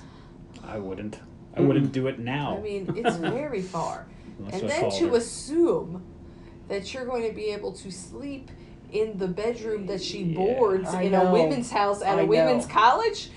I 0.64 0.78
wouldn't. 0.78 1.20
I 1.56 1.62
wouldn't 1.62 1.92
do 1.92 2.08
it 2.08 2.18
now. 2.20 2.58
I 2.58 2.62
mean, 2.62 2.94
it's 2.96 3.18
very 3.18 3.62
far. 3.62 4.06
Unless 4.40 4.62
and 4.62 4.70
then 4.70 4.92
to 4.92 5.10
her. 5.10 5.18
assume 5.18 6.04
that 6.70 6.94
you're 6.94 7.06
going 7.06 7.28
to 7.28 7.36
be 7.36 7.46
able 7.48 7.74
to 7.74 7.92
sleep 7.92 8.50
in 8.92 9.18
the 9.18 9.28
bedroom 9.28 9.86
that 9.88 10.02
she 10.02 10.24
Yeah, 10.24 10.36
boards 10.38 10.90
I 10.90 11.04
in 11.04 11.12
know. 11.14 11.28
a 11.28 11.32
women's 11.32 11.72
house 11.72 12.02
at 12.02 12.18
I 12.20 12.22
a 12.22 12.26
women's 12.26 12.68
know. 12.68 12.74
college? 12.74 13.30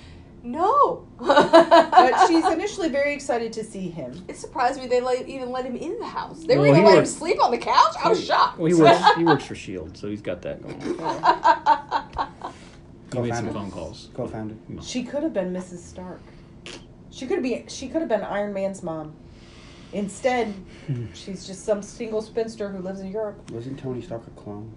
No. 0.42 1.06
But 1.18 2.26
she's 2.28 2.44
initially 2.44 2.90
very 2.90 3.14
excited 3.14 3.52
to 3.54 3.64
see 3.64 3.88
him. 3.88 4.24
It 4.28 4.36
surprised 4.36 4.78
me 4.80 4.86
they 4.86 5.00
let, 5.00 5.26
even 5.26 5.50
let 5.50 5.64
him 5.64 5.74
in 5.76 5.98
the 5.98 6.06
house. 6.06 6.44
They 6.44 6.58
were 6.58 6.66
going 6.66 6.82
to 6.82 6.86
let 6.88 6.98
him 6.98 7.06
sleep 7.06 7.42
on 7.42 7.50
the 7.50 7.56
couch? 7.58 7.94
I 8.02 8.08
was 8.10 8.22
shocked. 8.22 8.58
Well, 8.58 8.66
he 8.66 8.74
works. 8.74 9.14
he 9.16 9.24
works 9.24 9.44
for 9.44 9.54
Shield, 9.54 9.96
so 9.96 10.08
he's 10.08 10.20
got 10.22 10.42
that 10.42 10.62
going. 10.62 10.80
He 13.12 13.20
made 13.20 13.28
some 13.36 13.46
Co-founder. 13.46 13.52
phone 13.52 13.70
calls. 13.70 14.08
Co-founded. 14.14 14.58
She 14.82 15.04
could 15.04 15.22
have 15.22 15.32
been 15.32 15.52
Mrs. 15.52 15.78
Stark. 15.78 16.20
She 17.10 17.26
could 17.26 17.44
be. 17.44 17.64
She 17.68 17.86
could 17.88 18.00
have 18.00 18.08
been 18.08 18.22
Iron 18.22 18.52
Man's 18.52 18.82
mom. 18.82 19.14
Instead, 19.92 20.52
she's 21.14 21.46
just 21.46 21.64
some 21.64 21.80
single 21.80 22.20
spinster 22.22 22.68
who 22.70 22.78
lives 22.78 22.98
in 22.98 23.12
Europe. 23.12 23.52
Wasn't 23.52 23.78
Tony 23.78 24.02
Stark 24.02 24.26
a 24.26 24.30
clone? 24.30 24.72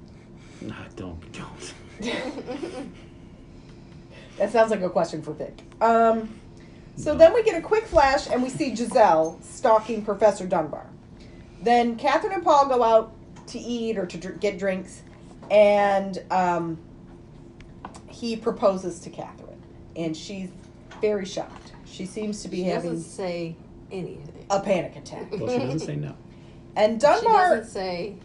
Nah, 0.61 0.75
don't 0.95 1.19
don't. 1.31 1.73
That 4.37 4.51
sounds 4.51 4.69
like 4.69 4.81
a 4.81 4.89
question 4.89 5.23
for 5.23 5.33
Vic. 5.33 5.59
Um, 5.81 6.29
so 6.95 7.15
then 7.15 7.33
we 7.33 7.41
get 7.41 7.57
a 7.57 7.61
quick 7.61 7.85
flash 7.87 8.27
and 8.29 8.43
we 8.43 8.49
see 8.49 8.75
Giselle 8.75 9.39
stalking 9.41 10.05
Professor 10.05 10.45
Dunbar. 10.45 10.85
Then 11.63 11.95
Catherine 11.95 12.33
and 12.33 12.43
Paul 12.43 12.67
go 12.67 12.83
out 12.83 13.13
to 13.47 13.57
eat 13.59 13.97
or 13.97 14.05
to 14.05 14.17
dr- 14.17 14.39
get 14.39 14.59
drinks, 14.59 15.01
and 15.49 16.21
um, 16.29 16.77
he 18.07 18.35
proposes 18.35 18.99
to 18.99 19.09
Catherine, 19.09 19.59
and 19.95 20.15
she's 20.15 20.49
very 21.01 21.25
shocked. 21.25 21.71
She 21.85 22.05
seems 22.05 22.43
to 22.43 22.47
be 22.47 22.57
She 22.57 22.63
having 22.65 22.91
doesn't 22.91 23.09
say 23.09 23.55
anything. 23.91 24.45
a 24.51 24.59
panic 24.59 24.95
attack. 24.97 25.31
Well, 25.31 25.49
she 25.49 25.57
doesn't 25.57 25.79
say 25.79 25.95
no. 25.95 26.13
And 26.75 27.01
She 27.01 27.07
Dunbar 27.07 27.55
doesn't 27.57 27.71
say 27.73 28.17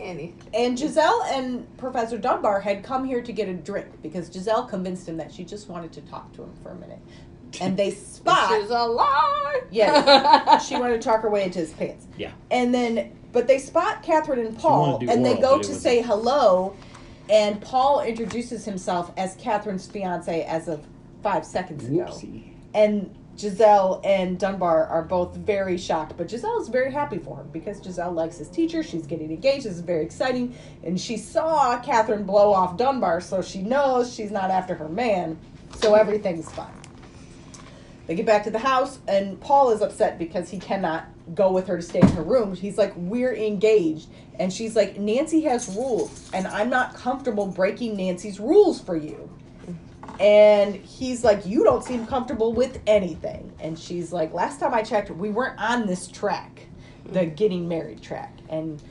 anything. 0.00 0.48
and 0.54 0.78
Giselle 0.78 1.22
and 1.30 1.76
Professor 1.78 2.18
Dunbar 2.18 2.60
had 2.60 2.82
come 2.82 3.04
here 3.04 3.22
to 3.22 3.32
get 3.32 3.48
a 3.48 3.54
drink 3.54 3.86
because 4.02 4.32
Giselle 4.32 4.64
convinced 4.66 5.08
him 5.08 5.16
that 5.18 5.32
she 5.32 5.44
just 5.44 5.68
wanted 5.68 5.92
to 5.92 6.00
talk 6.02 6.32
to 6.34 6.42
him 6.42 6.52
for 6.62 6.70
a 6.70 6.74
minute. 6.74 6.98
And 7.60 7.76
they 7.76 7.90
spot 7.92 8.50
Which 8.50 8.64
is 8.64 8.70
a 8.70 8.84
lie. 8.84 9.62
Yeah. 9.70 10.58
she 10.68 10.76
wanted 10.76 11.00
to 11.00 11.08
talk 11.08 11.22
her 11.22 11.30
way 11.30 11.44
into 11.44 11.58
his 11.60 11.72
pants. 11.72 12.06
Yeah. 12.16 12.32
And 12.50 12.74
then, 12.74 13.16
but 13.32 13.46
they 13.46 13.58
spot 13.58 14.02
Catherine 14.02 14.40
and 14.40 14.58
Paul, 14.58 14.92
wanted 14.92 15.00
to 15.00 15.06
do 15.06 15.12
and 15.12 15.24
they 15.24 15.40
go 15.40 15.58
to 15.60 15.68
was- 15.68 15.80
say 15.80 16.02
hello, 16.02 16.76
and 17.30 17.60
Paul 17.60 18.00
introduces 18.02 18.64
himself 18.64 19.12
as 19.16 19.34
Catherine's 19.36 19.86
fiance 19.86 20.44
as 20.44 20.68
of 20.68 20.86
five 21.22 21.44
seconds 21.44 21.84
ago. 21.84 22.04
Whoopsie. 22.04 22.52
And 22.74 23.14
Giselle 23.38 24.00
and 24.02 24.36
Dunbar 24.36 24.86
are 24.86 25.02
both 25.02 25.36
very 25.36 25.78
shocked, 25.78 26.16
but 26.16 26.28
Giselle 26.28 26.60
is 26.60 26.68
very 26.68 26.90
happy 26.92 27.18
for 27.18 27.40
him 27.40 27.48
because 27.52 27.80
Giselle 27.82 28.10
likes 28.10 28.38
his 28.38 28.48
teacher. 28.48 28.82
She's 28.82 29.06
getting 29.06 29.30
engaged. 29.30 29.64
This 29.64 29.74
is 29.74 29.80
very 29.80 30.04
exciting. 30.04 30.56
And 30.82 31.00
she 31.00 31.16
saw 31.16 31.78
Catherine 31.80 32.24
blow 32.24 32.52
off 32.52 32.76
Dunbar, 32.76 33.20
so 33.20 33.40
she 33.40 33.62
knows 33.62 34.12
she's 34.12 34.32
not 34.32 34.50
after 34.50 34.74
her 34.74 34.88
man. 34.88 35.38
So 35.76 35.94
everything's 35.94 36.50
fine. 36.50 36.72
They 38.08 38.16
get 38.16 38.26
back 38.26 38.42
to 38.44 38.50
the 38.50 38.58
house, 38.58 38.98
and 39.06 39.38
Paul 39.38 39.70
is 39.70 39.82
upset 39.82 40.18
because 40.18 40.48
he 40.48 40.58
cannot 40.58 41.04
go 41.34 41.52
with 41.52 41.68
her 41.68 41.76
to 41.76 41.82
stay 41.82 42.00
in 42.00 42.08
her 42.08 42.22
room. 42.22 42.56
He's 42.56 42.78
like, 42.78 42.92
We're 42.96 43.34
engaged. 43.34 44.08
And 44.38 44.52
she's 44.52 44.74
like, 44.74 44.98
Nancy 44.98 45.42
has 45.42 45.68
rules, 45.76 46.30
and 46.32 46.46
I'm 46.46 46.70
not 46.70 46.94
comfortable 46.94 47.46
breaking 47.46 47.96
Nancy's 47.96 48.40
rules 48.40 48.80
for 48.80 48.96
you. 48.96 49.30
And 50.20 50.74
he's 50.74 51.22
like, 51.24 51.46
You 51.46 51.64
don't 51.64 51.84
seem 51.84 52.06
comfortable 52.06 52.52
with 52.52 52.80
anything. 52.86 53.52
And 53.60 53.78
she's 53.78 54.12
like, 54.12 54.32
Last 54.34 54.60
time 54.60 54.74
I 54.74 54.82
checked, 54.82 55.10
we 55.10 55.30
weren't 55.30 55.58
on 55.60 55.86
this 55.86 56.08
track, 56.08 56.66
the 57.06 57.26
getting 57.26 57.68
married 57.68 58.02
track. 58.02 58.36
And 58.48 58.82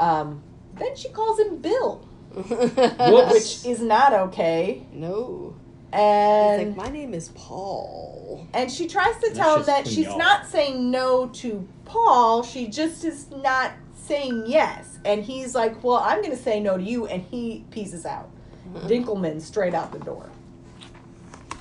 um, 0.00 0.42
then 0.74 0.94
she 0.96 1.08
calls 1.08 1.38
him 1.40 1.58
Bill, 1.58 2.06
which 2.34 3.64
is 3.64 3.80
not 3.80 4.12
okay. 4.12 4.86
no. 4.92 5.54
And 5.92 6.60
It's 6.62 6.76
like 6.76 6.86
my 6.88 6.92
name 6.92 7.14
is 7.14 7.30
Paul. 7.30 8.46
and 8.52 8.70
she 8.70 8.86
tries 8.86 9.16
to 9.18 9.30
tell 9.32 9.56
him 9.58 9.66
that 9.66 9.86
she's 9.86 10.06
y'all. 10.06 10.18
not 10.18 10.46
saying 10.46 10.90
no 10.90 11.28
to 11.28 11.66
Paul. 11.84 12.42
She 12.42 12.66
just 12.66 13.04
is 13.04 13.30
not 13.30 13.72
saying 13.94 14.44
yes. 14.46 14.98
And 15.04 15.24
he's 15.24 15.54
like, 15.54 15.82
Well, 15.82 15.96
I'm 15.96 16.18
going 16.22 16.36
to 16.36 16.42
say 16.42 16.60
no 16.60 16.76
to 16.76 16.82
you. 16.82 17.06
And 17.06 17.22
he 17.22 17.64
pieces 17.70 18.04
out. 18.06 18.30
Mm-hmm. 18.66 18.88
Dinkelman 18.88 19.40
straight 19.40 19.74
out 19.74 19.92
the 19.92 20.00
door. 20.00 20.28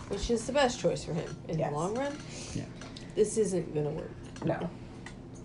Which 0.10 0.30
is 0.30 0.46
the 0.46 0.54
best 0.54 0.80
choice 0.80 1.04
for 1.04 1.14
him 1.14 1.36
in 1.48 1.60
Yes. 1.60 1.72
the 1.72 1.76
long 1.78 1.96
run. 1.96 2.16
Yeah. 2.54 2.64
This 3.16 3.38
isn't 3.38 3.74
gonna 3.74 3.90
work. 3.90 4.12
No. 4.44 4.70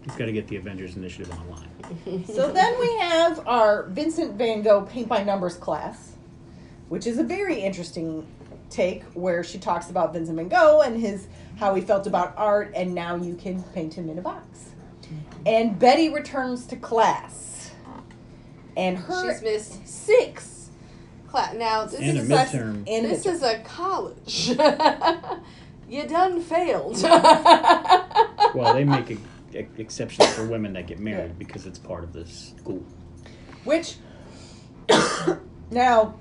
He's 0.04 0.14
got 0.14 0.26
to 0.26 0.32
get 0.32 0.48
the 0.48 0.56
Avengers 0.56 0.96
Initiative 0.96 1.32
online. 1.32 1.66
So 2.26 2.52
then 2.52 2.78
we 2.78 2.98
have 2.98 3.46
our 3.48 3.82
Vincent 3.88 4.36
Van 4.36 4.62
Gogh 4.62 4.82
paint 4.82 5.08
by 5.08 5.24
numbers 5.24 5.56
class, 5.56 6.12
which 6.88 7.04
is 7.04 7.18
a 7.18 7.24
very 7.24 7.60
interesting 7.60 8.26
take 8.70 9.02
where 9.14 9.42
she 9.42 9.58
talks 9.58 9.90
about 9.90 10.12
Vincent 10.12 10.36
Van 10.36 10.48
Gogh 10.48 10.82
and 10.82 10.96
his 11.00 11.26
how 11.58 11.74
he 11.74 11.82
felt 11.82 12.06
about 12.06 12.32
art 12.36 12.70
and 12.76 12.94
now 12.94 13.16
you 13.16 13.34
can 13.34 13.62
paint 13.74 13.92
him 13.94 14.08
in 14.08 14.18
a 14.18 14.22
box. 14.22 14.70
Mm-hmm. 15.02 15.42
And 15.46 15.78
Betty 15.78 16.08
returns 16.08 16.64
to 16.66 16.76
class. 16.76 17.72
And 18.76 18.96
her 18.96 19.32
She's 19.32 19.42
missed 19.42 19.86
six 19.86 20.59
class. 21.30 21.54
Now 21.54 21.84
this 21.84 22.00
And 22.00 22.18
a 22.18 22.20
is 22.22 22.26
class 22.28 22.52
midterm. 22.52 22.84
and 22.86 23.06
a 23.06 23.08
this 23.08 23.24
midterm. 23.24 23.32
is 23.32 23.42
a 23.42 23.58
college. 23.60 24.48
you 25.88 26.06
done 26.08 26.40
failed. 26.40 26.96
Well, 28.52 28.74
they 28.74 28.82
make 28.82 29.10
a, 29.12 29.16
a- 29.54 29.68
exceptions 29.78 30.28
for 30.34 30.44
women 30.44 30.72
that 30.72 30.88
get 30.88 30.98
married 30.98 31.38
because 31.38 31.66
it's 31.66 31.78
part 31.78 32.02
of 32.02 32.12
the 32.12 32.26
school. 32.26 32.82
Which 33.62 33.96
now, 35.70 36.14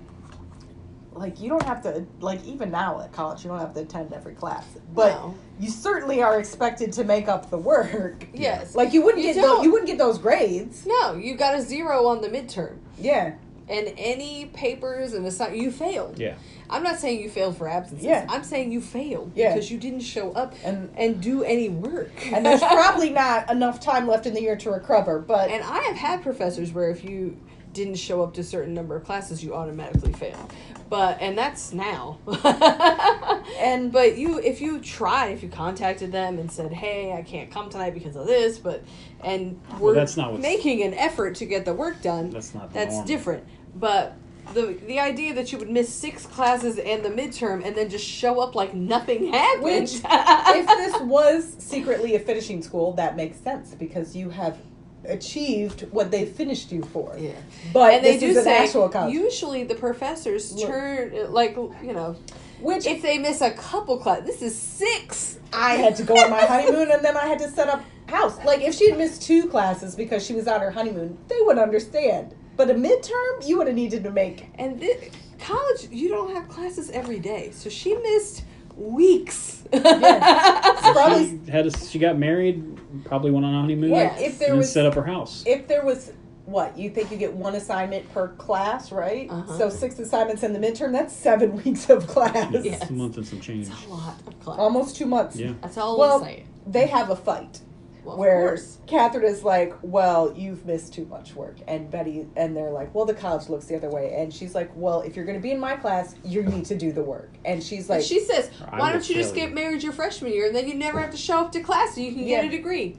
like 1.14 1.40
you 1.42 1.50
don't 1.50 1.64
have 1.64 1.82
to 1.84 2.06
like 2.20 2.44
even 2.46 2.70
now 2.70 3.02
at 3.02 3.12
college 3.12 3.44
you 3.44 3.50
don't 3.50 3.60
have 3.60 3.74
to 3.74 3.82
attend 3.82 4.14
every 4.14 4.34
class, 4.36 4.64
but 4.94 5.14
No. 5.14 5.36
you 5.60 5.70
certainly 5.72 6.22
are 6.22 6.40
expected 6.40 6.94
to 6.94 7.04
make 7.04 7.28
up 7.28 7.50
the 7.50 7.58
work. 7.58 8.28
yes. 8.34 8.76
Like 8.76 8.94
you 8.94 9.02
wouldn't 9.02 9.24
You 9.24 9.34
get 9.34 9.42
those, 9.42 9.64
you 9.64 9.72
wouldn't 9.72 9.88
get 9.90 9.98
those 9.98 10.20
grades. 10.20 10.86
No, 10.86 11.16
you 11.16 11.36
got 11.36 11.56
a 11.56 11.62
zero 11.62 12.06
on 12.06 12.22
the 12.22 12.30
midterm. 12.30 12.78
Yeah, 13.00 13.36
And 13.70 13.94
any 13.98 14.46
papers 14.48 15.14
and 15.14 15.26
assign 15.28 15.56
you 15.56 15.70
failed. 15.72 16.18
Yeah. 16.18 16.34
I'm 16.72 16.82
not 16.84 16.98
saying 17.00 17.22
you 17.22 17.30
failed 17.30 17.56
for 17.58 17.68
absences. 17.70 18.06
Yeah. 18.06 18.26
I'm 18.28 18.44
saying 18.44 18.72
you 18.72 18.82
failed 18.82 19.32
Yeah. 19.36 19.54
because 19.54 19.70
you 19.72 19.78
didn't 19.78 20.00
show 20.02 20.32
up 20.32 20.56
And- 20.64 20.90
and 20.98 21.22
do 21.22 21.44
any 21.44 21.70
work. 21.70 22.12
and 22.34 22.46
there's 22.46 22.60
probably 22.80 23.12
not 23.12 23.50
enough 23.52 23.80
time 23.80 24.08
left 24.08 24.26
in 24.26 24.34
the 24.34 24.42
year 24.42 24.56
to 24.58 24.72
recover. 24.72 25.20
But 25.20 25.50
And 25.52 25.64
I 25.64 25.80
have 25.84 25.96
had 25.96 26.24
professors 26.24 26.74
where 26.74 26.90
if 26.90 27.04
you 27.04 27.38
didn't 27.72 27.96
show 27.96 28.24
up 28.24 28.34
to 28.34 28.42
a 28.42 28.44
certain 28.44 28.74
number 28.74 28.96
of 28.96 29.04
classes, 29.06 29.44
you 29.44 29.54
automatically 29.54 30.14
fail. 30.14 30.50
But 30.90 31.22
and 31.22 31.38
that's 31.38 31.72
now. 31.72 32.18
and 33.60 33.92
but 33.92 34.18
you, 34.18 34.40
if 34.40 34.60
you 34.62 34.80
tried, 34.80 35.30
if 35.34 35.44
you 35.44 35.50
contacted 35.50 36.12
them 36.12 36.40
and 36.40 36.52
said, 36.52 36.74
"Hey, 36.74 37.14
I 37.14 37.22
can't 37.22 37.52
come 37.52 37.70
tonight 37.70 37.94
because 37.94 38.16
of 38.16 38.26
this," 38.26 38.58
but 38.58 38.84
and 39.24 39.60
we're 39.80 39.94
that's 39.94 40.18
not 40.18 40.40
making 40.40 40.82
an 40.82 40.94
effort 40.96 41.36
to 41.36 41.46
get 41.46 41.66
the 41.66 41.74
work 41.76 42.02
done. 42.02 42.32
That's 42.32 42.56
not 42.56 42.74
That's 42.74 42.96
norm. 42.96 43.06
different. 43.06 43.44
But 43.76 44.16
the 44.54 44.78
the 44.88 45.00
idea 45.00 45.34
that 45.36 45.52
you 45.52 45.58
would 45.58 45.70
miss 45.70 45.94
six 45.94 46.26
classes 46.26 46.78
and 46.78 47.04
the 47.04 47.10
midterm 47.10 47.66
and 47.66 47.76
then 47.76 47.90
just 47.90 48.06
show 48.06 48.40
up 48.40 48.56
like 48.56 48.74
nothing 48.74 49.32
happened. 49.32 49.64
Which, 49.64 50.02
if 50.04 50.68
this 50.68 51.02
was 51.02 51.56
secretly 51.60 52.16
a 52.16 52.20
finishing 52.20 52.62
school, 52.62 52.94
that 52.94 53.16
makes 53.16 53.38
sense 53.38 53.76
because 53.76 54.16
you 54.16 54.30
have 54.30 54.58
achieved 55.06 55.82
what 55.92 56.12
they 56.12 56.26
finished 56.26 56.72
you 56.72 56.84
for. 56.84 57.16
yeah. 57.18 57.32
But 57.74 57.94
and 57.94 58.06
they 58.06 58.18
this 58.18 58.22
do 58.22 58.28
is 58.28 58.38
an 58.38 58.44
say 58.44 58.58
actual 58.66 58.90
college. 58.90 59.14
usually 59.14 59.64
the 59.64 59.76
professors 59.76 60.54
Look. 60.54 60.68
turn 60.70 61.32
like 61.32 61.56
you 61.56 61.94
know 61.94 62.18
which 62.60 62.86
if 62.86 63.02
they 63.02 63.18
miss 63.18 63.40
a 63.40 63.52
couple 63.52 63.98
class 63.98 64.26
this 64.26 64.42
is 64.42 64.54
six 64.58 65.40
I 65.54 65.76
had 65.76 65.96
to 65.96 66.04
go 66.04 66.16
on 66.16 66.30
my 66.30 66.42
honeymoon 66.42 66.92
and 66.92 67.04
then 67.04 67.16
I 67.16 67.28
had 67.28 67.40
to 67.40 67.50
set 67.50 67.70
up 67.70 67.82
house. 68.10 68.44
Like 68.44 68.62
if 68.62 68.76
she 68.76 68.90
had 68.90 68.98
missed 68.98 69.22
two 69.22 69.48
classes 69.48 69.96
because 69.96 70.26
she 70.26 70.34
was 70.34 70.48
on 70.48 70.62
her 70.62 70.72
honeymoon, 70.72 71.18
they 71.28 71.38
would 71.42 71.58
understand. 71.58 72.36
But 72.60 72.70
a 72.70 72.74
midterm, 72.74 73.48
you 73.48 73.58
would 73.58 73.68
have 73.68 73.76
needed 73.78 74.04
to 74.04 74.12
make. 74.12 74.48
and 74.56 74.78
thi- 74.82 75.12
college 75.40 75.88
you 75.90 76.10
don't 76.10 76.36
have 76.36 76.50
classes 76.50 76.90
every 76.90 77.18
day 77.18 77.52
so 77.54 77.70
she 77.70 77.96
missed 77.96 78.44
weeks 78.76 79.64
Probably 79.72 81.40
She 81.46 81.52
had 81.52 81.66
a, 81.68 81.72
she 81.88 81.98
got 82.00 82.18
married, 82.18 82.78
probably 83.06 83.32
went 83.32 83.46
on 83.46 83.54
a 83.56 83.62
honeymoon, 83.62 83.92
What, 83.92 84.20
if 84.20 84.38
there 84.40 84.50
and 84.50 84.58
was- 84.58 84.70
set 84.72 84.86
up 84.86 84.96
her 84.96 85.04
house. 85.06 85.44
if 85.48 85.70
there 85.70 85.86
was 85.86 86.12
what 86.44 86.78
you 86.78 86.90
think 86.90 87.10
you 87.12 87.16
get 87.18 87.32
one 87.34 87.56
assignment 87.56 88.12
per 88.14 88.28
class, 88.30 88.92
right? 88.92 89.30
Uh-huh. 89.30 89.58
So 89.58 89.70
six 89.70 89.98
assignments 90.00 90.44
in 90.44 90.52
the 90.52 90.60
midterm. 90.60 90.92
That's 90.92 91.16
seven 91.16 91.56
weeks 91.64 91.90
of 91.90 92.06
class. 92.08 92.52
Yeah, 92.52 92.60
Yes. 92.62 92.90
a 92.90 92.94
month 92.94 93.16
and 93.16 93.26
some 93.26 93.40
change. 93.40 93.70
That's 93.70 93.86
a 93.86 93.90
lot 93.90 94.16
of 94.28 94.40
class 94.42 94.58
Almost 94.60 94.98
two 94.98 95.06
months. 95.06 95.38
Yeah. 95.38 95.54
that's 95.62 95.78
all 95.78 95.98
Well, 95.98 96.18
i'm 96.18 96.24
saying 96.24 96.48
They 96.68 96.88
have 96.88 97.10
a 97.12 97.16
fight. 97.16 97.62
Well, 98.04 98.18
where 98.18 98.48
course. 98.50 98.78
Catherine 98.88 99.26
is 99.26 99.44
like, 99.44 99.74
"Well, 99.82 100.34
you've 100.36 100.66
missed 100.66 100.94
too 100.94 101.06
much 101.06 101.36
work," 101.36 101.58
and 101.68 101.90
Betty 101.92 102.28
and 102.36 102.56
they're 102.56 102.72
like, 102.72 102.94
"Well, 102.96 103.06
the 103.06 103.14
college 103.14 103.50
looks 103.50 103.66
the 103.66 103.76
other 103.76 103.90
way," 103.90 104.14
and 104.18 104.34
she's 104.34 104.56
like, 104.56 104.72
"Well, 104.76 105.02
if 105.02 105.16
you're 105.16 105.26
going 105.26 105.38
to 105.38 105.42
be 105.44 105.52
in 105.52 105.60
my 105.60 105.76
class, 105.76 106.16
you 106.24 106.44
need 106.44 106.66
to 106.66 106.76
do 106.78 106.92
the 106.92 107.04
work," 107.04 107.32
and 107.46 107.62
she's 107.64 107.90
And 107.90 108.00
like, 108.00 108.04
she 108.04 108.20
says 108.22 108.50
I 108.72 108.80
why 108.80 108.92
don't 108.92 109.08
you 109.10 109.16
just 109.16 109.34
fail 109.34 109.42
get 109.44 109.50
you." 109.50 109.56
married 109.56 109.84
your 109.84 109.94
freshman 109.94 110.32
year 110.34 110.48
and 110.48 110.56
then 110.56 110.68
you 110.68 110.76
never 110.76 111.00
have 111.00 111.12
to 111.12 111.18
show 111.18 111.40
up 111.40 111.52
to 111.54 111.62
class 111.62 111.96
and 111.98 112.06
you 112.06 112.12
can 112.14 112.24
Yeah. 112.28 112.42
get 112.42 112.46
a 112.54 112.58
degree. 112.58 112.98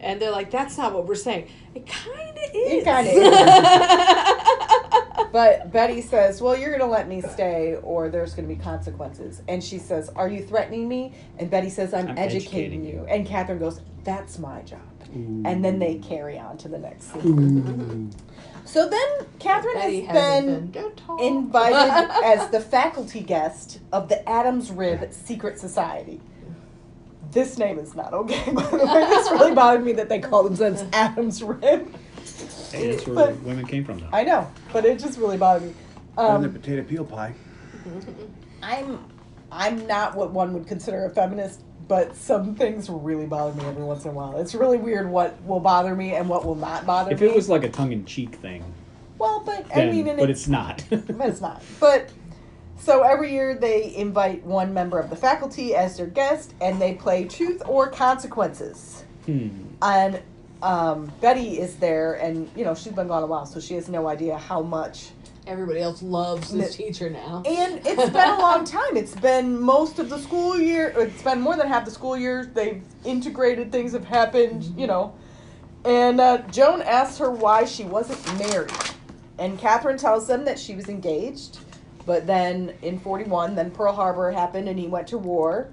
And 0.00 0.20
they're 0.20 0.30
like 0.30 0.50
that's 0.50 0.76
not 0.76 0.92
what 0.92 1.06
we're 1.06 1.14
saying. 1.14 1.48
It 1.74 1.86
kind 1.86 2.30
of 2.30 2.36
is. 2.36 2.52
It 2.54 2.84
kinda 2.84 3.10
But 5.32 5.72
Betty 5.72 6.00
says, 6.00 6.42
"Well, 6.42 6.56
you're 6.56 6.70
going 6.70 6.80
to 6.80 6.86
let 6.86 7.08
me 7.08 7.20
stay, 7.20 7.76
or 7.82 8.08
there's 8.08 8.34
going 8.34 8.48
to 8.48 8.54
be 8.54 8.60
consequences." 8.60 9.42
And 9.48 9.62
she 9.62 9.78
says, 9.78 10.10
"Are 10.10 10.28
you 10.28 10.42
threatening 10.42 10.88
me?" 10.88 11.14
And 11.38 11.50
Betty 11.50 11.70
says, 11.70 11.94
"I'm, 11.94 12.08
I'm 12.08 12.18
educating, 12.18 12.82
educating 12.82 12.84
you. 12.84 12.92
you. 12.92 13.06
And 13.06 13.26
Catherine 13.26 13.58
goes, 13.58 13.80
"That's 14.04 14.38
my 14.38 14.62
job." 14.62 14.80
Mm. 15.14 15.46
And 15.46 15.64
then 15.64 15.78
they 15.78 15.96
carry 15.96 16.38
on 16.38 16.56
to 16.58 16.68
the 16.68 16.78
next 16.78 17.12
scene. 17.12 17.22
Mm. 17.22 18.12
So 18.64 18.88
then 18.88 19.26
Catherine 19.38 19.74
Betty 19.74 20.00
has 20.02 20.44
been 20.44 20.66
been 20.68 20.92
invited 21.18 22.10
as 22.24 22.50
the 22.50 22.60
faculty 22.60 23.20
guest 23.20 23.80
of 23.92 24.08
the 24.08 24.26
Adams 24.28 24.70
Rib 24.70 25.12
Secret 25.12 25.58
Society. 25.58 26.20
This 27.32 27.58
name 27.58 27.78
is 27.78 27.94
not 27.94 28.12
okay, 28.12 28.52
by 28.52 28.62
the 28.62 28.76
way. 28.76 29.06
This 29.08 29.30
really 29.30 29.54
bothered 29.54 29.84
me 29.84 29.92
that 29.94 30.08
they 30.08 30.20
call 30.20 30.44
themselves 30.44 30.84
Adams 30.92 31.42
Rib. 31.42 31.94
Hey, 32.72 32.90
that's 32.92 33.06
where 33.06 33.14
But- 33.14 33.42
women 33.42 33.66
came 33.66 33.84
from, 33.84 33.98
though. 34.00 34.08
I 34.12 34.24
know, 34.24 34.46
but 34.72 34.84
it 34.84 34.98
just 34.98 35.18
really 35.18 35.36
bothered 35.36 35.62
me. 35.68 35.74
and 36.18 36.42
the 36.44 36.48
Um, 36.48 36.52
potato 36.54 36.82
peel 36.82 37.04
pie. 37.04 37.32
I'm 38.62 38.98
I'm 39.50 39.86
not 39.86 40.14
what 40.14 40.30
one 40.32 40.54
would 40.54 40.66
consider 40.66 41.04
a 41.04 41.10
feminist, 41.10 41.60
but 41.86 42.16
some 42.16 42.54
things 42.54 42.88
really 42.88 43.26
bother 43.26 43.52
me 43.60 43.66
every 43.68 43.82
once 43.84 44.04
in 44.04 44.10
a 44.10 44.14
while. 44.14 44.38
It's 44.38 44.54
really 44.54 44.78
weird 44.78 45.10
what 45.10 45.36
will 45.44 45.60
bother 45.60 45.94
me 45.94 46.14
and 46.14 46.26
what 46.28 46.46
will 46.46 46.54
not 46.54 46.86
bother 46.86 47.10
if 47.12 47.20
me. 47.20 47.26
If 47.26 47.32
it 47.32 47.36
was 47.36 47.48
like 47.50 47.62
a 47.64 47.68
tongue-in-cheek 47.68 48.36
thing, 48.36 48.64
well, 49.18 49.42
but 49.44 49.68
then, 49.68 49.88
I 49.88 49.92
mean, 49.92 50.08
and 50.08 50.18
but 50.18 50.30
it's 50.30 50.42
it's 50.42 50.48
not. 50.48 50.82
but 50.90 51.28
it's 51.28 51.42
not. 51.42 51.62
But 51.80 52.08
so 52.78 53.02
every 53.02 53.30
year 53.32 53.54
they 53.54 53.94
invite 53.94 54.42
one 54.44 54.72
member 54.72 54.98
of 54.98 55.10
the 55.10 55.16
faculty 55.16 55.74
as 55.74 55.98
their 55.98 56.06
guest, 56.06 56.54
and 56.62 56.80
they 56.80 56.94
play 56.94 57.24
truth 57.24 57.62
or 57.66 57.88
consequences. 57.90 59.04
hmm. 59.26 59.48
And 59.82 60.20
um, 60.62 61.12
Betty 61.20 61.58
is 61.58 61.76
there, 61.76 62.14
and 62.14 62.48
you 62.56 62.64
know 62.64 62.74
she's 62.74 62.92
been 62.92 63.08
gone 63.08 63.22
a 63.22 63.26
while, 63.26 63.46
so 63.46 63.60
she 63.60 63.74
has 63.74 63.88
no 63.88 64.08
idea 64.08 64.38
how 64.38 64.62
much. 64.62 65.10
everybody 65.46 65.80
else 65.80 66.02
loves 66.02 66.52
this 66.52 66.76
teacher 66.76 67.10
now 67.10 67.42
And 67.44 67.80
it's 67.84 68.10
been 68.10 68.28
a 68.28 68.38
long 68.38 68.64
time. 68.64 68.96
It's 68.96 69.16
been 69.16 69.60
most 69.60 69.98
of 69.98 70.08
the 70.08 70.18
school 70.18 70.56
year. 70.58 70.94
It's 70.96 71.20
been 71.22 71.40
more 71.40 71.56
than 71.56 71.66
half 71.66 71.84
the 71.84 71.90
school 71.90 72.16
year. 72.16 72.46
They've 72.54 72.80
integrated. 73.04 73.72
Things 73.72 73.92
have 73.92 74.04
happened. 74.04 74.72
You 74.78 74.86
know. 74.86 75.14
And 75.84 76.20
uh, 76.20 76.38
Joan 76.52 76.80
asks 76.82 77.18
her 77.18 77.30
why 77.30 77.64
she 77.64 77.82
wasn't 77.84 78.38
married, 78.38 78.70
and 79.38 79.58
Catherine 79.58 79.98
tells 79.98 80.28
them 80.28 80.44
that 80.44 80.58
she 80.60 80.76
was 80.76 80.88
engaged. 80.88 81.58
But 82.06 82.24
then 82.26 82.72
in 82.82 83.00
'41, 83.00 83.56
then 83.56 83.72
Pearl 83.72 83.92
Harbor 83.92 84.30
happened, 84.30 84.68
and 84.68 84.78
he 84.78 84.86
went 84.86 85.08
to 85.08 85.18
war. 85.18 85.70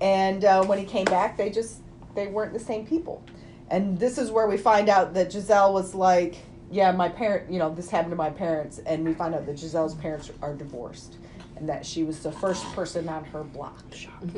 And 0.00 0.44
uh, 0.44 0.64
when 0.64 0.78
he 0.78 0.84
came 0.86 1.04
back, 1.04 1.36
they 1.36 1.50
just 1.50 1.80
they 2.14 2.28
weren't 2.28 2.54
the 2.54 2.60
same 2.60 2.86
people. 2.86 3.22
And 3.70 3.98
this 3.98 4.18
is 4.18 4.30
where 4.30 4.46
we 4.46 4.56
find 4.56 4.88
out 4.88 5.14
that 5.14 5.30
Giselle 5.32 5.72
was 5.74 5.94
like, 5.94 6.36
"Yeah, 6.70 6.90
my 6.92 7.08
parent, 7.08 7.50
you 7.52 7.58
know, 7.58 7.74
this 7.74 7.90
happened 7.90 8.12
to 8.12 8.16
my 8.16 8.30
parents," 8.30 8.78
and 8.86 9.04
we 9.04 9.14
find 9.14 9.34
out 9.34 9.46
that 9.46 9.58
Giselle's 9.58 9.94
parents 9.94 10.30
are 10.42 10.54
divorced. 10.54 11.16
and 11.56 11.68
that 11.68 11.84
she 11.84 12.04
was 12.04 12.20
the 12.20 12.30
first 12.30 12.64
person 12.72 13.08
on 13.08 13.24
her 13.24 13.42
block. 13.42 13.82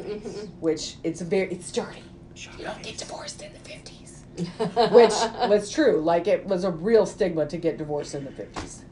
Which 0.61 0.97
it's 1.05 1.21
very 1.21 1.53
it's 1.53 1.71
dirty. 1.71 2.03
You 2.59 2.65
don't 2.65 2.83
get 2.83 2.97
divorced 2.97 3.43
in 3.43 3.53
the 3.53 3.59
fifties. 3.59 4.25
Which 4.91 5.13
was 5.51 5.71
true. 5.71 6.01
Like 6.01 6.27
it 6.27 6.47
was 6.47 6.65
a 6.65 6.71
real 6.71 7.05
stigma 7.05 7.45
to 7.47 7.59
get 7.59 7.77
divorced 7.77 8.15
in 8.15 8.25
the 8.25 8.31
fifties. 8.31 8.85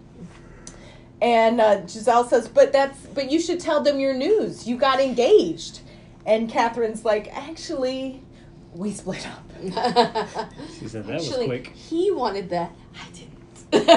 And 1.23 1.59
uh, 1.61 1.87
Giselle 1.87 2.29
says, 2.29 2.49
"But 2.49 2.71
that's 2.73 2.99
but 3.07 3.31
you 3.31 3.41
should 3.41 3.61
tell 3.61 3.81
them 3.83 3.99
your 3.99 4.13
news. 4.15 4.67
You 4.69 4.77
got 4.77 5.01
engaged." 5.01 5.81
And 6.27 6.51
Catherine's 6.51 7.05
like, 7.07 7.35
"Actually, 7.35 8.23
we 8.75 8.93
split 8.93 9.27
up." 9.27 9.48
She 10.79 10.89
said 10.89 11.05
that 11.07 11.15
was 11.19 11.33
quick. 11.45 11.69
he 11.69 12.11
wanted 12.11 12.51
that. 12.51 12.71
I 12.95 13.09
didn't. 13.13 13.89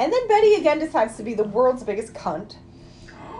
And 0.00 0.12
then 0.12 0.28
Betty 0.28 0.54
again 0.54 0.78
decides 0.78 1.16
to 1.18 1.22
be 1.22 1.34
the 1.34 1.44
world's 1.44 1.82
biggest 1.82 2.14
cunt 2.14 2.56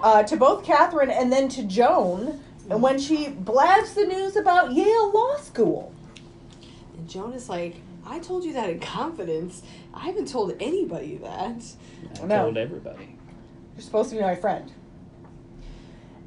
uh, 0.02 0.22
to 0.24 0.36
both 0.36 0.64
Catherine 0.64 1.10
and 1.10 1.32
then 1.32 1.48
to 1.50 1.62
Joan. 1.62 2.40
And 2.68 2.82
when 2.82 2.98
she 2.98 3.28
blabs 3.28 3.94
the 3.94 4.04
news 4.04 4.36
about 4.36 4.72
Yale 4.72 5.10
Law 5.12 5.36
School, 5.38 5.92
And 6.96 7.08
Joan 7.08 7.32
is 7.32 7.48
like, 7.48 7.76
I 8.06 8.18
told 8.20 8.44
you 8.44 8.52
that 8.52 8.68
in 8.70 8.78
confidence. 8.80 9.62
I 9.94 10.00
haven't 10.00 10.28
told 10.28 10.54
anybody 10.60 11.16
that. 11.18 11.62
I 12.22 12.26
No. 12.26 12.42
told 12.44 12.56
everybody. 12.58 13.16
you're 13.74 13.82
supposed 13.82 14.10
to 14.10 14.16
be 14.16 14.22
my 14.22 14.36
friend. 14.36 14.70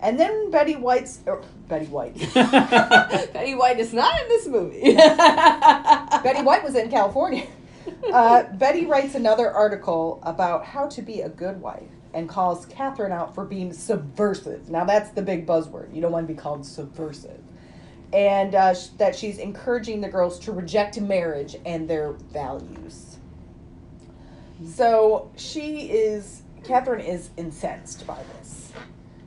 And 0.04 0.20
then 0.20 0.52
Betty 0.52 0.76
White's 0.76 1.22
er, 1.26 1.42
Betty 1.70 1.86
White. 1.86 2.16
Betty 2.34 3.56
White 3.56 3.80
is 3.80 3.94
not 3.94 4.20
in 4.22 4.28
this 4.28 4.48
movie. 4.48 4.82
Betty 4.96 6.42
White 6.44 6.62
was 6.62 6.76
in 6.76 6.92
California. 6.92 7.48
Uh, 8.12 8.44
Betty 8.54 8.86
writes 8.86 9.16
another 9.16 9.50
article 9.50 10.20
about 10.24 10.66
how 10.66 10.88
to 10.88 11.02
be 11.02 11.22
a 11.22 11.30
good 11.30 11.62
wife 11.62 11.90
and 12.14 12.28
calls 12.28 12.66
Catherine 12.66 13.14
out 13.14 13.34
for 13.34 13.46
being 13.46 13.72
subversive. 13.72 14.70
Now, 14.70 14.84
that's 14.84 15.12
the 15.12 15.22
big 15.22 15.48
buzzword. 15.48 15.96
You 15.96 16.02
don't 16.02 16.12
want 16.12 16.28
to 16.28 16.34
be 16.34 16.40
called 16.40 16.66
subversive. 16.66 17.42
And 18.12 18.54
uh, 18.54 18.76
sh- 18.76 18.88
that 18.98 19.16
she's 19.16 19.38
encouraging 19.38 20.02
the 20.02 20.10
girls 20.10 20.38
to 20.40 20.52
reject 20.52 21.00
marriage 21.00 21.56
and 21.66 21.90
their 21.90 22.12
values. 22.12 23.18
So 24.68 25.32
she 25.38 25.90
is, 25.90 26.44
Catherine 26.64 27.02
is 27.02 27.30
incensed 27.38 28.06
by 28.06 28.22
this. 28.38 28.43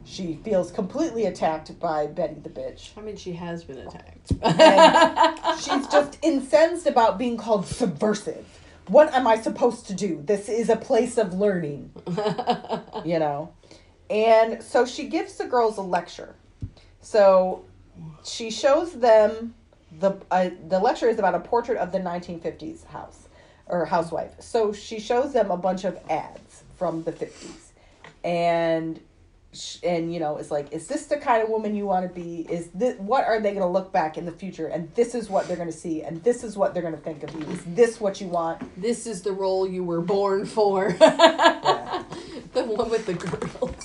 She 0.07 0.39
feels 0.45 0.71
completely 0.71 1.27
attacked 1.27 1.79
by 1.81 2.07
Betty 2.07 2.37
the 2.41 2.49
bitch. 2.49 2.91
I 2.97 3.01
mean, 3.01 3.17
she 3.17 3.33
has 3.33 3.65
been 3.65 3.79
attacked. 3.79 4.33
And 4.41 5.59
she's 5.59 5.87
just 5.89 6.19
incensed 6.23 6.87
about 6.87 7.19
being 7.19 7.37
called 7.37 7.67
subversive. 7.67 8.47
What 8.87 9.13
am 9.13 9.27
I 9.27 9.37
supposed 9.37 9.89
to 9.89 9.95
do? 9.95 10.23
This 10.25 10.49
is 10.49 10.69
a 10.69 10.77
place 10.77 11.19
of 11.19 11.35
learning, 11.35 11.91
you 13.05 13.19
know? 13.19 13.53
And 14.09 14.63
so 14.63 14.87
she 14.87 15.09
gives 15.09 15.37
the 15.37 15.47
girls 15.47 15.77
a 15.77 15.83
lecture. 15.83 16.37
So 17.01 17.65
she 18.25 18.51
shows 18.51 18.93
them 18.93 19.55
the 19.99 20.21
uh, 20.31 20.51
the 20.69 20.79
lecture 20.79 21.09
is 21.09 21.19
about 21.19 21.35
a 21.35 21.41
portrait 21.41 21.79
of 21.79 21.91
the 21.91 21.99
1950s 21.99 22.85
house 22.87 23.29
or 23.67 23.85
housewife. 23.87 24.35
So 24.39 24.73
she 24.73 25.01
shows 25.01 25.33
them 25.33 25.51
a 25.51 25.57
bunch 25.57 25.83
of 25.83 25.99
ads 26.09 26.63
from 26.77 27.03
the 27.03 27.13
50s. 27.13 27.71
And 28.23 29.01
and 29.83 30.13
you 30.13 30.21
know, 30.21 30.37
it's 30.37 30.51
like 30.51 30.73
is 30.73 30.87
this 30.87 31.07
the 31.07 31.17
kind 31.17 31.43
of 31.43 31.49
woman 31.49 31.75
you 31.75 31.87
want 31.87 32.07
to 32.07 32.15
be? 32.15 32.47
Is 32.51 32.69
this 32.75 32.99
what 32.99 33.25
are 33.25 33.41
they 33.41 33.51
going 33.51 33.63
to 33.63 33.67
look 33.69 33.93
back 33.93 34.19
in 34.19 34.27
the 34.27 34.33
future 34.33 34.67
and 34.67 34.93
this 34.95 35.15
is 35.15 35.31
what 35.31 35.49
they're 35.49 35.57
going 35.57 35.71
to 35.71 35.77
see 35.77 36.03
and 36.03 36.23
this 36.23 36.45
is 36.45 36.57
what 36.57 36.75
they're 36.75 36.83
going 36.83 36.95
to 36.95 37.01
think 37.01 37.23
of 37.23 37.33
you. 37.35 37.41
Is 37.53 37.63
this 37.67 38.01
what 38.01 38.21
you 38.21 38.29
want? 38.29 38.63
this 38.81 39.07
is 39.07 39.23
the 39.23 39.33
role 39.33 39.67
you 39.69 39.85
were 39.85 40.01
born 40.01 40.47
for. 40.47 40.97
Yeah. 41.07 42.03
the 42.53 42.65
one 42.65 42.91
with 42.91 43.07
the 43.07 43.15
girdles. 43.15 43.85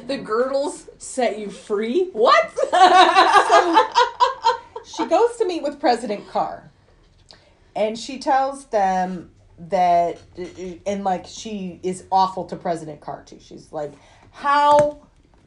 the 0.06 0.18
girdles 0.18 0.88
set 0.98 1.38
you 1.38 1.50
free? 1.50 2.10
What? 2.12 2.52
she 4.84 5.06
goes 5.06 5.36
to 5.36 5.46
meet 5.46 5.62
with 5.62 5.80
President 5.80 6.28
Carr, 6.28 6.70
and 7.74 7.98
she 7.98 8.18
tells 8.18 8.66
them 8.66 9.30
that, 9.58 10.18
and 10.86 11.04
like 11.04 11.26
she 11.26 11.80
is 11.82 12.04
awful 12.10 12.44
to 12.46 12.56
President 12.56 13.00
Carr 13.00 13.22
too. 13.24 13.38
She's 13.40 13.72
like, 13.72 13.92
"How 14.30 14.98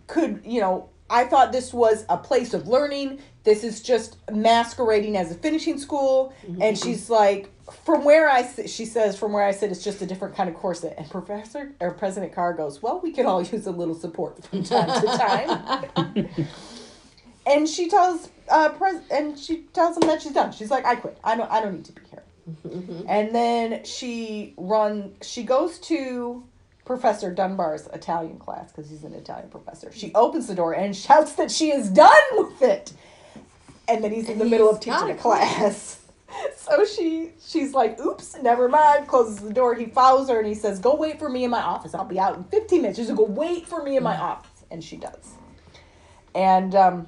could 0.08 0.42
you 0.46 0.62
know? 0.62 0.90
I 1.10 1.26
thought 1.26 1.52
this 1.52 1.74
was 1.74 2.06
a 2.10 2.18
place 2.18 2.54
of 2.54 2.68
learning. 2.68 3.20
This 3.44 3.64
is 3.64 3.82
just 3.82 4.18
masquerading 4.32 5.18
as 5.18 5.32
a 5.32 5.36
finishing 5.36 5.78
school." 5.78 6.34
And 6.62 6.78
she's 6.78 7.10
like, 7.10 7.52
"From 7.86 8.04
where 8.04 8.30
I 8.30 8.44
sit," 8.44 8.70
she 8.70 8.86
says, 8.86 9.18
"From 9.18 9.32
where 9.32 9.44
I 9.44 9.52
sit, 9.52 9.72
it's 9.72 9.84
just 9.84 10.02
a 10.02 10.06
different 10.06 10.36
kind 10.36 10.50
of 10.50 10.56
corset." 10.56 10.96
And 10.98 11.10
Professor 11.10 11.74
or 11.80 11.92
President 11.92 12.34
Carr 12.34 12.54
goes, 12.54 12.82
"Well, 12.82 13.00
we 13.02 13.12
could 13.12 13.26
all 13.26 13.42
use 13.56 13.68
a 13.68 13.72
little 13.72 13.96
support 13.96 14.44
from 14.46 14.64
time 14.64 15.02
to 15.02 15.08
time." 16.06 16.30
and 17.46 17.68
she 17.68 17.90
tells 17.90 18.30
uh 18.50 18.70
pres 18.70 19.02
and 19.12 19.38
she 19.38 19.64
tells 19.74 19.98
him 19.98 20.08
that 20.08 20.22
she's 20.22 20.34
done. 20.34 20.52
She's 20.52 20.72
like, 20.72 20.86
I 20.86 20.96
quit. 20.96 21.18
I 21.24 21.36
don't 21.36 21.52
I 21.52 21.62
don't 21.62 21.76
need 21.76 21.86
to 21.86 21.94
be. 21.94 22.02
And 23.08 23.36
then 23.36 23.84
she 23.86 24.54
run 24.58 25.16
she 25.22 25.44
goes 25.44 25.80
to 25.80 26.44
Professor 26.86 27.32
Dunbar's 27.32 27.88
Italian 27.94 28.40
class 28.40 28.72
because 28.72 28.90
he's 28.90 29.04
an 29.04 29.14
Italian 29.14 29.50
professor. 29.50 29.92
She 29.92 30.12
opens 30.16 30.48
the 30.48 30.56
door 30.56 30.74
and 30.74 30.96
shouts 30.96 31.34
that 31.34 31.52
she 31.52 31.72
is 31.72 31.90
done 31.90 32.10
with 32.34 32.62
it. 32.64 32.94
And 33.88 34.04
then 34.04 34.12
he's 34.12 34.26
in 34.26 34.34
And 34.34 34.42
the 34.42 34.46
middle 34.46 34.70
of 34.70 34.80
teaching 34.80 35.12
a 35.12 35.16
class. 35.16 35.98
So 36.56 36.86
she 36.86 37.32
she's 37.44 37.74
like, 37.74 38.00
oops, 38.00 38.38
never 38.42 38.70
mind, 38.70 39.08
closes 39.08 39.38
the 39.40 39.52
door. 39.52 39.74
He 39.74 39.88
follows 39.88 40.30
her 40.30 40.38
and 40.38 40.48
he 40.48 40.54
says, 40.54 40.80
Go 40.80 40.96
wait 40.96 41.18
for 41.18 41.28
me 41.28 41.44
in 41.44 41.50
my 41.50 41.62
office. 41.62 41.96
I'll 41.96 42.06
be 42.06 42.20
out 42.20 42.38
in 42.38 42.44
15 42.44 42.82
minutes. 42.84 43.00
She's 43.00 43.10
like, 43.10 43.18
Go 43.18 43.24
wait 43.24 43.68
for 43.68 43.84
me 43.84 43.98
in 43.98 44.04
my 44.04 44.16
office. 44.16 44.64
And 44.70 44.84
she 44.84 44.98
does. 44.98 45.34
And 46.36 46.76
um, 46.76 47.08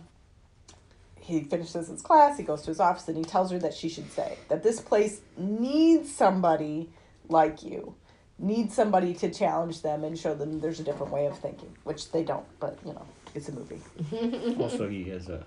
he 1.21 1.41
finishes 1.41 1.87
his 1.87 2.01
class, 2.01 2.37
he 2.37 2.43
goes 2.43 2.61
to 2.63 2.67
his 2.71 2.79
office, 2.79 3.07
and 3.07 3.17
he 3.17 3.23
tells 3.23 3.51
her 3.51 3.59
that 3.59 3.73
she 3.73 3.89
should 3.89 4.11
say 4.11 4.37
that 4.49 4.63
this 4.63 4.79
place 4.81 5.21
needs 5.37 6.13
somebody 6.13 6.89
like 7.29 7.63
you, 7.63 7.95
needs 8.39 8.73
somebody 8.75 9.13
to 9.13 9.29
challenge 9.31 9.81
them 9.81 10.03
and 10.03 10.17
show 10.17 10.33
them 10.33 10.59
there's 10.59 10.79
a 10.79 10.83
different 10.83 11.11
way 11.11 11.25
of 11.27 11.37
thinking, 11.37 11.75
which 11.83 12.11
they 12.11 12.23
don't, 12.23 12.45
but 12.59 12.77
you 12.85 12.93
know, 12.93 13.05
it's 13.35 13.49
a 13.49 13.51
movie. 13.51 13.81
Also, 14.59 14.89
he 14.89 15.03
has 15.05 15.29
a. 15.29 15.45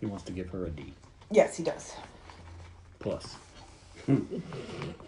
He 0.00 0.06
wants 0.06 0.24
to 0.24 0.32
give 0.32 0.50
her 0.50 0.66
a 0.66 0.70
D 0.70 0.92
Yes, 1.30 1.56
he 1.56 1.62
does. 1.64 1.92
plus. 2.98 3.36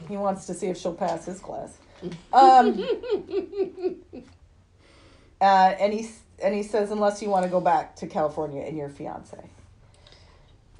He 0.08 0.16
wants 0.16 0.46
to 0.46 0.54
see 0.54 0.68
if 0.68 0.78
she'll 0.78 0.94
pass 0.94 1.26
his 1.26 1.40
class. 1.40 1.76
Um, 2.32 2.78
uh, 5.40 5.44
and 5.44 5.92
he 5.92 6.08
and 6.42 6.54
he 6.54 6.62
says, 6.62 6.90
unless 6.90 7.20
you 7.22 7.28
want 7.28 7.44
to 7.44 7.50
go 7.50 7.60
back 7.60 7.96
to 7.96 8.06
California 8.06 8.62
and 8.62 8.76
your 8.76 8.88
fiance. 8.88 9.36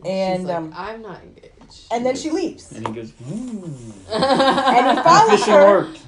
And 0.04 0.40
She's 0.42 0.46
like, 0.46 0.56
um, 0.56 0.72
I'm 0.76 1.02
not 1.02 1.22
engaged. 1.22 1.86
and 1.90 2.04
then 2.04 2.14
she 2.16 2.30
leaves, 2.30 2.70
And 2.72 2.86
he 2.86 2.92
goes, 2.92 3.12
"Ooh, 3.30 3.64
and 4.12 4.98
he 4.98 5.02
follows 5.02 5.30
fishing 5.40 5.54
her. 5.54 5.66
worked. 5.66 6.00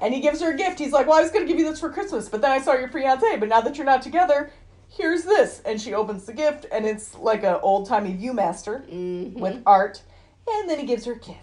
And 0.00 0.12
he 0.12 0.20
gives 0.20 0.40
her 0.40 0.50
a 0.52 0.56
gift. 0.56 0.78
He's 0.78 0.92
like, 0.92 1.06
Well, 1.06 1.18
I 1.18 1.22
was 1.22 1.30
going 1.30 1.44
to 1.46 1.48
give 1.50 1.58
you 1.58 1.68
this 1.68 1.80
for 1.80 1.88
Christmas, 1.90 2.28
but 2.28 2.40
then 2.42 2.50
I 2.50 2.60
saw 2.60 2.74
your 2.74 2.88
fiance. 2.88 3.36
But 3.36 3.48
now 3.48 3.60
that 3.62 3.76
you're 3.76 3.86
not 3.86 4.02
together, 4.02 4.50
here's 4.88 5.22
this. 5.22 5.62
And 5.64 5.80
she 5.80 5.94
opens 5.94 6.24
the 6.26 6.32
gift, 6.32 6.66
and 6.72 6.84
it's 6.84 7.14
like 7.16 7.42
a 7.44 7.60
old 7.60 7.88
timey 7.88 8.12
Viewmaster 8.14 8.84
Mhm. 8.88 9.34
with 9.34 9.62
art. 9.64 10.02
And 10.48 10.68
then 10.68 10.78
he 10.80 10.86
gives 10.86 11.04
her 11.06 11.12
a 11.12 11.18
kiss. 11.18 11.36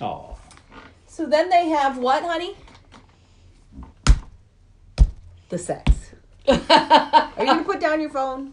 Oh, 0.00 0.36
So 1.06 1.26
then 1.26 1.48
they 1.48 1.68
have 1.70 1.96
what, 1.98 2.22
honey? 2.22 2.54
The 5.48 5.58
sex. 5.58 5.90
Are 6.48 6.54
you 7.38 7.46
going 7.46 7.58
to 7.58 7.64
put 7.64 7.80
down 7.80 8.00
your 8.00 8.10
phone? 8.10 8.52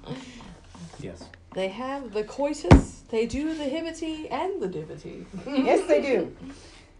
yes. 1.00 1.24
They 1.54 1.68
have 1.70 2.14
the 2.14 2.24
coitus, 2.24 3.04
they 3.10 3.26
do 3.26 3.56
the 3.56 3.64
hibbity 3.64 4.32
and 4.32 4.62
the 4.62 4.68
dibbity. 4.68 5.26
Yes, 5.47 5.88
they 5.88 6.02
do. 6.02 6.36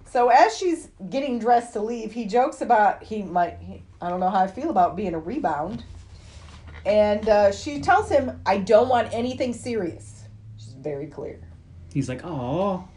So 0.06 0.30
as 0.30 0.58
she's 0.58 0.90
getting 1.10 1.38
dressed 1.38 1.74
to 1.74 1.82
leave, 1.82 2.12
he 2.12 2.26
jokes 2.26 2.62
about 2.62 3.04
he 3.04 3.22
might. 3.22 3.58
He, 3.62 3.84
I 4.02 4.10
don't 4.10 4.20
know 4.20 4.30
how 4.30 4.40
I 4.40 4.48
feel 4.48 4.72
about 4.72 4.96
being 4.96 5.14
a 5.14 5.20
rebound, 5.20 5.84
and 6.84 7.30
uh, 7.30 7.52
she 7.52 7.80
tells 7.80 8.10
him, 8.10 8.42
"I 8.46 8.58
don't 8.58 8.90
want 8.90 9.14
anything 9.14 9.54
serious." 9.54 10.24
She's 10.58 10.74
very 10.74 11.06
clear, 11.06 11.40
He's 11.94 12.10
like, 12.10 12.22
oh. 12.24 12.88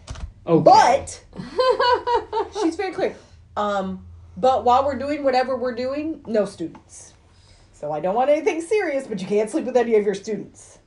Okay. 0.47 0.63
but 0.65 1.25
she's 2.63 2.77
very 2.77 2.93
clear. 2.93 3.15
Um, 3.57 4.05
but 4.37 4.65
while 4.65 4.85
we're 4.85 4.99
doing 4.99 5.23
whatever 5.25 5.57
we're 5.57 5.75
doing, 5.75 6.23
no 6.27 6.45
students. 6.45 7.15
So 7.73 7.93
I 7.93 8.01
don't 8.01 8.15
want 8.15 8.31
anything 8.31 8.61
serious, 8.61 9.07
but 9.07 9.21
you 9.21 9.27
can't 9.27 9.51
sleep 9.51 9.65
with 9.67 9.77
any 9.77 9.95
of 9.97 10.05
your 10.05 10.15
students. 10.15 10.79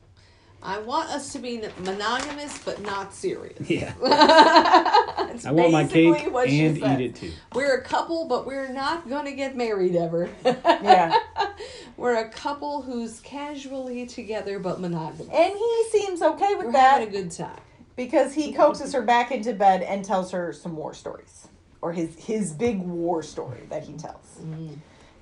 I 0.65 0.79
want 0.79 1.09
us 1.09 1.31
to 1.33 1.39
be 1.39 1.61
monogamous 1.79 2.57
but 2.57 2.81
not 2.81 3.13
serious. 3.13 3.69
Yeah. 3.69 3.93
I 4.03 5.51
want 5.51 5.71
my 5.71 5.85
cake 5.85 6.25
and 6.25 6.79
said. 6.79 7.01
eat 7.01 7.05
it 7.05 7.15
too. 7.15 7.31
We're 7.53 7.75
a 7.75 7.83
couple, 7.83 8.27
but 8.27 8.47
we're 8.47 8.71
not 8.73 9.07
gonna 9.07 9.33
get 9.33 9.55
married 9.55 9.95
ever. 9.95 10.29
Yeah. 10.43 11.17
We're 11.97 12.15
a 12.15 12.29
couple 12.29 12.81
who's 12.81 13.21
casually 13.21 14.05
together 14.05 14.59
but 14.59 14.81
monogamous. 14.81 15.29
And 15.31 15.53
he 15.55 15.85
seems 15.91 16.21
okay 16.21 16.55
with 16.55 16.65
We're 16.65 16.71
that. 16.73 16.99
having 16.99 17.07
a 17.07 17.11
good 17.11 17.31
time. 17.31 17.59
because 17.95 18.33
he 18.33 18.51
coaxes 18.51 18.91
her 18.91 19.01
back 19.01 19.31
into 19.31 19.53
bed 19.53 19.81
and 19.81 20.03
tells 20.03 20.31
her 20.31 20.51
some 20.51 20.75
war 20.75 20.93
stories 20.93 21.47
or 21.81 21.93
his 21.93 22.15
his 22.17 22.51
big 22.51 22.79
war 22.79 23.23
story 23.23 23.61
that 23.69 23.83
he 23.83 23.93
tells 23.93 24.39
mm. 24.41 24.75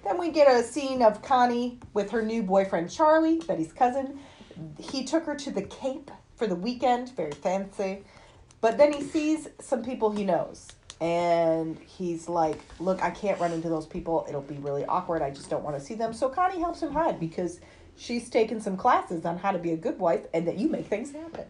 Then 0.04 0.18
we 0.18 0.32
get 0.32 0.48
a 0.50 0.64
scene 0.64 1.02
of 1.02 1.22
Connie 1.22 1.80
with 1.94 2.12
her 2.12 2.22
new 2.22 2.44
boyfriend 2.44 2.92
Charlie, 2.92 3.40
Betty's 3.40 3.72
cousin. 3.72 4.20
He 4.80 5.04
took 5.04 5.26
her 5.26 5.36
to 5.36 5.52
the 5.52 5.62
Cape 5.64 6.12
for 6.36 6.48
the 6.48 6.56
weekend, 6.56 7.16
very 7.16 7.32
fancy. 7.32 8.04
But 8.62 8.78
then 8.78 8.94
he 8.94 9.02
sees 9.02 9.50
some 9.60 9.84
people 9.84 10.12
he 10.12 10.24
knows. 10.24 10.68
And 11.02 11.78
he's 11.80 12.30
like, 12.30 12.60
Look, 12.80 13.04
I 13.04 13.10
can't 13.12 13.40
run 13.40 13.52
into 13.52 13.68
those 13.70 13.86
people. 13.86 14.26
It'll 14.30 14.42
be 14.42 14.56
really 14.56 14.86
awkward. 14.86 15.22
I 15.22 15.32
just 15.32 15.50
don't 15.50 15.64
want 15.64 15.78
to 15.78 15.84
see 15.84 15.96
them. 15.96 16.14
So 16.14 16.30
Connie 16.30 16.60
helps 16.60 16.82
him 16.82 16.94
hide 16.94 17.20
because 17.20 17.60
she's 17.98 18.30
taken 18.30 18.62
some 18.62 18.78
classes 18.78 19.26
on 19.26 19.38
how 19.38 19.52
to 19.52 19.60
be 19.60 19.72
a 19.72 19.78
good 19.78 20.00
wife 20.00 20.26
and 20.34 20.48
that 20.48 20.58
you 20.58 20.70
make 20.70 20.88
things 20.88 21.12
happen. 21.12 21.46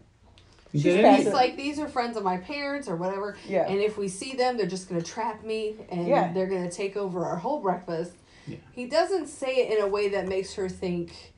She's 0.74 0.88
any- 0.88 1.24
He's 1.24 1.32
like, 1.34 1.56
these 1.56 1.78
are 1.78 1.88
friends 1.88 2.18
of 2.18 2.24
my 2.24 2.38
parents 2.38 2.88
or 2.88 2.96
whatever. 2.96 3.38
Yeah. 3.48 3.68
And 3.70 3.80
if 3.80 3.96
we 3.96 4.08
see 4.08 4.34
them, 4.34 4.58
they're 4.58 4.66
just 4.66 4.90
going 4.90 5.00
to 5.00 5.06
trap 5.08 5.44
me 5.44 5.76
and 5.90 6.08
Yeah. 6.08 6.34
they're 6.34 6.48
going 6.48 6.68
to 6.68 6.76
take 6.76 6.98
over 6.98 7.24
our 7.24 7.38
whole 7.38 7.60
breakfast. 7.62 8.14
Yeah. 8.48 8.58
He 8.72 8.88
doesn't 8.88 9.28
say 9.28 9.56
it 9.58 9.78
in 9.78 9.84
a 9.84 9.88
way 9.88 10.10
that 10.10 10.28
makes 10.28 10.56
her 10.56 10.68
think 10.68 11.33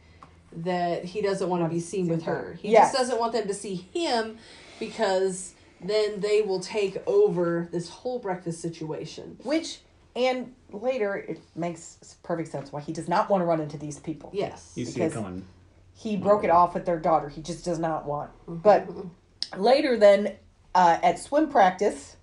that 0.57 1.03
he 1.05 1.21
doesn't 1.21 1.49
want 1.49 1.63
to 1.63 1.69
be 1.69 1.79
seen 1.79 2.07
with 2.07 2.23
her. 2.23 2.57
He 2.61 2.71
Yes. 2.71 2.91
just 2.91 2.97
doesn't 2.97 3.19
want 3.19 3.33
them 3.33 3.47
to 3.47 3.53
see 3.53 3.75
him 3.93 4.37
because 4.79 5.53
then 5.81 6.19
they 6.21 6.41
will 6.41 6.59
take 6.59 6.97
over 7.07 7.67
this 7.71 7.89
whole 7.89 8.19
breakfast 8.19 8.61
situation. 8.61 9.37
Which, 9.43 9.79
and 10.15 10.53
later, 10.71 11.15
it 11.15 11.39
makes 11.55 12.15
perfect 12.23 12.51
sense 12.51 12.71
why 12.71 12.81
he 12.81 12.93
does 12.93 13.07
not 13.07 13.29
want 13.29 13.41
to 13.41 13.45
run 13.45 13.59
into 13.59 13.77
these 13.77 13.99
people. 13.99 14.31
Yes. 14.33 14.71
You 14.75 14.85
see 14.85 15.01
it 15.01 15.11
coming. 15.13 15.45
He 15.93 16.17
broke 16.17 16.43
it 16.43 16.49
off 16.49 16.73
with 16.73 16.85
their 16.85 16.99
daughter. 16.99 17.29
He 17.29 17.41
just 17.41 17.63
does 17.63 17.79
not 17.79 18.05
want. 18.05 18.31
But 18.47 18.87
later, 19.57 19.97
then, 19.97 20.33
uh, 20.73 20.97
at 21.01 21.19
swim 21.19 21.49
practice, 21.49 22.14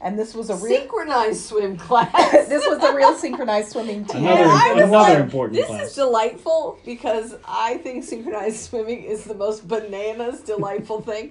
and 0.00 0.18
this 0.18 0.34
was 0.34 0.50
a 0.50 0.56
real. 0.56 0.78
Synchronized 0.80 1.40
swim 1.46 1.76
class. 1.76 2.10
this 2.48 2.66
was 2.66 2.82
a 2.82 2.94
real 2.94 3.14
synchronized 3.14 3.70
swimming 3.72 4.04
team. 4.04 4.24
Another, 4.24 4.42
And 4.42 4.50
I 4.50 4.72
was 4.74 4.82
another 4.84 5.14
like, 5.14 5.18
important 5.18 5.56
This 5.58 5.66
class. 5.66 5.88
is 5.88 5.94
delightful 5.94 6.78
because 6.84 7.34
I 7.46 7.78
think 7.78 8.04
synchronized 8.04 8.56
swimming 8.60 9.02
is 9.04 9.24
the 9.24 9.34
most 9.34 9.66
bananas 9.68 10.40
delightful 10.40 11.00
thing. 11.08 11.30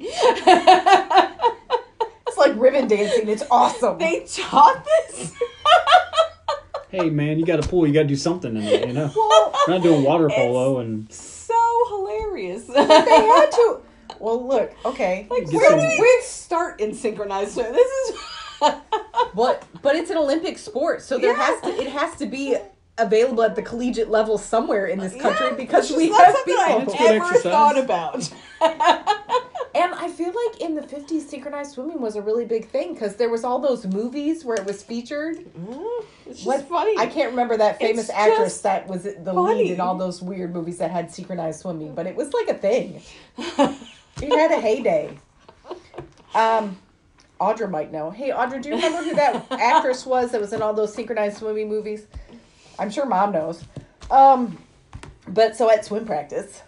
It's 2.28 2.38
like 2.38 2.54
ribbon 2.58 2.88
dancing. 2.88 3.30
It's 3.30 3.44
awesome. 3.52 3.98
they 4.00 4.26
taught 4.26 4.84
this. 4.86 5.34
hey 6.90 7.10
man, 7.10 7.38
you 7.40 7.46
got 7.46 7.64
a 7.64 7.68
pool. 7.68 7.86
You 7.86 7.94
got 7.94 8.02
to 8.04 8.08
do 8.08 8.16
something 8.16 8.56
in 8.56 8.64
it. 8.64 8.88
You 8.88 8.94
know, 8.94 9.12
well, 9.16 9.54
we're 9.68 9.74
not 9.76 9.84
doing 9.84 10.04
water 10.04 10.30
polo 10.30 10.80
and 10.80 11.12
so 11.12 11.54
hilarious. 11.90 12.66
they 12.66 12.84
had 12.84 13.50
to. 13.52 13.82
Well, 14.20 14.48
look. 14.48 14.74
Okay. 14.86 15.28
like, 15.30 15.46
Get 15.46 15.54
where 15.54 15.70
some- 15.72 15.80
do 15.80 15.98
we 16.02 16.22
start 16.24 16.80
in 16.82 16.94
synchronized 16.94 17.52
swimming? 17.54 17.74
This 17.74 17.92
is. 18.10 18.16
But 19.36 19.64
but 19.82 19.96
it's 19.96 20.10
an 20.12 20.18
Olympic 20.18 20.58
sport, 20.58 21.02
so 21.02 21.18
there 21.18 21.36
has 21.36 21.60
to 21.62 21.70
it 21.70 21.88
has 21.88 22.16
to 22.18 22.26
be 22.26 22.56
available 23.00 23.42
at 23.44 23.56
the 23.56 23.62
collegiate 23.64 24.10
level 24.10 24.38
somewhere 24.38 24.86
in 24.86 25.00
this 25.00 25.20
country 25.20 25.48
Yeah, 25.48 25.54
because 25.56 25.92
we 25.92 26.10
just 26.10 26.20
not 26.20 26.26
have 26.28 26.36
something 26.36 26.54
people. 26.56 26.64
I've 26.76 26.84
It's 26.84 26.98
good 26.98 27.12
ever 27.16 27.26
exercise. 27.26 27.52
thought 27.52 27.78
about. 27.78 28.30
And 29.76 29.92
I 29.96 30.08
feel 30.08 30.28
like 30.28 30.62
in 30.62 30.76
the 30.76 30.84
50s, 30.84 31.22
synchronized 31.22 31.72
swimming 31.72 32.00
was 32.00 32.16
a 32.16 32.22
really 32.22 32.46
big 32.46 32.70
thing 32.70 32.94
because 32.94 33.16
there 33.16 33.30
was 33.30 33.44
all 33.44 33.58
those 33.58 33.88
movies 33.88 34.46
where 34.46 34.56
it 34.56 34.66
was 34.68 34.84
featured. 34.84 35.38
It's 36.28 36.36
just 36.44 36.46
What- 36.46 36.70
funny. 36.70 36.96
I 36.96 37.08
can't 37.08 37.32
remember 37.32 37.58
that 37.58 37.80
famous 37.80 38.08
It's 38.10 38.12
actress 38.16 38.62
that 38.62 38.88
was 38.88 39.02
the 39.06 39.16
funny. 39.34 39.64
lead 39.64 39.72
in 39.72 39.80
all 39.80 39.96
those 39.98 40.22
weird 40.22 40.54
movies 40.54 40.78
that 40.78 40.92
had 40.92 41.10
synchronized 41.12 41.62
swimming, 41.62 41.96
but 41.96 42.06
it 42.06 42.16
was 42.16 42.32
like 42.34 42.50
a 42.50 42.54
thing. 42.54 43.02
it 44.22 44.30
had 44.32 44.52
a 44.52 44.62
heyday. 44.62 45.18
Um, 46.36 46.78
Audra 47.44 47.70
might 47.70 47.92
know. 47.92 48.10
Hey, 48.10 48.30
Audra, 48.30 48.62
do 48.62 48.70
you 48.70 48.76
remember 48.76 49.04
who 49.04 49.16
that 49.16 49.46
actress 49.52 50.06
was 50.06 50.32
that 50.32 50.40
was 50.40 50.54
in 50.54 50.62
all 50.62 50.74
those 50.74 50.94
synchronized 50.94 51.40
swimming 51.40 51.68
movies? 51.68 52.08
I'm 52.80 52.90
sure 52.90 53.06
mom 53.06 53.34
knows. 53.34 53.66
Um, 54.10 54.58
but 55.28 55.58
so 55.58 55.70
at 55.70 55.84
swim 55.84 56.06
practice, 56.06 56.64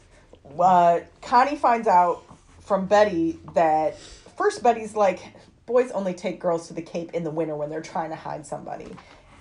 uh, 0.59 0.99
Connie 1.21 1.55
finds 1.55 1.87
out 1.87 2.23
from 2.59 2.87
Betty 2.87 3.39
that 3.53 3.97
first 4.37 4.63
Betty's 4.63 4.95
like, 4.95 5.21
boys 5.65 5.91
only 5.91 6.13
take 6.13 6.41
girls 6.41 6.67
to 6.67 6.73
the 6.73 6.81
Cape 6.81 7.13
in 7.13 7.23
the 7.23 7.31
winter 7.31 7.55
when 7.55 7.69
they're 7.69 7.81
trying 7.81 8.09
to 8.09 8.15
hide 8.17 8.45
somebody. 8.45 8.93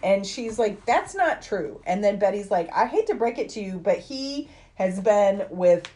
And 0.05 0.25
she's 0.25 0.57
like, 0.57 0.85
that's 0.87 1.17
not 1.17 1.43
true. 1.43 1.81
And 1.85 2.05
then 2.05 2.21
Betty's 2.21 2.51
like, 2.51 2.71
I 2.73 2.87
hate 2.87 3.09
to 3.09 3.15
break 3.15 3.39
it 3.39 3.49
to 3.51 3.61
you, 3.61 3.79
but 3.79 3.99
he 3.99 4.49
has 4.77 5.01
been 5.01 5.47
with 5.51 5.91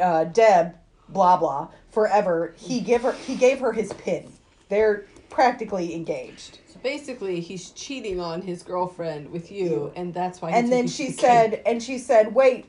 uh, 0.00 0.24
Deb, 0.24 0.76
blah 1.08 1.36
blah, 1.36 1.68
forever. 1.90 2.54
He 2.58 2.80
give 2.80 3.02
her 3.02 3.12
he 3.12 3.34
gave 3.34 3.58
her 3.60 3.72
his 3.72 3.92
pin. 3.94 4.30
They're 4.68 5.06
practically 5.30 5.94
engaged. 5.94 6.58
So 6.66 6.78
basically, 6.82 7.40
he's 7.40 7.70
cheating 7.70 8.20
on 8.20 8.42
his 8.42 8.62
girlfriend 8.62 9.30
with 9.30 9.50
you, 9.52 9.92
and 9.96 10.12
that's 10.12 10.40
why. 10.42 10.50
He 10.50 10.56
And 10.56 10.72
then 10.72 10.88
she 10.88 11.10
said, 11.10 11.62
and 11.66 11.82
she 11.82 11.98
said, 11.98 12.34
wait, 12.34 12.66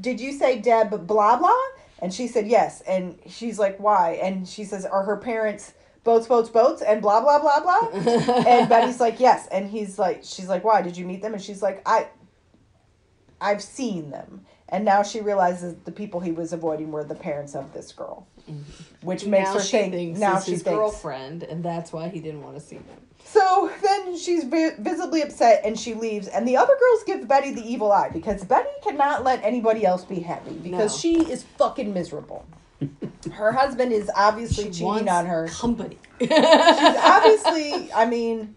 did 0.00 0.20
you 0.20 0.32
say 0.32 0.60
Deb 0.60 1.06
blah 1.06 1.36
blah? 1.36 1.58
And 2.00 2.12
she 2.12 2.26
said 2.26 2.48
yes. 2.48 2.80
And 2.82 3.18
she's 3.28 3.58
like, 3.58 3.78
why? 3.78 4.18
And 4.22 4.46
she 4.46 4.64
says, 4.64 4.84
are 4.84 5.04
her 5.04 5.16
parents 5.16 5.74
boats, 6.04 6.26
boats, 6.26 6.50
boats, 6.50 6.82
and 6.82 7.00
blah 7.00 7.20
blah 7.20 7.38
blah 7.38 7.60
blah? 7.60 7.88
and 8.46 8.68
Betty's 8.68 9.00
like, 9.00 9.20
yes. 9.20 9.46
And 9.48 9.70
he's 9.70 9.98
like, 9.98 10.22
she's 10.24 10.48
like, 10.48 10.64
why? 10.64 10.82
Did 10.82 10.96
you 10.96 11.06
meet 11.06 11.22
them? 11.22 11.32
And 11.32 11.42
she's 11.42 11.62
like, 11.62 11.82
I, 11.86 12.08
I've 13.40 13.62
seen 13.62 14.10
them. 14.10 14.44
And 14.68 14.84
now 14.84 15.02
she 15.02 15.20
realizes 15.20 15.74
the 15.84 15.92
people 15.92 16.20
he 16.20 16.32
was 16.32 16.52
avoiding 16.52 16.90
were 16.90 17.04
the 17.04 17.14
parents 17.14 17.54
of 17.54 17.72
this 17.74 17.92
girl, 17.92 18.26
which 19.02 19.24
makes 19.26 19.48
now 19.48 19.54
her 19.54 19.60
she 19.60 19.70
think. 19.70 19.92
thinks 19.92 20.20
Now 20.20 20.36
she's 20.36 20.44
she 20.44 20.50
his 20.52 20.62
thinks. 20.62 20.76
girlfriend, 20.78 21.42
and 21.44 21.64
that's 21.64 21.92
why 21.92 22.08
he 22.08 22.20
didn't 22.20 22.42
want 22.42 22.54
to 22.56 22.60
see 22.60 22.76
them. 22.76 22.96
So 23.24 23.70
then 23.82 24.16
she's 24.18 24.44
vi- 24.44 24.74
visibly 24.78 25.22
upset 25.22 25.62
and 25.64 25.78
she 25.78 25.94
leaves. 25.94 26.26
And 26.28 26.46
the 26.46 26.56
other 26.56 26.74
girls 26.78 27.02
give 27.04 27.26
Betty 27.28 27.52
the 27.54 27.62
evil 27.66 27.90
eye 27.92 28.10
because 28.12 28.44
Betty 28.44 28.68
cannot 28.82 29.24
let 29.24 29.42
anybody 29.44 29.86
else 29.86 30.04
be 30.04 30.20
happy 30.20 30.52
because 30.54 30.92
No. 30.92 30.98
she 30.98 31.30
is 31.30 31.44
fucking 31.56 31.94
miserable. 31.94 32.44
her 33.32 33.52
husband 33.52 33.92
is 33.92 34.10
obviously 34.16 34.64
cheating 34.64 34.86
wants 34.86 35.10
on 35.10 35.26
her. 35.26 35.46
Company. 35.48 35.98
She's 36.20 36.28
obviously, 36.32 37.92
I 37.92 38.06
mean, 38.06 38.54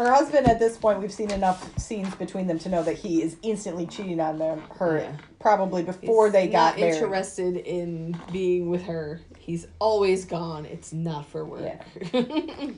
her 0.00 0.10
husband 0.12 0.46
at 0.46 0.58
this 0.58 0.76
point, 0.76 0.98
we've 1.00 1.12
seen 1.12 1.30
enough 1.30 1.78
scenes 1.78 2.14
between 2.14 2.46
them 2.46 2.58
to 2.60 2.68
know 2.68 2.82
that 2.82 2.96
he 2.96 3.22
is 3.22 3.36
instantly 3.42 3.86
cheating 3.86 4.18
on 4.20 4.38
them, 4.38 4.62
her 4.78 4.98
Yeah. 5.00 5.12
probably 5.38 5.82
before 5.82 6.26
He's 6.26 6.32
they 6.32 6.46
not 6.46 6.52
got 6.74 6.80
married. 6.80 6.94
interested 6.94 7.56
in 7.56 8.18
being 8.32 8.70
with 8.70 8.82
her. 8.84 9.20
He's 9.38 9.66
always 9.78 10.24
gone. 10.24 10.64
It's 10.66 10.92
not 10.92 11.26
for 11.26 11.44
work. 11.44 11.80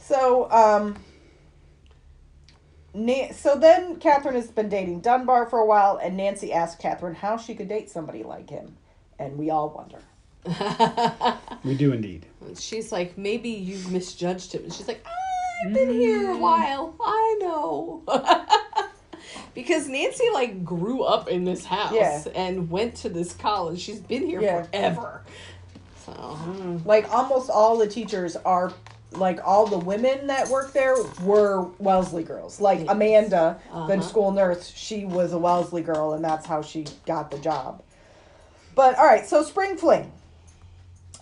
So, 0.00 0.50
um, 0.50 0.96
Na- 2.94 3.30
so 3.32 3.56
then 3.58 3.96
Catherine 3.96 4.34
has 4.34 4.50
been 4.50 4.70
dating 4.70 5.00
Dunbar 5.00 5.44
for 5.50 5.58
a 5.58 5.66
while, 5.66 5.98
and 6.02 6.16
Nancy 6.16 6.50
asked 6.52 6.78
Catherine 6.78 7.14
how 7.14 7.36
she 7.36 7.54
could 7.54 7.68
date 7.68 7.90
somebody 7.90 8.22
like 8.22 8.48
him, 8.48 8.76
and 9.18 9.36
we 9.36 9.50
all 9.50 9.68
wonder. 9.68 9.98
we 11.62 11.74
do 11.76 11.92
indeed. 11.92 12.24
She's 12.58 12.90
like, 12.90 13.18
maybe 13.18 13.50
you've 13.50 13.92
misjudged 13.92 14.54
him. 14.54 14.64
And 14.64 14.72
she's 14.72 14.88
like, 14.88 15.04
I've 15.64 15.72
been 15.74 15.90
here 15.90 16.30
a 16.32 16.38
while. 16.38 16.94
I 17.04 17.38
know. 17.40 18.02
because 19.54 19.88
Nancy 19.88 20.24
like 20.32 20.64
grew 20.64 21.02
up 21.02 21.28
in 21.28 21.44
this 21.44 21.64
house 21.64 21.92
Yeah. 21.92 22.22
and 22.34 22.70
went 22.70 22.94
to 22.96 23.08
this 23.08 23.32
college. 23.34 23.80
She's 23.80 24.00
been 24.00 24.26
here 24.26 24.40
Yeah. 24.40 24.62
forever. 24.72 25.22
So 26.04 26.12
mm, 26.12 26.84
Like 26.86 27.12
almost 27.12 27.50
all 27.50 27.76
the 27.76 27.86
teachers 27.88 28.36
are, 28.36 28.72
like 29.12 29.40
all 29.44 29.66
the 29.66 29.78
women 29.78 30.28
that 30.28 30.48
work 30.48 30.72
there 30.72 30.94
were 31.22 31.62
Wellesley 31.78 32.22
girls. 32.22 32.60
Like 32.60 32.84
Amanda, 32.88 33.60
the 33.72 33.76
Uh-huh. 33.94 34.00
school 34.00 34.30
nurse, 34.32 34.68
she 34.74 35.04
was 35.04 35.32
a 35.32 35.38
Wellesley 35.38 35.82
girl, 35.82 36.12
and 36.12 36.24
that's 36.24 36.46
how 36.46 36.62
she 36.62 36.86
got 37.06 37.30
the 37.30 37.38
job. 37.38 37.82
But 38.74 38.96
all 38.96 39.06
right, 39.06 39.26
so 39.26 39.42
spring 39.42 39.76
fling. 39.76 40.12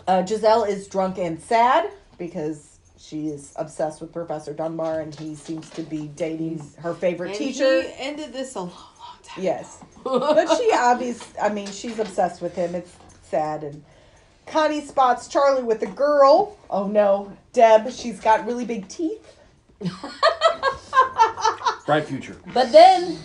Uh, 0.07 0.25
Giselle 0.27 0.65
is 0.65 0.87
drunk 0.89 1.17
and 1.19 1.41
sad 1.43 1.91
because 2.19 2.76
she 2.99 3.29
is 3.29 3.53
obsessed 3.57 4.01
with 4.01 4.13
Professor 4.13 4.53
Dunbar, 4.53 5.01
and 5.01 5.15
he 5.15 5.35
seems 5.35 5.69
to 5.71 5.83
be 5.83 6.09
dating 6.09 6.59
mm. 6.61 6.77
her 6.79 6.95
favorite 6.95 7.31
and 7.31 7.39
teacher. 7.39 7.83
he 7.83 7.89
ended 7.99 8.33
this 8.33 8.55
a 8.55 8.61
long, 8.61 8.71
long 8.71 9.19
time. 9.23 9.45
Yes. 9.45 9.83
But 10.05 10.57
she 10.57 10.71
obviously, 10.73 11.41
I 11.41 11.49
mean, 11.49 11.67
she's 11.67 11.99
obsessed 11.99 12.41
with 12.41 12.55
him. 12.55 12.77
It's 12.77 12.97
sad 13.23 13.65
and 13.65 13.83
Connie 14.47 14.81
spots 14.81 15.27
Charlie 15.27 15.65
with 15.65 15.83
a 15.83 15.87
girl. 15.87 16.57
Oh 16.71 16.87
no, 16.87 17.37
Deb, 17.53 17.91
she's 17.91 18.21
got 18.21 18.47
really 18.47 18.65
big 18.65 18.87
teeth. 18.87 19.37
Bright 21.87 22.05
future. 22.05 22.37
But 22.55 22.71
then 22.71 23.19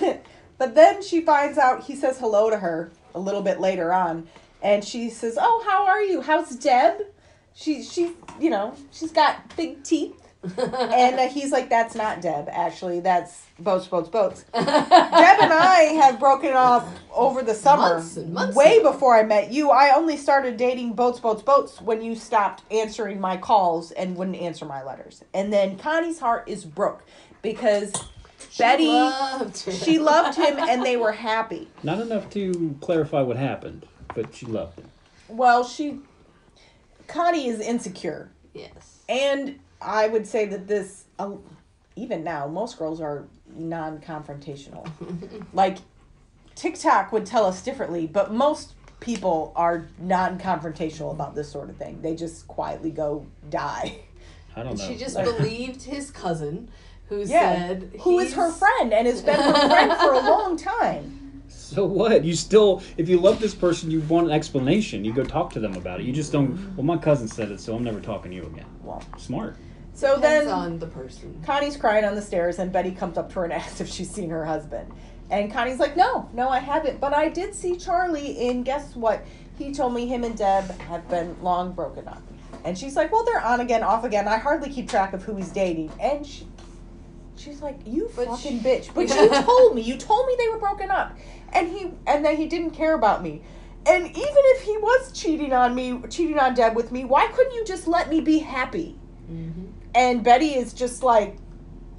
But 0.58 0.74
then 0.74 1.02
she 1.02 1.22
finds 1.22 1.56
out 1.56 1.84
he 1.84 1.94
says 1.94 2.18
hello 2.18 2.50
to 2.50 2.58
her 2.58 2.90
a 3.14 3.20
little 3.20 3.42
bit 3.42 3.60
later 3.60 3.92
on 3.92 4.28
and 4.62 4.84
she 4.84 5.08
says, 5.08 5.38
"Oh, 5.40 5.64
how 5.66 5.86
are 5.86 6.02
you? 6.02 6.20
How's 6.20 6.54
Deb?" 6.54 7.06
She 7.54 7.82
she, 7.82 8.12
you 8.40 8.50
know, 8.50 8.74
she's 8.90 9.12
got 9.12 9.56
big 9.56 9.82
teeth. 9.82 10.16
and 10.42 11.20
uh, 11.20 11.28
he's 11.28 11.52
like, 11.52 11.68
"That's 11.68 11.94
not 11.94 12.22
Deb. 12.22 12.48
Actually, 12.50 13.00
that's 13.00 13.44
boats, 13.58 13.86
boats, 13.88 14.08
boats." 14.08 14.44
Deb 14.54 14.64
and 14.64 15.52
I 15.52 15.98
have 16.02 16.18
broken 16.18 16.54
off 16.54 16.88
over 17.14 17.42
the 17.42 17.52
summer, 17.54 17.96
Months 17.96 18.16
and 18.16 18.32
months 18.32 18.56
way 18.56 18.78
ago. 18.78 18.90
before 18.92 19.14
I 19.14 19.22
met 19.22 19.52
you. 19.52 19.68
I 19.70 19.94
only 19.94 20.16
started 20.16 20.56
dating 20.56 20.94
boats, 20.94 21.20
boats, 21.20 21.42
boats 21.42 21.82
when 21.82 22.00
you 22.00 22.14
stopped 22.14 22.62
answering 22.72 23.20
my 23.20 23.36
calls 23.36 23.90
and 23.90 24.16
wouldn't 24.16 24.38
answer 24.38 24.64
my 24.64 24.82
letters. 24.82 25.22
And 25.34 25.52
then 25.52 25.76
Connie's 25.76 26.18
heart 26.18 26.44
is 26.48 26.64
broke 26.64 27.04
because 27.42 27.92
Betty, 28.56 28.86
loved 28.86 29.58
she 29.58 29.98
loved 29.98 30.38
him, 30.38 30.56
and 30.58 30.82
they 30.82 30.96
were 30.96 31.12
happy. 31.12 31.68
Not 31.82 32.00
enough 32.00 32.30
to 32.30 32.76
clarify 32.80 33.20
what 33.20 33.36
happened, 33.36 33.86
but 34.14 34.34
she 34.34 34.46
loved 34.46 34.78
him. 34.78 34.90
Well, 35.28 35.64
she, 35.64 35.98
Connie 37.10 37.48
is 37.48 37.60
insecure, 37.60 38.30
Yes. 38.54 38.98
and 39.08 39.58
I 39.82 40.06
would 40.08 40.26
say 40.26 40.46
that 40.46 40.66
this, 40.68 41.04
uh, 41.18 41.32
even 41.96 42.22
now, 42.22 42.46
most 42.46 42.78
girls 42.78 43.00
are 43.00 43.26
non-confrontational. 43.54 44.88
like, 45.52 45.78
TikTok 46.54 47.12
would 47.12 47.26
tell 47.26 47.44
us 47.46 47.62
differently, 47.62 48.06
but 48.06 48.32
most 48.32 48.74
people 49.00 49.52
are 49.56 49.88
non-confrontational 49.98 51.10
about 51.12 51.34
this 51.34 51.50
sort 51.50 51.68
of 51.70 51.76
thing. 51.76 52.00
They 52.02 52.14
just 52.14 52.46
quietly 52.46 52.90
go 52.90 53.26
die. 53.48 54.00
I 54.54 54.62
don't 54.62 54.78
know. 54.78 54.84
She 54.84 54.96
just 54.96 55.16
Like, 55.16 55.24
believed 55.24 55.82
his 55.82 56.10
cousin, 56.10 56.68
who 57.08 57.20
Yeah, 57.20 57.56
said 57.56 57.90
who 58.00 58.18
is 58.20 58.34
her 58.34 58.52
friend 58.52 58.92
and 58.92 59.06
has 59.06 59.22
been 59.22 59.34
her 59.40 59.68
friend 59.68 59.92
for 59.94 60.12
a 60.12 60.20
long 60.30 60.56
time. 60.56 61.19
so 61.74 61.84
what? 61.84 62.24
You 62.24 62.34
still, 62.34 62.82
if 62.96 63.08
you 63.08 63.18
love 63.18 63.40
this 63.40 63.54
person, 63.54 63.90
you 63.90 64.00
want 64.02 64.26
an 64.28 64.32
explanation. 64.32 65.04
You 65.04 65.12
go 65.12 65.24
talk 65.24 65.52
to 65.54 65.60
them 65.60 65.74
about 65.76 66.00
it. 66.00 66.06
You 66.06 66.12
just 66.12 66.32
don't. 66.32 66.74
Well, 66.76 66.84
my 66.84 66.96
cousin 66.96 67.28
said 67.28 67.50
it, 67.50 67.60
so 67.60 67.74
I'm 67.74 67.84
never 67.84 68.00
talking 68.00 68.30
to 68.30 68.36
you 68.36 68.44
again. 68.46 68.66
Well, 68.82 69.02
Smart. 69.18 69.56
so 69.94 70.16
Depends 70.16 70.46
then 70.46 70.54
on 70.54 70.78
the 70.78 70.86
person. 70.86 71.40
Connie's 71.44 71.76
crying 71.76 72.04
on 72.04 72.14
the 72.14 72.22
stairs, 72.22 72.58
and 72.58 72.72
Betty 72.72 72.90
comes 72.90 73.16
up 73.18 73.28
to 73.30 73.34
her 73.36 73.44
and 73.44 73.52
asks 73.60 73.80
if 73.80 73.88
she's 73.88 74.10
seen 74.10 74.30
her 74.30 74.44
husband. 74.44 74.90
And 75.30 75.52
Connie's 75.52 75.78
like, 75.78 75.96
No, 75.96 76.28
no, 76.32 76.48
I 76.48 76.58
haven't. 76.58 77.00
But 77.00 77.14
I 77.14 77.28
did 77.28 77.54
see 77.54 77.76
Charlie, 77.76 78.48
and 78.48 78.64
guess 78.64 78.96
what? 78.96 79.24
He 79.58 79.72
told 79.72 79.94
me 79.94 80.06
him 80.06 80.24
and 80.24 80.36
Deb 80.36 80.64
have 80.80 81.08
been 81.08 81.40
long 81.42 81.72
broken 81.72 82.08
up. 82.08 82.22
And 82.64 82.76
she's 82.76 82.96
like, 82.96 83.12
Well, 83.12 83.24
they're 83.24 83.40
on 83.44 83.60
again, 83.60 83.82
off 83.84 84.02
again. 84.04 84.26
I 84.26 84.38
hardly 84.38 84.70
keep 84.70 84.88
track 84.88 85.12
of 85.12 85.22
who 85.22 85.36
he's 85.36 85.50
dating. 85.50 85.92
And 86.00 86.26
she, 86.26 86.46
she's 87.36 87.60
like, 87.62 87.78
You 87.86 88.10
But 88.16 88.26
fucking 88.26 88.58
she- 88.60 88.64
bitch. 88.66 88.92
But 88.94 89.08
you 89.08 89.42
told 89.42 89.74
me. 89.76 89.82
You 89.82 89.96
told 89.96 90.26
me 90.26 90.34
they 90.38 90.48
were 90.48 90.58
broken 90.58 90.90
up. 90.90 91.16
And 91.52 91.68
he 91.68 91.90
and 92.06 92.24
that 92.24 92.36
he 92.36 92.46
didn't 92.46 92.70
care 92.70 92.94
about 92.94 93.22
me. 93.22 93.42
And 93.86 94.04
even 94.06 94.16
if 94.18 94.62
he 94.62 94.76
was 94.76 95.12
cheating 95.12 95.52
on 95.52 95.74
me, 95.74 96.00
cheating 96.10 96.38
on 96.38 96.54
Deb 96.54 96.76
with 96.76 96.92
me, 96.92 97.04
why 97.04 97.28
couldn't 97.28 97.54
you 97.54 97.64
just 97.64 97.86
let 97.88 98.08
me 98.10 98.20
be 98.20 98.38
happy? 98.38 98.98
Mm-hmm. 99.30 99.64
And 99.94 100.22
Betty 100.22 100.54
is 100.54 100.72
just 100.74 101.02
like, 101.02 101.36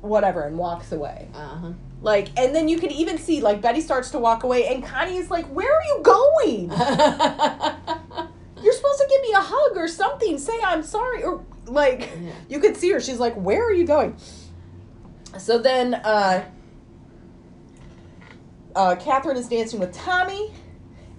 whatever, 0.01 0.43
and 0.43 0.57
walks 0.57 0.91
away. 0.91 1.27
Uh 1.33 1.37
huh. 1.57 1.71
Like, 2.03 2.29
and 2.39 2.55
then 2.55 2.67
you 2.67 2.79
can 2.79 2.91
even 2.91 3.17
see, 3.19 3.41
like, 3.41 3.61
Betty 3.61 3.79
starts 3.81 4.09
to 4.11 4.19
walk 4.19 4.43
away, 4.43 4.67
and 4.67 4.83
Connie 4.83 5.17
is 5.17 5.29
like, 5.29 5.45
Where 5.47 5.71
are 5.73 5.83
you 5.83 5.99
going? 6.03 6.69
You're 8.63 8.73
supposed 8.73 8.99
to 8.99 9.07
give 9.09 9.21
me 9.21 9.31
a 9.33 9.41
hug 9.41 9.75
or 9.77 9.87
something. 9.87 10.37
Say 10.37 10.59
I'm 10.63 10.83
sorry. 10.83 11.23
Or, 11.23 11.43
like, 11.65 12.09
Yeah. 12.21 12.31
you 12.49 12.59
could 12.59 12.77
see 12.77 12.91
her. 12.91 12.99
She's 12.99 13.19
like, 13.19 13.33
Where 13.35 13.63
are 13.67 13.73
you 13.73 13.85
going? 13.85 14.15
So 15.37 15.57
then, 15.57 15.95
uh, 15.95 16.43
uh, 18.75 18.95
Catherine 18.95 19.37
is 19.37 19.47
dancing 19.47 19.79
with 19.79 19.93
Tommy, 19.93 20.53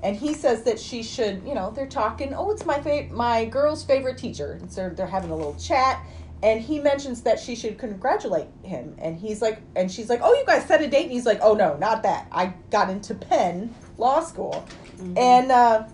and 0.02 0.16
he 0.16 0.34
says 0.34 0.62
that 0.64 0.78
she 0.80 1.02
should, 1.02 1.42
you 1.46 1.54
know, 1.54 1.70
they're 1.70 1.86
talking. 1.86 2.34
Oh, 2.34 2.50
it's 2.50 2.66
my 2.66 2.80
fa- 2.80 3.08
my 3.10 3.44
girl's 3.44 3.84
favorite 3.84 4.18
teacher. 4.18 4.58
And 4.60 4.70
so 4.70 4.90
they're 4.90 5.06
having 5.06 5.30
a 5.30 5.36
little 5.36 5.54
chat, 5.54 6.04
and 6.42 6.60
he 6.60 6.80
mentions 6.80 7.22
that 7.22 7.38
she 7.38 7.54
should 7.54 7.78
congratulate 7.78 8.48
him, 8.62 8.96
and 8.98 9.16
he's 9.16 9.40
like, 9.40 9.60
and 9.76 9.90
she's 9.90 10.08
like, 10.10 10.20
oh, 10.22 10.34
you 10.34 10.44
guys 10.44 10.66
set 10.66 10.82
a 10.82 10.88
date, 10.88 11.04
and 11.04 11.12
he's 11.12 11.26
like, 11.26 11.40
oh 11.42 11.54
no, 11.54 11.76
not 11.76 12.02
that. 12.02 12.26
I 12.32 12.54
got 12.70 12.90
into 12.90 13.14
Penn 13.14 13.74
Law 13.98 14.20
School, 14.20 14.66
and 15.16 15.52
uh, 15.52 15.84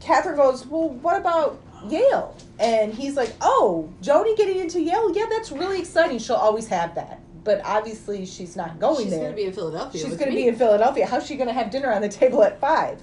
Catherine 0.00 0.36
goes, 0.36 0.66
well, 0.66 0.88
what 0.88 1.16
about 1.16 1.60
Yale? 1.88 2.36
And 2.58 2.92
he's 2.92 3.16
like, 3.16 3.32
oh, 3.40 3.92
Joni 4.02 4.36
getting 4.36 4.58
into 4.58 4.80
Yale, 4.80 5.14
yeah, 5.14 5.26
that's 5.30 5.52
really 5.52 5.78
exciting. 5.78 6.18
She'll 6.18 6.36
always 6.36 6.66
have 6.68 6.94
that. 6.96 7.20
But 7.44 7.60
obviously, 7.64 8.24
she's 8.26 8.56
not 8.56 8.80
going 8.80 9.04
She's 9.04 9.10
there. 9.10 9.18
She's 9.18 9.22
going 9.22 9.30
to 9.32 9.36
be 9.36 9.44
in 9.46 9.52
Philadelphia. 9.52 10.00
She's 10.00 10.16
going 10.16 10.30
to 10.30 10.36
be 10.36 10.48
in 10.48 10.56
Philadelphia. 10.56 11.06
How's 11.06 11.26
she 11.26 11.36
going 11.36 11.48
to 11.48 11.52
have 11.52 11.70
dinner 11.70 11.92
on 11.92 12.00
the 12.02 12.08
table 12.08 12.42
at 12.42 12.58
five? 12.58 13.00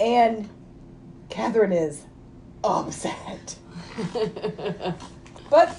And 0.00 0.48
Catherine 1.28 1.72
is 1.72 2.02
upset. 2.64 3.56
But, 5.50 5.74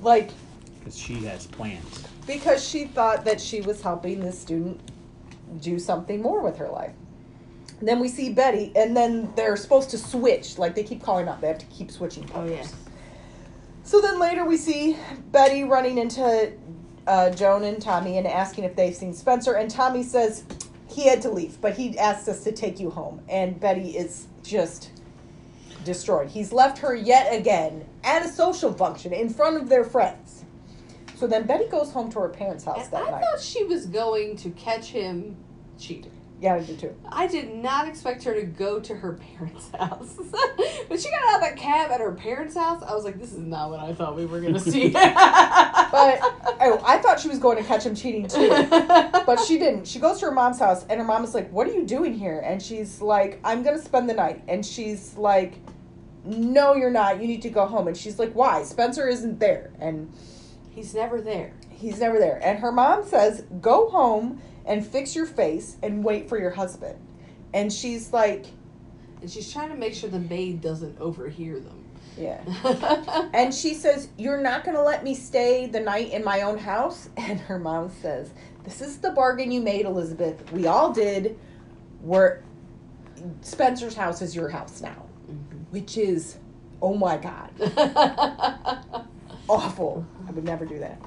like, 0.00 0.30
Because 0.78 0.96
she 0.98 1.14
has 1.24 1.46
plans. 1.46 2.04
because 2.26 2.66
she 2.66 2.86
thought 2.86 3.24
that 3.26 3.38
she 3.40 3.60
was 3.60 3.82
helping 3.82 4.20
this 4.20 4.38
student 4.40 4.80
do 5.60 5.78
something 5.78 6.22
more 6.22 6.40
with 6.40 6.56
her 6.56 6.68
life. 6.68 6.94
Then 7.82 8.00
we 8.00 8.08
see 8.08 8.32
Betty, 8.32 8.72
and 8.74 8.96
then 8.96 9.30
they're 9.36 9.56
supposed 9.56 9.90
to 9.90 9.98
switch. 9.98 10.56
Like, 10.58 10.74
they 10.74 10.82
keep 10.82 11.02
calling 11.02 11.28
up. 11.28 11.40
They 11.42 11.48
have 11.48 11.58
to 11.58 11.66
keep 11.66 11.90
switching 11.90 12.28
oh 12.34 12.44
yes. 12.44 12.74
So 13.84 14.00
then 14.00 14.18
later 14.18 14.44
we 14.46 14.56
see 14.56 14.96
Betty 15.32 15.64
running 15.64 15.98
into 15.98 16.52
uh, 17.10 17.30
Joan 17.30 17.64
and 17.64 17.82
Tommy 17.82 18.18
and 18.18 18.26
asking 18.26 18.64
if 18.64 18.76
they've 18.76 18.94
seen 18.94 19.12
Spencer. 19.12 19.54
And 19.54 19.68
Tommy 19.70 20.02
says 20.04 20.44
he 20.88 21.06
had 21.08 21.20
to 21.22 21.30
leave, 21.30 21.60
but 21.60 21.74
he 21.76 21.98
asked 21.98 22.28
us 22.28 22.44
to 22.44 22.52
take 22.52 22.78
you 22.78 22.88
home. 22.90 23.20
And 23.28 23.58
Betty 23.58 23.96
is 23.96 24.28
just 24.44 24.90
destroyed. 25.84 26.28
He's 26.30 26.52
left 26.52 26.78
her 26.78 26.94
yet 26.94 27.34
again 27.34 27.84
at 28.04 28.24
a 28.24 28.28
social 28.28 28.72
function 28.72 29.12
in 29.12 29.28
front 29.28 29.56
of 29.56 29.68
their 29.68 29.84
friends. 29.84 30.44
So 31.16 31.26
then 31.26 31.46
Betty 31.46 31.66
goes 31.66 31.90
home 31.92 32.10
to 32.12 32.20
her 32.20 32.28
parents' 32.28 32.64
house 32.64 32.84
And 32.84 32.92
that 32.92 33.02
I 33.08 33.10
night. 33.10 33.20
thought 33.24 33.40
she 33.40 33.64
was 33.64 33.86
going 33.86 34.36
to 34.36 34.50
catch 34.50 34.86
him 34.86 35.36
cheating. 35.78 36.12
yeah, 36.40 36.54
I 36.54 36.60
do 36.60 36.76
too. 36.76 36.94
I 37.10 37.26
did 37.26 37.54
not 37.54 37.86
expect 37.88 38.22
her 38.24 38.32
to 38.34 38.42
go 38.42 38.80
to 38.80 38.94
her 38.94 39.14
parents' 39.14 39.68
house. 39.78 40.16
when 40.88 40.98
she 40.98 41.10
got 41.10 41.22
out 41.28 41.34
of 41.36 41.40
that 41.42 41.56
cab 41.56 41.90
at 41.90 42.00
her 42.00 42.12
parents' 42.12 42.54
house, 42.56 42.82
I 42.82 42.94
was 42.94 43.04
like, 43.04 43.18
this 43.20 43.32
is 43.32 43.38
not 43.40 43.68
what 43.70 43.80
I 43.80 43.92
thought 43.94 44.16
we 44.16 44.24
were 44.26 44.40
going 44.40 44.54
to 44.54 44.60
see. 44.60 44.88
But 45.90 46.18
oh, 46.22 46.80
I 46.84 46.98
thought 46.98 47.18
she 47.20 47.28
was 47.28 47.38
going 47.38 47.56
to 47.58 47.64
catch 47.64 47.84
him 47.84 47.94
cheating 47.94 48.28
too. 48.28 48.48
but 48.70 49.40
she 49.40 49.58
didn't. 49.58 49.86
She 49.86 49.98
goes 49.98 50.18
to 50.20 50.26
her 50.26 50.32
mom's 50.32 50.58
house, 50.58 50.84
and 50.88 51.00
her 51.00 51.06
mom 51.06 51.24
is 51.24 51.34
like, 51.34 51.50
"What 51.50 51.66
are 51.68 51.72
you 51.72 51.84
doing 51.86 52.14
here?" 52.14 52.40
And 52.44 52.62
she's 52.62 53.00
like, 53.00 53.40
"I'm 53.44 53.62
gonna 53.62 53.80
spend 53.80 54.08
the 54.08 54.14
night." 54.14 54.42
And 54.48 54.64
she's 54.64 55.16
like, 55.16 55.54
"No, 56.24 56.74
you're 56.74 56.90
not. 56.90 57.20
You 57.20 57.26
need 57.28 57.42
to 57.42 57.50
go 57.50 57.66
home." 57.66 57.88
And 57.88 57.96
she's 57.96 58.18
like, 58.18 58.32
"Why? 58.32 58.62
Spencer 58.62 59.08
isn't 59.08 59.40
there." 59.40 59.72
And 59.80 60.12
He's 60.70 60.94
never 60.94 61.20
there. 61.20 61.52
he's 61.70 61.98
never 62.00 62.18
there. 62.18 62.38
And 62.42 62.58
her 62.60 62.70
mom 62.72 63.04
says, 63.04 63.44
"Go 63.60 63.88
home 63.90 64.40
and 64.64 64.86
fix 64.86 65.16
your 65.16 65.26
face 65.26 65.76
and 65.82 66.04
wait 66.04 66.28
for 66.28 66.38
your 66.38 66.50
husband." 66.50 66.98
And 67.52 67.72
she's 67.72 68.12
like, 68.12 68.46
And 69.20 69.30
she's 69.30 69.52
trying 69.52 69.68
to 69.70 69.74
make 69.76 69.92
sure 69.94 70.08
the 70.08 70.18
maid 70.20 70.60
doesn't 70.62 70.98
overhear 71.00 71.58
them. 71.60 71.79
"Yeah." 72.20 73.28
And 73.32 73.54
she 73.54 73.74
says, 73.74 74.08
You're 74.18 74.40
not 74.40 74.64
going 74.64 74.76
to 74.76 74.82
let 74.82 75.04
me 75.04 75.14
stay 75.14 75.66
the 75.66 75.80
night 75.80 76.12
in 76.12 76.24
my 76.24 76.42
own 76.42 76.58
house? 76.58 77.08
And 77.16 77.40
her 77.40 77.58
mom 77.58 77.90
says, 77.90 78.30
This 78.64 78.80
is 78.80 78.98
the 78.98 79.10
bargain 79.10 79.50
you 79.50 79.60
made, 79.60 79.86
Elizabeth. 79.86 80.50
We 80.52 80.66
all 80.66 80.92
did. 80.92 81.38
We're, 82.02 82.40
Spencer's 83.42 83.94
house 83.94 84.22
is 84.22 84.34
your 84.34 84.48
house 84.48 84.80
now. 84.80 85.06
Mm-hmm. 85.30 85.56
Which 85.70 85.96
is, 85.96 86.38
oh 86.82 86.94
my 86.94 87.16
God, 87.16 87.50
awful. 89.48 90.06
I 90.26 90.30
would 90.32 90.44
never 90.44 90.64
do 90.64 90.78
that. 90.78 91.00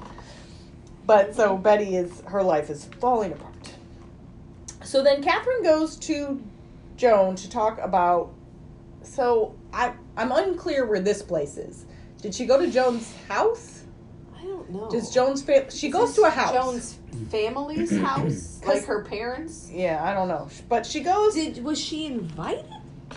But 1.06 1.34
so 1.34 1.56
Betty 1.56 1.96
is, 1.96 2.22
her 2.26 2.42
life 2.42 2.70
is 2.70 2.86
falling 3.00 3.32
apart. 3.32 3.74
So 4.84 5.02
then 5.02 5.22
Catherine 5.22 5.62
goes 5.62 5.96
to 5.96 6.42
Joan 6.96 7.36
to 7.36 7.50
talk 7.50 7.78
about. 7.80 8.32
So 9.02 9.54
I, 9.72 9.92
I'm 10.16 10.32
unclear 10.32 10.86
where 10.86 11.00
this 11.00 11.22
place 11.22 11.56
is. 11.56 11.86
Did 12.22 12.34
she 12.34 12.46
go 12.46 12.58
to 12.58 12.70
Joan's 12.70 13.14
house? 13.28 13.82
I 14.38 14.42
don't 14.44 14.70
know. 14.70 14.90
Does 14.90 15.12
Joan's 15.12 15.42
fa- 15.42 15.70
she 15.70 15.88
Is 15.88 15.92
goes 15.92 16.08
this 16.08 16.16
to 16.16 16.22
a 16.24 16.30
house? 16.30 16.52
Joan's 16.52 16.98
family's 17.30 17.96
house, 18.00 18.60
like 18.66 18.84
her 18.84 19.02
parents. 19.04 19.70
Yeah, 19.72 20.02
I 20.04 20.14
don't 20.14 20.28
know, 20.28 20.48
but 20.68 20.86
she 20.86 21.00
goes. 21.00 21.34
Did 21.34 21.62
was 21.64 21.80
she 21.80 22.06
invited? 22.06 22.64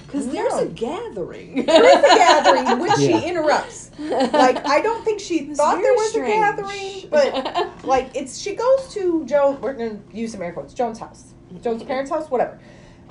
Because 0.05 0.27
there's 0.29 0.53
No. 0.53 0.59
a 0.59 0.65
gathering. 0.67 1.65
There 1.65 1.83
is 1.83 1.97
a 1.99 2.01
gathering 2.17 2.79
which 2.79 2.91
Yeah. 2.99 3.19
she 3.21 3.27
interrupts. 3.27 3.91
Like 3.99 4.65
I 4.67 4.81
don't 4.81 5.03
think 5.03 5.19
she 5.19 5.39
It 5.39 5.57
thought 5.57 5.81
there 5.81 5.93
was 5.93 6.09
strange. 6.11 6.33
a 6.35 6.61
gathering, 6.61 7.09
but 7.09 7.85
like 7.85 8.11
it's 8.15 8.37
she 8.37 8.53
goes 8.55 8.93
to 8.93 9.25
Joan. 9.25 9.59
We're 9.59 9.73
gonna 9.73 9.99
use 10.13 10.31
some 10.33 10.41
air 10.41 10.51
quotes. 10.53 10.73
Joan's 10.73 10.99
house, 10.99 11.33
Joan's 11.61 11.83
parents' 11.83 12.11
house, 12.11 12.29
whatever. 12.29 12.59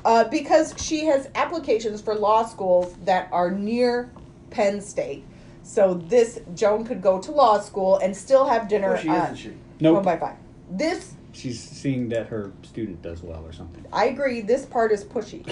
Uh, 0.07 0.23
because 0.29 0.73
she 0.81 1.05
has 1.07 1.29
applications 1.35 2.01
for 2.01 2.15
law 2.15 2.47
schools 2.47 2.95
that 3.05 3.29
are 3.33 3.51
near 3.51 4.09
Penn 4.51 4.81
State. 4.81 5.25
So 5.65 5.95
this 5.95 6.39
Joan 6.55 6.85
could 6.85 7.03
go 7.03 7.21
to 7.21 7.33
law 7.33 7.59
school 7.59 7.97
and 7.99 8.17
still 8.17 8.47
have 8.47 8.69
dinner 8.69 8.93
Or 8.93 8.99
she 8.99 9.09
at 9.09 9.33
isn't 9.33 9.37
she? 9.37 9.49
one 9.49 9.59
Nope. 9.81 10.05
by 10.05 10.17
five. 10.17 10.37
This 10.71 11.15
She's 11.33 11.59
seeing 11.61 12.09
that 12.11 12.29
her 12.29 12.53
student 12.63 13.03
does 13.03 13.21
well 13.25 13.45
or 13.45 13.53
something. 13.53 13.85
I 13.93 14.05
agree. 14.05 14.43
This 14.43 14.65
part 14.65 14.93
is 14.93 15.05
pushy, 15.05 15.45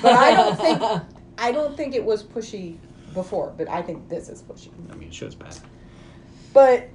but 0.00 0.12
I 0.12 0.30
don't 0.36 0.56
think 0.56 1.02
I 1.36 1.50
don't 1.50 1.76
think 1.76 1.96
it 1.96 2.04
was 2.04 2.22
pushy 2.22 2.76
before. 3.14 3.52
But 3.58 3.68
I 3.68 3.82
think 3.82 4.08
this 4.08 4.28
is 4.28 4.42
pushy. 4.42 4.70
I 4.92 4.94
mean, 4.94 5.08
it 5.08 5.14
shows 5.14 5.34
bad. 5.34 5.58
But 6.52 6.88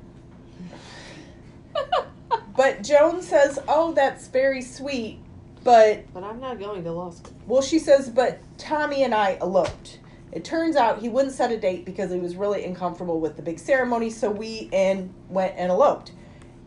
but 2.56 2.81
Joan 2.81 3.22
says, 3.22 3.60
"Oh, 3.68 3.91
that's 3.91 4.30
very 4.30 4.61
sweet." 4.61 5.19
But 5.63 6.11
But 6.13 6.23
I'm 6.23 6.39
not 6.39 6.59
going 6.59 6.83
to 6.83 6.91
law 6.91 7.11
school. 7.11 7.33
well, 7.47 7.61
she 7.61 7.79
says, 7.79 8.09
"But 8.09 8.39
Tommy 8.57 9.03
and 9.03 9.13
I 9.13 9.38
eloped." 9.41 9.99
It 10.31 10.43
turns 10.45 10.75
out 10.75 10.99
he 10.99 11.09
wouldn't 11.09 11.33
set 11.33 11.51
a 11.51 11.57
date 11.57 11.83
because 11.85 12.11
he 12.11 12.17
was 12.19 12.35
really 12.35 12.63
uncomfortable 12.63 13.19
with 13.19 13.35
the 13.35 13.41
big 13.41 13.59
ceremony, 13.59 14.09
so 14.09 14.31
we 14.31 14.69
and 14.71 15.13
went 15.29 15.53
and 15.57 15.69
eloped. 15.69 16.13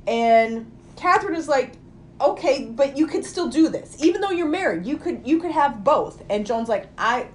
And 0.07 0.71
Catherine 0.97 1.35
is 1.35 1.49
like, 1.49 1.73
okay, 2.21 2.67
but 2.67 2.97
you 2.97 3.07
could 3.07 3.25
still 3.25 3.49
do 3.49 3.69
this, 3.71 3.97
even 4.05 4.21
though 4.21 4.31
you're 4.31 4.47
married. 4.49 4.85
You 4.87 4.97
could 4.99 5.27
you 5.27 5.41
could 5.41 5.51
have 5.51 5.83
both. 5.83 6.23
And 6.31 6.47
Joan's 6.47 6.69
like, 6.69 6.89
I. 6.99 7.29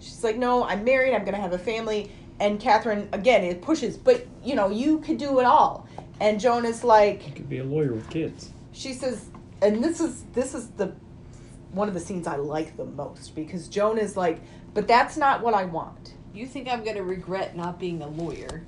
She's 0.00 0.24
like, 0.24 0.36
no, 0.36 0.64
I'm 0.64 0.82
married. 0.82 1.14
I'm 1.14 1.24
gonna 1.26 1.36
have 1.36 1.52
a 1.52 1.58
family. 1.58 2.10
And 2.40 2.58
Catherine 2.58 3.06
again 3.12 3.44
it 3.44 3.60
pushes, 3.60 3.98
but 3.98 4.26
you 4.42 4.54
know 4.54 4.70
you 4.70 4.98
could 5.00 5.18
do 5.18 5.40
it 5.40 5.44
all. 5.44 5.86
And 6.20 6.40
Joan 6.40 6.64
is 6.64 6.82
like, 6.82 7.26
You 7.28 7.34
Could 7.34 7.48
be 7.50 7.58
a 7.58 7.64
lawyer 7.64 7.92
with 7.92 8.08
kids. 8.10 8.50
she 8.72 8.92
says, 8.94 9.26
and 9.62 9.82
this 9.82 10.00
is 10.00 10.24
this 10.32 10.54
is 10.54 10.68
the 10.70 10.92
one 11.72 11.88
of 11.88 11.94
the 11.94 12.00
scenes 12.00 12.26
I 12.26 12.36
like 12.36 12.76
the 12.76 12.84
most 12.84 13.34
because 13.34 13.68
Joan 13.68 13.98
is 13.98 14.16
like, 14.16 14.40
but 14.74 14.88
that's 14.88 15.16
not 15.16 15.42
what 15.42 15.54
I 15.54 15.64
want. 15.64 16.14
You 16.34 16.46
think 16.46 16.68
I'm 16.68 16.82
going 16.82 16.96
to 16.96 17.04
regret 17.04 17.56
not 17.56 17.78
being 17.78 18.02
a 18.02 18.08
lawyer? 18.08 18.64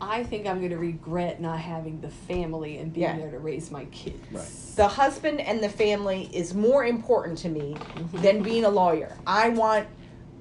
I 0.00 0.22
think 0.24 0.46
I'm 0.46 0.58
going 0.58 0.70
to 0.70 0.78
regret 0.78 1.40
not 1.40 1.58
having 1.60 2.00
the 2.00 2.10
family 2.10 2.78
and 2.78 2.92
being 2.92 3.06
Yeah. 3.06 3.16
there 3.16 3.30
to 3.30 3.38
raise 3.38 3.70
my 3.70 3.84
kids. 3.86 4.18
Right. 4.32 4.46
The 4.76 4.88
husband 4.88 5.40
and 5.40 5.62
the 5.62 5.68
family 5.68 6.28
is 6.32 6.54
more 6.54 6.84
important 6.84 7.38
to 7.38 7.48
me 7.48 7.74
mm-hmm. 7.74 8.20
than 8.20 8.42
being 8.42 8.64
a 8.64 8.70
lawyer. 8.70 9.16
I 9.26 9.50
want 9.50 9.86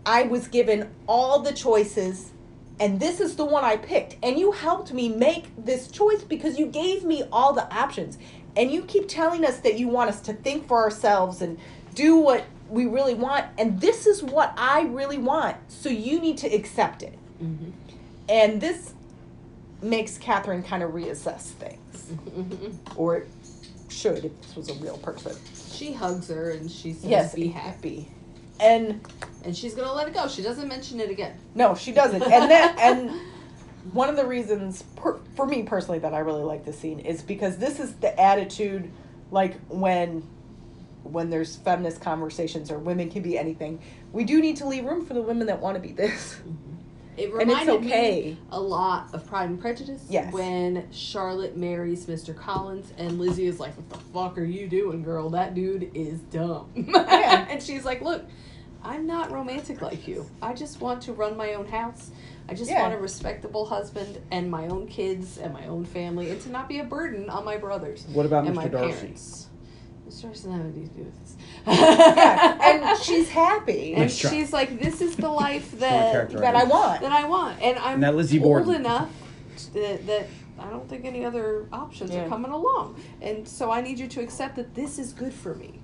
I 0.05 0.23
was 0.23 0.47
given 0.47 0.89
all 1.07 1.39
the 1.39 1.53
choices 1.53 2.31
and 2.79 2.99
this 2.99 3.21
is 3.21 3.35
the 3.35 3.45
one 3.45 3.63
I 3.63 3.77
picked. 3.77 4.17
And 4.23 4.37
you 4.37 4.51
helped 4.51 4.91
me 4.91 5.07
make 5.07 5.45
this 5.57 5.87
choice 5.89 6.23
because 6.23 6.57
you 6.57 6.65
gave 6.65 7.03
me 7.03 7.23
all 7.31 7.53
the 7.53 7.71
options. 7.73 8.17
And 8.55 8.71
you 8.71 8.84
keep 8.84 9.07
telling 9.07 9.45
us 9.45 9.57
that 9.59 9.80
you 9.80 9.88
want 9.88 10.09
us 10.09 10.21
to 10.21 10.34
think 10.34 10.67
for 10.67 10.81
ourselves 10.84 11.41
and 11.41 11.57
do 11.95 12.17
what 12.17 12.45
we 12.69 12.85
really 12.85 13.13
want. 13.13 13.45
And 13.57 13.80
this 13.81 14.07
is 14.07 14.23
what 14.23 14.53
I 14.57 14.81
really 14.84 15.17
want. 15.17 15.57
So 15.69 15.89
you 15.89 16.19
need 16.19 16.38
to 16.39 16.47
accept 16.47 17.03
it. 17.03 17.17
Mm-hmm. 17.41 17.71
And 18.30 18.61
this 18.61 18.93
makes 19.81 20.17
Catherine 20.17 20.63
kind 20.63 20.84
of 20.84 20.91
reassess 20.91 21.41
things. 21.41 21.80
Mm-hmm. 22.03 22.99
or 22.99 23.17
it 23.17 23.30
should 23.89 24.25
if 24.25 24.41
this 24.41 24.55
was 24.55 24.69
a 24.69 24.73
real 24.75 24.97
person. 24.97 25.35
She 25.71 25.93
hugs 25.93 26.27
her 26.30 26.51
and 26.51 26.69
she 26.69 26.93
says, 26.93 27.05
Yes, 27.05 27.35
be 27.35 27.47
happy. 27.47 28.07
And 28.59 29.01
And 29.43 29.55
she's 29.55 29.73
going 29.73 29.88
to 29.88 29.93
let 29.93 30.07
it 30.07 30.13
go. 30.13 30.27
She 30.27 30.41
doesn't 30.41 30.67
mention 30.67 30.99
it 30.99 31.09
again. 31.09 31.38
No, 31.55 31.75
she 31.75 31.91
doesn't. 31.91 32.21
And 32.21 32.51
that 32.51 32.77
and 32.77 33.11
one 33.91 34.10
of 34.10 34.15
the 34.15 34.26
reasons 34.26 34.84
per, 34.95 35.19
for 35.35 35.45
me 35.45 35.64
personally 35.64 35.99
that 35.99 36.14
I 36.14 36.19
really 36.19 36.43
like 36.43 36.65
this 36.65 36.80
scene 36.80 36.99
is 36.99 37.22
because 37.22 37.57
this 37.57 37.80
is 37.80 37.93
the 37.95 38.18
attitude 38.19 38.91
like 39.31 39.60
when 39.68 40.23
when 41.03 41.30
there's 41.30 41.57
feminist 41.57 42.01
conversations 42.01 42.72
or 42.72 42.80
women 42.80 43.10
can 43.10 43.22
be 43.22 43.38
anything. 43.38 43.80
We 44.14 44.23
do 44.23 44.39
need 44.39 44.57
to 44.57 44.68
leave 44.68 44.85
room 44.85 45.05
for 45.05 45.14
the 45.14 45.22
women 45.22 45.47
that 45.47 45.60
want 45.60 45.76
to 45.76 45.81
be 45.81 45.91
this. 45.91 46.35
Mm-hmm. 46.35 46.73
It 47.18 47.31
And 47.39 47.51
it's 47.51 47.60
reminded 47.60 47.76
okay. 47.76 48.22
me 48.23 48.38
a 48.51 48.60
lot 48.60 49.14
of 49.14 49.27
Pride 49.27 49.49
and 49.49 49.60
Prejudice. 49.60 50.03
Yes. 50.10 50.34
When 50.34 50.88
Charlotte 50.91 51.57
marries 51.57 52.05
Mr. 52.05 52.35
Collins 52.35 52.93
and 52.97 53.19
Lizzie 53.19 53.47
is 53.47 53.60
like, 53.60 53.76
What 53.76 53.89
the 53.89 53.97
fuck 53.97 54.38
are 54.38 54.45
you 54.45 54.68
doing, 54.68 55.03
girl? 55.03 55.30
That 55.30 55.53
dude 55.53 55.91
is 55.93 56.19
dumb. 56.22 56.69
Yeah. 56.76 57.47
and 57.49 57.61
she's 57.61 57.85
like, 57.85 58.01
Look, 58.01 58.23
I'm 58.84 59.05
not 59.05 59.31
romantic 59.31 59.81
like 59.81 60.07
you. 60.07 60.30
I 60.41 60.53
just 60.53 60.81
want 60.81 61.01
to 61.03 61.14
run 61.14 61.38
my 61.38 61.53
own 61.53 61.68
house. 61.68 62.11
I 62.49 62.53
just 62.53 62.69
Yeah. 62.69 62.81
want 62.81 62.93
a 62.93 62.97
respectable 62.97 63.65
husband 63.65 64.19
and 64.31 64.51
my 64.51 64.67
own 64.67 64.87
kids 64.87 65.37
and 65.37 65.53
my 65.53 65.65
own 65.67 65.85
family 65.85 66.29
and 66.29 66.39
to 66.41 66.49
not 66.51 66.67
be 66.67 66.79
a 66.79 66.83
burden 66.83 67.29
on 67.29 67.45
my 67.45 67.57
brothers. 67.57 68.05
What 68.11 68.25
about 68.25 68.45
and 68.45 68.53
Mr. 68.53 68.55
my 68.55 68.67
Darcy? 68.67 68.93
parents. 68.97 69.47
Mr. 70.07 70.23
Darcy 70.23 70.27
doesn't 70.43 70.51
have 70.51 70.61
anything 70.61 70.87
to 70.89 70.93
do 70.95 71.03
with 71.03 71.19
this. 71.21 71.35
yeah, 71.65 72.57
and 72.91 72.97
she's 73.03 73.29
happy. 73.29 73.93
And 73.93 74.01
Nice 74.03 74.17
try. 74.19 74.29
she's 74.31 74.51
like, 74.53 74.79
This 74.81 75.01
is 75.01 75.15
the 75.15 75.29
life 75.45 75.71
that 75.79 76.29
that 76.31 76.55
I 76.55 76.65
want. 76.65 77.01
that 77.01 77.11
I 77.13 77.25
want, 77.27 77.61
and 77.61 77.79
I'm 77.79 77.95
And 77.95 78.03
that 78.03 78.15
Lizzie 78.15 78.39
old 78.39 78.65
Borden. 78.65 78.75
enough 78.81 79.09
that, 79.73 80.05
that 80.07 80.27
I 80.59 80.69
don't 80.69 80.87
think 80.89 81.05
any 81.05 81.23
other 81.25 81.65
options 81.71 82.11
Yeah. 82.11 82.25
are 82.25 82.29
coming 82.29 82.51
along, 82.51 82.97
and 83.21 83.47
so 83.47 83.71
I 83.71 83.81
need 83.81 83.97
you 83.97 84.07
to 84.07 84.21
accept 84.21 84.57
that 84.57 84.75
this 84.75 84.99
is 84.99 85.13
good 85.13 85.33
for 85.33 85.55
me. 85.55 85.79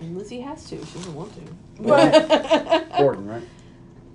And 0.00 0.16
Lizzie 0.16 0.40
has 0.40 0.64
to; 0.70 0.76
she 0.86 0.94
doesn't 0.94 1.14
want 1.14 1.32
to. 1.34 1.42
But 1.82 2.96
Gordon, 2.96 3.26
right? 3.34 3.42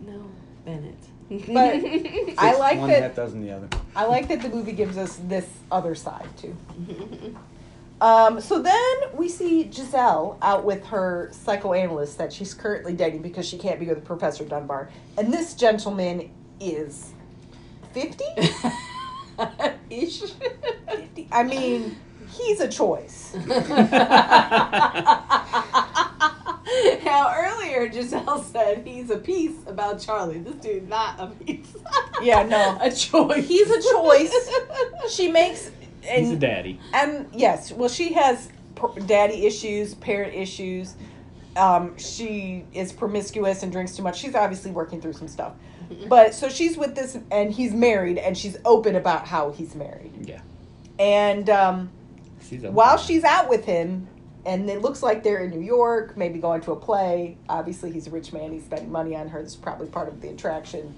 no, 0.05 0.23
Bennett. 0.65 0.97
But 1.29 1.49
I 2.37 2.55
like 2.57 2.79
one 2.79 2.89
that 2.89 3.01
half 3.01 3.15
dozen 3.15 3.41
the 3.41 3.51
other. 3.51 3.67
I 3.95 4.05
like 4.05 4.27
that 4.27 4.41
the 4.41 4.49
movie 4.49 4.73
gives 4.73 4.97
us 4.97 5.19
this 5.23 5.47
other 5.71 5.95
side 5.95 6.27
too. 6.37 6.55
Um, 8.01 8.41
so 8.41 8.61
then 8.61 8.95
we 9.13 9.29
see 9.29 9.71
Giselle 9.71 10.37
out 10.41 10.65
with 10.65 10.85
her 10.87 11.29
psychoanalyst 11.31 12.17
that 12.17 12.33
she's 12.33 12.53
currently 12.53 12.93
dating 12.93 13.21
because 13.21 13.47
she 13.47 13.57
can't 13.57 13.79
be 13.79 13.87
with 13.87 14.03
Professor 14.03 14.43
Dunbar. 14.43 14.89
And 15.17 15.33
this 15.33 15.53
gentleman 15.53 16.29
is 16.59 17.13
50? 17.93 18.23
Ish. 19.89 20.23
50? 20.89 21.27
I 21.31 21.43
mean, 21.43 21.95
he's 22.31 22.59
a 22.59 22.67
choice. 22.67 23.33
Now 27.05 27.33
earlier, 27.35 27.91
Giselle 27.91 28.41
said 28.41 28.85
he's 28.85 29.09
a 29.09 29.17
piece 29.17 29.55
about 29.67 29.99
Charlie. 29.99 30.39
This 30.39 30.55
dude 30.55 30.89
not 30.89 31.19
a 31.19 31.27
piece. 31.27 31.75
Yeah, 32.21 32.43
no. 32.43 32.77
a 32.81 32.89
choice. 32.89 33.45
He's 33.45 33.69
a 33.69 33.81
choice. 33.91 34.49
She 35.09 35.29
makes. 35.29 35.69
And, 36.07 36.25
He's 36.25 36.31
a 36.31 36.37
daddy. 36.37 36.79
And 36.93 37.27
yes, 37.33 37.73
well, 37.73 37.89
she 37.89 38.13
has 38.13 38.49
per- 38.75 38.97
daddy 39.01 39.45
issues, 39.45 39.95
parent 39.95 40.33
issues. 40.33 40.95
Um, 41.57 41.97
she 41.97 42.63
is 42.73 42.93
promiscuous 42.93 43.63
and 43.63 43.71
drinks 43.71 43.97
too 43.97 44.03
much. 44.03 44.17
She's 44.17 44.33
obviously 44.33 44.71
working 44.71 45.01
through 45.01 45.13
some 45.13 45.27
stuff. 45.27 45.53
But 46.07 46.33
so 46.33 46.49
she's 46.49 46.77
with 46.77 46.95
this, 46.95 47.17
and 47.31 47.51
he's 47.51 47.73
married, 47.73 48.17
and 48.17 48.37
she's 48.37 48.57
open 48.65 48.95
about 48.95 49.27
how 49.27 49.51
he's 49.51 49.75
married. 49.75 50.13
Yeah. 50.21 50.41
And 50.97 51.49
um, 51.49 51.89
She's 52.47 52.63
while 52.63 52.97
she's 52.97 53.23
out 53.23 53.49
with 53.49 53.65
him, 53.65 54.07
and 54.45 54.69
it 54.69 54.81
looks 54.81 55.01
like 55.01 55.23
they're 55.23 55.43
in 55.43 55.51
New 55.51 55.59
York, 55.61 56.15
maybe 56.17 56.39
going 56.39 56.61
to 56.61 56.71
a 56.71 56.75
play. 56.75 57.37
Obviously, 57.49 57.91
he's 57.91 58.07
a 58.07 58.11
rich 58.11 58.31
man. 58.33 58.51
He's 58.51 58.63
spending 58.65 58.91
money 58.91 59.15
on 59.15 59.27
her. 59.29 59.41
This 59.41 59.51
is 59.51 59.57
probably 59.57 59.87
part 59.87 60.07
of 60.07 60.21
the 60.21 60.29
attraction. 60.29 60.93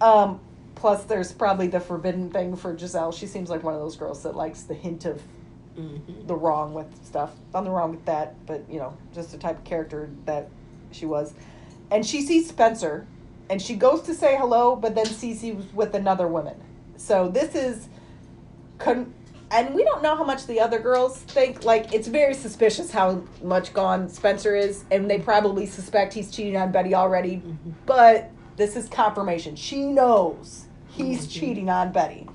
Um, 0.00 0.40
plus, 0.74 1.04
there's 1.04 1.32
probably 1.32 1.68
the 1.68 1.80
forbidden 1.80 2.30
thing 2.30 2.54
for 2.56 2.76
Giselle. 2.76 3.12
She 3.12 3.26
seems 3.26 3.48
like 3.48 3.62
one 3.62 3.74
of 3.74 3.80
those 3.80 3.96
girls 3.96 4.22
that 4.24 4.36
likes 4.36 4.62
the 4.62 4.74
hint 4.74 5.04
of 5.06 5.22
Mhm. 5.78 6.26
the 6.26 6.34
wrong 6.34 6.72
with 6.74 6.86
stuff. 7.04 7.32
Nothing 7.52 7.70
wrong 7.72 7.90
with 7.90 8.04
that, 8.06 8.34
but 8.46 8.62
you 8.70 8.78
know, 8.78 8.94
just 9.14 9.32
the 9.32 9.38
type 9.38 9.58
of 9.58 9.64
character 9.64 10.08
that 10.24 10.48
she 10.90 11.04
was. 11.06 11.34
And 11.90 12.04
she 12.04 12.22
sees 12.22 12.48
Spencer, 12.48 13.06
and 13.50 13.60
she 13.60 13.74
goes 13.76 14.02
to 14.02 14.14
say 14.14 14.36
hello, 14.36 14.74
but 14.76 14.94
then 14.94 15.06
sees 15.06 15.40
he 15.42 15.52
was 15.52 15.66
with 15.74 15.94
another 15.94 16.26
woman. 16.28 16.56
So 16.96 17.28
this 17.28 17.54
is, 17.54 17.88
con- 18.78 19.12
and 19.50 19.74
we 19.74 19.84
don't 19.84 20.02
know 20.02 20.16
how 20.16 20.24
much 20.24 20.46
the 20.46 20.60
other 20.60 20.78
girls 20.78 21.18
think. 21.18 21.64
Like 21.64 21.92
it's 21.92 22.08
very 22.08 22.34
suspicious 22.34 22.90
how 22.90 23.22
much 23.42 23.72
gone 23.72 24.08
Spencer 24.08 24.56
is, 24.56 24.84
and 24.90 25.10
they 25.10 25.18
probably 25.18 25.66
suspect 25.66 26.12
he's 26.12 26.30
cheating 26.30 26.56
on 26.56 26.72
Betty 26.72 26.94
already. 26.94 27.36
Mm-hmm. 27.36 27.70
But 27.86 28.30
this 28.56 28.76
is 28.76 28.88
confirmation. 28.88 29.56
She 29.56 29.84
knows 29.84 30.66
he's 30.88 31.20
mm-hmm. 31.20 31.40
cheating 31.40 31.70
on 31.70 31.92
Betty 31.92 32.26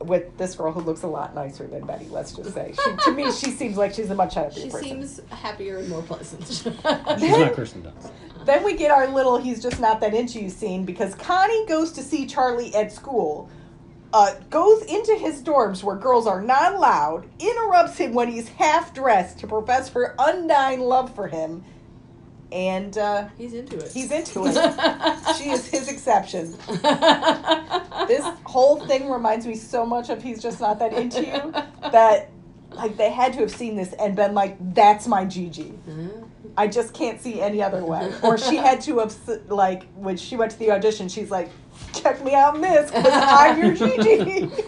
with 0.00 0.36
this 0.38 0.54
girl 0.54 0.72
who 0.72 0.80
looks 0.80 1.02
a 1.02 1.06
lot 1.06 1.34
nicer 1.34 1.66
than 1.66 1.84
Betty. 1.86 2.06
Let's 2.06 2.32
just 2.32 2.54
say, 2.54 2.72
she, 2.72 2.96
to 3.04 3.12
me, 3.12 3.30
she 3.32 3.50
seems 3.50 3.76
like 3.76 3.92
she's 3.92 4.10
a 4.10 4.14
much 4.14 4.34
happier 4.34 4.62
She 4.62 4.70
person. 4.70 4.88
seems 4.88 5.20
happier 5.30 5.78
and 5.78 5.88
more 5.88 6.02
pleasant. 6.02 6.46
She's 6.46 6.64
not 6.74 7.54
Kirsten 7.54 7.82
Dunst. 7.82 8.10
Then 8.46 8.64
we 8.64 8.74
get 8.74 8.90
our 8.90 9.06
little 9.06 9.36
"he's 9.36 9.62
just 9.62 9.80
not 9.80 10.00
that 10.00 10.14
into 10.14 10.40
you" 10.40 10.48
scene 10.48 10.84
because 10.86 11.14
Connie 11.14 11.66
goes 11.66 11.92
to 11.92 12.02
see 12.02 12.26
Charlie 12.26 12.74
at 12.74 12.90
school, 12.90 13.50
uh, 14.12 14.34
goes 14.50 14.82
into 14.84 15.14
his 15.14 15.42
dorms 15.42 15.82
where 15.82 15.96
girls 15.96 16.26
are 16.26 16.42
not 16.42 16.74
allowed, 16.74 17.28
interrupts 17.38 17.96
him 17.98 18.12
when 18.14 18.28
he's 18.28 18.48
half 18.48 18.92
dressed 18.94 19.38
to 19.40 19.46
profess 19.46 19.88
her 19.90 20.14
undying 20.18 20.80
love 20.80 21.14
for 21.14 21.28
him, 21.28 21.64
and 22.52 22.98
uh, 22.98 23.28
He's 23.38 23.54
into 23.54 23.76
it. 23.78 23.92
he's 23.92 24.10
into 24.10 24.44
it. 24.46 25.36
she 25.36 25.50
is 25.50 25.66
his 25.68 25.88
exception. 25.88 26.54
This 28.08 28.24
whole 28.44 28.80
thing 28.86 29.08
reminds 29.08 29.46
me 29.46 29.54
so 29.54 29.86
much 29.86 30.10
of 30.10 30.20
"He's 30.22 30.42
Just 30.42 30.60
Not 30.60 30.80
That 30.80 30.92
Into 30.92 31.24
You" 31.24 31.52
that 31.92 32.30
like 32.72 32.96
they 32.96 33.10
had 33.10 33.32
to 33.34 33.40
have 33.40 33.50
seen 33.52 33.76
this 33.76 33.92
and 33.92 34.16
been 34.16 34.34
like, 34.34 34.56
"That's 34.74 35.06
my 35.06 35.24
Gigi." 35.24 35.74
I 36.56 36.66
just 36.66 36.92
can't 36.92 37.20
see 37.20 37.40
any 37.40 37.62
other 37.62 37.84
way. 37.84 38.12
Or 38.24 38.36
she 38.36 38.56
had 38.56 38.80
to 38.82 38.98
have 38.98 39.14
like 39.48 39.86
when 39.94 40.16
she 40.16 40.34
went 40.34 40.50
to 40.52 40.58
the 40.58 40.72
audition, 40.72 41.08
she's 41.08 41.30
like, 41.30 41.50
"Check 41.94 42.24
me 42.24 42.34
out 42.34 42.54
in 42.56 42.60
this, 42.60 42.90
'cause 42.90 43.06
I'm 43.06 43.58
your 43.60 43.74
Gigi." 43.74 44.50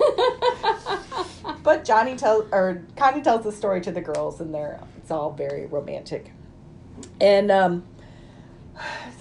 but 1.63 1.85
Johnny 1.85 2.17
tells 2.17 2.47
or 2.53 2.83
Connie 2.97 3.23
tells 3.23 3.45
the 3.45 3.53
story 3.53 3.81
to 3.83 3.93
the 3.93 4.01
girls, 4.01 4.41
and 4.41 4.55
they're 4.55 4.81
it's 4.97 5.11
all 5.11 5.33
very 5.33 5.67
romantic. 5.67 6.33
And 7.21 7.51
um, 7.51 7.85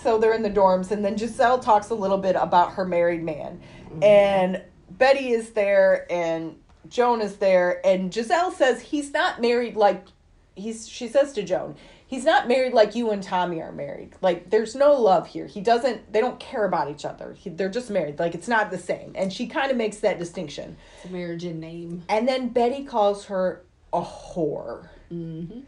so 0.04 0.18
they're 0.18 0.34
in 0.34 0.44
the 0.44 0.50
dorms, 0.50 0.92
and 0.92 1.04
then 1.04 1.18
Giselle 1.18 1.60
talks 1.60 1.90
a 1.90 1.96
little 1.96 2.18
bit 2.18 2.36
about 2.36 2.74
her 2.74 2.86
married 2.86 3.24
man, 3.24 3.62
and 4.02 4.62
Betty 4.90 5.32
is 5.32 5.52
there, 5.52 6.06
and 6.12 6.56
Joan 6.90 7.22
is 7.22 7.38
there, 7.38 7.86
and 7.86 8.14
Giselle 8.14 8.52
says 8.52 8.82
he's 8.82 9.12
not 9.12 9.42
married 9.42 9.76
like 9.76 10.06
he's. 10.56 10.88
She 10.88 11.08
says 11.08 11.34
to 11.34 11.44
Joan, 11.44 11.76
he's 12.12 12.26
not 12.26 12.46
married 12.46 12.74
like 12.74 12.94
you 12.94 13.10
and 13.10 13.24
Tommy 13.24 13.62
are 13.62 13.72
married. 13.72 14.12
Like 14.22 14.50
there's 14.52 14.76
no 14.76 14.94
love 14.94 15.28
here. 15.28 15.48
He 15.48 15.62
doesn't. 15.62 16.12
They 16.12 16.20
don't 16.20 16.40
care 16.40 16.66
about 16.66 16.92
each 16.92 17.06
other. 17.06 17.34
He, 17.34 17.50
they're 17.50 17.70
just 17.70 17.90
married. 17.90 18.20
Like 18.20 18.36
it's 18.36 18.50
not 18.50 18.70
the 18.70 18.78
same. 18.78 19.14
And 19.16 19.32
she 19.34 19.48
kind 19.48 19.72
of 19.72 19.78
makes 19.78 19.98
that 20.00 20.20
distinction. 20.20 20.76
It's 20.98 21.06
a 21.06 21.10
marriage 21.10 21.46
in 21.46 21.60
name. 21.62 22.04
And 22.10 22.28
then 22.28 22.50
Betty 22.50 22.84
calls 22.84 23.26
her 23.26 23.64
a 23.94 24.02
whore. 24.02 24.90
Mm-hmm. 25.12 25.62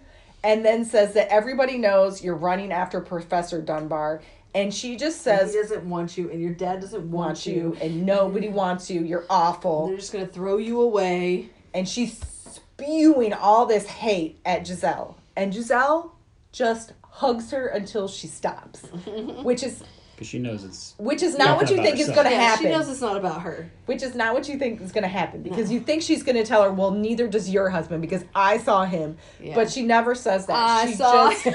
And 0.43 0.65
then 0.65 0.83
says 0.83 1.13
that 1.13 1.29
everybody 1.29 1.77
knows 1.77 2.21
you're 2.21 2.35
running 2.35 2.73
after 2.73 2.99
Professor 2.99 3.61
Dunbar. 3.61 4.21
And 4.53 4.71
she 4.71 4.97
just 4.97 5.25
And 5.25 5.39
says, 5.39 5.53
he 5.53 5.61
doesn't 5.61 5.89
want 5.89 6.15
you, 6.15 6.29
and 6.29 6.39
your 6.39 6.53
dad 6.53 6.79
doesn't 6.81 7.09
want, 7.09 7.43
you. 7.47 7.53
you, 7.53 7.77
and 7.81 8.05
nobody 8.05 8.47
mm-hmm. 8.47 8.55
wants 8.57 8.87
you. 8.91 9.01
You're 9.01 9.25
awful. 9.27 9.87
They're 9.87 9.95
just 9.97 10.13
gonna 10.13 10.27
throw 10.27 10.57
you 10.57 10.81
away. 10.81 11.49
and 11.73 11.89
she's 11.89 12.19
spewing 12.19 13.33
all 13.33 13.65
this 13.65 13.87
hate 13.87 14.39
at 14.45 14.67
Giselle. 14.67 15.17
And 15.35 15.51
Giselle 15.53 16.12
just 16.53 16.93
hugs 17.09 17.51
her 17.51 17.67
until 17.67 18.07
she 18.07 18.27
stops, 18.27 18.81
which 19.43 19.63
is 19.63 19.83
Because 20.15 20.27
she 20.29 20.39
knows 20.39 20.63
it's. 20.63 20.93
which 20.97 21.21
is 21.21 21.35
not 21.37 21.57
what 21.57 21.69
you 21.69 21.75
about 21.75 21.85
think 21.87 21.99
is 21.99 22.07
going 22.09 22.23
to 22.27 22.31
yeah, 22.31 22.39
happen. 22.41 22.67
she 22.67 22.71
knows 22.71 22.87
it's 22.87 23.01
not 23.01 23.17
about 23.17 23.41
her. 23.41 23.69
which 23.87 24.01
is 24.01 24.15
not 24.15 24.33
what 24.33 24.47
you 24.47 24.57
think 24.57 24.79
is 24.81 24.93
going 24.93 25.03
to 25.03 25.09
happen 25.09 25.43
because 25.43 25.69
you 25.71 25.81
think 25.81 26.01
she's 26.01 26.23
going 26.23 26.37
to 26.37 26.45
tell 26.45 26.63
her, 26.63 26.71
"Well, 26.71 26.91
neither 26.91 27.27
does 27.27 27.49
your 27.49 27.69
husband 27.69 28.01
because 28.01 28.23
I 28.33 28.57
saw 28.59 28.85
him." 28.85 29.17
Yeah. 29.41 29.55
But 29.55 29.69
she 29.71 29.81
never 29.83 30.15
says 30.15 30.45
that. 30.45 30.55
I 30.55 30.85
she 30.87 30.93
saw 30.95 31.31
just 31.31 31.43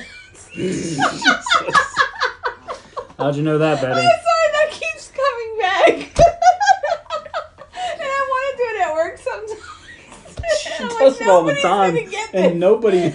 How'd 3.18 3.34
you 3.36 3.42
know 3.42 3.58
that, 3.58 3.80
Betty? 3.80 3.94
I'm 3.94 4.06
sorry, 4.06 4.48
that 4.52 4.70
keeps 4.70 5.10
coming 5.10 5.58
back. 5.58 5.94
and 7.74 8.02
I 8.02 8.26
want 8.30 8.44
to 8.50 8.56
do 8.56 8.64
it 8.70 8.76
at 8.82 8.92
work 8.94 9.18
sometimes. 9.18 9.62
She 10.62 10.70
I'm 10.84 10.88
like, 10.88 10.98
does 10.98 11.20
it 11.20 11.28
all 11.28 11.44
the 11.44 11.56
time, 11.60 11.96
and 12.32 12.60
nobody. 12.60 13.12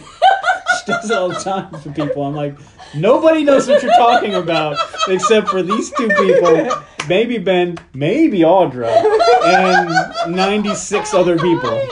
She 0.86 0.92
does 0.92 1.10
it 1.10 1.18
all 1.18 1.30
the 1.30 1.36
time 1.36 1.72
for 1.82 1.92
people. 1.92 2.24
I'm 2.24 2.36
like, 2.36 2.58
nobody 2.96 3.44
knows 3.44 3.68
what 3.68 3.82
you're 3.84 3.92
talking 3.96 4.36
about 4.36 4.78
except 5.08 5.50
for 5.50 5.62
these 5.64 5.92
two 5.92 6.08
people, 6.10 6.70
maybe 7.08 7.38
Ben, 7.38 7.78
maybe 7.94 8.40
Audra, 8.40 8.90
and 9.46 10.36
96 10.36 11.14
other 11.14 11.38
people. 11.38 11.82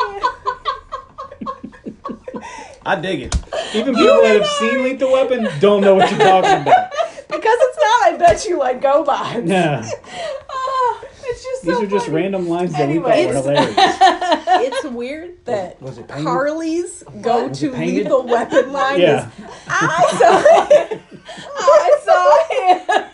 I 2.83 2.95
dig 2.99 3.21
it. 3.21 3.35
Even 3.75 3.93
people 3.95 4.21
that 4.23 4.37
have 4.41 4.47
seen 4.47 4.83
Lethal 4.83 5.11
Weapon 5.11 5.47
don't 5.59 5.81
know 5.81 5.93
what 5.95 6.09
you're 6.09 6.19
talking 6.19 6.63
about. 6.63 6.91
because 7.27 7.57
it's 7.59 7.77
not. 7.77 8.13
I 8.13 8.15
bet 8.17 8.45
you 8.45 8.57
like 8.57 8.81
go 8.81 9.03
by. 9.03 9.41
Yeah, 9.45 9.83
Ah, 9.85 9.89
it's 11.43 11.63
just 11.63 11.65
these 11.65 11.75
so 11.77 11.83
are 11.83 11.87
just 11.87 12.05
funny. 12.07 12.17
random 12.21 12.47
lines 12.49 12.71
that 12.73 12.81
Anyway, 12.81 13.25
we 13.27 13.33
thought 13.33 13.45
were 13.45 13.51
hilarious. 13.51 13.97
It's 14.73 14.85
weird 14.85 15.45
that 15.45 15.81
Was 15.81 15.97
it 15.97 16.07
painted? 16.07 16.25
Carly's 16.25 17.03
go 17.21 17.47
Was 17.47 17.59
to 17.59 17.71
painted? 17.71 18.03
lethal 18.05 18.23
weapon 18.27 18.71
line 18.79 18.99
Yeah. 19.01 19.27
is 19.27 19.33
I 19.67 20.07
saw 20.19 20.37
him. 20.87 20.99
I 21.57 21.97
saw 22.03 22.97
him. 22.97 23.07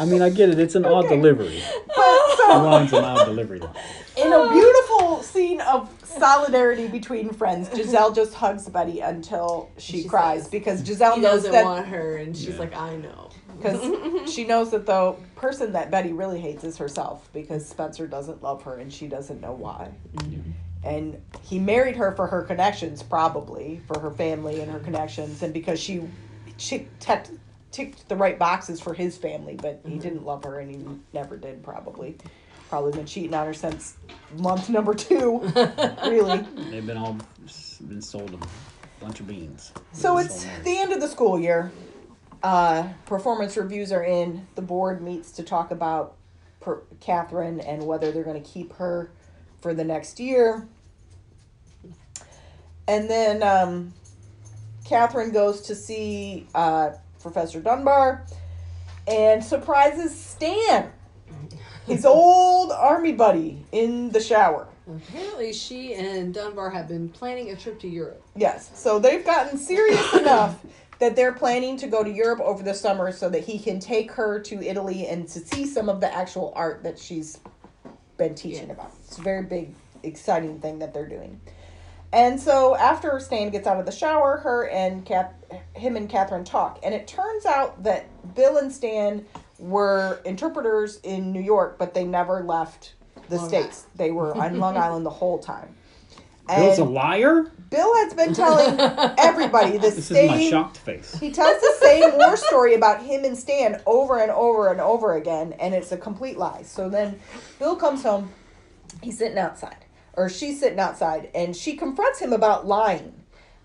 I 0.00 0.04
mean, 0.04 0.22
I 0.22 0.30
get 0.30 0.50
it. 0.50 0.58
It's 0.60 0.74
an 0.76 0.84
odd 0.84 1.08
delivery. 1.08 1.60
Uh, 1.96 2.58
the 2.58 2.62
line's 2.62 2.92
an 2.92 3.02
odd 3.04 3.24
delivery 3.24 3.58
line. 3.58 3.74
In 4.16 4.32
a 4.32 4.48
beautiful 4.52 5.22
scene 5.22 5.60
of 5.62 5.90
solidarity 6.04 6.86
between 6.86 7.32
friends, 7.32 7.68
Giselle 7.74 8.12
just 8.12 8.34
hugs 8.34 8.68
Buddy 8.68 9.00
until 9.00 9.70
she, 9.78 10.02
She 10.02 10.08
cries 10.08 10.42
says 10.42 10.50
because 10.50 10.84
Giselle 10.86 11.16
He 11.16 11.20
knows 11.20 11.36
doesn't 11.42 11.52
that 11.52 11.64
want 11.64 11.86
her, 11.88 12.16
and 12.16 12.36
she's 12.36 12.50
Yeah. 12.50 12.58
like, 12.58 12.76
I 12.76 12.96
know. 12.96 13.27
Because 13.58 14.32
she 14.32 14.44
knows 14.44 14.70
that 14.70 14.86
the 14.86 15.14
person 15.36 15.72
that 15.72 15.90
Betty 15.90 16.12
really 16.12 16.40
hates 16.40 16.64
is 16.64 16.76
herself 16.76 17.28
because 17.32 17.66
Spencer 17.68 18.06
doesn't 18.06 18.42
love 18.42 18.62
her 18.62 18.78
and 18.78 18.92
she 18.92 19.06
doesn't 19.06 19.40
know 19.40 19.52
why. 19.52 19.90
And 20.84 21.20
he 21.42 21.58
married 21.58 21.96
her 21.96 22.12
for 22.12 22.26
her 22.26 22.42
connections, 22.42 23.02
probably 23.02 23.80
for 23.86 23.98
her 23.98 24.10
family 24.10 24.60
and 24.60 24.70
her 24.70 24.78
connections, 24.78 25.42
and 25.42 25.52
because 25.52 25.80
she 25.80 26.02
she 26.56 26.88
ticked, 27.00 27.30
ticked 27.72 28.08
the 28.08 28.16
right 28.16 28.38
boxes 28.38 28.80
for 28.80 28.94
his 28.94 29.16
family, 29.16 29.54
but 29.54 29.80
he 29.84 29.92
mm-hmm. 29.92 30.00
didn't 30.00 30.24
love 30.24 30.44
her 30.44 30.60
and 30.60 30.70
he 30.70 30.84
never 31.12 31.36
did, 31.36 31.62
probably. 31.62 32.16
Probably 32.68 32.92
been 32.92 33.06
cheating 33.06 33.34
on 33.34 33.46
her 33.46 33.54
since 33.54 33.96
month 34.36 34.68
number 34.68 34.94
two, 34.94 35.40
really. 36.06 36.44
They've 36.70 36.86
been 36.86 36.98
all 36.98 37.16
been 37.88 38.02
sold 38.02 38.34
a 38.34 39.04
bunch 39.04 39.20
of 39.20 39.26
beans. 39.26 39.72
So 39.92 40.18
it's 40.18 40.44
the 40.64 40.78
end 40.78 40.92
of 40.92 41.00
the 41.00 41.08
school 41.08 41.40
year. 41.40 41.72
Uh, 42.42 42.88
performance 43.06 43.56
reviews 43.56 43.92
are 43.92 44.04
in. 44.04 44.46
The 44.54 44.62
board 44.62 45.02
meets 45.02 45.32
to 45.32 45.42
talk 45.42 45.70
about 45.70 46.16
per- 46.60 46.82
Catherine 47.00 47.60
and 47.60 47.86
whether 47.86 48.12
they're 48.12 48.24
going 48.24 48.42
to 48.42 48.48
keep 48.48 48.74
her 48.74 49.10
for 49.60 49.74
the 49.74 49.84
next 49.84 50.20
year. 50.20 50.68
And 52.86 53.10
then 53.10 53.42
um, 53.42 53.92
Catherine 54.84 55.30
goes 55.30 55.62
to 55.62 55.74
see 55.74 56.46
uh, 56.54 56.90
Professor 57.20 57.60
Dunbar 57.60 58.24
and 59.06 59.42
surprises 59.42 60.14
Stan, 60.18 60.90
his 61.86 62.04
old 62.06 62.72
army 62.72 63.12
buddy, 63.12 63.64
in 63.72 64.10
the 64.10 64.20
shower. 64.20 64.68
Apparently, 64.86 65.52
she 65.52 65.94
and 65.94 66.32
Dunbar 66.32 66.70
have 66.70 66.88
been 66.88 67.10
planning 67.10 67.50
a 67.50 67.56
trip 67.56 67.78
to 67.80 67.88
Europe. 67.88 68.22
Yes. 68.34 68.70
So 68.74 68.98
they've 68.98 69.24
gotten 69.24 69.58
serious 69.58 70.14
enough 70.14 70.64
that 71.00 71.14
they're 71.14 71.32
planning 71.32 71.76
to 71.76 71.86
go 71.86 72.02
to 72.02 72.10
Europe 72.10 72.40
over 72.40 72.62
the 72.62 72.74
summer 72.74 73.12
so 73.12 73.28
that 73.28 73.44
he 73.44 73.58
can 73.58 73.78
take 73.78 74.10
her 74.12 74.40
to 74.40 74.62
Italy 74.62 75.06
and 75.06 75.28
to 75.28 75.38
see 75.40 75.64
some 75.66 75.88
of 75.88 76.00
the 76.00 76.12
actual 76.12 76.52
art 76.56 76.82
that 76.82 76.98
she's 76.98 77.38
been 78.16 78.34
teaching 78.34 78.66
Yeah. 78.66 78.74
about. 78.74 78.92
It's 79.06 79.18
a 79.18 79.22
very 79.22 79.42
big, 79.44 79.74
exciting 80.02 80.60
thing 80.60 80.80
that 80.80 80.92
they're 80.92 81.08
doing. 81.08 81.40
And 82.12 82.40
so 82.40 82.74
after 82.74 83.20
Stan 83.20 83.50
gets 83.50 83.66
out 83.66 83.78
of 83.78 83.86
the 83.86 83.92
shower, 83.92 84.38
her 84.38 84.66
and 84.68 85.04
Kath, 85.04 85.32
him 85.74 85.94
and 85.94 86.08
Catherine 86.08 86.44
talk, 86.44 86.80
and 86.82 86.94
it 86.94 87.06
turns 87.06 87.44
out 87.44 87.84
that 87.84 88.06
Bill 88.34 88.56
and 88.56 88.72
Stan 88.72 89.26
were 89.58 90.20
interpreters 90.24 91.00
in 91.02 91.32
New 91.32 91.40
York, 91.40 91.76
but 91.78 91.92
they 91.94 92.04
never 92.04 92.42
left 92.42 92.94
the 93.28 93.36
Long 93.36 93.48
states. 93.48 93.86
They 93.94 94.10
were 94.10 94.34
on 94.36 94.58
Long 94.58 94.76
Island 94.78 95.04
the 95.04 95.10
whole 95.10 95.38
time. 95.38 95.74
Bill's 96.56 96.78
a 96.78 96.84
liar? 96.84 97.50
Bill 97.70 97.94
has 97.96 98.14
been 98.14 98.32
telling 98.32 98.78
everybody 99.18 99.72
the 99.72 99.78
This 99.78 99.98
is 99.98 100.10
my 100.10 100.16
same. 100.36 100.50
shocked 100.50 100.78
face. 100.78 101.18
He 101.18 101.30
tells 101.30 101.60
the 101.60 101.74
same 101.80 102.16
war 102.16 102.36
story 102.36 102.74
about 102.74 103.02
him 103.02 103.24
and 103.24 103.36
Stan 103.36 103.80
over 103.86 104.18
and 104.18 104.30
over 104.30 104.70
and 104.70 104.80
over 104.80 105.14
again, 105.16 105.52
and 105.60 105.74
it's 105.74 105.92
a 105.92 105.96
complete 105.98 106.38
lie. 106.38 106.62
So 106.62 106.88
then 106.88 107.18
Bill 107.58 107.76
comes 107.76 108.02
home, 108.02 108.32
he's 109.02 109.18
sitting 109.18 109.38
outside, 109.38 109.84
or 110.14 110.28
she's 110.30 110.58
sitting 110.60 110.78
outside, 110.80 111.28
and 111.34 111.54
she 111.54 111.76
confronts 111.76 112.18
him 112.20 112.32
about 112.32 112.66
lying. 112.66 113.12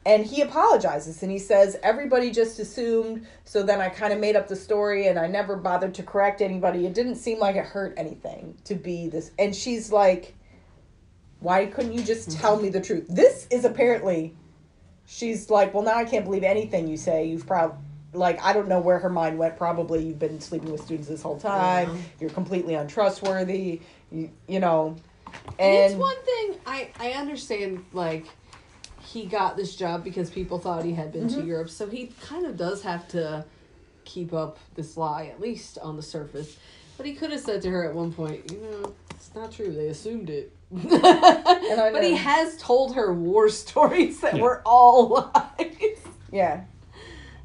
And 0.06 0.26
he 0.26 0.42
apologizes 0.42 1.24
and 1.24 1.32
he 1.32 1.40
says, 1.40 1.78
Everybody 1.82 2.30
just 2.30 2.60
assumed, 2.60 3.26
so 3.46 3.64
then 3.64 3.80
I 3.80 3.88
kind 3.88 4.12
of 4.12 4.20
made 4.20 4.36
up 4.36 4.50
the 4.50 4.56
story 4.58 5.08
and 5.08 5.18
I 5.18 5.28
never 5.28 5.56
bothered 5.56 5.94
to 5.94 6.04
correct 6.04 6.42
anybody. 6.42 6.86
It 6.86 6.94
didn't 6.94 7.16
seem 7.16 7.40
like 7.40 7.56
it 7.56 7.64
hurt 7.64 7.94
anything 7.96 8.58
to 8.66 8.76
be 8.76 9.08
this. 9.08 9.32
And 9.40 9.56
she's 9.56 9.94
like, 9.94 10.36
Why 11.44 11.66
couldn't 11.66 11.94
you 11.94 12.02
just 12.02 12.32
tell 12.32 12.56
me 12.60 12.70
the 12.70 12.80
truth? 12.80 13.06
This 13.10 13.48
is 13.52 13.66
apparently 13.66 14.34
she's 15.06 15.50
like, 15.50 15.74
well, 15.74 15.84
now 15.84 15.96
I 15.96 16.06
can't 16.06 16.24
believe 16.24 16.44
anything 16.44 16.88
you 16.88 16.96
say. 16.96 17.26
You've 17.28 17.46
probably, 17.46 17.78
like, 18.14 18.42
I 18.42 18.54
don't 18.54 18.70
know 18.70 18.80
where 18.80 18.98
her 19.00 19.10
mind 19.10 19.38
went. 19.38 19.58
Probably 19.58 20.06
you've 20.06 20.20
been 20.20 20.40
sleeping 20.40 20.72
with 20.72 20.82
students 20.82 21.10
this 21.10 21.22
whole 21.22 21.38
time. 21.38 21.90
Yeah. 21.90 22.02
You're 22.22 22.30
completely 22.30 22.76
untrustworthy. 22.76 23.82
You, 24.10 24.32
you 24.48 24.62
know, 24.62 24.96
And 25.60 25.92
it's 25.92 25.96
one 25.96 26.16
thing 26.24 26.60
I 26.66 26.92
I 26.98 27.12
understand 27.12 27.84
like 27.92 28.26
he 29.02 29.26
got 29.26 29.58
this 29.58 29.76
job 29.76 30.04
because 30.04 30.30
people 30.30 30.60
thought 30.60 30.86
he 30.86 30.94
had 30.94 31.12
been 31.12 31.28
Mm-hmm. 31.28 31.42
to 31.42 31.46
Europe, 31.46 31.70
so 31.70 31.88
he 31.88 32.08
kind 32.22 32.46
of 32.46 32.56
does 32.56 32.82
have 32.84 33.06
to 33.10 33.44
keep 34.06 34.32
up 34.34 34.60
this 34.76 34.96
lie 34.96 35.26
at 35.26 35.42
least 35.42 35.78
on 35.80 35.98
the 35.98 36.02
surface. 36.02 36.56
But 36.96 37.06
he 37.06 37.14
could 37.14 37.32
have 37.32 37.42
said 37.42 37.62
to 37.64 37.70
her 37.70 37.84
at 37.84 37.94
one 37.94 38.14
point, 38.14 38.50
you 38.52 38.60
know, 38.60 38.94
it's 39.12 39.34
not 39.36 39.52
true. 39.52 39.72
They 39.74 39.88
assumed 39.88 40.30
it. 40.30 40.52
I 40.76 41.90
but 41.94 42.04
he 42.04 42.16
has 42.16 42.58
told 42.58 42.96
her 42.96 43.14
war 43.14 43.50
stories 43.64 44.22
that 44.22 44.36
Yeah. 44.36 44.42
were 44.42 44.62
all 44.66 45.32
lies. 45.36 45.98
yeah. 46.32 46.64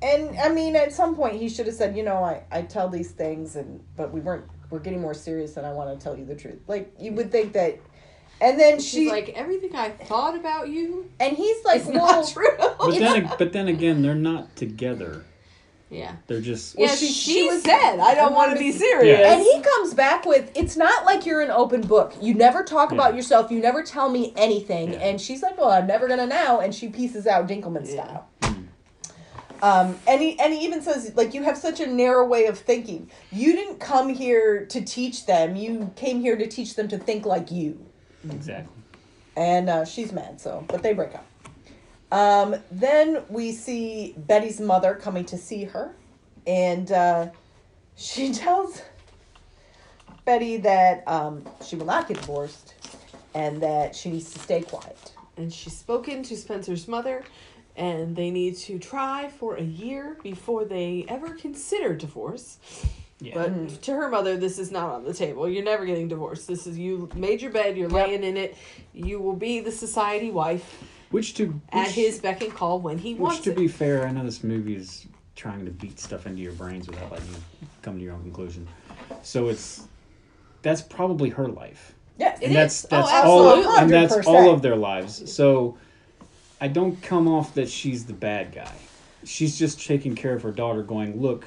And 0.00 0.38
I 0.38 0.48
mean, 0.50 0.76
at 0.76 0.92
some 0.92 1.16
point, 1.16 1.36
he 1.36 1.48
should 1.48 1.66
have 1.66 1.74
said, 1.74 1.96
you 1.96 2.04
know, 2.04 2.22
I, 2.22 2.42
I 2.52 2.62
tell 2.62 2.88
these 2.88 3.10
things, 3.10 3.56
and 3.56 3.82
but 3.96 4.12
we 4.12 4.20
weren't. 4.20 4.44
We're 4.70 4.78
getting 4.78 5.00
more 5.00 5.14
serious, 5.14 5.56
and 5.56 5.66
I 5.66 5.72
want 5.72 5.98
to 5.98 6.02
tell 6.02 6.16
you 6.16 6.24
the 6.24 6.36
truth. 6.36 6.60
Like 6.68 6.92
you 7.00 7.12
would 7.12 7.32
think 7.32 7.54
that, 7.54 7.78
and 8.40 8.60
then 8.60 8.78
She's 8.78 8.90
she 8.90 9.08
like, 9.10 9.30
everything 9.30 9.74
I 9.74 9.90
thought 9.90 10.36
about 10.36 10.68
you 10.68 11.10
and 11.18 11.36
he's 11.36 11.64
like, 11.64 11.80
is 11.80 11.86
well, 11.88 12.22
not 12.22 12.28
true. 12.28 12.48
But 12.58 12.98
then, 12.98 13.30
but 13.38 13.52
then 13.52 13.66
again, 13.68 14.02
they're 14.02 14.14
not 14.14 14.54
together. 14.56 15.24
Yeah. 15.90 16.16
They're 16.26 16.40
just. 16.40 16.78
Yeah, 16.78 16.88
she- 16.88 17.06
she, 17.06 17.32
she 17.32 17.46
was- 17.48 17.62
said, 17.62 17.98
I 17.98 18.14
don't 18.14 18.34
want 18.34 18.52
to 18.52 18.58
be 18.58 18.72
serious. 18.72 19.18
Yeah. 19.20 19.32
And 19.32 19.42
he 19.42 19.60
comes 19.62 19.94
back 19.94 20.24
with, 20.26 20.50
it's 20.54 20.76
not 20.76 21.04
like 21.06 21.24
you're 21.26 21.40
an 21.40 21.50
open 21.50 21.80
book. 21.80 22.14
You 22.20 22.34
never 22.34 22.62
talk 22.62 22.90
Yeah. 22.90 22.96
about 22.96 23.14
yourself. 23.16 23.50
You 23.50 23.60
never 23.60 23.82
tell 23.82 24.08
me 24.10 24.32
anything. 24.36 24.92
Yeah. 24.92 24.98
And 25.00 25.20
she's 25.20 25.42
like, 25.42 25.56
well, 25.58 25.70
I'm 25.70 25.86
never 25.86 26.06
going 26.06 26.20
to 26.20 26.26
now. 26.26 26.60
And 26.60 26.74
she 26.74 26.88
pieces 26.88 27.26
out 27.26 27.48
Dinkelman 27.48 27.86
Yeah. 27.86 28.04
style. 28.04 28.28
Um, 29.60 29.98
and 30.06 30.20
he 30.22 30.38
and 30.38 30.54
he 30.54 30.60
even 30.64 30.80
says 30.82 31.12
like 31.16 31.34
you 31.34 31.42
have 31.42 31.58
such 31.58 31.80
a 31.80 31.86
narrow 31.88 32.24
way 32.24 32.46
of 32.46 32.56
thinking. 32.56 33.10
You 33.32 33.52
didn't 33.54 33.80
come 33.80 34.08
here 34.08 34.64
to 34.66 34.80
teach 34.84 35.26
them. 35.26 35.56
You 35.56 35.90
came 35.96 36.20
here 36.20 36.36
to 36.36 36.46
teach 36.46 36.76
them 36.76 36.86
to 36.88 36.96
think 36.98 37.26
like 37.26 37.50
you. 37.50 37.84
Exactly. 38.30 38.72
And 39.36 39.68
uh, 39.68 39.84
she's 39.84 40.12
mad. 40.12 40.40
So, 40.40 40.64
but 40.68 40.84
they 40.84 40.92
break 40.92 41.12
up. 41.16 41.26
Um, 42.10 42.56
then 42.70 43.22
we 43.28 43.52
see 43.52 44.14
Betty's 44.16 44.60
mother 44.60 44.94
coming 44.94 45.24
to 45.26 45.36
see 45.36 45.64
her, 45.64 45.94
and 46.46 46.90
uh, 46.90 47.26
she 47.96 48.32
tells 48.32 48.82
Betty 50.24 50.56
that 50.58 51.06
um, 51.06 51.44
she 51.64 51.76
will 51.76 51.86
not 51.86 52.08
get 52.08 52.18
divorced 52.18 52.74
and 53.34 53.62
that 53.62 53.94
she 53.94 54.10
needs 54.10 54.32
to 54.32 54.38
stay 54.38 54.62
quiet. 54.62 55.12
And 55.36 55.52
she's 55.52 55.76
spoken 55.76 56.22
to 56.24 56.36
Spencer's 56.36 56.88
mother, 56.88 57.24
and 57.76 58.16
they 58.16 58.30
need 58.30 58.56
to 58.56 58.78
try 58.78 59.28
for 59.28 59.56
a 59.56 59.62
year 59.62 60.16
before 60.22 60.64
they 60.64 61.04
ever 61.08 61.30
consider 61.30 61.94
divorce. 61.94 62.58
Yeah. 63.20 63.34
But 63.34 63.82
to 63.82 63.92
her 63.92 64.08
mother, 64.08 64.36
this 64.36 64.58
is 64.58 64.70
not 64.70 64.90
on 64.90 65.04
the 65.04 65.12
table. 65.12 65.48
You're 65.48 65.64
never 65.64 65.84
getting 65.84 66.08
divorced. 66.08 66.46
This 66.46 66.66
is 66.66 66.78
you 66.78 67.08
made 67.14 67.42
your 67.42 67.50
bed, 67.50 67.76
you're 67.76 67.88
laying 67.88 68.22
in 68.24 68.36
it. 68.36 68.56
You 68.94 69.20
will 69.20 69.36
be 69.36 69.60
the 69.60 69.72
society 69.72 70.30
wife 70.30 70.82
which 71.10 71.34
to 71.34 71.60
at 71.70 71.88
his 71.88 72.18
beck 72.20 72.42
and 72.42 72.52
call 72.54 72.80
when 72.80 72.98
he 72.98 73.14
Which, 73.14 73.20
wants 73.20 73.40
to 73.42 73.50
it. 73.52 73.56
be 73.56 73.68
fair, 73.68 74.06
I 74.06 74.10
know 74.12 74.24
this 74.24 74.44
movie 74.44 74.76
is 74.76 75.06
trying 75.36 75.64
to 75.64 75.70
beat 75.70 75.98
stuff 75.98 76.26
into 76.26 76.42
your 76.42 76.52
brains 76.52 76.86
without 76.88 77.10
letting 77.12 77.28
you 77.28 77.36
come 77.82 77.98
to 77.98 78.04
your 78.04 78.14
own 78.14 78.22
conclusion. 78.22 78.66
So 79.22 79.48
it's 79.48 79.86
that's 80.62 80.82
probably 80.82 81.30
her 81.30 81.48
life, 81.48 81.94
Yes. 82.18 82.40
It 82.40 82.46
and 82.46 82.54
that's 82.56 82.84
is. 82.84 82.88
Oh, 82.90 82.96
all, 82.96 83.08
absolutely. 83.08 83.82
and 83.82 83.90
that's 83.92 84.26
all 84.26 84.50
of 84.52 84.60
their 84.62 84.76
lives. 84.76 85.32
So 85.32 85.78
I 86.60 86.66
don't 86.68 87.00
come 87.02 87.28
off 87.28 87.54
that 87.54 87.68
she's 87.68 88.04
the 88.06 88.12
bad 88.12 88.52
guy. 88.52 88.74
She's 89.24 89.58
just 89.58 89.84
taking 89.86 90.14
care 90.16 90.34
of 90.34 90.42
her 90.42 90.50
daughter, 90.52 90.82
going, 90.82 91.20
"Look, 91.20 91.46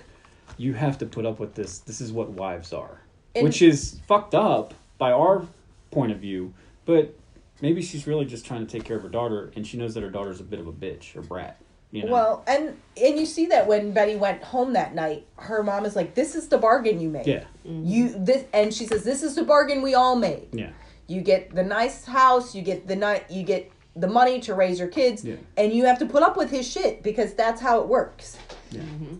you 0.57 0.73
have 0.73 0.97
to 0.99 1.05
put 1.05 1.25
up 1.25 1.39
with 1.39 1.55
this. 1.55 1.79
This 1.79 1.99
is 2.01 2.11
what 2.13 2.29
wives 2.29 2.71
are," 2.73 3.01
And- 3.35 3.43
which 3.43 3.61
is 3.61 3.99
fucked 4.07 4.33
up 4.35 4.73
by 4.97 5.11
our 5.11 5.45
point 5.91 6.11
of 6.13 6.19
view, 6.19 6.53
but. 6.85 7.13
Maybe 7.61 7.81
she's 7.81 8.07
really 8.07 8.25
just 8.25 8.45
trying 8.45 8.65
to 8.65 8.71
take 8.71 8.83
care 8.85 8.97
of 8.97 9.03
her 9.03 9.09
daughter, 9.09 9.51
and 9.55 9.65
she 9.65 9.77
knows 9.77 9.93
that 9.93 10.01
her 10.03 10.09
daughter's 10.09 10.39
a 10.39 10.43
bit 10.43 10.59
of 10.59 10.67
a 10.67 10.73
bitch 10.73 11.15
or 11.15 11.21
brat. 11.21 11.61
You 11.91 12.05
know? 12.05 12.11
Well, 12.11 12.43
and 12.47 12.77
and 13.01 13.19
you 13.19 13.25
see 13.25 13.47
that 13.47 13.67
when 13.67 13.91
Betty 13.91 14.15
went 14.15 14.41
home 14.43 14.73
that 14.73 14.95
night, 14.95 15.27
her 15.35 15.61
mom 15.61 15.85
is 15.85 15.95
like, 15.95 16.15
"This 16.15 16.35
is 16.35 16.47
the 16.47 16.57
bargain 16.57 16.99
you 17.01 17.09
made. 17.09 17.27
yeah, 17.27 17.43
mm-hmm. 17.67 17.85
You 17.85 18.09
this," 18.09 18.45
and 18.53 18.73
she 18.73 18.85
says, 18.85 19.03
"This 19.03 19.23
is 19.23 19.35
the 19.35 19.43
bargain 19.43 19.81
we 19.81 19.93
all 19.93 20.15
made. 20.15 20.47
yeah. 20.53 20.69
You 21.07 21.19
get 21.19 21.53
the 21.53 21.63
nice 21.63 22.05
house, 22.05 22.55
you 22.55 22.61
get 22.61 22.87
the 22.87 22.95
night, 22.95 23.25
you 23.29 23.43
get 23.43 23.69
the 23.97 24.07
money 24.07 24.39
to 24.41 24.53
raise 24.53 24.79
your 24.79 24.87
kids, 24.87 25.25
Yeah. 25.25 25.35
and 25.57 25.73
you 25.73 25.83
have 25.83 25.99
to 25.99 26.05
put 26.05 26.23
up 26.23 26.37
with 26.37 26.49
his 26.49 26.65
shit 26.65 27.03
because 27.03 27.33
that's 27.33 27.59
how 27.59 27.81
it 27.81 27.87
works." 27.87 28.37
Yeah. 28.71 28.81
Mm-hmm. 28.81 29.15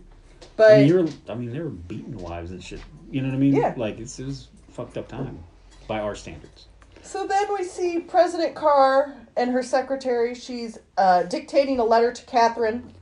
But 0.55 0.71
I 0.71 0.77
mean, 0.77 0.87
you're, 0.87 1.07
I 1.27 1.35
mean, 1.35 1.51
they 1.51 1.59
were 1.59 1.69
beating 1.69 2.17
wives 2.17 2.51
and 2.51 2.63
shit. 2.63 2.79
You 3.09 3.21
know 3.21 3.27
what 3.27 3.35
I 3.35 3.39
mean? 3.39 3.53
Yeah. 3.53 3.73
Like 3.75 3.99
it's 3.99 4.17
it 4.17 4.25
was 4.25 4.47
fucked 4.69 4.97
up 4.97 5.09
time 5.09 5.43
by 5.87 5.99
our 5.99 6.15
standards. 6.15 6.67
So 7.03 7.25
then 7.27 7.45
we 7.57 7.63
see 7.63 7.99
President 7.99 8.55
Carr 8.55 9.15
and 9.35 9.51
her 9.51 9.63
secretary. 9.63 10.35
She's 10.35 10.77
uh, 10.97 11.23
dictating 11.23 11.79
a 11.79 11.83
letter 11.83 12.11
to 12.11 12.25
Catherine. 12.25 12.93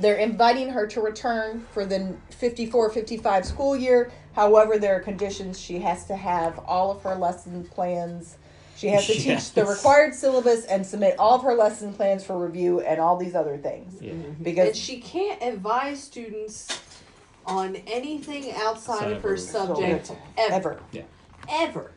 They're 0.00 0.16
inviting 0.16 0.70
her 0.70 0.86
to 0.88 1.00
return 1.00 1.66
for 1.72 1.84
the 1.84 2.14
54 2.30 2.90
55 2.90 3.44
school 3.44 3.76
year. 3.76 4.12
However, 4.34 4.78
there 4.78 4.96
are 4.96 5.00
conditions. 5.00 5.58
She 5.58 5.78
has 5.80 6.04
to 6.06 6.16
have 6.16 6.58
all 6.60 6.90
of 6.92 7.02
her 7.02 7.14
lesson 7.16 7.64
plans. 7.64 8.38
She 8.76 8.86
has 8.88 9.06
to 9.08 9.14
teach 9.14 9.52
the 9.54 9.64
required 9.64 10.14
syllabus 10.14 10.64
and 10.66 10.86
submit 10.86 11.16
all 11.18 11.34
of 11.34 11.42
her 11.42 11.54
lesson 11.54 11.92
plans 11.92 12.24
for 12.24 12.38
review 12.38 12.80
and 12.80 13.00
all 13.00 13.16
these 13.16 13.34
other 13.34 13.56
things. 13.58 14.00
Yeah. 14.00 14.12
And 14.12 14.42
Because 14.44 14.76
she 14.78 15.00
can't 15.00 15.42
advise 15.42 16.00
students 16.00 16.80
on 17.44 17.74
anything 17.88 18.52
outside 18.52 18.62
Outside 18.98 19.10
of 19.10 19.16
of 19.16 19.22
her 19.24 19.28
her 19.30 19.36
subject 19.36 20.12
ever. 20.36 20.78
ever. 20.92 21.02
Ever. 21.50 21.90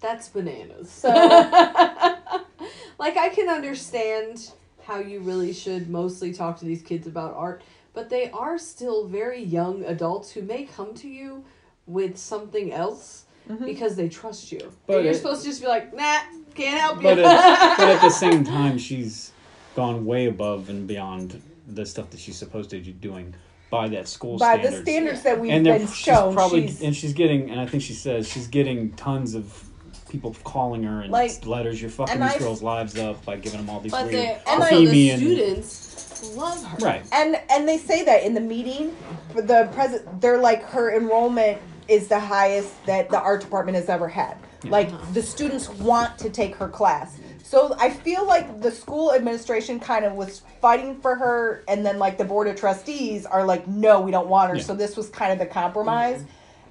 That's 0.00 0.28
bananas. 0.28 0.90
So 0.90 1.08
like 2.98 3.16
I 3.16 3.30
can 3.30 3.48
understand 3.48 4.52
how 4.84 4.98
you 4.98 5.20
really 5.20 5.52
should 5.52 5.90
mostly 5.90 6.32
talk 6.32 6.58
to 6.58 6.64
these 6.64 6.82
kids 6.82 7.06
about 7.06 7.34
art, 7.34 7.62
but 7.92 8.08
they 8.08 8.30
are 8.30 8.58
still 8.58 9.06
very 9.06 9.42
young 9.42 9.84
adults 9.84 10.30
who 10.30 10.42
may 10.42 10.64
come 10.64 10.94
to 10.94 11.08
you 11.08 11.44
with 11.86 12.16
something 12.16 12.72
else 12.72 13.24
mm-hmm. 13.48 13.64
because 13.64 13.96
they 13.96 14.08
trust 14.08 14.52
you. 14.52 14.72
But 14.86 14.96
and 14.96 15.04
you're 15.04 15.14
it- 15.14 15.16
supposed 15.16 15.42
to 15.42 15.48
just 15.48 15.60
be 15.60 15.68
like, 15.68 15.94
nah, 15.94 16.18
can't 16.54 16.80
help 16.80 16.98
you. 16.98 17.02
But 17.02 17.18
at, 17.18 17.76
but 17.78 17.88
at 17.88 18.00
the 18.00 18.10
same 18.10 18.44
time, 18.44 18.78
she's 18.78 19.32
gone 19.74 20.04
way 20.04 20.26
above 20.26 20.68
and 20.68 20.86
beyond 20.86 21.40
the 21.66 21.84
stuff 21.84 22.10
that 22.10 22.20
she's 22.20 22.36
supposed 22.36 22.70
to 22.70 22.80
be 22.80 22.92
doing 22.92 23.34
by 23.70 23.88
that 23.88 24.08
school 24.08 24.38
by 24.38 24.54
standards. 24.54 24.76
the 24.76 24.82
standards 24.82 25.22
that 25.22 25.38
we've 25.38 25.52
and 25.52 25.66
they're- 25.66 25.78
been 25.78 25.86
she's 25.86 25.96
shown, 25.96 26.34
probably 26.34 26.66
she's, 26.66 26.82
and 26.82 26.96
she's 26.96 27.12
getting 27.12 27.50
and 27.50 27.60
I 27.60 27.66
think 27.66 27.82
she 27.82 27.92
says 27.92 28.26
she's 28.26 28.46
getting 28.46 28.92
tons 28.92 29.34
of 29.34 29.67
people 30.08 30.34
calling 30.44 30.82
her 30.82 31.02
and 31.02 31.12
Like- 31.12 31.44
letters. 31.46 31.80
You're 31.80 31.90
fucking 31.90 32.20
these 32.20 32.34
I- 32.34 32.38
girls' 32.38 32.62
lives 32.62 32.98
up 32.98 33.24
by 33.24 33.36
giving 33.36 33.60
them 33.60 33.70
all 33.70 33.80
these 33.80 33.92
but 33.92 34.06
weird 34.06 34.14
they 34.14 34.40
And 34.46 34.62
also 34.62 34.84
the 34.84 35.16
students 35.16 36.34
love 36.36 36.64
her. 36.64 36.76
right. 36.78 37.02
and 37.12 37.38
and 37.48 37.68
they 37.68 37.78
say 37.78 38.04
that 38.04 38.24
in 38.24 38.34
the 38.34 38.40
meeting 38.40 38.94
the 39.36 39.68
president 39.72 40.20
they're 40.20 40.38
like 40.40 40.62
her 40.64 40.96
enrollment 40.96 41.58
is 41.86 42.08
the 42.08 42.18
highest 42.18 42.84
that 42.86 43.08
the 43.08 43.20
art 43.20 43.40
department 43.40 43.76
has 43.76 43.88
ever 43.88 44.08
had 44.08 44.36
like 44.64 44.90
the 45.14 45.22
students 45.22 45.68
want 45.68 46.18
to 46.18 46.28
take 46.28 46.56
her 46.56 46.68
class 46.68 47.18
so 47.44 47.76
i 47.78 47.88
feel 47.88 48.26
like 48.26 48.60
the 48.60 48.70
school 48.70 49.12
administration 49.12 49.78
kind 49.78 50.04
of 50.04 50.14
was 50.14 50.42
fighting 50.60 51.00
for 51.00 51.14
her 51.14 51.62
and 51.68 51.86
then 51.86 52.00
like 52.00 52.18
the 52.18 52.24
board 52.24 52.48
of 52.48 52.56
trustees 52.56 53.24
are 53.24 53.44
like 53.44 53.68
no 53.68 54.00
we 54.00 54.10
don't 54.10 54.26
want 54.26 54.50
her 54.50 54.56
Yeah. 54.56 54.62
so 54.64 54.74
this 54.74 54.96
was 54.96 55.08
kind 55.10 55.30
of 55.32 55.38
the 55.38 55.46
compromise 55.46 56.18
mm-hmm. 56.22 56.30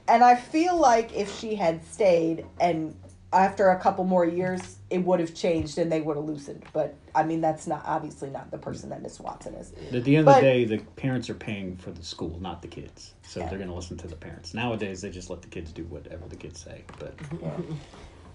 and 0.10 0.24
i 0.26 0.36
feel 0.36 0.76
like 0.78 1.16
if 1.16 1.34
she 1.40 1.56
had 1.56 1.82
stayed 1.86 2.46
and 2.60 2.94
after 3.34 3.70
a 3.72 3.80
couple 3.80 4.04
more 4.06 4.26
years 4.26 4.78
it 4.90 5.00
would 5.00 5.20
have 5.20 5.36
changed 5.36 5.78
and 5.78 5.92
they 5.92 6.00
would 6.00 6.16
have 6.16 6.26
loosened 6.26 6.64
but 6.72 6.96
i 7.14 7.24
mean 7.24 7.42
that's 7.42 7.68
not 7.68 7.82
obviously 7.86 8.30
not 8.30 8.50
the 8.52 8.58
person 8.58 8.90
that 8.90 9.02
miss 9.02 9.20
watson 9.20 9.54
is 9.56 9.74
At 9.94 10.06
the 10.06 10.16
end 10.16 10.26
But- 10.26 10.38
of 10.38 10.42
the 10.44 10.48
day, 10.50 10.64
the 10.66 10.78
parents 10.96 11.30
are 11.30 11.34
paying 11.34 11.76
for 11.76 11.92
the 11.92 12.04
school, 12.04 12.38
not 12.40 12.62
the 12.62 12.68
kids. 12.70 13.14
So 13.24 13.40
Yeah. 13.42 13.48
they're 13.50 13.58
going 13.58 13.70
to 13.70 13.76
listen 13.76 13.98
to 13.98 14.08
the 14.08 14.16
parents. 14.16 14.54
Nowadays, 14.54 15.02
they 15.02 15.10
just 15.10 15.30
let 15.30 15.42
the 15.42 15.50
kids 15.50 15.72
do 15.74 15.84
whatever 15.84 16.26
the 16.30 16.36
kids 16.38 16.62
say. 16.62 16.84
But 17.00 17.14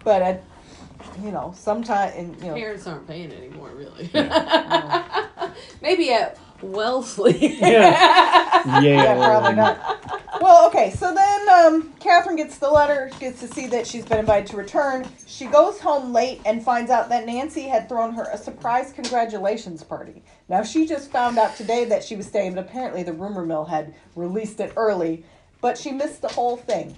But 0.04 0.22
I, 0.22 0.40
you 1.22 1.30
know, 1.32 1.54
sometimes 1.56 2.14
you 2.42 2.48
know, 2.48 2.54
Parents 2.54 2.86
aren't 2.86 3.06
paying 3.06 3.32
anymore, 3.32 3.70
really. 3.74 4.10
yeah, 4.12 5.50
Maybe 5.82 6.12
at 6.12 6.36
Wellesley. 6.62 7.56
yeah, 7.60 8.80
yeah, 8.80 9.14
probably 9.14 9.54
not. 9.54 10.40
Well, 10.40 10.66
okay, 10.68 10.90
so 10.90 11.14
then 11.14 11.48
um, 11.48 11.92
Catherine 12.00 12.36
gets 12.36 12.58
the 12.58 12.70
letter, 12.70 13.10
gets 13.20 13.40
to 13.40 13.48
see 13.48 13.66
that 13.68 13.86
she's 13.86 14.04
been 14.04 14.18
invited 14.18 14.48
to 14.48 14.56
return. 14.56 15.06
She 15.26 15.46
goes 15.46 15.78
home 15.80 16.12
late 16.12 16.40
and 16.44 16.62
finds 16.62 16.90
out 16.90 17.08
that 17.10 17.26
Nancy 17.26 17.62
had 17.62 17.88
thrown 17.88 18.12
her 18.14 18.24
a 18.32 18.38
surprise 18.38 18.92
congratulations 18.92 19.82
party. 19.84 20.22
Now 20.48 20.62
she 20.62 20.86
just 20.86 21.10
found 21.10 21.38
out 21.38 21.56
today 21.56 21.84
that 21.86 22.02
she 22.02 22.16
was 22.16 22.26
staying, 22.26 22.54
but 22.54 22.64
apparently 22.64 23.02
the 23.02 23.12
rumor 23.12 23.44
mill 23.44 23.64
had 23.64 23.94
released 24.16 24.58
it 24.60 24.72
early, 24.76 25.24
but 25.60 25.78
she 25.78 25.92
missed 25.92 26.22
the 26.22 26.28
whole 26.28 26.56
thing. 26.56 26.96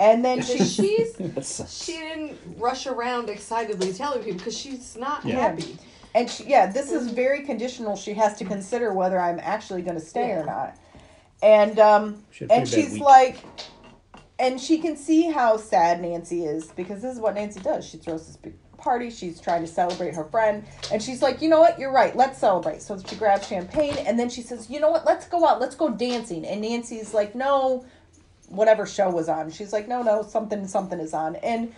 And 0.00 0.24
then 0.24 0.42
she 0.42 0.58
she's 0.64 1.16
she 1.70 1.92
didn't 1.92 2.36
rush 2.58 2.86
around 2.88 3.28
excitedly 3.30 3.92
telling 3.92 4.24
people 4.24 4.38
because 4.38 4.58
she's 4.58 4.96
not 4.96 5.24
Yeah. 5.24 5.36
happy. 5.40 5.76
And 6.14 6.30
she, 6.30 6.44
yeah, 6.44 6.66
this 6.66 6.92
is 6.92 7.10
very 7.10 7.42
conditional. 7.42 7.96
She 7.96 8.14
has 8.14 8.36
to 8.38 8.44
consider 8.44 8.92
whether 8.92 9.18
I'm 9.18 9.40
actually 9.40 9.82
going 9.82 9.98
to 9.98 10.04
stay 10.04 10.30
or 10.30 10.44
not. 10.44 10.78
And 11.42 11.78
um, 11.78 12.24
She 12.30 12.46
and 12.48 12.68
she's 12.68 12.92
week. 12.92 13.02
like, 13.02 13.36
and 14.38 14.60
she 14.60 14.78
can 14.78 14.96
see 14.96 15.30
how 15.30 15.56
sad 15.56 16.00
Nancy 16.00 16.44
is 16.44 16.66
because 16.68 17.02
this 17.02 17.14
is 17.14 17.20
what 17.20 17.34
Nancy 17.34 17.60
does. 17.60 17.84
She 17.84 17.98
throws 17.98 18.26
this 18.26 18.36
big 18.36 18.54
party. 18.78 19.10
She's 19.10 19.40
trying 19.40 19.62
to 19.62 19.66
celebrate 19.66 20.14
her 20.14 20.24
friend, 20.24 20.64
and 20.92 21.02
she's 21.02 21.22
like, 21.22 21.42
you 21.42 21.48
know 21.48 21.60
what? 21.60 21.78
You're 21.78 21.92
right. 21.92 22.14
Let's 22.14 22.38
celebrate. 22.38 22.82
So 22.82 22.98
she 22.98 23.16
grabs 23.16 23.48
champagne, 23.48 23.96
and 24.06 24.18
then 24.18 24.28
she 24.28 24.42
says, 24.42 24.70
you 24.70 24.78
know 24.80 24.90
what? 24.90 25.04
Let's 25.04 25.26
go 25.26 25.46
out. 25.46 25.60
Let's 25.60 25.74
go 25.74 25.88
dancing. 25.90 26.44
And 26.46 26.60
Nancy's 26.60 27.12
like, 27.12 27.34
no, 27.34 27.84
whatever 28.48 28.86
show 28.86 29.10
was 29.10 29.28
on. 29.28 29.50
She's 29.50 29.72
like, 29.72 29.88
no, 29.88 30.02
no, 30.02 30.22
something, 30.22 30.66
something 30.68 31.00
is 31.00 31.12
on. 31.14 31.36
And 31.36 31.74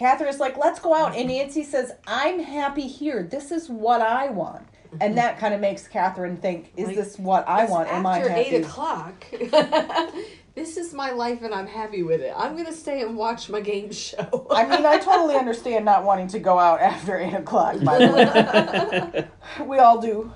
Catherine 0.00 0.30
is 0.30 0.40
like, 0.40 0.56
let's 0.56 0.80
go 0.80 0.94
out. 0.94 1.08
And 1.14 1.28
mm-hmm. 1.28 1.40
Nancy 1.40 1.62
says, 1.62 1.92
I'm 2.06 2.40
happy 2.40 2.86
here. 2.86 3.22
This 3.22 3.52
is 3.52 3.68
what 3.68 4.00
I 4.00 4.30
want. 4.30 4.66
And 4.92 5.00
mm-hmm. 5.00 5.14
that 5.16 5.38
kind 5.38 5.52
of 5.52 5.60
makes 5.60 5.86
Catherine 5.86 6.38
think, 6.38 6.72
is 6.74 6.86
Like, 6.86 6.96
this 6.96 7.18
what 7.18 7.46
I 7.46 7.66
want? 7.66 7.90
Am 7.90 8.06
I 8.06 8.20
After 8.20 8.32
eight 8.32 8.64
o'clock, 8.64 9.26
this 10.54 10.78
is 10.78 10.94
my 10.94 11.10
life 11.10 11.42
and 11.42 11.52
I'm 11.52 11.66
happy 11.66 12.02
with 12.02 12.22
it. 12.22 12.32
I'm 12.34 12.56
gonna 12.56 12.72
stay 12.72 13.02
and 13.02 13.14
watch 13.14 13.50
my 13.50 13.60
game 13.60 13.92
show. 13.92 14.46
I 14.50 14.64
mean, 14.64 14.86
I 14.86 14.96
totally 14.96 15.36
understand 15.36 15.84
not 15.84 16.02
wanting 16.02 16.28
to 16.28 16.38
go 16.38 16.58
out 16.58 16.80
after 16.80 17.18
8 17.18 17.34
o'clock, 17.34 17.84
by 17.84 17.98
the 17.98 19.28
way. 19.58 19.66
we 19.66 19.78
all 19.80 20.00
do. 20.00 20.32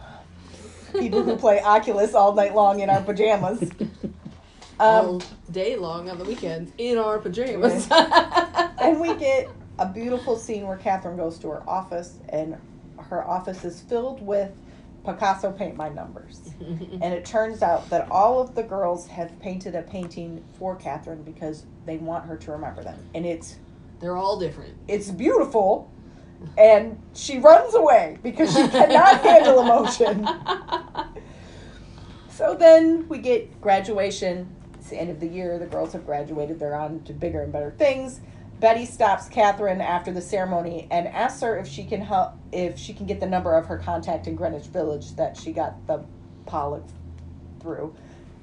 People 0.93 1.23
who 1.23 1.37
play 1.37 1.63
Oculus 1.63 2.15
all 2.15 2.35
night 2.35 2.55
long 2.55 2.81
in 2.81 2.91
our 2.91 3.01
pajamas. 3.01 3.71
Um, 4.81 5.07
all 5.07 5.23
day 5.53 5.77
long 5.77 6.11
on 6.11 6.19
the 6.19 6.25
weekends 6.25 6.73
in 6.79 6.99
our 6.99 7.19
pajamas. 7.19 7.89
and 7.91 9.01
we 9.01 9.15
get 9.17 9.49
a 9.79 9.87
beautiful 9.89 10.37
scene 10.37 10.67
where 10.67 10.77
Catherine 10.77 11.17
goes 11.17 11.39
to 11.41 11.49
her 11.51 11.63
office, 11.69 12.19
and 12.29 12.57
her 12.99 13.25
office 13.27 13.65
is 13.65 13.81
filled 13.83 14.21
with 14.25 14.51
Picasso 15.05 15.53
paint 15.53 15.77
by 15.77 15.91
numbers. 15.91 16.41
and 16.61 17.05
it 17.05 17.25
turns 17.25 17.63
out 17.63 17.89
that 17.91 18.11
all 18.11 18.41
of 18.41 18.55
the 18.55 18.63
girls 18.63 19.07
have 19.07 19.39
painted 19.41 19.75
a 19.75 19.83
painting 19.83 20.43
for 20.59 20.75
Catherine 20.77 21.23
because 21.23 21.67
they 21.87 21.99
want 21.99 22.25
her 22.27 22.37
to 22.39 22.53
remember 22.53 22.83
them. 22.83 22.99
And 23.15 23.25
it's 23.27 23.57
They're 24.01 24.17
all 24.17 24.39
different. 24.39 24.75
it's 24.89 25.11
beautiful, 25.11 25.91
and 26.59 27.01
she 27.15 27.39
runs 27.39 27.75
away 27.75 28.19
because 28.23 28.53
she 28.53 28.67
cannot 28.69 29.21
handle 29.23 29.61
emotion. 29.61 30.27
So 32.29 32.55
then 32.57 33.07
we 33.09 33.19
get 33.19 33.61
graduation. 33.61 34.49
It's 34.85 34.91
the 34.91 35.01
end 35.01 35.09
of 35.09 35.19
the 35.19 35.27
year. 35.27 35.59
The 35.59 35.65
girls 35.65 35.95
have 35.95 36.05
graduated. 36.05 36.59
They're 36.59 36.75
on 36.77 37.01
to 37.05 37.15
bigger 37.15 37.41
and 37.41 37.51
better 37.51 37.71
things. 37.71 38.21
Betty 38.61 38.85
stops 38.85 39.31
Catherine 39.31 39.81
after 39.81 40.13
the 40.13 40.21
ceremony 40.21 40.87
and 40.91 41.09
asks 41.09 41.41
her 41.41 41.57
if 41.57 41.67
she 41.67 41.85
can 41.85 42.03
help 42.03 42.35
if 42.53 42.79
she 42.79 42.93
can 42.93 43.07
get 43.07 43.19
the 43.19 43.27
number 43.27 43.55
of 43.55 43.65
her 43.65 43.79
contact 43.79 44.27
in 44.27 44.35
Greenwich 44.37 44.67
Village 44.67 45.17
that 45.17 45.39
she 45.39 45.53
got 45.53 45.87
the 45.87 46.05
Pollock 46.45 46.85
through. 47.61 47.95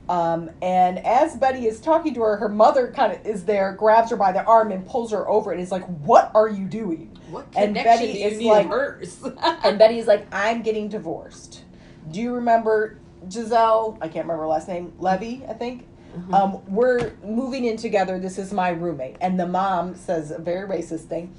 Um, 0.10 0.50
and 0.64 0.98
as 1.06 1.36
Betty 1.36 1.68
is 1.68 1.80
talking 1.80 2.16
to 2.16 2.22
her, 2.24 2.38
her 2.38 2.50
mother 2.50 2.92
kind 2.92 3.14
of 3.14 3.24
is 3.24 3.46
there, 3.46 3.74
grabs 3.74 4.10
her 4.10 4.16
by 4.18 4.32
the 4.32 4.44
arm 4.44 4.72
and 4.72 4.84
pulls 4.84 5.12
her 5.12 5.30
over, 5.30 5.52
and 5.52 5.62
is 5.62 5.72
like, 5.72 5.86
"What 5.86 6.32
are 6.34 6.50
you 6.50 6.66
doing?" 6.66 7.16
What 7.30 7.46
And 7.56 7.76
Betty 7.76 8.14
do 8.14 8.18
you 8.20 8.26
is 8.26 8.40
need 8.40 8.50
like- 8.50 8.68
hers? 8.68 9.24
And 9.64 9.78
Betty's 9.78 10.08
like, 10.08 10.26
I'm 10.34 10.64
getting 10.64 10.90
divorced. 10.90 11.66
Do 12.10 12.20
you 12.20 12.34
remember 12.34 12.98
Giselle? 13.32 13.96
I 14.02 14.08
can't 14.08 14.26
remember 14.26 14.42
her 14.42 14.48
last 14.50 14.68
name. 14.68 14.92
Levy, 14.98 15.44
I 15.48 15.54
think. 15.54 15.86
Um, 16.34 16.62
we're 16.68 17.14
moving 17.24 17.66
in 17.66 17.78
together. 17.78 18.20
This 18.20 18.38
is 18.38 18.52
my 18.54 18.70
roommate. 18.70 19.16
And 19.22 19.40
the 19.40 19.48
mom 19.48 19.96
says 19.96 20.32
a 20.32 20.40
very 20.40 20.68
racist 20.68 21.06
thing. 21.06 21.34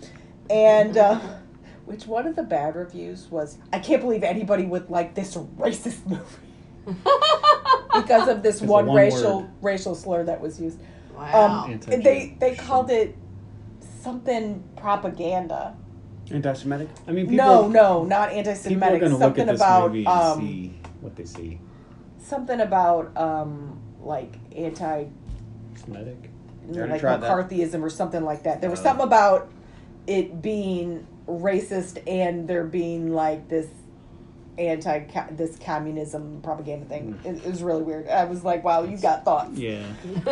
And, 0.50 0.96
uh, 0.96 1.20
which 1.84 2.06
one 2.06 2.26
of 2.26 2.36
the 2.36 2.42
bad 2.44 2.76
reviews 2.76 3.28
was, 3.30 3.58
I 3.72 3.78
can't 3.80 4.00
believe 4.00 4.22
anybody 4.22 4.64
would 4.64 4.88
like 4.88 5.14
this 5.14 5.34
racist 5.36 6.06
movie 6.06 6.22
because 7.94 8.28
of 8.28 8.42
this 8.42 8.60
one, 8.62 8.86
one 8.86 8.96
racial 8.96 9.40
word. 9.42 9.50
racial 9.60 9.94
slur 9.94 10.24
that 10.24 10.40
was 10.40 10.60
used. 10.60 10.78
wow. 11.14 11.64
Um, 11.66 11.80
they 11.80 12.36
they 12.40 12.54
called 12.54 12.90
it 12.90 13.16
something 14.00 14.62
propaganda. 14.76 15.76
Anti-Semitic. 16.30 16.88
I 17.06 17.12
mean, 17.12 17.28
people, 17.28 17.44
No, 17.44 17.68
no, 17.68 18.04
not 18.04 18.30
people 18.30 18.36
are 18.36 18.48
anti-Semitic. 18.48 19.00
going 19.00 19.12
to 19.12 19.18
look 19.18 19.20
Something 19.36 19.48
at 19.48 19.52
this 19.52 19.60
about 19.60 19.88
movie 19.90 20.04
and 20.06 20.08
um, 20.08 20.40
see 20.40 20.74
what 21.00 21.16
they 21.16 21.24
see. 21.24 21.60
something 22.18 22.60
about 22.60 23.14
um, 23.16 23.78
like 24.00 24.34
anti, 24.56 25.04
Semitic. 25.84 26.30
like 26.68 27.00
tried 27.00 27.20
that. 27.22 27.30
McCarthyism 27.30 27.82
or 27.82 27.90
something 27.90 28.24
like 28.24 28.42
that. 28.44 28.60
There 28.60 28.70
was 28.70 28.80
Uh. 28.80 28.84
something 28.84 29.06
about 29.06 29.48
it 30.06 30.42
being 30.42 31.06
racist 31.28 32.02
and 32.06 32.48
there 32.48 32.64
being 32.64 33.12
like 33.14 33.48
this 33.48 33.66
anti 34.58 35.00
this 35.30 35.56
communism 35.58 36.40
propaganda 36.42 36.86
thing. 36.86 37.18
Mm. 37.24 37.36
It, 37.36 37.46
it 37.46 37.50
was 37.50 37.62
really 37.62 37.82
weird. 37.82 38.08
I 38.08 38.24
was 38.24 38.44
like, 38.44 38.62
wow, 38.64 38.82
you 38.84 38.98
got 38.98 39.24
thoughts. 39.24 39.58
Yeah. 39.58 39.82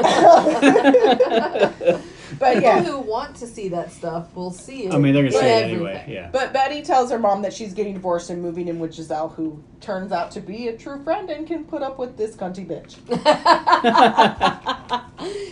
but 2.38 2.54
People 2.54 2.60
yeah. 2.60 2.82
who 2.82 2.98
want 2.98 3.36
to 3.36 3.46
see 3.46 3.68
that 3.70 3.92
stuff 3.92 4.34
will 4.34 4.50
see 4.50 4.84
it. 4.84 4.92
I 4.92 4.98
mean, 4.98 5.14
they're 5.14 5.22
going 5.22 5.32
to 5.32 5.38
see 5.38 5.46
it 5.46 5.48
everything. 5.48 5.86
anyway. 5.86 6.04
Yeah. 6.08 6.28
But 6.30 6.52
Betty 6.52 6.82
tells 6.82 7.10
her 7.10 7.18
mom 7.18 7.42
that 7.42 7.52
she's 7.52 7.72
getting 7.72 7.94
divorced 7.94 8.30
and 8.30 8.42
moving 8.42 8.68
in 8.68 8.78
with 8.78 8.94
Giselle, 8.94 9.30
who 9.30 9.62
turns 9.80 10.12
out 10.12 10.30
to 10.32 10.40
be 10.40 10.68
a 10.68 10.76
true 10.76 11.02
friend 11.02 11.30
and 11.30 11.46
can 11.46 11.64
put 11.64 11.82
up 11.82 11.98
with 11.98 12.16
this 12.16 12.36
cunty 12.36 12.66
bitch. 12.66 12.98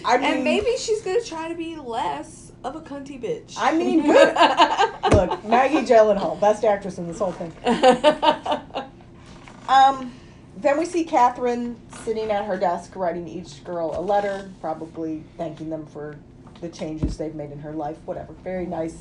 I 0.05 0.19
mean, 0.19 0.33
and 0.33 0.45
maybe 0.45 0.77
she's 0.77 1.03
gonna 1.03 1.23
try 1.23 1.49
to 1.49 1.55
be 1.55 1.77
less 1.77 2.48
of 2.65 2.77
a 2.77 2.81
cunty 2.81 3.21
bitch. 3.23 3.55
I 3.57 3.75
mean, 3.77 4.03
good. 4.07 4.35
Look, 5.13 5.45
Maggie 5.45 5.87
Gyllenhaal, 5.87 6.41
best 6.41 6.65
actress 6.65 6.99
in 6.99 7.07
this 7.09 7.19
whole 7.19 7.33
thing. 7.33 7.53
Um, 9.69 10.13
then 10.57 10.79
we 10.79 10.87
see 10.87 11.05
Catherine 11.05 11.77
sitting 12.05 12.31
at 12.31 12.47
her 12.47 12.57
desk 12.57 12.97
writing 12.97 13.29
each 13.29 13.63
girl 13.65 13.93
a 13.95 14.01
letter, 14.01 14.51
probably 14.63 15.23
thanking 15.37 15.69
them 15.69 15.85
for 15.85 16.17
the 16.63 16.71
changes 16.71 17.19
they've 17.19 17.35
made 17.35 17.53
in 17.53 17.59
her 17.59 17.73
life. 17.73 17.99
Whatever. 18.07 18.33
Very 18.43 18.65
nice 18.65 18.97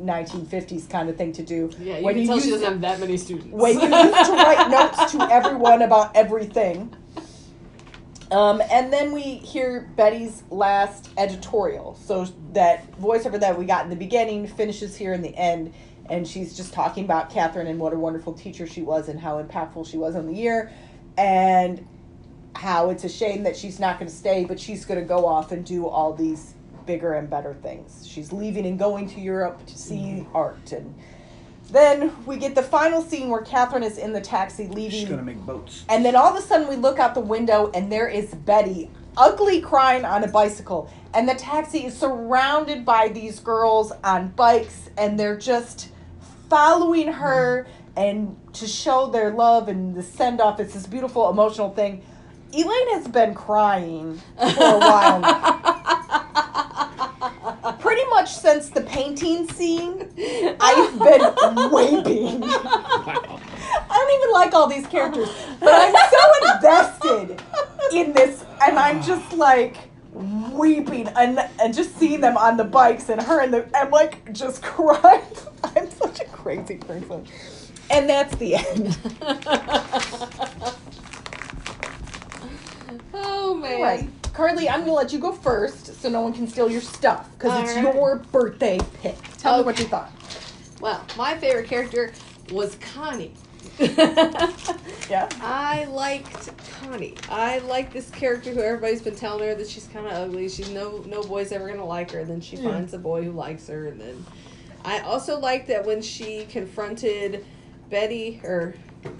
1950s 0.00 0.88
kind 0.90 1.08
of 1.08 1.16
thing 1.16 1.32
to 1.32 1.42
do. 1.42 1.70
yeah, 1.80 1.96
you 1.98 2.04
When 2.04 2.14
can 2.16 2.26
tell 2.26 2.40
she 2.40 2.50
doesn't 2.50 2.66
have 2.72 2.80
that 2.82 3.00
many 3.00 3.16
students. 3.16 3.48
when 3.50 3.74
you 3.80 3.86
used 3.88 4.26
to 4.26 4.32
write 4.32 4.68
notes 4.70 5.12
to 5.12 5.22
everyone 5.30 5.80
about 5.80 6.14
everything. 6.14 6.94
Um, 8.32 8.62
and 8.70 8.90
then 8.90 9.12
we 9.12 9.20
hear 9.20 9.90
Betty's 9.94 10.42
last 10.50 11.10
editorial. 11.18 11.94
So 11.96 12.26
that 12.54 12.90
voiceover 12.98 13.38
that 13.38 13.58
we 13.58 13.66
got 13.66 13.84
in 13.84 13.90
the 13.90 13.96
beginning 13.96 14.46
finishes 14.46 14.96
here 14.96 15.12
in 15.12 15.20
the 15.20 15.36
end. 15.36 15.74
And 16.08 16.26
she's 16.26 16.56
just 16.56 16.72
talking 16.72 17.04
about 17.04 17.30
Catherine 17.30 17.66
and 17.66 17.78
what 17.78 17.92
a 17.92 17.98
wonderful 17.98 18.32
teacher 18.32 18.66
she 18.66 18.80
was 18.80 19.08
and 19.08 19.20
how 19.20 19.42
impactful 19.42 19.86
she 19.86 19.98
was 19.98 20.16
on 20.16 20.26
the 20.26 20.34
year. 20.34 20.72
And 21.18 21.86
how 22.56 22.88
it's 22.88 23.04
a 23.04 23.08
shame 23.08 23.42
that 23.42 23.56
she's 23.56 23.78
not 23.78 23.98
going 23.98 24.10
to 24.10 24.16
stay, 24.16 24.44
but 24.44 24.58
she's 24.58 24.86
going 24.86 24.98
to 25.00 25.06
go 25.06 25.26
off 25.26 25.52
and 25.52 25.64
do 25.64 25.86
all 25.86 26.14
these 26.14 26.54
bigger 26.86 27.12
and 27.14 27.28
better 27.28 27.54
things. 27.54 28.06
She's 28.06 28.32
leaving 28.32 28.66
and 28.66 28.78
going 28.78 29.08
to 29.10 29.20
Europe 29.20 29.64
to 29.66 29.78
see 29.78 30.26
art. 30.34 30.72
And 30.72 30.94
then 31.72 32.12
we 32.26 32.36
get 32.36 32.54
the 32.54 32.62
final 32.62 33.02
scene 33.02 33.28
where 33.30 33.40
Catherine 33.42 33.82
is 33.82 33.98
in 33.98 34.12
the 34.12 34.20
taxi 34.20 34.66
She's 34.66 34.74
leaving. 34.74 35.08
gonna 35.08 35.22
make 35.22 35.38
boats. 35.38 35.84
And 35.88 36.04
then 36.04 36.14
all 36.14 36.28
of 36.28 36.36
a 36.36 36.42
sudden, 36.46 36.68
we 36.68 36.76
look 36.76 36.98
out 36.98 37.14
the 37.14 37.20
window, 37.20 37.70
and 37.74 37.90
there 37.90 38.08
is 38.08 38.34
Betty, 38.34 38.90
ugly 39.16 39.60
crying 39.60 40.04
on 40.04 40.22
a 40.22 40.28
bicycle. 40.28 40.90
And 41.14 41.28
the 41.28 41.34
taxi 41.34 41.86
is 41.86 41.96
surrounded 41.96 42.84
by 42.84 43.08
these 43.08 43.40
girls 43.40 43.92
on 44.04 44.28
bikes, 44.28 44.90
and 44.98 45.18
they're 45.18 45.36
just 45.38 45.88
following 46.48 47.08
her 47.08 47.66
and 47.96 48.36
to 48.54 48.66
show 48.66 49.06
their 49.08 49.30
love 49.30 49.68
and 49.68 49.94
the 49.94 50.02
send 50.02 50.40
off. 50.40 50.60
It's 50.60 50.74
this 50.74 50.86
beautiful, 50.86 51.28
emotional 51.30 51.70
thing. 51.70 52.02
Elaine 52.54 52.90
has 52.94 53.08
been 53.08 53.34
crying 53.34 54.20
for 54.36 54.44
a 54.44 54.78
while 54.78 55.20
now. 55.20 55.52
Pretty 55.52 56.61
much 58.22 58.34
since 58.36 58.68
the 58.68 58.82
painting 58.82 59.48
scene, 59.48 60.08
I've 60.60 60.96
been 60.96 61.34
weeping. 61.72 62.40
Wow. 62.40 63.40
I 63.90 63.96
don't 63.96 64.14
even 64.20 64.30
like 64.32 64.54
all 64.54 64.68
these 64.68 64.86
characters, 64.86 65.28
but 65.58 65.72
I'm 65.72 65.92
so 66.10 66.20
invested 66.54 67.42
in 67.92 68.12
this, 68.12 68.44
and 68.60 68.78
I'm 68.78 69.02
just 69.02 69.32
like 69.32 69.76
weeping 70.12 71.08
and 71.08 71.40
and 71.60 71.74
just 71.74 71.98
seeing 71.98 72.20
them 72.20 72.36
on 72.36 72.56
the 72.56 72.62
bikes 72.64 73.08
and 73.08 73.20
her 73.20 73.40
and 73.40 73.52
the 73.52 73.68
I'm 73.76 73.90
like 73.90 74.32
just 74.32 74.62
crying. 74.62 75.24
I'm 75.64 75.90
such 75.90 76.20
a 76.20 76.26
crazy 76.26 76.76
person, 76.76 77.26
and 77.90 78.08
that's 78.08 78.36
the 78.36 78.54
end. 78.54 78.96
oh 83.14 83.54
man. 83.54 83.82
Right, 83.82 84.08
Carly, 84.32 84.68
I'm 84.68 84.80
gonna 84.80 84.92
let 84.94 85.12
you 85.12 85.18
go 85.18 85.32
first, 85.32 86.00
so 86.00 86.08
no 86.08 86.22
one 86.22 86.32
can 86.32 86.48
steal 86.48 86.70
your 86.70 86.80
stuff 86.80 87.28
because 87.36 87.62
it's 87.62 87.74
right. 87.76 87.94
your 87.94 88.16
birthday 88.32 88.78
pick. 89.02 89.16
Tell 89.38 89.58
me 89.58 89.64
what 89.64 89.78
you 89.78 89.84
thought. 89.84 90.10
Well, 90.80 91.04
my 91.16 91.36
favorite 91.36 91.68
character 91.68 92.12
was 92.50 92.76
Connie. 92.94 93.32
Yeah. 95.10 95.28
I 95.42 95.84
liked 95.90 96.50
Connie. 96.80 97.14
I 97.28 97.58
like 97.58 97.92
this 97.92 98.08
character 98.10 98.50
who 98.50 98.60
everybody's 98.60 99.02
been 99.02 99.16
telling 99.16 99.46
her 99.46 99.54
that 99.54 99.68
she's 99.68 99.86
kind 99.88 100.06
of 100.06 100.12
ugly. 100.12 100.48
She's 100.48 100.70
no 100.70 101.04
no 101.06 101.22
boy's 101.22 101.52
ever 101.52 101.68
gonna 101.68 101.84
like 101.84 102.12
her. 102.12 102.20
And 102.20 102.30
then 102.30 102.40
she 102.40 102.56
Yeah. 102.56 102.70
finds 102.70 102.94
a 102.94 102.98
boy 102.98 103.24
who 103.24 103.32
likes 103.32 103.66
her, 103.68 103.88
and 103.88 104.00
then 104.00 104.24
I 104.86 105.00
also 105.00 105.38
like 105.38 105.66
that 105.66 105.84
when 105.84 106.00
she 106.00 106.46
confronted 106.46 107.44
Betty, 107.90 108.40
or 108.42 108.74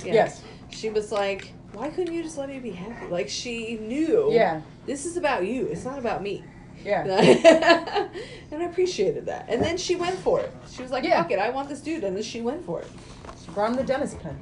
yeah, 0.05 0.14
Yes. 0.14 0.43
she 0.70 0.89
was 0.89 1.12
like, 1.12 1.52
"Why 1.72 1.88
couldn't 1.90 2.12
you 2.14 2.22
just 2.22 2.38
let 2.38 2.48
me 2.48 2.58
be 2.58 2.70
happy?" 2.72 3.06
Like 3.10 3.28
she 3.28 3.76
knew, 3.80 4.28
Yeah. 4.32 4.60
this 4.86 5.06
is 5.06 5.16
about 5.16 5.46
you. 5.46 5.66
It's 5.66 5.84
not 5.84 5.98
about 5.98 6.22
me. 6.22 6.44
Yeah. 6.84 7.04
and 8.50 8.62
I 8.62 8.66
appreciated 8.66 9.26
that. 9.26 9.46
And 9.48 9.62
then 9.62 9.76
she 9.76 9.94
went 9.96 10.16
for 10.18 10.40
it. 10.40 10.52
She 10.70 10.82
was 10.82 10.90
like, 10.90 11.04
Yeah. 11.04 11.22
"Fuck 11.22 11.30
it, 11.32 11.38
I 11.38 11.50
want 11.50 11.68
this 11.68 11.80
dude," 11.80 12.04
and 12.04 12.16
then 12.16 12.22
she 12.22 12.40
went 12.40 12.64
for 12.64 12.80
it. 12.80 12.88
She 13.44 13.50
brought 13.52 13.70
him 13.70 13.76
the 13.76 13.84
Dennis 13.84 14.14
pen. 14.14 14.36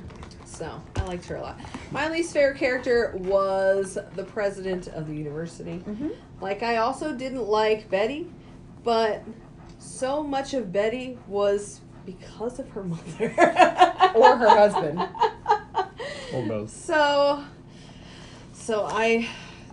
So 0.45 0.81
I 0.97 1.05
liked 1.05 1.25
her 1.27 1.37
a 1.37 1.41
lot. 1.43 1.59
My 1.91 2.09
least 2.11 2.33
favorite 2.35 2.59
character 2.59 3.15
was 3.19 3.97
the 4.17 4.25
president 4.25 4.89
of 4.89 5.07
the 5.07 5.15
university. 5.15 5.83
Mhm. 5.89 6.11
Like 6.41 6.63
I 6.63 6.77
also 6.79 7.15
didn't 7.15 7.47
like 7.47 7.89
Betty, 7.91 8.31
but 8.85 9.23
so 9.79 10.23
much 10.23 10.53
of 10.55 10.71
Betty 10.73 11.19
was 11.29 11.81
because 12.05 12.59
of 12.59 12.69
her 12.71 12.83
mother 12.83 13.33
Or 14.15 14.37
her 14.37 14.49
husband. 14.49 15.01
Or 16.33 16.47
both. 16.47 16.71
So, 16.71 17.45
so 18.53 18.87
I, 18.87 19.29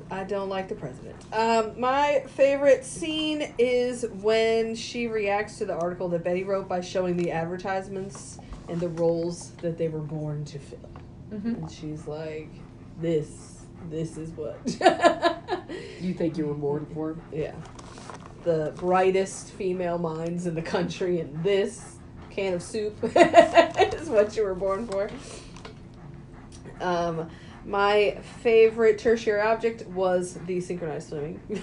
I 0.10 0.24
don't 0.24 0.50
like 0.50 0.70
the 0.70 0.76
president. 0.76 1.16
Um, 1.34 1.80
my 1.80 2.24
favorite 2.28 2.86
scene 2.86 3.54
is 3.58 4.06
when 4.22 4.76
she 4.76 5.08
reacts 5.08 5.58
to 5.60 5.66
the 5.66 5.76
article 5.76 6.10
that 6.10 6.24
Betty 6.24 6.44
wrote 6.44 6.68
by 6.68 6.82
showing 6.82 7.18
the 7.18 7.32
advertisements 7.32 8.40
and 8.70 8.80
the 8.80 8.90
roles 8.90 9.52
that 9.62 9.78
they 9.78 9.88
were 9.88 10.00
born 10.00 10.46
to 10.46 10.60
fill. 10.60 10.80
Mm-hmm. 11.32 11.56
And 11.56 11.72
she's 11.72 12.08
like, 12.08 12.50
"This, 13.02 13.66
this 13.90 14.18
is 14.18 14.32
what." 14.32 14.58
You 16.00 16.14
think 16.14 16.38
you 16.38 16.46
were 16.48 16.54
born 16.54 16.86
for? 16.94 17.18
yeah, 17.32 17.54
the 18.44 18.74
brightest 18.78 19.52
female 19.52 19.98
minds 19.98 20.46
in 20.46 20.56
the 20.56 20.62
country, 20.62 21.20
and 21.20 21.44
this 21.44 21.96
can 22.30 22.54
of 22.54 22.64
soup 22.64 22.96
is 23.04 24.10
what 24.10 24.36
you 24.38 24.44
were 24.44 24.56
born 24.56 24.88
for. 24.88 25.10
Um, 26.82 27.30
my 27.66 28.18
favorite 28.42 28.98
tertiary 28.98 29.42
object 29.42 29.86
was 29.88 30.40
the 30.46 30.62
synchronized 30.62 31.10
swimming. 31.10 31.42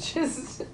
Just, 0.00 0.64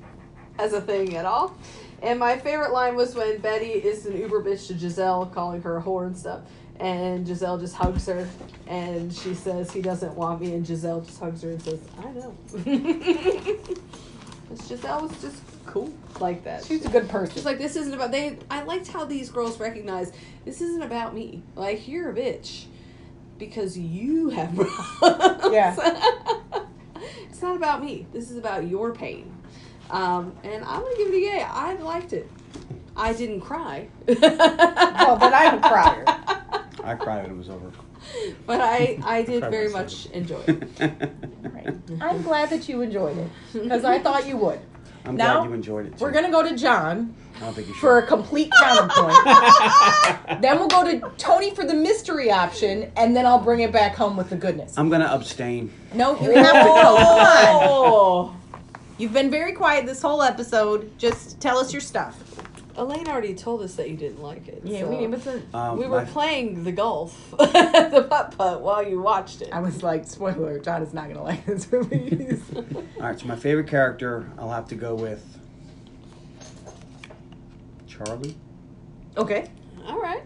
as 0.59 0.73
a 0.73 0.81
thing 0.81 1.17
at 1.17 1.27
all. 1.27 1.57
And 2.03 2.19
my 2.19 2.39
favorite 2.39 2.73
line 2.73 2.97
was 2.97 3.15
when 3.15 3.39
Betty 3.39 3.67
is 3.67 4.07
an 4.07 4.19
uber 4.19 4.43
bitch 4.43 4.67
to 4.69 4.79
Giselle, 4.79 5.27
calling 5.27 5.61
her 5.63 5.79
a 5.79 5.83
whore 5.83 6.07
and 6.07 6.17
stuff. 6.17 6.41
And 6.81 7.27
Giselle 7.27 7.59
just 7.59 7.75
hugs 7.75 8.07
her, 8.07 8.29
and 8.67 9.13
she 9.13 9.33
says 9.33 9.73
he 9.73 9.81
doesn't 9.81 10.13
want 10.15 10.41
me, 10.41 10.55
and 10.55 10.67
Giselle 10.67 11.03
just 11.03 11.21
hugs 11.21 11.43
her 11.43 11.51
and 11.51 11.63
says, 11.63 11.79
"I 11.99 12.11
know." 12.11 12.35
Giselle 14.67 15.03
was 15.03 15.21
just 15.21 15.41
cool 15.67 15.93
like 16.21 16.45
that. 16.45 16.65
She's 16.65 16.85
a 16.85 16.89
good 16.89 17.09
person. 17.09 17.35
She's 17.35 17.45
like, 17.45 17.59
this 17.59 17.77
isn't 17.77 17.95
about 17.95 18.11
they. 18.13 18.39
I 18.51 18.63
liked 18.63 18.89
how 18.89 19.05
these 19.05 19.31
girls 19.31 19.59
recognize 19.61 20.13
this 20.45 20.61
isn't 20.61 20.83
about 20.83 21.15
me. 21.15 21.43
Like 21.57 21.87
you're 21.89 22.11
a 22.11 22.15
bitch 22.15 22.65
because 23.39 23.77
you 23.79 24.31
have 24.31 24.55
problems. 25.01 25.53
Yeah. 25.53 25.75
it's 27.29 27.43
not 27.43 27.57
about 27.57 27.83
me. 27.83 28.07
This 28.13 28.31
is 28.31 28.37
about 28.39 28.67
your 28.67 28.93
pain. 28.93 29.33
Um, 29.91 30.35
and 30.43 30.65
I'm 30.65 30.83
gonna 30.83 30.97
give 30.97 31.09
it 31.09 31.15
a 31.15 31.21
yay. 31.21 31.43
I 31.49 31.75
liked 31.75 32.13
it. 32.13 32.31
I 32.97 33.13
didn't 33.13 33.41
cry. 33.41 33.89
well, 34.07 35.17
then 35.17 35.35
I'm 35.35 35.59
a 35.59 35.61
crier. 35.61 36.05
I 36.85 36.95
cried 36.95 37.23
when 37.23 37.33
it 37.33 37.37
was 37.37 37.49
over. 37.49 37.71
But 38.47 38.61
I, 38.61 38.99
I 39.05 39.23
did 39.23 39.41
Cried 39.41 39.51
very 39.51 39.69
myself. 39.69 39.85
much 39.85 40.07
enjoy 40.13 40.41
it. 40.47 41.13
Right. 41.43 41.75
I'm 42.01 42.23
glad 42.23 42.51
that 42.51 42.69
you 42.69 42.83
enjoyed 42.83 43.17
it 43.19 43.31
because 43.53 43.85
I 43.85 43.99
thought 43.99 44.27
you 44.29 44.37
would. 44.37 44.61
I'm 45.05 45.17
Now, 45.17 45.39
glad 45.41 45.49
you 45.49 45.55
enjoyed 45.55 45.87
it 45.87 45.99
too. 45.99 46.05
We're 46.05 46.13
gonna 46.13 46.31
go 46.31 46.43
to 46.43 46.57
John 46.57 47.15
I 47.37 47.41
don't 47.41 47.55
think 47.55 47.69
you 47.69 47.75
should. 47.75 47.81
for 47.81 47.99
a 47.99 48.07
complete 48.07 48.51
counterpoint. 48.61 49.17
then 50.41 50.59
we'll 50.59 50.69
go 50.69 50.85
to 50.85 51.11
Tony 51.19 51.55
for 51.55 51.65
the 51.65 51.75
mystery 51.75 52.31
option, 52.31 52.91
and 52.97 53.15
then 53.17 53.27
I'll 53.27 53.39
bring 53.43 53.61
it 53.61 53.73
back 53.73 53.95
home 53.97 54.17
with 54.17 54.31
the 54.31 54.37
goodness. 54.37 54.79
I'm 54.79 54.89
gonna 54.89 55.07
abstain. 55.13 55.71
No, 55.93 56.13
you 56.21 56.33
have 56.33 56.53
to 56.53 56.65
go. 56.65 56.97
Come 56.97 56.97
on. 56.97 57.69
Oh, 57.69 58.37
You've 58.97 59.13
been 59.13 59.31
very 59.31 59.53
quiet 59.53 59.87
this 59.87 60.01
whole 60.01 60.23
episode. 60.23 60.97
Just 60.99 61.41
tell 61.41 61.59
us 61.59 61.73
your 61.73 61.81
stuff. 61.81 62.17
Elaine 62.77 63.07
already 63.09 63.35
told 63.35 63.63
us 63.63 63.75
that 63.77 63.89
you 63.89 63.97
didn't 63.97 64.21
like 64.23 64.49
it. 64.49 64.63
Yeah, 64.65 64.81
so- 64.81 64.89
we 64.91 65.07
need 65.07 65.23
to. 65.23 65.43
Um, 65.57 65.79
We 65.79 65.87
were 65.87 66.05
playing 66.05 66.65
the 66.65 66.73
golf, 66.73 67.31
the 67.39 68.07
putt 68.11 68.35
putt, 68.37 68.63
while 68.63 68.83
you 68.87 69.01
watched 69.01 69.43
it. 69.43 69.51
I 69.53 69.61
was 69.61 69.83
like, 69.83 70.07
spoiler: 70.07 70.59
John 70.59 70.83
is 70.83 70.93
not 70.93 71.09
gonna 71.09 71.23
like 71.23 71.47
this 71.47 71.71
movie. 71.71 72.37
All 72.57 72.83
right, 73.01 73.19
so 73.19 73.27
my 73.27 73.37
favorite 73.37 73.69
character, 73.69 74.29
I'll 74.39 74.51
have 74.51 74.67
to 74.69 74.75
go 74.75 74.95
with 74.95 75.23
Charlie 77.87 78.35
okay. 79.17 79.51
All 79.87 80.01
right. 80.01 80.23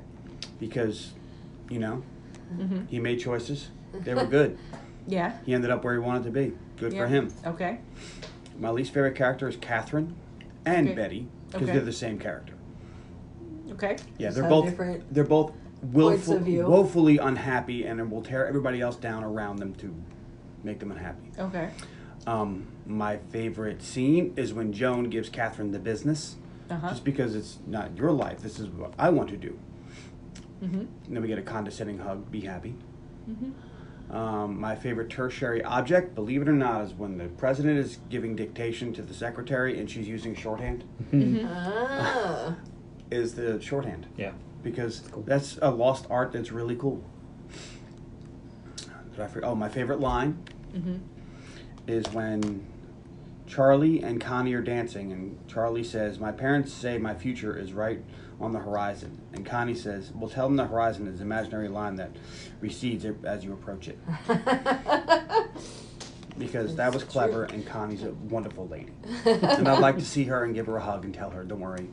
because, 0.59 1.13
you 1.69 1.79
know, 1.79 2.03
Mm-hmm. 2.57 2.87
he 2.87 2.99
made 2.99 3.21
choices. 3.21 3.69
They 3.93 4.15
were 4.15 4.25
good. 4.39 4.57
Yeah. 5.07 5.37
He 5.45 5.53
ended 5.53 5.71
up 5.71 5.85
where 5.85 5.93
he 5.93 6.01
wanted 6.01 6.25
to 6.25 6.31
be. 6.31 6.55
Good 6.79 6.95
Yeah. 6.95 7.01
for 7.03 7.07
him. 7.09 7.31
Okay. 7.45 7.81
My 8.59 8.71
least 8.71 8.95
favorite 8.95 9.17
character 9.17 9.47
is 9.49 9.57
Catherine 9.57 10.17
and 10.65 10.89
Okay. 10.89 10.97
Betty 10.97 11.29
because 11.51 11.63
Okay. 11.69 11.73
they're 11.73 11.85
the 11.85 11.93
same 11.93 12.19
character. 12.19 12.55
Okay. 13.73 13.97
Yeah, 14.19 14.31
they're 14.31 14.43
have 14.45 14.51
both 14.51 14.65
different 14.67 15.13
they're 15.15 15.25
both 15.25 15.53
points 15.81 15.95
willful, 16.27 16.37
of 16.37 16.43
view. 16.43 16.67
woefully 16.67 17.19
unhappy 17.19 17.85
and 17.85 18.11
will 18.11 18.23
tear 18.23 18.47
everybody 18.47 18.81
else 18.81 18.97
down 18.97 19.23
around 19.25 19.57
them 19.59 19.75
to 19.77 19.95
make 20.65 20.81
them 20.81 20.91
unhappy. 20.91 21.31
Okay. 21.39 21.71
Um, 22.27 22.67
my 22.87 23.19
favorite 23.31 23.83
scene 23.83 24.33
is 24.37 24.53
when 24.53 24.73
Joan 24.73 25.09
gives 25.11 25.29
Catherine 25.29 25.71
the 25.71 25.79
business, 25.79 26.37
Uh 26.69 26.77
huh. 26.77 26.89
just 26.91 27.05
because 27.05 27.35
it's 27.35 27.59
not 27.67 27.97
your 27.97 28.11
life. 28.13 28.41
This 28.41 28.59
is 28.59 28.69
what 28.69 28.93
I 28.99 29.11
want 29.11 29.29
to 29.31 29.37
do. 29.37 29.59
Mm-hmm. 30.63 30.79
And 30.81 30.89
then 31.09 31.23
we 31.23 31.29
get 31.29 31.39
a 31.39 31.43
condescending 31.43 31.99
hug. 31.99 32.31
Be 32.33 32.41
happy. 32.41 32.75
Mm-hmm. 33.31 33.51
Um, 34.11 34.59
my 34.59 34.75
favorite 34.75 35.11
tertiary 35.11 35.63
object, 35.63 36.15
believe 36.15 36.41
it 36.41 36.49
or 36.49 36.53
not, 36.55 36.83
is 36.83 36.95
when 36.95 37.19
the 37.19 37.27
president 37.27 37.79
is 37.79 37.99
giving 38.09 38.35
dictation 38.35 38.93
to 38.95 39.03
the 39.03 39.13
secretary 39.13 39.79
and 39.79 39.91
she's 39.91 40.09
using 40.09 40.35
shorthand. 40.35 40.85
Ah. 41.47 42.57
Is 43.11 43.35
the 43.35 43.61
shorthand 43.61 44.07
Yeah. 44.17 44.33
because 44.63 45.01
Cool. 45.11 45.23
that's 45.27 45.59
a 45.63 45.71
lost 45.71 46.07
art 46.11 46.33
that's 46.33 46.53
really 46.53 46.77
cool. 46.77 47.03
Did 49.13 49.21
I 49.21 49.27
for- 49.27 49.45
oh, 49.45 49.55
my 49.55 49.69
favorite 49.69 50.01
line 50.01 50.39
Mm-hmm. 50.75 50.97
is 51.87 52.07
when 52.13 52.67
Charlie 53.47 54.03
and 54.03 54.21
Connie 54.21 54.53
are 54.53 54.61
dancing, 54.61 55.11
and 55.11 55.39
Charlie 55.49 55.83
says, 55.83 56.19
"My 56.21 56.31
parents 56.33 56.71
say 56.71 56.99
my 56.99 57.15
future 57.15 57.57
is 57.57 57.73
right 57.73 58.03
on 58.41 58.53
the 58.53 58.59
horizon," 58.59 59.19
and 59.33 59.45
Connie 59.45 59.75
says, 59.75 60.13
"Well, 60.15 60.31
tell 60.31 60.47
them 60.47 60.57
the 60.57 60.67
horizon 60.67 61.07
is 61.09 61.21
an 61.21 61.27
imaginary 61.27 61.69
line 61.69 61.97
that 61.97 62.11
recedes 62.61 63.05
as 63.25 63.45
you 63.45 63.53
approach 63.53 63.89
it." 63.89 63.99
Because 66.39 66.77
that 66.77 66.95
was 66.95 67.03
clever, 67.03 67.45
and 67.45 67.67
Connie's 67.67 68.05
a 68.05 68.13
wonderful 68.31 68.69
lady, 68.69 68.93
and 69.25 69.67
I'd 69.67 69.81
like 69.81 69.99
to 69.99 70.05
see 70.05 70.23
her 70.25 70.45
and 70.45 70.55
give 70.55 70.67
her 70.67 70.77
a 70.77 70.81
hug 70.81 71.05
and 71.05 71.13
tell 71.13 71.31
her, 71.31 71.43
"Don't 71.43 71.59
worry, 71.59 71.89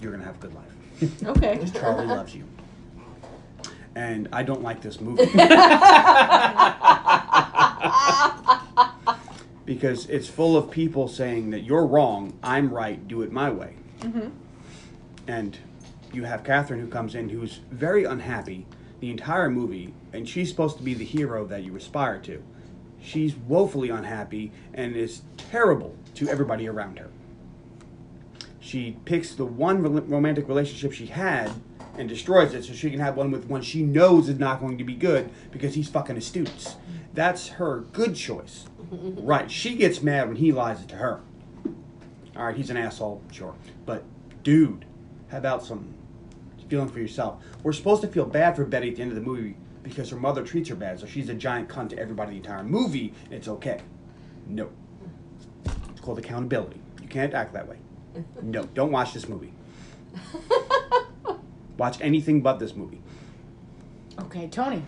you're 0.00 0.10
gonna 0.10 0.24
have 0.24 0.36
a 0.36 0.38
good 0.38 0.54
life." 0.54 1.20
Okay. 1.22 1.60
Charlie 1.74 2.06
loves 2.06 2.34
you. 2.34 2.44
And 3.94 4.26
I 4.32 4.42
don't 4.42 4.62
like 4.62 4.80
this 4.80 5.02
movie. 5.02 5.26
because 9.64 10.06
it's 10.06 10.28
full 10.28 10.56
of 10.56 10.70
people 10.70 11.08
saying 11.08 11.50
that 11.50 11.60
you're 11.60 11.84
wrong, 11.84 12.32
I'm 12.42 12.72
right, 12.72 13.06
do 13.06 13.22
it 13.22 13.32
my 13.32 13.50
way. 13.50 13.74
Mm-hmm. 14.00 14.28
And 15.28 15.56
you 16.12 16.24
have 16.24 16.42
Catherine 16.42 16.80
who 16.80 16.88
comes 16.88 17.14
in 17.14 17.28
who's 17.28 17.60
very 17.70 18.02
unhappy 18.04 18.66
the 19.00 19.10
entire 19.10 19.48
movie, 19.48 19.94
and 20.12 20.28
she's 20.28 20.48
supposed 20.50 20.76
to 20.78 20.82
be 20.82 20.94
the 20.94 21.04
hero 21.04 21.46
that 21.46 21.62
you 21.62 21.76
aspire 21.76 22.18
to. 22.18 22.42
She's 23.00 23.36
woefully 23.36 23.90
unhappy 23.90 24.50
and 24.74 24.96
is 24.96 25.22
terrible 25.36 25.94
to 26.16 26.28
everybody 26.28 26.66
around 26.66 26.98
her. 26.98 27.10
She 28.58 28.96
picks 29.04 29.34
the 29.34 29.44
one 29.44 29.82
romantic 29.82 30.48
relationship 30.48 30.92
she 30.92 31.06
had 31.06 31.52
and 31.96 32.08
destroys 32.08 32.54
it 32.54 32.64
so 32.64 32.72
she 32.72 32.90
can 32.90 33.00
have 33.00 33.16
one 33.16 33.30
with 33.30 33.46
one 33.46 33.62
she 33.62 33.82
knows 33.82 34.28
is 34.28 34.38
not 34.38 34.60
going 34.60 34.78
to 34.78 34.84
be 34.84 34.94
good 34.94 35.30
because 35.52 35.74
he's 35.74 35.88
fucking 35.88 36.16
his 36.16 36.26
students. 36.26 36.76
That's 37.14 37.48
her 37.48 37.80
good 37.92 38.14
choice. 38.14 38.66
right. 38.90 39.50
She 39.50 39.74
gets 39.74 40.02
mad 40.02 40.28
when 40.28 40.36
he 40.36 40.52
lies 40.52 40.84
to 40.86 40.96
her. 40.96 41.20
All 42.36 42.46
right, 42.46 42.56
he's 42.56 42.70
an 42.70 42.76
asshole, 42.76 43.22
sure. 43.32 43.54
But, 43.84 44.04
dude, 44.42 44.84
how 45.28 45.38
about 45.38 45.64
some 45.64 45.94
feeling 46.68 46.88
for 46.88 47.00
yourself? 47.00 47.42
We're 47.62 47.72
supposed 47.72 48.02
to 48.02 48.08
feel 48.08 48.26
bad 48.26 48.56
for 48.56 48.64
Betty 48.64 48.90
at 48.90 48.96
the 48.96 49.02
end 49.02 49.10
of 49.10 49.16
the 49.16 49.22
movie 49.22 49.56
because 49.82 50.10
her 50.10 50.16
mother 50.16 50.42
treats 50.42 50.68
her 50.68 50.74
bad, 50.74 51.00
so 51.00 51.06
she's 51.06 51.28
a 51.28 51.34
giant 51.34 51.68
cunt 51.68 51.90
to 51.90 51.98
everybody 51.98 52.32
the 52.32 52.36
entire 52.38 52.64
movie, 52.64 53.14
and 53.24 53.34
it's 53.34 53.48
okay. 53.48 53.80
No. 54.46 54.70
It's 55.90 56.00
called 56.00 56.18
accountability. 56.18 56.80
You 57.02 57.08
can't 57.08 57.34
act 57.34 57.52
that 57.54 57.68
way. 57.68 57.76
No, 58.42 58.64
don't 58.64 58.90
watch 58.90 59.12
this 59.12 59.28
movie. 59.28 59.52
Watch 61.76 62.00
anything 62.00 62.42
but 62.42 62.58
this 62.58 62.74
movie. 62.74 63.00
Okay, 64.20 64.48
Tony. 64.48 64.82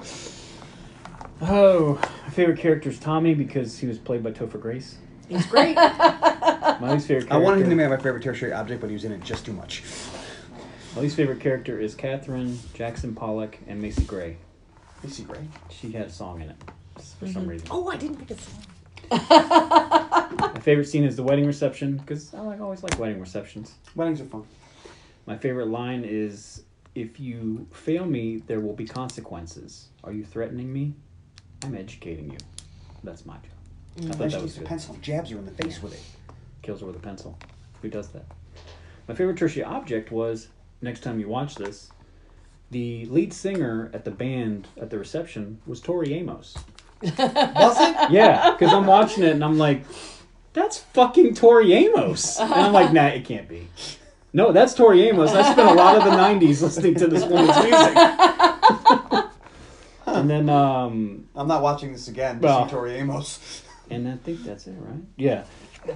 Oh, 1.40 2.00
my 2.24 2.30
favorite 2.30 2.58
character 2.58 2.90
is 2.90 2.98
Tommy 2.98 3.32
because 3.34 3.78
he 3.78 3.86
was 3.86 3.96
played 3.96 4.24
by 4.24 4.32
Topher 4.32 4.60
Grace. 4.60 4.98
He's 5.28 5.46
great. 5.46 5.76
My 5.76 6.92
least 6.92 7.06
favorite 7.06 7.28
character. 7.28 7.34
I 7.34 7.36
wanted 7.36 7.62
him 7.62 7.70
to 7.70 7.76
be 7.76 7.86
my 7.86 7.96
favorite 7.96 8.22
tertiary 8.22 8.52
object, 8.52 8.80
but 8.80 8.90
he 8.90 8.94
was 8.94 9.04
in 9.04 9.12
it 9.12 9.22
just 9.22 9.44
too 9.44 9.52
much. 9.52 9.84
My 10.94 11.02
least 11.02 11.16
favorite 11.16 11.38
character 11.38 11.78
is 11.78 11.94
Catherine, 11.94 12.58
Jackson 12.74 13.14
Pollock, 13.14 13.58
and 13.68 13.80
Macy 13.80 14.02
Gray. 14.04 14.36
Macy 15.04 15.22
Gray? 15.22 15.46
She 15.70 15.92
had 15.92 16.06
a 16.06 16.10
song 16.10 16.40
in 16.40 16.50
it 16.50 16.56
for 17.18 17.26
some 17.26 17.42
mm-hmm. 17.42 17.50
reason. 17.50 17.68
oh, 17.70 17.88
I 17.88 17.96
didn't 17.96 18.16
pick 18.16 18.36
a 18.36 18.40
song. 18.40 18.64
My 19.10 20.60
favorite 20.60 20.86
scene 20.86 21.04
is 21.04 21.16
the 21.16 21.22
wedding 21.22 21.46
reception 21.46 21.96
because 21.98 22.34
I 22.34 22.40
like 22.40 22.60
always 22.60 22.82
like 22.82 22.98
wedding 22.98 23.20
receptions. 23.20 23.74
Weddings 23.94 24.20
are 24.20 24.24
fun. 24.24 24.44
My 25.26 25.36
favorite 25.36 25.68
line 25.68 26.04
is, 26.04 26.64
"If 26.94 27.20
you 27.20 27.66
fail 27.72 28.04
me, 28.04 28.38
there 28.46 28.60
will 28.60 28.74
be 28.74 28.84
consequences. 28.84 29.88
Are 30.02 30.12
you 30.12 30.24
threatening 30.24 30.72
me? 30.72 30.94
I'm 31.64 31.76
educating 31.76 32.30
you. 32.30 32.38
That's 33.04 33.24
my 33.24 33.34
job." 33.34 33.44
I 33.96 34.00
mm. 34.00 34.08
thought 34.08 34.18
Then 34.18 34.30
she 34.30 34.36
that 34.36 34.42
was 34.42 34.52
gets 34.52 34.56
a 34.56 34.60
good. 34.60 34.68
pencil, 34.68 34.98
jabs 35.00 35.30
her 35.30 35.38
in 35.38 35.44
the 35.44 35.52
face 35.52 35.82
with 35.82 35.94
it. 35.94 36.02
Kills 36.62 36.80
her 36.80 36.86
with 36.86 36.96
a 36.96 37.00
pencil. 37.00 37.38
Who 37.82 37.88
does 37.88 38.08
that? 38.08 38.26
My 39.08 39.14
favorite 39.14 39.38
tertiary 39.38 39.64
object 39.64 40.12
was 40.12 40.48
next 40.82 41.00
time 41.00 41.18
you 41.20 41.28
watch 41.28 41.54
this, 41.56 41.90
the 42.70 43.04
lead 43.06 43.32
singer 43.32 43.90
at 43.92 44.04
the 44.04 44.10
band 44.10 44.68
at 44.80 44.90
the 44.90 44.98
reception 44.98 45.60
was 45.66 45.80
Tori 45.80 46.14
Amos. 46.14 46.56
Was 47.02 47.76
it? 47.80 47.96
Yeah, 48.10 48.50
because 48.52 48.72
I'm 48.72 48.86
watching 48.86 49.24
it 49.24 49.30
and 49.32 49.44
I'm 49.44 49.58
like, 49.58 49.84
that's 50.52 50.78
fucking 50.78 51.34
Tori 51.34 51.72
Amos. 51.72 52.38
And 52.40 52.52
I'm 52.52 52.72
like, 52.72 52.92
nah, 52.92 53.06
it 53.06 53.24
can't 53.24 53.48
be. 53.48 53.68
No, 54.32 54.52
that's 54.52 54.74
Tori 54.74 55.02
Amos. 55.08 55.30
I 55.32 55.50
spent 55.52 55.68
a 55.68 55.74
lot 55.74 55.96
of 55.96 56.04
the 56.04 56.10
90s 56.10 56.62
listening 56.62 56.94
to 56.96 57.06
this 57.08 57.24
woman's 57.24 57.56
music. 57.64 57.96
and 60.06 60.28
then, 60.30 60.48
um, 60.48 61.28
I'm 61.34 61.48
not 61.48 61.62
watching 61.62 61.92
this 61.92 62.08
again. 62.08 62.40
Well- 62.40 62.60
Well, 62.60 62.68
Tori 62.68 62.94
Amos. 62.96 63.62
and 63.90 64.08
I 64.08 64.16
think 64.16 64.42
that's 64.44 64.66
it, 64.66 64.76
right? 64.78 65.00
Yeah. 65.16 65.44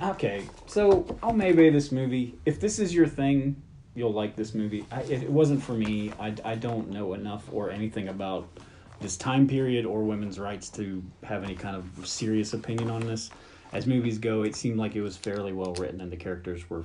Okay, 0.02 0.44
so 0.66 1.04
I'll 1.22 1.32
maybe 1.34 1.68
this 1.70 1.92
movie. 1.92 2.34
If 2.46 2.58
this 2.58 2.78
is 2.78 2.94
your 2.94 3.06
thing, 3.06 3.60
you'll 3.94 4.12
like 4.12 4.36
this 4.36 4.54
movie. 4.54 4.84
I, 4.90 5.02
if 5.02 5.22
it 5.22 5.30
wasn't 5.30 5.62
for 5.62 5.72
me, 5.72 6.12
I, 6.18 6.34
I 6.44 6.54
don't 6.56 6.90
know 6.90 7.14
enough 7.14 7.44
or 7.52 7.70
anything 7.70 8.08
about 8.08 8.48
this 9.00 9.16
time 9.16 9.46
period 9.46 9.84
or 9.86 10.02
women's 10.02 10.38
rights 10.38 10.68
to 10.70 11.02
have 11.22 11.44
any 11.44 11.54
kind 11.54 11.76
of 11.76 12.06
serious 12.06 12.54
opinion 12.54 12.90
on 12.90 13.06
this. 13.06 13.30
as 13.72 13.86
movies 13.86 14.18
go, 14.18 14.42
it 14.44 14.54
seemed 14.56 14.78
like 14.78 14.94
it 14.96 15.02
was 15.02 15.16
fairly 15.16 15.52
well 15.52 15.74
written 15.74 16.00
and 16.00 16.10
the 16.10 16.16
characters 16.16 16.68
were, 16.70 16.84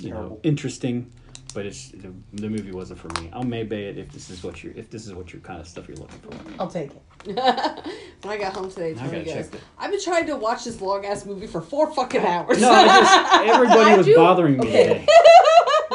you 0.00 0.10
know, 0.10 0.40
interesting. 0.42 1.10
But 1.52 1.66
it's 1.66 1.90
the, 1.90 2.12
the 2.32 2.48
movie 2.50 2.72
wasn't 2.72 2.98
for 2.98 3.08
me. 3.20 3.30
I'll 3.32 3.44
maybe 3.44 3.76
it 3.76 3.96
if 3.96 4.10
this 4.10 4.28
is 4.28 4.42
what 4.42 4.64
you 4.64 4.70
are 4.70 4.74
if 4.76 4.90
this 4.90 5.06
is 5.06 5.14
what 5.14 5.32
your 5.32 5.40
kind 5.40 5.60
of 5.60 5.68
stuff 5.68 5.86
you're 5.86 5.96
looking 5.98 6.18
for. 6.18 6.32
I'll 6.60 6.66
take 6.68 6.90
it. 6.90 7.02
when 8.22 8.34
I 8.34 8.38
got 8.38 8.54
home 8.54 8.70
today, 8.70 8.90
I 8.90 8.94
Tony 8.94 9.10
gotta 9.10 9.24
goes, 9.24 9.34
check 9.34 9.50
that. 9.52 9.60
I've 9.78 9.92
been 9.92 10.02
trying 10.02 10.26
to 10.26 10.34
watch 10.36 10.64
this 10.64 10.80
long 10.80 11.06
ass 11.06 11.24
movie 11.24 11.46
for 11.46 11.60
four 11.60 11.94
fucking 11.94 12.24
hours. 12.26 12.60
No, 12.60 12.72
just 12.72 13.32
everybody 13.46 13.96
was 13.96 14.06
do- 14.06 14.16
bothering 14.16 14.54
me 14.58 14.66
okay. 14.66 14.88
today. 14.88 15.06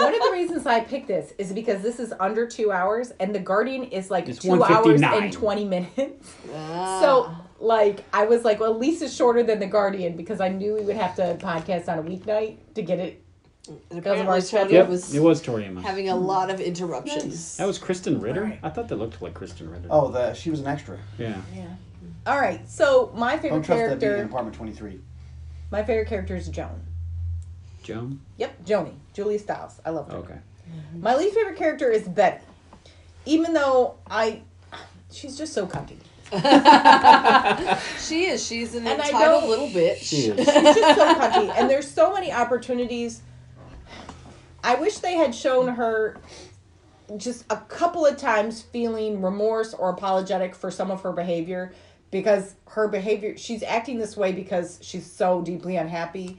One 0.03 0.13
of 0.13 0.21
the 0.21 0.29
reasons 0.31 0.65
I 0.65 0.79
picked 0.81 1.07
this 1.07 1.33
is 1.37 1.51
because 1.53 1.81
this 1.81 1.99
is 1.99 2.13
under 2.19 2.47
two 2.47 2.71
hours, 2.71 3.11
and 3.19 3.33
The 3.33 3.39
Guardian 3.39 3.83
is 3.85 4.09
like 4.09 4.27
It's 4.29 4.39
two 4.39 4.51
hours 4.51 4.59
159. 4.61 5.23
and 5.23 5.33
twenty 5.33 5.65
minutes. 5.65 6.33
Ah. 6.55 6.99
So, 7.01 7.35
like, 7.59 8.03
I 8.13 8.25
was 8.25 8.43
like, 8.43 8.59
well, 8.59 8.73
at 8.73 8.79
least 8.79 9.01
it's 9.01 9.13
shorter 9.13 9.43
than 9.43 9.59
The 9.59 9.67
Guardian 9.67 10.15
because 10.15 10.39
I 10.41 10.49
knew 10.49 10.73
we 10.75 10.81
would 10.81 10.95
have 10.95 11.15
to 11.17 11.37
podcast 11.39 11.87
on 11.89 11.99
a 11.99 12.03
weeknight 12.03 12.57
to 12.75 12.81
get 12.81 12.99
it. 12.99 13.23
And 13.67 13.79
Because 14.01 14.19
of 14.19 14.27
our 14.27 14.35
Tony 14.35 14.41
schedule. 14.41 14.73
Yep, 14.73 14.87
was 14.89 15.13
it 15.13 15.21
was 15.21 15.41
Tori 15.41 15.65
Amos. 15.65 15.83
having 15.83 16.09
a 16.09 16.15
lot 16.15 16.49
of 16.49 16.59
interruptions. 16.59 17.57
That 17.57 17.67
was 17.67 17.77
Krysten 17.77 18.19
Ritter. 18.21 18.41
Alright. 18.43 18.59
I 18.63 18.69
thought 18.69 18.87
that 18.87 18.95
looked 18.95 19.21
like 19.21 19.33
Krysten 19.35 19.71
Ritter. 19.71 19.87
Oh, 19.91 20.09
the 20.09 20.33
she 20.33 20.49
was 20.49 20.59
an 20.61 20.67
extra. 20.67 20.97
yeah. 21.19 21.35
Yeah. 21.55 21.65
All 22.25 22.39
right. 22.39 22.67
So 22.67 23.11
my 23.15 23.37
favorite 23.37 23.63
character. 23.63 23.67
Don't 23.67 23.77
trust 23.77 23.89
that 23.89 23.99
being 23.99 24.11
in 24.11 24.17
character, 24.17 24.23
apartment 24.25 24.55
23. 24.55 24.99
my 25.71 25.83
favorite 25.83 26.07
character 26.07 26.35
is 26.35 26.47
Joan. 26.47 26.81
Joan. 27.89 28.19
Yep, 28.37 28.65
Joni, 28.65 28.93
Julia 29.13 29.39
Stiles. 29.39 29.79
I 29.85 29.89
love 29.89 30.09
her. 30.11 30.17
Okay. 30.19 30.33
Mm-hmm. 30.35 31.01
My 31.01 31.15
least 31.15 31.33
favorite 31.35 31.57
character 31.57 31.89
is 31.89 32.07
Betty. 32.07 32.43
Even 33.25 33.53
though 33.53 33.95
I, 34.09 34.41
she's 35.11 35.37
just 35.37 35.53
so 35.53 35.65
cunty. 35.67 35.97
She 37.99 38.25
is. 38.25 38.45
She's 38.45 38.75
an 38.75 38.85
And 38.87 39.01
I 39.01 39.05
entitled 39.07 39.41
don't- 39.41 39.49
little 39.49 39.67
bitch. 39.69 39.97
She 39.97 40.17
is. 40.27 40.37
She's 40.37 40.45
just 40.45 40.97
so 40.99 41.15
cunty, 41.15 41.51
and 41.57 41.69
there's 41.69 41.89
so 41.89 42.13
many 42.13 42.31
opportunities. 42.31 43.21
I 44.63 44.75
wish 44.75 44.97
they 44.99 45.13
had 45.15 45.33
shown 45.33 45.69
her 45.69 46.17
just 47.17 47.45
a 47.49 47.57
couple 47.57 48.05
of 48.05 48.17
times 48.17 48.61
feeling 48.61 49.21
remorse 49.21 49.73
or 49.73 49.89
apologetic 49.89 50.53
for 50.53 50.69
some 50.69 50.91
of 50.91 51.01
her 51.01 51.11
behavior 51.11 51.73
because 52.11 52.53
her 52.67 52.87
behavior 52.87 53.35
she's 53.37 53.63
acting 53.63 53.97
this 53.97 54.15
way 54.15 54.31
because 54.31 54.77
she's 54.83 55.05
so 55.11 55.41
deeply 55.41 55.75
unhappy 55.77 56.37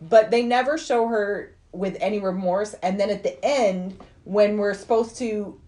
but 0.00 0.30
they 0.30 0.42
never 0.42 0.78
show 0.78 1.08
her 1.08 1.54
with 1.72 1.96
any 2.00 2.18
remorse. 2.18 2.74
And 2.82 2.98
then 2.98 3.10
at 3.10 3.22
the 3.22 3.42
end 3.44 3.98
when 4.24 4.58
we're 4.58 4.74
supposed 4.74 5.16
to 5.16 5.58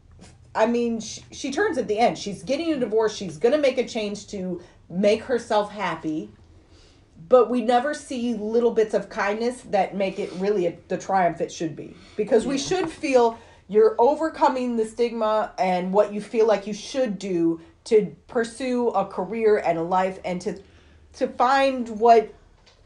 i 0.54 0.66
mean 0.66 1.00
she, 1.00 1.22
she 1.30 1.50
turns 1.52 1.78
at 1.78 1.88
the 1.88 1.98
end. 1.98 2.18
She's 2.18 2.42
getting 2.42 2.72
a 2.72 2.78
divorce. 2.78 3.14
She's 3.14 3.38
going 3.38 3.52
to 3.52 3.60
make 3.60 3.78
a 3.78 3.86
change 3.86 4.26
to 4.28 4.60
make 4.88 5.22
herself 5.22 5.70
happy. 5.72 6.30
But 7.28 7.48
we 7.48 7.60
never 7.60 7.94
see 7.94 8.34
little 8.34 8.72
bits 8.72 8.92
of 8.92 9.08
kindness 9.08 9.60
that 9.70 9.94
make 9.94 10.18
it 10.18 10.32
really 10.34 10.66
a, 10.66 10.76
the 10.88 10.98
triumph 10.98 11.40
it 11.40 11.52
should 11.52 11.76
be. 11.76 11.94
Because 12.16 12.44
we 12.46 12.58
should 12.58 12.90
feel 12.90 13.38
you're 13.68 13.94
overcoming 14.00 14.76
the 14.76 14.84
stigma 14.84 15.52
and 15.56 15.92
what 15.92 16.12
you 16.12 16.20
feel 16.20 16.46
like 16.46 16.66
you 16.66 16.74
should 16.74 17.20
do 17.20 17.60
to 17.84 18.16
pursue 18.26 18.88
a 18.88 19.06
career 19.06 19.58
and 19.58 19.78
a 19.78 19.82
life 19.82 20.18
and 20.24 20.40
to 20.40 20.60
to 21.12 21.28
find 21.28 21.88
what 22.00 22.32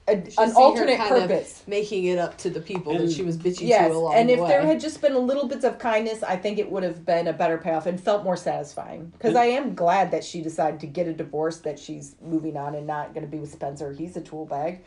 a, 0.07 0.17
Should 0.17 0.33
see 0.33 0.43
an 0.43 0.51
her 0.51 0.57
alternate 0.57 0.99
kind 0.99 1.15
of 1.15 1.29
purpose 1.29 1.63
making 1.67 2.05
it 2.05 2.19
up 2.19 2.37
to 2.39 2.51
the 2.51 2.61
people 2.61 2.97
that 2.99 3.11
she 3.11 3.23
was 3.23 3.37
bitching 3.39 3.69
yes 3.69 3.91
to 3.91 3.97
along 3.97 4.15
and 4.15 4.31
if 4.31 4.41
way. 4.41 4.49
there 4.49 4.63
had 4.67 4.79
just 4.81 5.01
been 5.01 5.13
a 5.13 5.19
little 5.19 5.49
bits 5.49 5.65
of 5.65 5.79
kindness 5.79 6.23
i 6.23 6.37
think 6.37 6.59
it 6.59 6.71
would 6.71 6.83
have 6.83 7.07
been 7.07 7.27
a 7.27 7.33
better 7.33 7.57
payoff 7.59 7.87
and 7.87 7.99
felt 8.01 8.23
more 8.23 8.37
satisfying 8.37 9.07
because 9.17 9.35
i 9.35 9.47
am 9.47 9.75
glad 9.75 10.11
that 10.11 10.23
she 10.23 10.43
decided 10.43 10.79
to 10.81 10.87
get 10.87 11.07
a 11.07 11.13
divorce 11.13 11.59
that 11.59 11.79
she's 11.79 12.17
moving 12.21 12.57
on 12.57 12.75
and 12.75 12.87
not 12.87 13.15
going 13.15 13.25
to 13.25 13.31
be 13.31 13.39
with 13.39 13.51
spencer 13.51 13.93
he's 13.93 14.17
a 14.17 14.21
tool 14.21 14.45
bag 14.45 14.83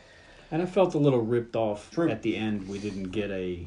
And 0.50 0.62
I 0.62 0.66
felt 0.66 0.94
a 0.94 0.98
little 0.98 1.20
ripped 1.20 1.56
off 1.56 1.90
True. 1.90 2.08
at 2.08 2.22
the 2.22 2.34
end. 2.36 2.68
We 2.68 2.78
didn't 2.78 3.10
get 3.10 3.30
a 3.30 3.66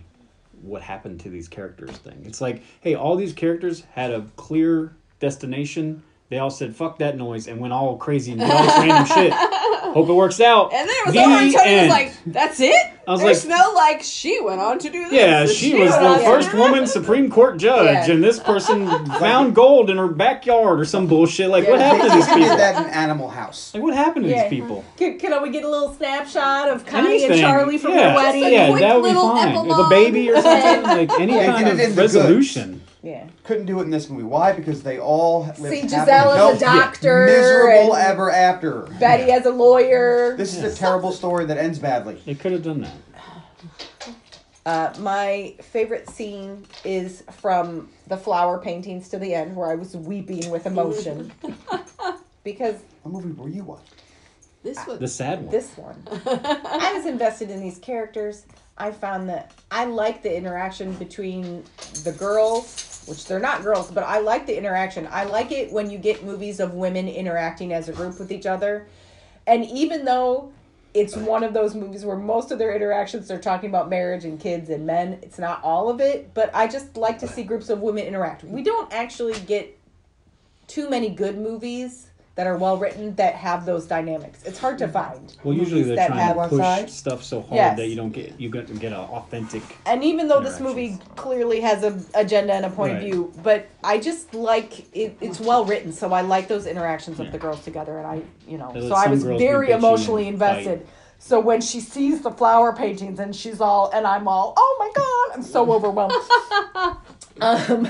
what 0.64 0.82
happened 0.82 1.19
to 1.22 1.30
these 1.30 1.48
characters 1.48 1.91
thing. 1.98 2.23
It's 2.26 2.41
like, 2.41 2.64
hey, 2.82 2.95
all 2.95 3.15
these 3.15 3.34
characters 3.34 3.84
had 3.94 4.11
a 4.11 4.22
clear 4.36 4.95
destination. 5.19 6.02
They 6.32 6.40
all 6.40 6.49
said 6.49 6.74
"fuck 6.74 6.98
that 6.99 7.18
noise" 7.18 7.48
and 7.49 7.60
went 7.60 7.74
all 7.74 7.98
crazy 7.98 8.32
and 8.32 8.40
did 8.40 8.49
all 8.49 8.64
this 8.64 8.78
random 8.78 9.06
shit. 9.06 9.34
Hope 9.91 10.08
it 10.08 10.14
works 10.14 10.40
out. 10.40 10.72
and 10.74 10.88
then 10.88 10.95
it 10.99 11.06
was 11.08 11.14
The 11.14 11.20
over, 11.24 11.32
and 11.34 11.53
Tony 11.53 11.68
end. 11.70 11.88
was 11.90 11.94
like, 11.98 12.14
"That's 12.26 12.60
it." 12.62 12.86
I 13.06 13.12
was 13.12 13.20
There's 13.22 13.45
like- 13.45 13.58
no 13.60 13.74
like. 13.74 14.02
She 14.02 14.40
went 14.41 14.62
on 14.62 14.80
to 14.80 14.90
do 14.90 15.03
this. 15.10 15.12
Yeah, 15.12 15.41
and 15.41 15.49
she 15.49 15.74
was 15.78 15.91
the 15.91 16.22
first 16.24 16.53
woman. 16.53 16.88
Supreme 16.88 17.30
Court 17.30 17.58
judge, 17.58 18.08
Yeah. 18.08 18.14
and 18.14 18.24
this 18.24 18.40
person 18.40 18.88
found 19.20 19.53
gold 19.56 19.90
in 19.90 19.98
her 19.98 20.08
backyard 20.08 20.80
or 20.80 20.86
some 20.86 21.06
bullshit. 21.08 21.49
Like, 21.49 21.68
what 21.68 21.80
happened 21.82 22.03
to 22.03 22.10
They 22.10 22.16
these 22.16 22.26
did 22.28 22.36
people? 22.38 22.56
that 22.58 22.86
in 22.86 22.91
Animal 22.94 23.28
House. 23.30 23.74
Like, 23.74 23.84
what 23.84 23.94
happened 23.94 24.24
to 24.24 24.32
Yeah. 24.32 24.48
these 24.48 24.62
people? 24.62 24.86
Can, 24.95 25.20
can 25.20 25.41
we 25.44 25.49
get 25.49 25.66
a 25.66 25.70
little 25.70 25.94
snapshot 25.94 26.70
of 26.70 26.86
Connie 26.86 27.10
Anything. 27.10 27.32
and 27.32 27.40
Charlie 27.41 27.78
from 27.78 27.91
yeah. 27.91 28.12
the 28.12 28.16
wedding? 28.16 28.41
Just 28.44 28.53
Yeah, 28.53 28.70
quick 28.70 28.82
that 28.84 28.95
would 28.95 29.03
be 29.03 29.08
little 29.14 29.30
fine. 29.36 29.70
If 29.70 29.78
a 29.78 29.90
baby 29.90 30.30
or 30.32 30.41
something, 30.41 30.84
like 30.84 31.12
any 31.20 31.34
They 31.34 31.45
kind 31.45 31.66
did 31.66 31.68
it 31.68 31.84
in 31.84 31.90
of 31.90 31.95
the 31.95 32.02
goods. 32.02 32.16
resolution. 32.16 32.81
Yeah. 33.03 33.28
Couldn't 33.44 33.65
do 33.65 33.80
it 33.80 33.84
in 33.84 33.90
this 33.90 34.10
movie. 34.10 34.23
Why? 34.23 34.52
Because 34.53 34.84
they 34.84 34.99
all 34.99 35.41
lived 35.45 35.57
See, 35.57 35.64
happily- 35.64 35.82
Giselle 35.90 36.32
as 36.32 36.38
Nope. 36.38 36.56
a 36.57 36.60
doctor. 36.78 37.26
Miserable 37.26 37.95
and 37.95 38.07
ever 38.07 38.30
after. 38.32 38.82
Betty 38.99 39.32
as 39.32 39.45
a 39.48 39.49
lawyer. 39.49 40.36
This 40.38 40.56
is 40.56 40.64
a 40.64 40.76
terrible 40.76 41.11
story 41.11 41.45
that 41.45 41.57
ends 41.57 41.80
badly. 41.80 42.22
They 42.26 42.36
could 42.36 42.52
have 42.52 42.64
done 42.64 42.82
that. 42.82 42.94
Uh, 44.64 44.94
my 44.99 45.56
favorite 45.61 46.07
scene 46.10 46.65
is 46.86 47.23
from 47.40 47.90
the 48.07 48.18
flower 48.18 48.60
paintings 48.60 49.10
to 49.10 49.18
the 49.18 49.34
end, 49.34 49.56
where 49.56 49.72
I 49.72 49.76
was 49.76 49.98
weeping 49.98 50.52
with 50.52 50.68
emotion. 50.68 51.32
because 52.44 52.76
What 53.02 53.23
movie 53.23 53.32
were 53.32 53.49
you 53.49 53.64
watching? 53.64 53.86
This 54.64 54.78
was 54.86 54.99
The 54.99 55.07
sad 55.07 55.41
one. 55.41 55.49
this 55.49 55.76
one, 55.76 56.03
I 56.28 56.94
was 56.95 57.07
invested 57.07 57.49
in 57.49 57.60
these 57.61 57.80
characters. 57.80 58.45
I 58.78 58.91
found 58.91 59.28
that 59.30 59.53
I 59.72 59.86
like 59.86 60.22
the 60.22 60.36
interaction 60.36 60.94
between 60.94 61.64
the 62.03 62.11
girls, 62.11 62.65
which 63.11 63.25
they're 63.25 63.39
not 63.39 63.61
girls, 63.61 63.91
but 63.91 64.03
I 64.03 64.19
like 64.19 64.47
the 64.47 64.57
interaction. 64.57 65.07
I 65.11 65.25
like 65.25 65.51
it 65.51 65.71
when 65.71 65.91
you 65.91 65.97
get 65.97 66.23
movies 66.23 66.59
of 66.59 66.73
women 66.73 67.07
interacting 67.07 67.73
as 67.73 67.89
a 67.89 67.93
group 67.93 68.17
with 68.17 68.31
each 68.31 68.45
other. 68.45 68.88
And 69.45 69.65
even 69.65 70.05
though 70.05 70.53
it's 70.93 71.15
one 71.15 71.43
of 71.43 71.53
those 71.53 71.75
movies 71.75 72.05
where 72.05 72.15
most 72.15 72.51
of 72.51 72.57
their 72.57 72.73
interactions 72.73 73.27
they're 73.27 73.39
talking 73.39 73.69
about 73.69 73.89
marriage 73.89 74.23
and 74.23 74.39
kids 74.39 74.69
and 74.69 74.85
men, 74.85 75.19
it's 75.21 75.38
not 75.38 75.61
all 75.61 75.89
of 75.89 75.99
it, 75.99 76.33
but 76.33 76.49
I 76.53 76.67
just 76.67 76.95
like 76.95 77.19
to 77.19 77.27
see 77.27 77.43
groups 77.43 77.69
of 77.69 77.81
women 77.81 78.05
interact. 78.05 78.45
We 78.45 78.63
don't 78.63 78.91
actually 78.93 79.39
get 79.41 79.77
too 80.67 80.89
many 80.89 81.09
good 81.09 81.38
movies 81.38 82.07
that 82.36 82.48
are 82.48 82.56
well 82.58 82.78
written 82.78 83.14
that 83.16 83.36
have 83.36 83.66
those 83.66 83.86
dynamics. 83.86 84.41
It's 84.44 84.58
hard 84.58 84.78
to 84.78 84.88
find. 84.88 85.36
Well, 85.44 85.53
usually 85.56 85.84
they're 85.84 85.98
that 85.98 86.08
trying 86.08 86.34
to 86.36 86.48
push 86.49 86.60
outside? 86.62 86.90
stuff 86.90 87.24
so 87.24 87.41
hard 87.41 87.56
Yes. 87.56 87.78
that 87.78 87.88
you 87.88 87.95
don't 87.95 88.12
get 88.12 88.40
you 88.40 88.49
get 88.49 88.68
get 88.80 88.94
an 88.94 88.99
authentic. 88.99 89.62
And 89.86 90.03
even 90.03 90.28
though 90.30 90.40
this 90.40 90.60
movie 90.60 90.98
clearly 91.18 91.60
has 91.62 91.84
a 91.84 92.02
agenda 92.14 92.53
and 92.53 92.66
a 92.66 92.70
point 92.70 92.94
Right. 92.94 93.02
of 93.03 93.03
view, 93.03 93.34
but 93.44 93.68
I 93.84 93.98
just 93.99 94.34
like 94.34 94.95
it, 94.95 95.18
it's 95.20 95.40
well 95.41 95.66
written, 95.66 95.91
so 95.91 96.14
I 96.14 96.22
like 96.22 96.48
those 96.48 96.66
interactions 96.68 97.20
of 97.20 97.32
the 97.32 97.38
girls 97.38 97.64
together, 97.64 97.98
and 97.98 98.08
I, 98.08 98.22
you 98.48 98.58
know, 98.58 98.72
so 98.74 98.95
I 98.95 99.08
was 99.08 99.24
very 99.24 99.72
emotionally 99.72 100.28
invested. 100.28 100.88
So 101.20 101.40
when 101.40 101.62
she 101.62 101.82
sees 101.82 102.22
the 102.22 102.32
flower 102.32 102.74
paintings 102.74 103.20
and 103.20 103.36
she's 103.36 103.62
all, 103.62 103.91
and 103.94 104.08
I'm 104.08 104.28
all, 104.28 104.56
oh 104.58 104.76
my 104.80 104.91
god, 104.95 105.38
I'm 105.38 105.44
so 105.44 105.72
overwhelmed. 105.76 106.16
um, 107.41 107.88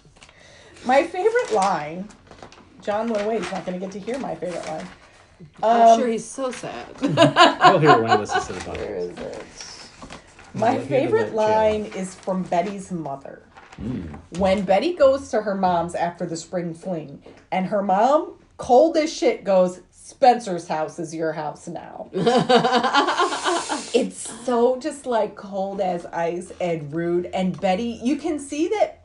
my 0.84 1.02
favorite 1.04 1.52
line, 1.52 2.08
John 2.82 3.08
went 3.08 3.24
away. 3.24 3.38
He's 3.38 3.50
not 3.52 3.64
going 3.66 3.78
to 3.78 3.84
get 3.86 3.92
to 3.92 3.98
hear 4.00 4.18
my 4.18 4.34
favorite 4.34 4.66
line. 4.66 4.86
I'm 5.62 5.88
Um, 5.92 5.98
sure 5.98 6.08
he's 6.08 6.24
so 6.24 6.50
sad. 6.50 6.86
I'll 7.60 7.78
hear 7.78 7.90
it 7.90 8.02
when 8.02 8.10
I 8.10 8.16
listen 8.16 8.42
to 8.42 8.52
the 8.52 8.70
Where 8.70 8.76
podcast. 9.00 9.10
is 9.12 9.18
it? 9.18 9.44
My 10.52 10.72
Here 10.72 10.80
to 10.80 10.86
favorite 10.86 11.34
let 11.34 11.50
line 11.50 11.84
is 11.96 12.14
from 12.14 12.42
Betty's 12.42 12.90
mother. 12.90 13.42
Mm. 13.80 14.18
When 14.38 14.62
Betty 14.64 14.92
goes 14.94 15.28
to 15.30 15.40
her 15.42 15.54
mom's 15.54 15.94
after 15.94 16.26
the 16.26 16.36
spring 16.36 16.74
fling, 16.74 17.22
and 17.52 17.66
her 17.66 17.82
mom, 17.82 18.34
cold 18.58 18.96
as 18.96 19.12
shit, 19.12 19.44
goes, 19.44 19.80
Spencer's 19.92 20.66
house 20.68 20.98
is 20.98 21.14
your 21.14 21.32
house 21.32 21.68
now. 21.68 22.10
it's 23.94 24.18
so 24.44 24.78
just 24.78 25.06
like 25.06 25.36
cold 25.36 25.80
as 25.80 26.04
ice 26.06 26.52
and 26.60 26.92
rude. 26.92 27.26
And 27.26 27.58
Betty, 27.60 28.00
you 28.02 28.16
can 28.16 28.38
see 28.38 28.68
that 28.68 29.04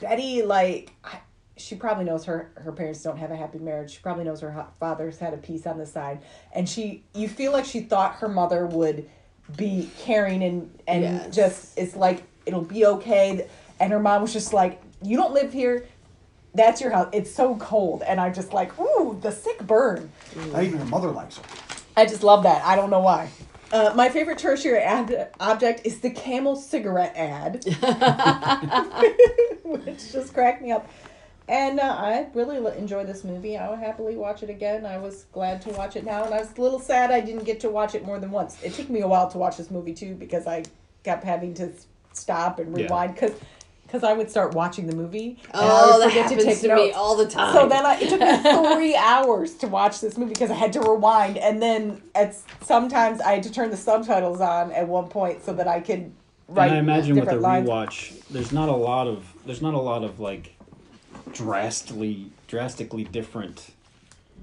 Betty, 0.00 0.42
like, 0.42 0.92
I- 1.04 1.18
she 1.56 1.74
probably 1.74 2.04
knows 2.04 2.24
her 2.26 2.50
her 2.56 2.72
parents 2.72 3.02
don't 3.02 3.16
have 3.16 3.30
a 3.30 3.36
happy 3.36 3.58
marriage. 3.58 3.92
She 3.92 3.98
probably 4.00 4.24
knows 4.24 4.40
her 4.40 4.66
father's 4.78 5.18
had 5.18 5.32
a 5.34 5.38
piece 5.38 5.66
on 5.66 5.78
the 5.78 5.86
side, 5.86 6.20
and 6.54 6.68
she 6.68 7.04
you 7.14 7.28
feel 7.28 7.52
like 7.52 7.64
she 7.64 7.80
thought 7.80 8.16
her 8.16 8.28
mother 8.28 8.66
would 8.66 9.08
be 9.56 9.88
caring 9.98 10.42
and 10.42 10.78
and 10.86 11.02
Yes. 11.02 11.34
just 11.34 11.78
it's 11.78 11.96
like 11.96 12.22
it'll 12.44 12.62
be 12.62 12.84
okay. 12.86 13.48
And 13.80 13.92
her 13.92 14.00
mom 14.00 14.22
was 14.22 14.32
just 14.32 14.52
like, 14.52 14.80
"You 15.02 15.16
don't 15.16 15.32
live 15.34 15.52
here. 15.52 15.86
That's 16.54 16.80
your 16.80 16.90
house. 16.90 17.08
It's 17.12 17.30
so 17.34 17.56
cold." 17.56 18.02
And 18.02 18.20
I'm 18.20 18.32
just 18.34 18.52
like, 18.52 18.78
"Ooh, 18.80 19.18
the 19.20 19.30
sick 19.32 19.58
burn." 19.66 20.10
Not 20.52 20.62
even 20.62 20.78
her 20.78 20.84
mother 20.86 21.08
likes 21.10 21.36
her. 21.38 21.42
I 21.96 22.04
just 22.06 22.22
love 22.22 22.42
that. 22.42 22.64
I 22.64 22.76
don't 22.76 22.90
know 22.90 23.00
why. 23.00 23.28
Uh, 23.72 23.92
my 23.96 24.08
favorite 24.08 24.38
tertiary 24.38 24.78
ad- 24.78 25.30
object 25.40 25.80
is 25.84 26.00
the 26.00 26.10
Camel 26.10 26.54
cigarette 26.54 27.14
ad, 27.16 27.64
which 29.64 30.12
just 30.12 30.32
cracked 30.32 30.62
me 30.62 30.70
up. 30.72 30.88
And 31.48 31.78
uh, 31.78 31.84
I 31.84 32.26
really 32.34 32.56
l- 32.56 32.66
enjoyed 32.68 33.06
this 33.06 33.22
movie. 33.22 33.56
I 33.56 33.70
would 33.70 33.78
happily 33.78 34.16
watch 34.16 34.42
it 34.42 34.50
again. 34.50 34.84
I 34.84 34.98
was 34.98 35.26
glad 35.32 35.62
to 35.62 35.70
watch 35.70 35.94
it 35.94 36.04
now, 36.04 36.24
and 36.24 36.34
I 36.34 36.38
was 36.40 36.56
a 36.56 36.60
little 36.60 36.80
sad 36.80 37.10
I 37.12 37.20
didn't 37.20 37.44
get 37.44 37.60
to 37.60 37.70
watch 37.70 37.94
it 37.94 38.04
more 38.04 38.18
than 38.18 38.32
once. 38.32 38.60
It 38.64 38.74
took 38.74 38.90
me 38.90 39.00
a 39.00 39.06
while 39.06 39.30
to 39.30 39.38
watch 39.38 39.56
this 39.56 39.70
movie 39.70 39.94
too 39.94 40.14
because 40.16 40.46
I 40.48 40.64
kept 41.04 41.22
having 41.22 41.54
to 41.54 41.72
stop 42.12 42.58
and 42.58 42.74
rewind 42.76 43.14
because 43.14 43.32
because 43.84 44.02
I 44.02 44.12
would 44.14 44.28
start 44.28 44.52
watching 44.54 44.88
the 44.88 44.96
movie. 44.96 45.38
and 45.54 45.62
I 45.62 45.80
Oh, 45.84 45.98
would 46.00 46.10
that 46.10 46.10
happens 46.10 46.60
to, 46.62 46.66
me 46.74 46.74
notes. 46.86 46.96
all 46.96 47.16
the 47.16 47.28
time. 47.28 47.52
So 47.54 47.68
then 47.68 47.86
I, 47.86 47.94
it 48.00 48.08
took 48.08 48.20
me 48.20 48.74
three 48.74 48.96
hours 48.96 49.54
to 49.58 49.68
watch 49.68 50.00
this 50.00 50.18
movie 50.18 50.32
because 50.32 50.50
I 50.50 50.54
had 50.54 50.72
to 50.72 50.80
rewind, 50.80 51.38
and 51.38 51.62
then 51.62 52.02
at 52.16 52.34
sometimes 52.62 53.20
I 53.20 53.34
had 53.34 53.44
to 53.44 53.52
turn 53.52 53.70
the 53.70 53.76
subtitles 53.76 54.40
on 54.40 54.72
at 54.72 54.88
one 54.88 55.06
point 55.06 55.44
so 55.44 55.52
that 55.52 55.68
I 55.68 55.78
could 55.78 56.10
write. 56.48 56.70
and 56.72 56.76
I 56.76 56.78
imagine 56.80 57.14
with 57.14 57.22
a 57.22 57.26
different 57.26 57.42
lines. 57.42 57.68
rewatch, 57.68 58.20
there's 58.30 58.50
not 58.50 58.68
a 58.68 58.74
lot 58.74 59.06
of 59.06 59.24
there's 59.46 59.62
not 59.62 59.74
a 59.74 59.78
lot 59.80 60.02
of 60.02 60.18
like 60.18 60.55
drastically 61.32 62.30
drastically 62.46 63.04
different 63.04 63.70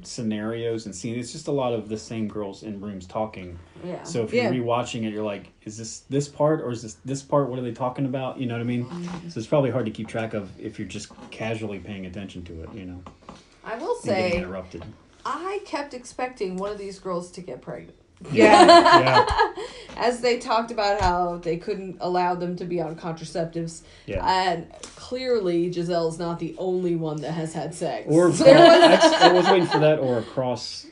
scenarios 0.02 0.86
and 0.86 0.94
scenes. 0.96 1.18
It's 1.18 1.32
just 1.32 1.48
a 1.48 1.52
lot 1.52 1.72
of 1.74 1.88
the 1.88 1.98
same 1.98 2.28
girls 2.28 2.64
in 2.64 2.82
rooms 2.82 3.06
talking. 3.06 3.58
yeah. 3.86 4.04
So 4.04 4.24
if 4.24 4.34
you're 4.34 4.46
Yeah. 4.46 4.60
rewatching 4.60 5.06
it, 5.06 5.14
you're 5.14 5.24
like, 5.24 5.52
is 5.66 5.78
this 5.78 6.00
this 6.10 6.28
part 6.28 6.62
or 6.62 6.72
is 6.72 6.82
this 6.82 6.96
this 7.06 7.22
part? 7.22 7.50
What 7.50 7.60
are 7.60 7.62
they 7.62 7.72
talking 7.72 8.06
about? 8.06 8.40
You 8.40 8.48
know 8.48 8.56
what 8.56 8.62
I 8.62 8.66
mean? 8.66 8.86
Mm-hmm. 8.86 9.30
So 9.30 9.40
it's 9.40 9.48
probably 9.48 9.70
hard 9.72 9.86
to 9.86 9.92
keep 9.92 10.08
track 10.08 10.34
of 10.34 10.50
if 10.60 10.78
you're 10.80 10.88
just 10.88 11.10
casually 11.32 11.80
paying 11.80 12.06
attention 12.06 12.44
to 12.46 12.64
it. 12.64 12.70
You 12.74 12.86
know, 12.86 13.02
I 13.64 13.76
will 13.78 13.96
say, 13.96 14.34
interrupted. 14.38 14.84
I 15.26 15.62
kept 15.66 15.94
expecting 15.94 16.58
one 16.58 16.72
of 16.72 16.78
these 16.78 17.00
girls 17.00 17.32
to 17.32 17.42
get 17.42 17.62
pregnant. 17.62 17.96
Yeah. 18.32 18.66
yeah, 18.66 19.54
As 19.98 20.22
they 20.22 20.40
talked 20.40 20.72
about 20.72 21.02
how 21.02 21.38
they 21.38 21.58
couldn't 21.58 21.98
allow 22.00 22.36
them 22.36 22.56
to 22.58 22.66
be 22.66 22.82
on 22.82 22.96
contraceptives. 22.96 23.82
yeah. 24.06 24.26
And 24.26 24.72
clearly, 24.96 25.72
Giselle's 25.72 26.18
not 26.20 26.40
the 26.40 26.56
only 26.58 26.96
one 26.96 27.22
that 27.22 27.32
has 27.32 27.54
had 27.54 27.76
sex. 27.76 28.08
Or 28.10 28.30
I, 28.46 29.20
I 29.22 29.32
was 29.34 29.46
waiting 29.48 29.68
for 29.68 29.80
that, 29.80 30.00
or 30.00 30.20
a 30.20 30.24
cross 30.24 30.86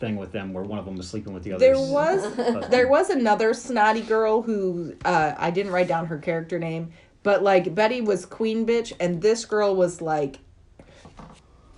thing 0.00 0.16
with 0.16 0.32
them 0.32 0.52
where 0.54 0.64
one 0.64 0.78
of 0.78 0.84
them 0.86 0.96
was 0.96 1.08
sleeping 1.08 1.34
with 1.34 1.44
the 1.44 1.52
other. 1.52 1.64
There 1.66 1.78
was 1.78 2.34
husband. 2.34 2.72
there 2.72 2.88
was 2.88 3.10
another 3.10 3.52
snotty 3.54 4.00
girl 4.00 4.42
who 4.42 4.96
uh, 5.04 5.34
I 5.36 5.50
didn't 5.50 5.72
write 5.72 5.88
down 5.88 6.06
her 6.06 6.18
character 6.18 6.58
name, 6.58 6.92
but 7.22 7.42
like 7.42 7.74
Betty 7.74 8.00
was 8.00 8.24
queen 8.24 8.66
bitch, 8.66 8.92
and 8.98 9.20
this 9.20 9.44
girl 9.44 9.76
was 9.76 10.00
like, 10.00 10.38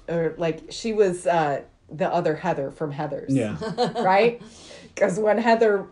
or 0.09 0.35
like 0.39 0.71
she 0.71 0.93
was 0.93 1.27
uh, 1.27 1.63
the 1.91 2.09
other 2.13 2.37
Heather 2.37 2.71
from 2.71 2.93
Heathers, 2.93 3.27
Yeah, 3.29 3.57
right? 4.03 4.41
Because 4.95 5.19
when 5.19 5.39
Heather, 5.39 5.87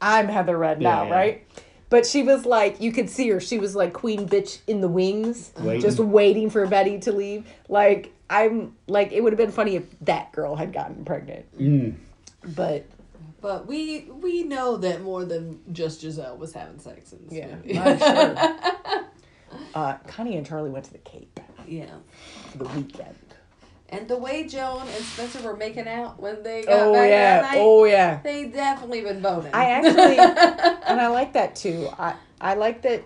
I'm 0.00 0.28
Heather 0.28 0.56
Red 0.56 0.80
now, 0.80 1.02
Yeah, 1.04 1.08
yeah. 1.08 1.14
right? 1.14 1.46
But 1.90 2.06
she 2.06 2.22
was 2.22 2.44
like, 2.44 2.80
you 2.80 2.90
could 2.92 3.08
see 3.08 3.28
her. 3.30 3.40
She 3.40 3.58
was 3.58 3.76
like 3.76 3.92
queen 3.92 4.28
bitch 4.28 4.60
in 4.66 4.80
the 4.80 4.88
wings, 4.88 5.52
Waiting. 5.60 5.80
just 5.82 5.98
waiting 6.00 6.50
for 6.50 6.66
Betty 6.66 6.98
to 7.00 7.12
leave. 7.12 7.46
Like 7.68 8.12
I'm 8.28 8.74
like, 8.88 9.12
it 9.12 9.22
would 9.22 9.32
have 9.32 9.38
been 9.38 9.52
funny 9.52 9.76
if 9.76 9.84
that 10.00 10.32
girl 10.32 10.56
had 10.56 10.72
gotten 10.72 11.04
pregnant, 11.04 11.46
Mm. 11.58 11.94
but 12.56 12.86
But 13.40 13.66
we 13.66 14.08
we 14.10 14.42
know 14.42 14.76
that 14.78 15.02
more 15.02 15.24
than 15.24 15.60
just 15.72 16.00
Giselle 16.00 16.36
was 16.36 16.52
having 16.52 16.78
sex 16.80 17.12
in 17.12 17.18
this 17.26 17.34
Yeah, 17.34 17.54
movie. 17.54 17.78
I'm 17.78 17.98
sure. 17.98 19.04
uh, 19.74 19.94
Connie 20.08 20.36
and 20.36 20.46
Charlie 20.46 20.70
went 20.70 20.86
to 20.86 20.92
the 20.92 20.98
Cape 20.98 21.38
yeah. 21.68 21.86
for 22.50 22.58
the 22.58 22.64
weekend. 22.70 23.14
And 23.96 24.08
the 24.08 24.16
way 24.16 24.46
Joan 24.46 24.82
and 24.82 25.04
Spencer 25.04 25.40
were 25.42 25.56
making 25.56 25.86
out 25.88 26.20
when 26.20 26.42
they 26.42 26.62
got 26.64 26.72
Oh 26.88 26.92
back 26.92 27.02
that 27.02 27.08
yeah, 27.10 27.40
night, 27.42 27.58
oh 27.60 27.84
yeah. 27.84 28.20
they 28.22 28.46
definitely 28.46 29.02
been 29.02 29.20
boning. 29.20 29.50
I 29.54 29.66
actually, 29.70 30.18
and 30.88 31.00
I 31.00 31.06
like 31.08 31.32
that 31.34 31.54
too. 31.54 31.88
I 31.98 32.14
I 32.40 32.54
like 32.54 32.82
that. 32.82 33.04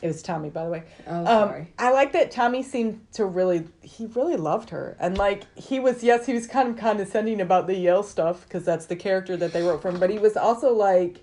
It 0.00 0.06
was 0.06 0.22
Tommy, 0.22 0.48
by 0.48 0.64
the 0.64 0.70
way. 0.70 0.84
oh, 1.06 1.18
Um, 1.18 1.26
sorry. 1.26 1.72
I 1.78 1.92
like 1.92 2.12
that 2.12 2.30
Tommy 2.30 2.62
seemed 2.62 3.06
to 3.12 3.26
really, 3.26 3.64
he 3.82 4.06
really 4.06 4.36
loved 4.36 4.70
her, 4.70 4.96
and 4.98 5.18
like 5.18 5.42
he 5.54 5.80
was, 5.80 6.02
yes, 6.02 6.24
he 6.24 6.32
was 6.32 6.46
kind 6.46 6.68
of 6.70 6.76
condescending 6.78 7.40
about 7.42 7.66
the 7.66 7.76
Yale 7.76 8.02
stuff 8.02 8.44
because 8.44 8.64
that's 8.64 8.86
the 8.86 8.96
character 8.96 9.36
that 9.36 9.52
they 9.52 9.62
wrote 9.62 9.82
from, 9.82 10.00
but 10.00 10.08
he 10.08 10.18
was 10.18 10.34
also 10.36 10.72
like, 10.72 11.20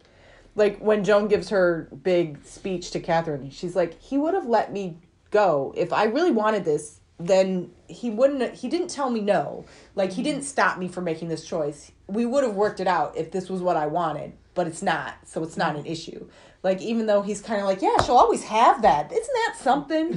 like 0.55 0.77
when 0.79 1.03
Joan 1.03 1.27
gives 1.27 1.49
her 1.49 1.89
big 2.03 2.43
speech 2.45 2.91
to 2.91 2.99
Catherine, 2.99 3.49
she's 3.49 3.75
like, 3.75 3.99
he 3.99 4.19
would 4.19 4.35
have 4.35 4.45
let 4.45 4.71
me 4.71 4.97
go 5.31 5.73
if 5.75 5.91
I 5.91 6.03
really 6.05 6.31
wanted 6.31 6.63
this. 6.63 6.98
Then 7.19 7.71
he 7.87 8.09
wouldn't. 8.09 8.55
He 8.55 8.69
didn't 8.69 8.89
tell 8.89 9.09
me 9.09 9.19
no. 9.19 9.65
Like 9.95 10.13
he 10.13 10.23
didn't 10.23 10.43
stop 10.43 10.77
me 10.77 10.87
from 10.87 11.03
making 11.03 11.27
this 11.27 11.45
choice. 11.45 11.91
We 12.07 12.25
would 12.25 12.43
have 12.43 12.55
worked 12.55 12.79
it 12.79 12.87
out 12.87 13.17
if 13.17 13.31
this 13.31 13.49
was 13.49 13.61
what 13.61 13.75
I 13.75 13.87
wanted, 13.87 14.33
but 14.53 14.67
it's 14.67 14.81
not. 14.81 15.15
So 15.25 15.43
it's 15.43 15.57
not 15.57 15.75
an 15.75 15.85
issue. 15.85 16.29
Like 16.63 16.81
even 16.81 17.05
though 17.07 17.21
he's 17.21 17.41
kind 17.41 17.59
of 17.59 17.67
like, 17.67 17.81
yeah, 17.81 18.01
she'll 18.03 18.17
always 18.17 18.43
have 18.43 18.81
that. 18.83 19.11
Isn't 19.11 19.33
that 19.33 19.55
something? 19.59 20.11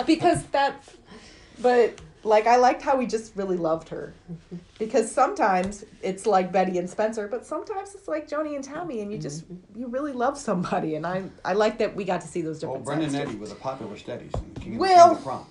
because 0.06 0.44
that's. 0.46 0.96
But 1.60 2.00
like 2.24 2.46
I 2.46 2.56
liked 2.56 2.82
how 2.82 2.96
we 2.96 3.06
just 3.06 3.34
really 3.36 3.56
loved 3.56 3.88
her, 3.88 4.14
because 4.78 5.10
sometimes 5.10 5.84
it's 6.02 6.26
like 6.26 6.52
Betty 6.52 6.78
and 6.78 6.88
Spencer, 6.88 7.28
but 7.28 7.46
sometimes 7.46 7.94
it's 7.94 8.08
like 8.08 8.28
Joni 8.28 8.54
and 8.54 8.64
Tommy, 8.64 9.00
and 9.00 9.10
you 9.10 9.18
mm-hmm. 9.18 9.22
just 9.22 9.44
you 9.74 9.88
really 9.88 10.12
love 10.12 10.38
somebody, 10.38 10.94
and 10.94 11.06
I 11.06 11.24
I 11.44 11.54
like 11.54 11.78
that 11.78 11.94
we 11.94 12.04
got 12.04 12.20
to 12.20 12.28
see 12.28 12.42
those 12.42 12.62
Oh, 12.62 12.78
different. 12.78 12.84
Brendan 12.84 13.10
sides, 13.10 13.24
too. 13.24 13.30
Eddy 13.30 13.38
with 13.38 13.52
a 13.52 13.56
popular 13.56 13.92
and 13.92 14.60
King 14.60 14.74
of, 14.74 14.80
Well- 14.80 15.12
of 15.12 15.18
the 15.18 15.24
Prom. 15.24 15.46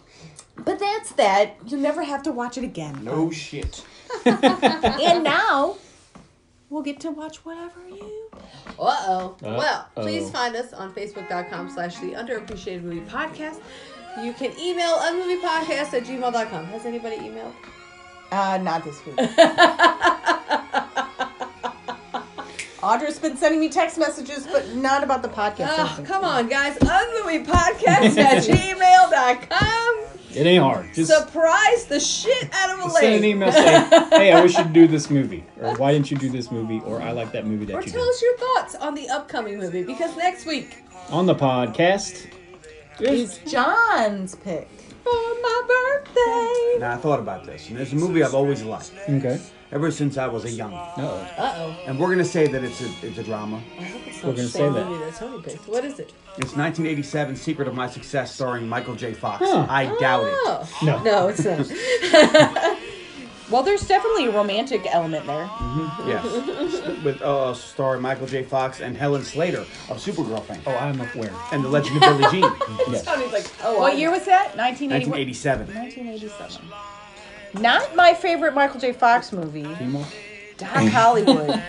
But 0.57 0.79
that's 0.79 1.11
that. 1.13 1.55
You 1.65 1.77
never 1.77 2.03
have 2.03 2.23
to 2.23 2.31
watch 2.31 2.57
it 2.57 2.63
again. 2.63 3.03
No 3.03 3.31
shit. 3.31 3.85
and 4.25 5.23
now 5.23 5.77
we'll 6.69 6.83
get 6.83 6.99
to 7.01 7.11
watch 7.11 7.45
whatever 7.45 7.79
you. 7.89 8.29
Uh-oh. 8.79 9.35
Uh-oh. 9.41 9.57
Well, 9.57 9.87
please 9.95 10.29
find 10.29 10.55
us 10.55 10.73
on 10.73 10.93
facebook.com 10.93 11.69
slash 11.69 11.97
the 11.97 12.11
underappreciated 12.13 12.83
movie 12.83 13.01
podcast. 13.01 13.59
You 14.21 14.33
can 14.33 14.57
email 14.59 14.97
unmoviepodcast 14.97 15.93
at 15.93 16.03
gmail.com. 16.03 16.65
Has 16.65 16.85
anybody 16.85 17.17
emailed? 17.17 17.53
Uh, 18.31 18.57
not 18.57 18.83
this 18.83 19.05
week. 19.05 19.15
Audra's 22.79 23.19
been 23.19 23.35
sending 23.37 23.59
me 23.59 23.69
text 23.69 23.97
messages, 23.97 24.45
but 24.47 24.75
not 24.75 25.03
about 25.03 25.21
the 25.21 25.27
podcast. 25.29 25.69
Oh, 25.71 26.03
come 26.05 26.23
on, 26.23 26.47
guys. 26.47 26.77
Unmoviepodcast 26.77 28.17
at 28.17 28.43
gmail.com. 28.47 30.06
it 30.37 30.45
ain't 30.45 30.63
hard. 30.63 30.93
Just 30.93 31.11
Surprise 31.11 31.85
the 31.85 31.99
shit 31.99 32.49
out 32.53 32.77
of 32.79 32.85
a 32.85 32.89
send 32.91 33.05
an 33.05 33.11
lady. 33.21 33.29
email 33.31 33.51
saying, 33.51 33.89
"Hey, 34.11 34.31
I 34.31 34.41
wish 34.41 34.57
you'd 34.57 34.73
do 34.73 34.87
this 34.87 35.09
movie," 35.09 35.43
or 35.61 35.75
"Why 35.75 35.91
didn't 35.91 36.11
you 36.11 36.17
do 36.17 36.29
this 36.29 36.51
movie?" 36.51 36.81
or 36.85 37.01
"I 37.01 37.11
like 37.11 37.31
that 37.33 37.45
movie 37.45 37.65
that 37.65 37.73
you." 37.73 37.79
Or 37.79 37.81
you 37.83 37.91
tell 37.91 38.03
did." 38.03 38.09
us 38.09 38.21
your 38.21 38.37
thoughts 38.37 38.75
on 38.75 38.95
the 38.95 39.09
upcoming 39.09 39.57
movie 39.57 39.83
because 39.83 40.15
next 40.17 40.45
week, 40.45 40.77
On 41.11 41.25
the 41.25 41.35
podcast, 41.35 42.27
It's 42.99 43.37
John's 43.49 44.35
pick 44.35 44.67
for 45.03 45.11
my 45.13 45.61
birthday. 45.67 46.79
Now 46.79 46.93
I 46.93 46.97
thought 46.97 47.19
about 47.19 47.45
this, 47.45 47.69
and 47.69 47.77
there's 47.77 47.93
a 47.93 47.95
movie 47.95 48.23
I've 48.23 48.33
always 48.35 48.63
liked 48.63 48.91
okay. 49.09 49.39
Ever 49.71 49.91
since 49.91 50.17
I 50.17 50.27
was 50.27 50.45
a 50.45 50.51
young. 50.51 50.73
Uh-oh. 50.73 51.27
uh 51.37 51.53
oh. 51.57 51.77
And 51.85 51.99
we're 51.99 52.09
gonna 52.09 52.25
say 52.25 52.47
that 52.47 52.63
it's 52.63 52.81
a 52.81 52.89
it's 53.05 53.17
a 53.17 53.23
drama. 53.23 53.61
I 53.79 53.83
hope 53.83 54.01
it's 54.07 54.23
We're 54.23 54.29
not 54.29 54.35
gonna 54.37 54.47
say 54.47 54.59
same 54.59 54.73
that. 54.73 54.87
movie 54.87 55.03
that 55.05 55.15
Tony 55.15 55.41
picked. 55.41 55.67
What 55.67 55.85
is 55.85 55.99
it? 55.99 56.13
It's 56.37 56.55
1987 56.55 57.35
Secret 57.35 57.67
of 57.67 57.75
My 57.75 57.89
Success, 57.89 58.33
starring 58.33 58.67
Michael 58.67 58.95
J. 58.95 59.13
Fox. 59.13 59.43
Huh. 59.45 59.65
I 59.69 59.85
doubt 59.99 60.25
it. 60.25 60.33
Oh. 60.33 60.69
No. 60.83 61.03
No, 61.03 61.27
it's 61.29 61.43
not. 61.43 62.77
Well, 63.49 63.63
there's 63.63 63.87
definitely 63.87 64.25
a 64.25 64.31
romantic 64.31 64.85
element 64.93 65.25
there. 65.25 65.49
Yes, 66.05 66.25
with 67.05 67.21
uh, 67.21 67.53
starring 67.53 68.01
Michael 68.01 68.27
J. 68.27 68.43
Fox 68.43 68.81
and 68.81 68.97
Helen 68.97 69.23
Slater 69.23 69.61
of 69.61 69.99
Supergirl 70.03 70.43
fame, 70.43 70.59
Oh, 70.67 70.75
I'm 70.75 70.99
aware. 70.99 71.31
and 71.53 71.63
The 71.63 71.69
Legend 71.69 71.95
of 71.95 72.01
Billie 72.19 72.29
Jean, 72.29 72.41
Yes. 72.89 73.05
Tony's 73.05 73.31
like, 73.31 73.49
oh, 73.63 73.79
What 73.79 73.93
I 73.93 73.95
year 73.95 74.11
was 74.11 74.25
that? 74.25 74.57
1980. 74.57 75.09
1987. 75.09 75.67
1987. 75.67 76.61
Not 77.59 77.95
my 77.95 78.13
favorite 78.13 78.53
Michael 78.53 78.79
J. 78.79 78.93
Fox 78.93 79.31
movie. 79.31 79.63
Doc 80.57 80.87
Hollywood. 80.87 81.47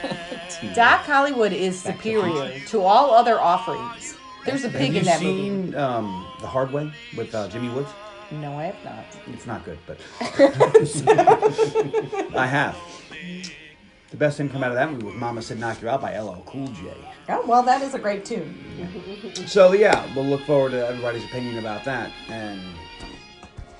Doc 0.74 1.00
Hollywood 1.02 1.52
is 1.52 1.80
superior 1.80 2.58
to 2.68 2.80
all 2.80 3.12
other 3.12 3.40
offerings. 3.40 4.16
There's 4.46 4.64
a 4.64 4.70
Have 4.70 4.80
pig 4.80 4.96
in 4.96 5.04
that 5.04 5.22
movie. 5.22 5.42
seen 5.42 5.74
um, 5.74 6.26
The 6.40 6.46
Hard 6.46 6.72
Way 6.72 6.90
with 7.16 7.34
uh, 7.34 7.48
Jimmy 7.48 7.68
Woods? 7.68 7.90
No, 8.30 8.58
I 8.58 8.64
have 8.64 8.84
not. 8.84 9.04
It's 9.32 9.46
not 9.46 9.64
good, 9.64 9.78
but 9.86 9.98
I 12.36 12.46
have. 12.46 12.76
The 14.10 14.16
best 14.16 14.38
thing 14.38 14.48
come 14.48 14.62
out 14.62 14.70
of 14.70 14.76
that 14.76 14.90
movie 14.90 15.04
was 15.04 15.14
"Mama 15.14 15.42
Said 15.42 15.58
Knock 15.58 15.82
You 15.82 15.88
Out" 15.90 16.00
by 16.00 16.18
LL 16.18 16.42
Cool 16.46 16.66
J. 16.68 16.94
Oh 17.28 17.44
well, 17.46 17.62
that 17.62 17.82
is 17.82 17.94
a 17.94 17.98
great 17.98 18.24
tune. 18.24 18.56
So 19.46 19.72
yeah, 19.72 20.06
we'll 20.14 20.24
look 20.24 20.42
forward 20.42 20.70
to 20.72 20.86
everybody's 20.86 21.24
opinion 21.24 21.58
about 21.58 21.84
that. 21.84 22.10
And 22.28 22.60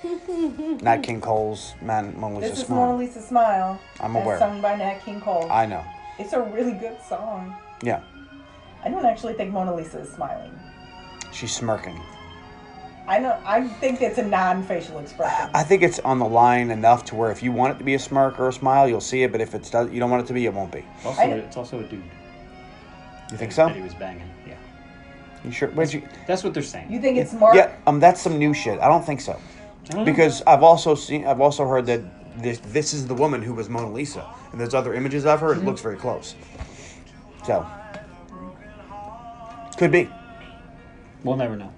Nat 0.83 0.99
King 1.03 1.20
Cole's 1.20 1.75
"Man 1.83 2.19
Mona 2.19 2.37
Lisa 2.39 2.51
This 2.51 2.59
is 2.61 2.66
Smile." 2.66 2.87
Mona 2.87 2.99
Lisa 2.99 3.20
Smile. 3.20 3.81
I'm 4.01 4.16
as 4.16 4.23
aware. 4.25 4.39
Sung 4.39 4.61
by 4.61 4.77
Nat 4.77 5.01
King 5.05 5.20
Cole. 5.20 5.47
I 5.51 5.66
know. 5.66 5.85
It's 6.19 6.33
a 6.33 6.41
really 6.43 6.73
good 6.73 6.97
song. 7.09 7.55
Yeah, 7.83 8.03
I 8.85 8.89
don't 8.89 9.05
actually 9.05 9.35
think 9.35 9.53
Mona 9.53 9.75
Lisa 9.75 9.99
is 10.01 10.09
smiling. 10.11 10.53
she's 11.33 11.53
smirking. 11.55 12.01
I 13.07 13.19
know. 13.19 13.39
I 13.47 13.66
think 13.66 14.03
it's 14.03 14.19
a 14.19 14.23
non-facial 14.23 14.99
expression. 14.99 15.49
I 15.55 15.62
think 15.62 15.83
it's 15.83 15.99
on 16.01 16.19
the 16.19 16.27
line 16.29 16.70
enough 16.70 17.07
to 17.07 17.15
where 17.15 17.31
if 17.31 17.43
you 17.43 17.51
want 17.53 17.75
it 17.75 17.79
to 17.79 17.85
be 17.85 17.95
a 17.95 17.99
smirk 17.99 18.39
or 18.39 18.49
a 18.49 18.53
smile, 18.53 18.87
you'll 18.87 19.01
see 19.01 19.23
it. 19.23 19.33
But 19.33 19.41
if 19.41 19.55
it's 19.55 19.73
you 19.73 19.99
don't 19.99 20.11
want 20.11 20.25
it 20.25 20.27
to 20.27 20.35
be, 20.35 20.45
it 20.45 20.53
won't 20.53 20.70
be. 20.73 20.85
Also, 21.05 21.23
I- 21.23 21.25
it's 21.27 21.57
also 21.57 21.81
a 21.81 21.85
dude. 21.85 22.03
You 23.31 23.37
think 23.39 23.53
so? 23.53 23.66
That 23.66 23.77
he 23.77 23.83
was 23.83 23.95
banging. 23.95 24.29
Yeah. 24.47 24.55
You 25.45 25.51
sure? 25.53 25.69
Where'd 25.70 25.93
you? 25.93 26.03
That's 26.27 26.45
what 26.45 26.53
they're 26.53 26.62
saying. 26.62 26.91
You 26.93 27.01
think 27.01 27.16
it's 27.19 27.33
Mark? 27.33 27.55
Yeah, 27.55 27.75
um, 27.87 27.99
that's 28.01 28.20
some 28.20 28.39
new 28.39 28.53
shit. 28.53 28.79
I 28.81 28.89
don't 28.89 29.05
think 29.05 29.20
so. 29.20 29.39
Because 30.05 30.43
I've 30.47 30.62
also 30.62 30.94
seen, 30.94 31.27
I've 31.27 31.40
also 31.40 31.66
heard 31.66 31.86
that 31.86 32.02
this 32.43 32.59
this 32.59 32.93
is 32.93 33.06
the 33.06 33.15
woman 33.15 33.43
who 33.43 33.55
was 33.55 33.69
Mona 33.69 33.90
Lisa, 33.90 34.27
and 34.52 34.60
there's 34.60 34.74
other 34.74 34.94
images 34.94 35.24
of 35.24 35.40
her. 35.40 35.52
It 35.52 35.56
mm-hmm. 35.56 35.66
looks 35.66 35.81
very 35.81 35.97
close. 35.97 36.35
So, 37.44 37.66
could 39.77 39.90
be. 39.90 40.10
We'll 41.24 41.36
never 41.36 41.56
know. 41.56 41.73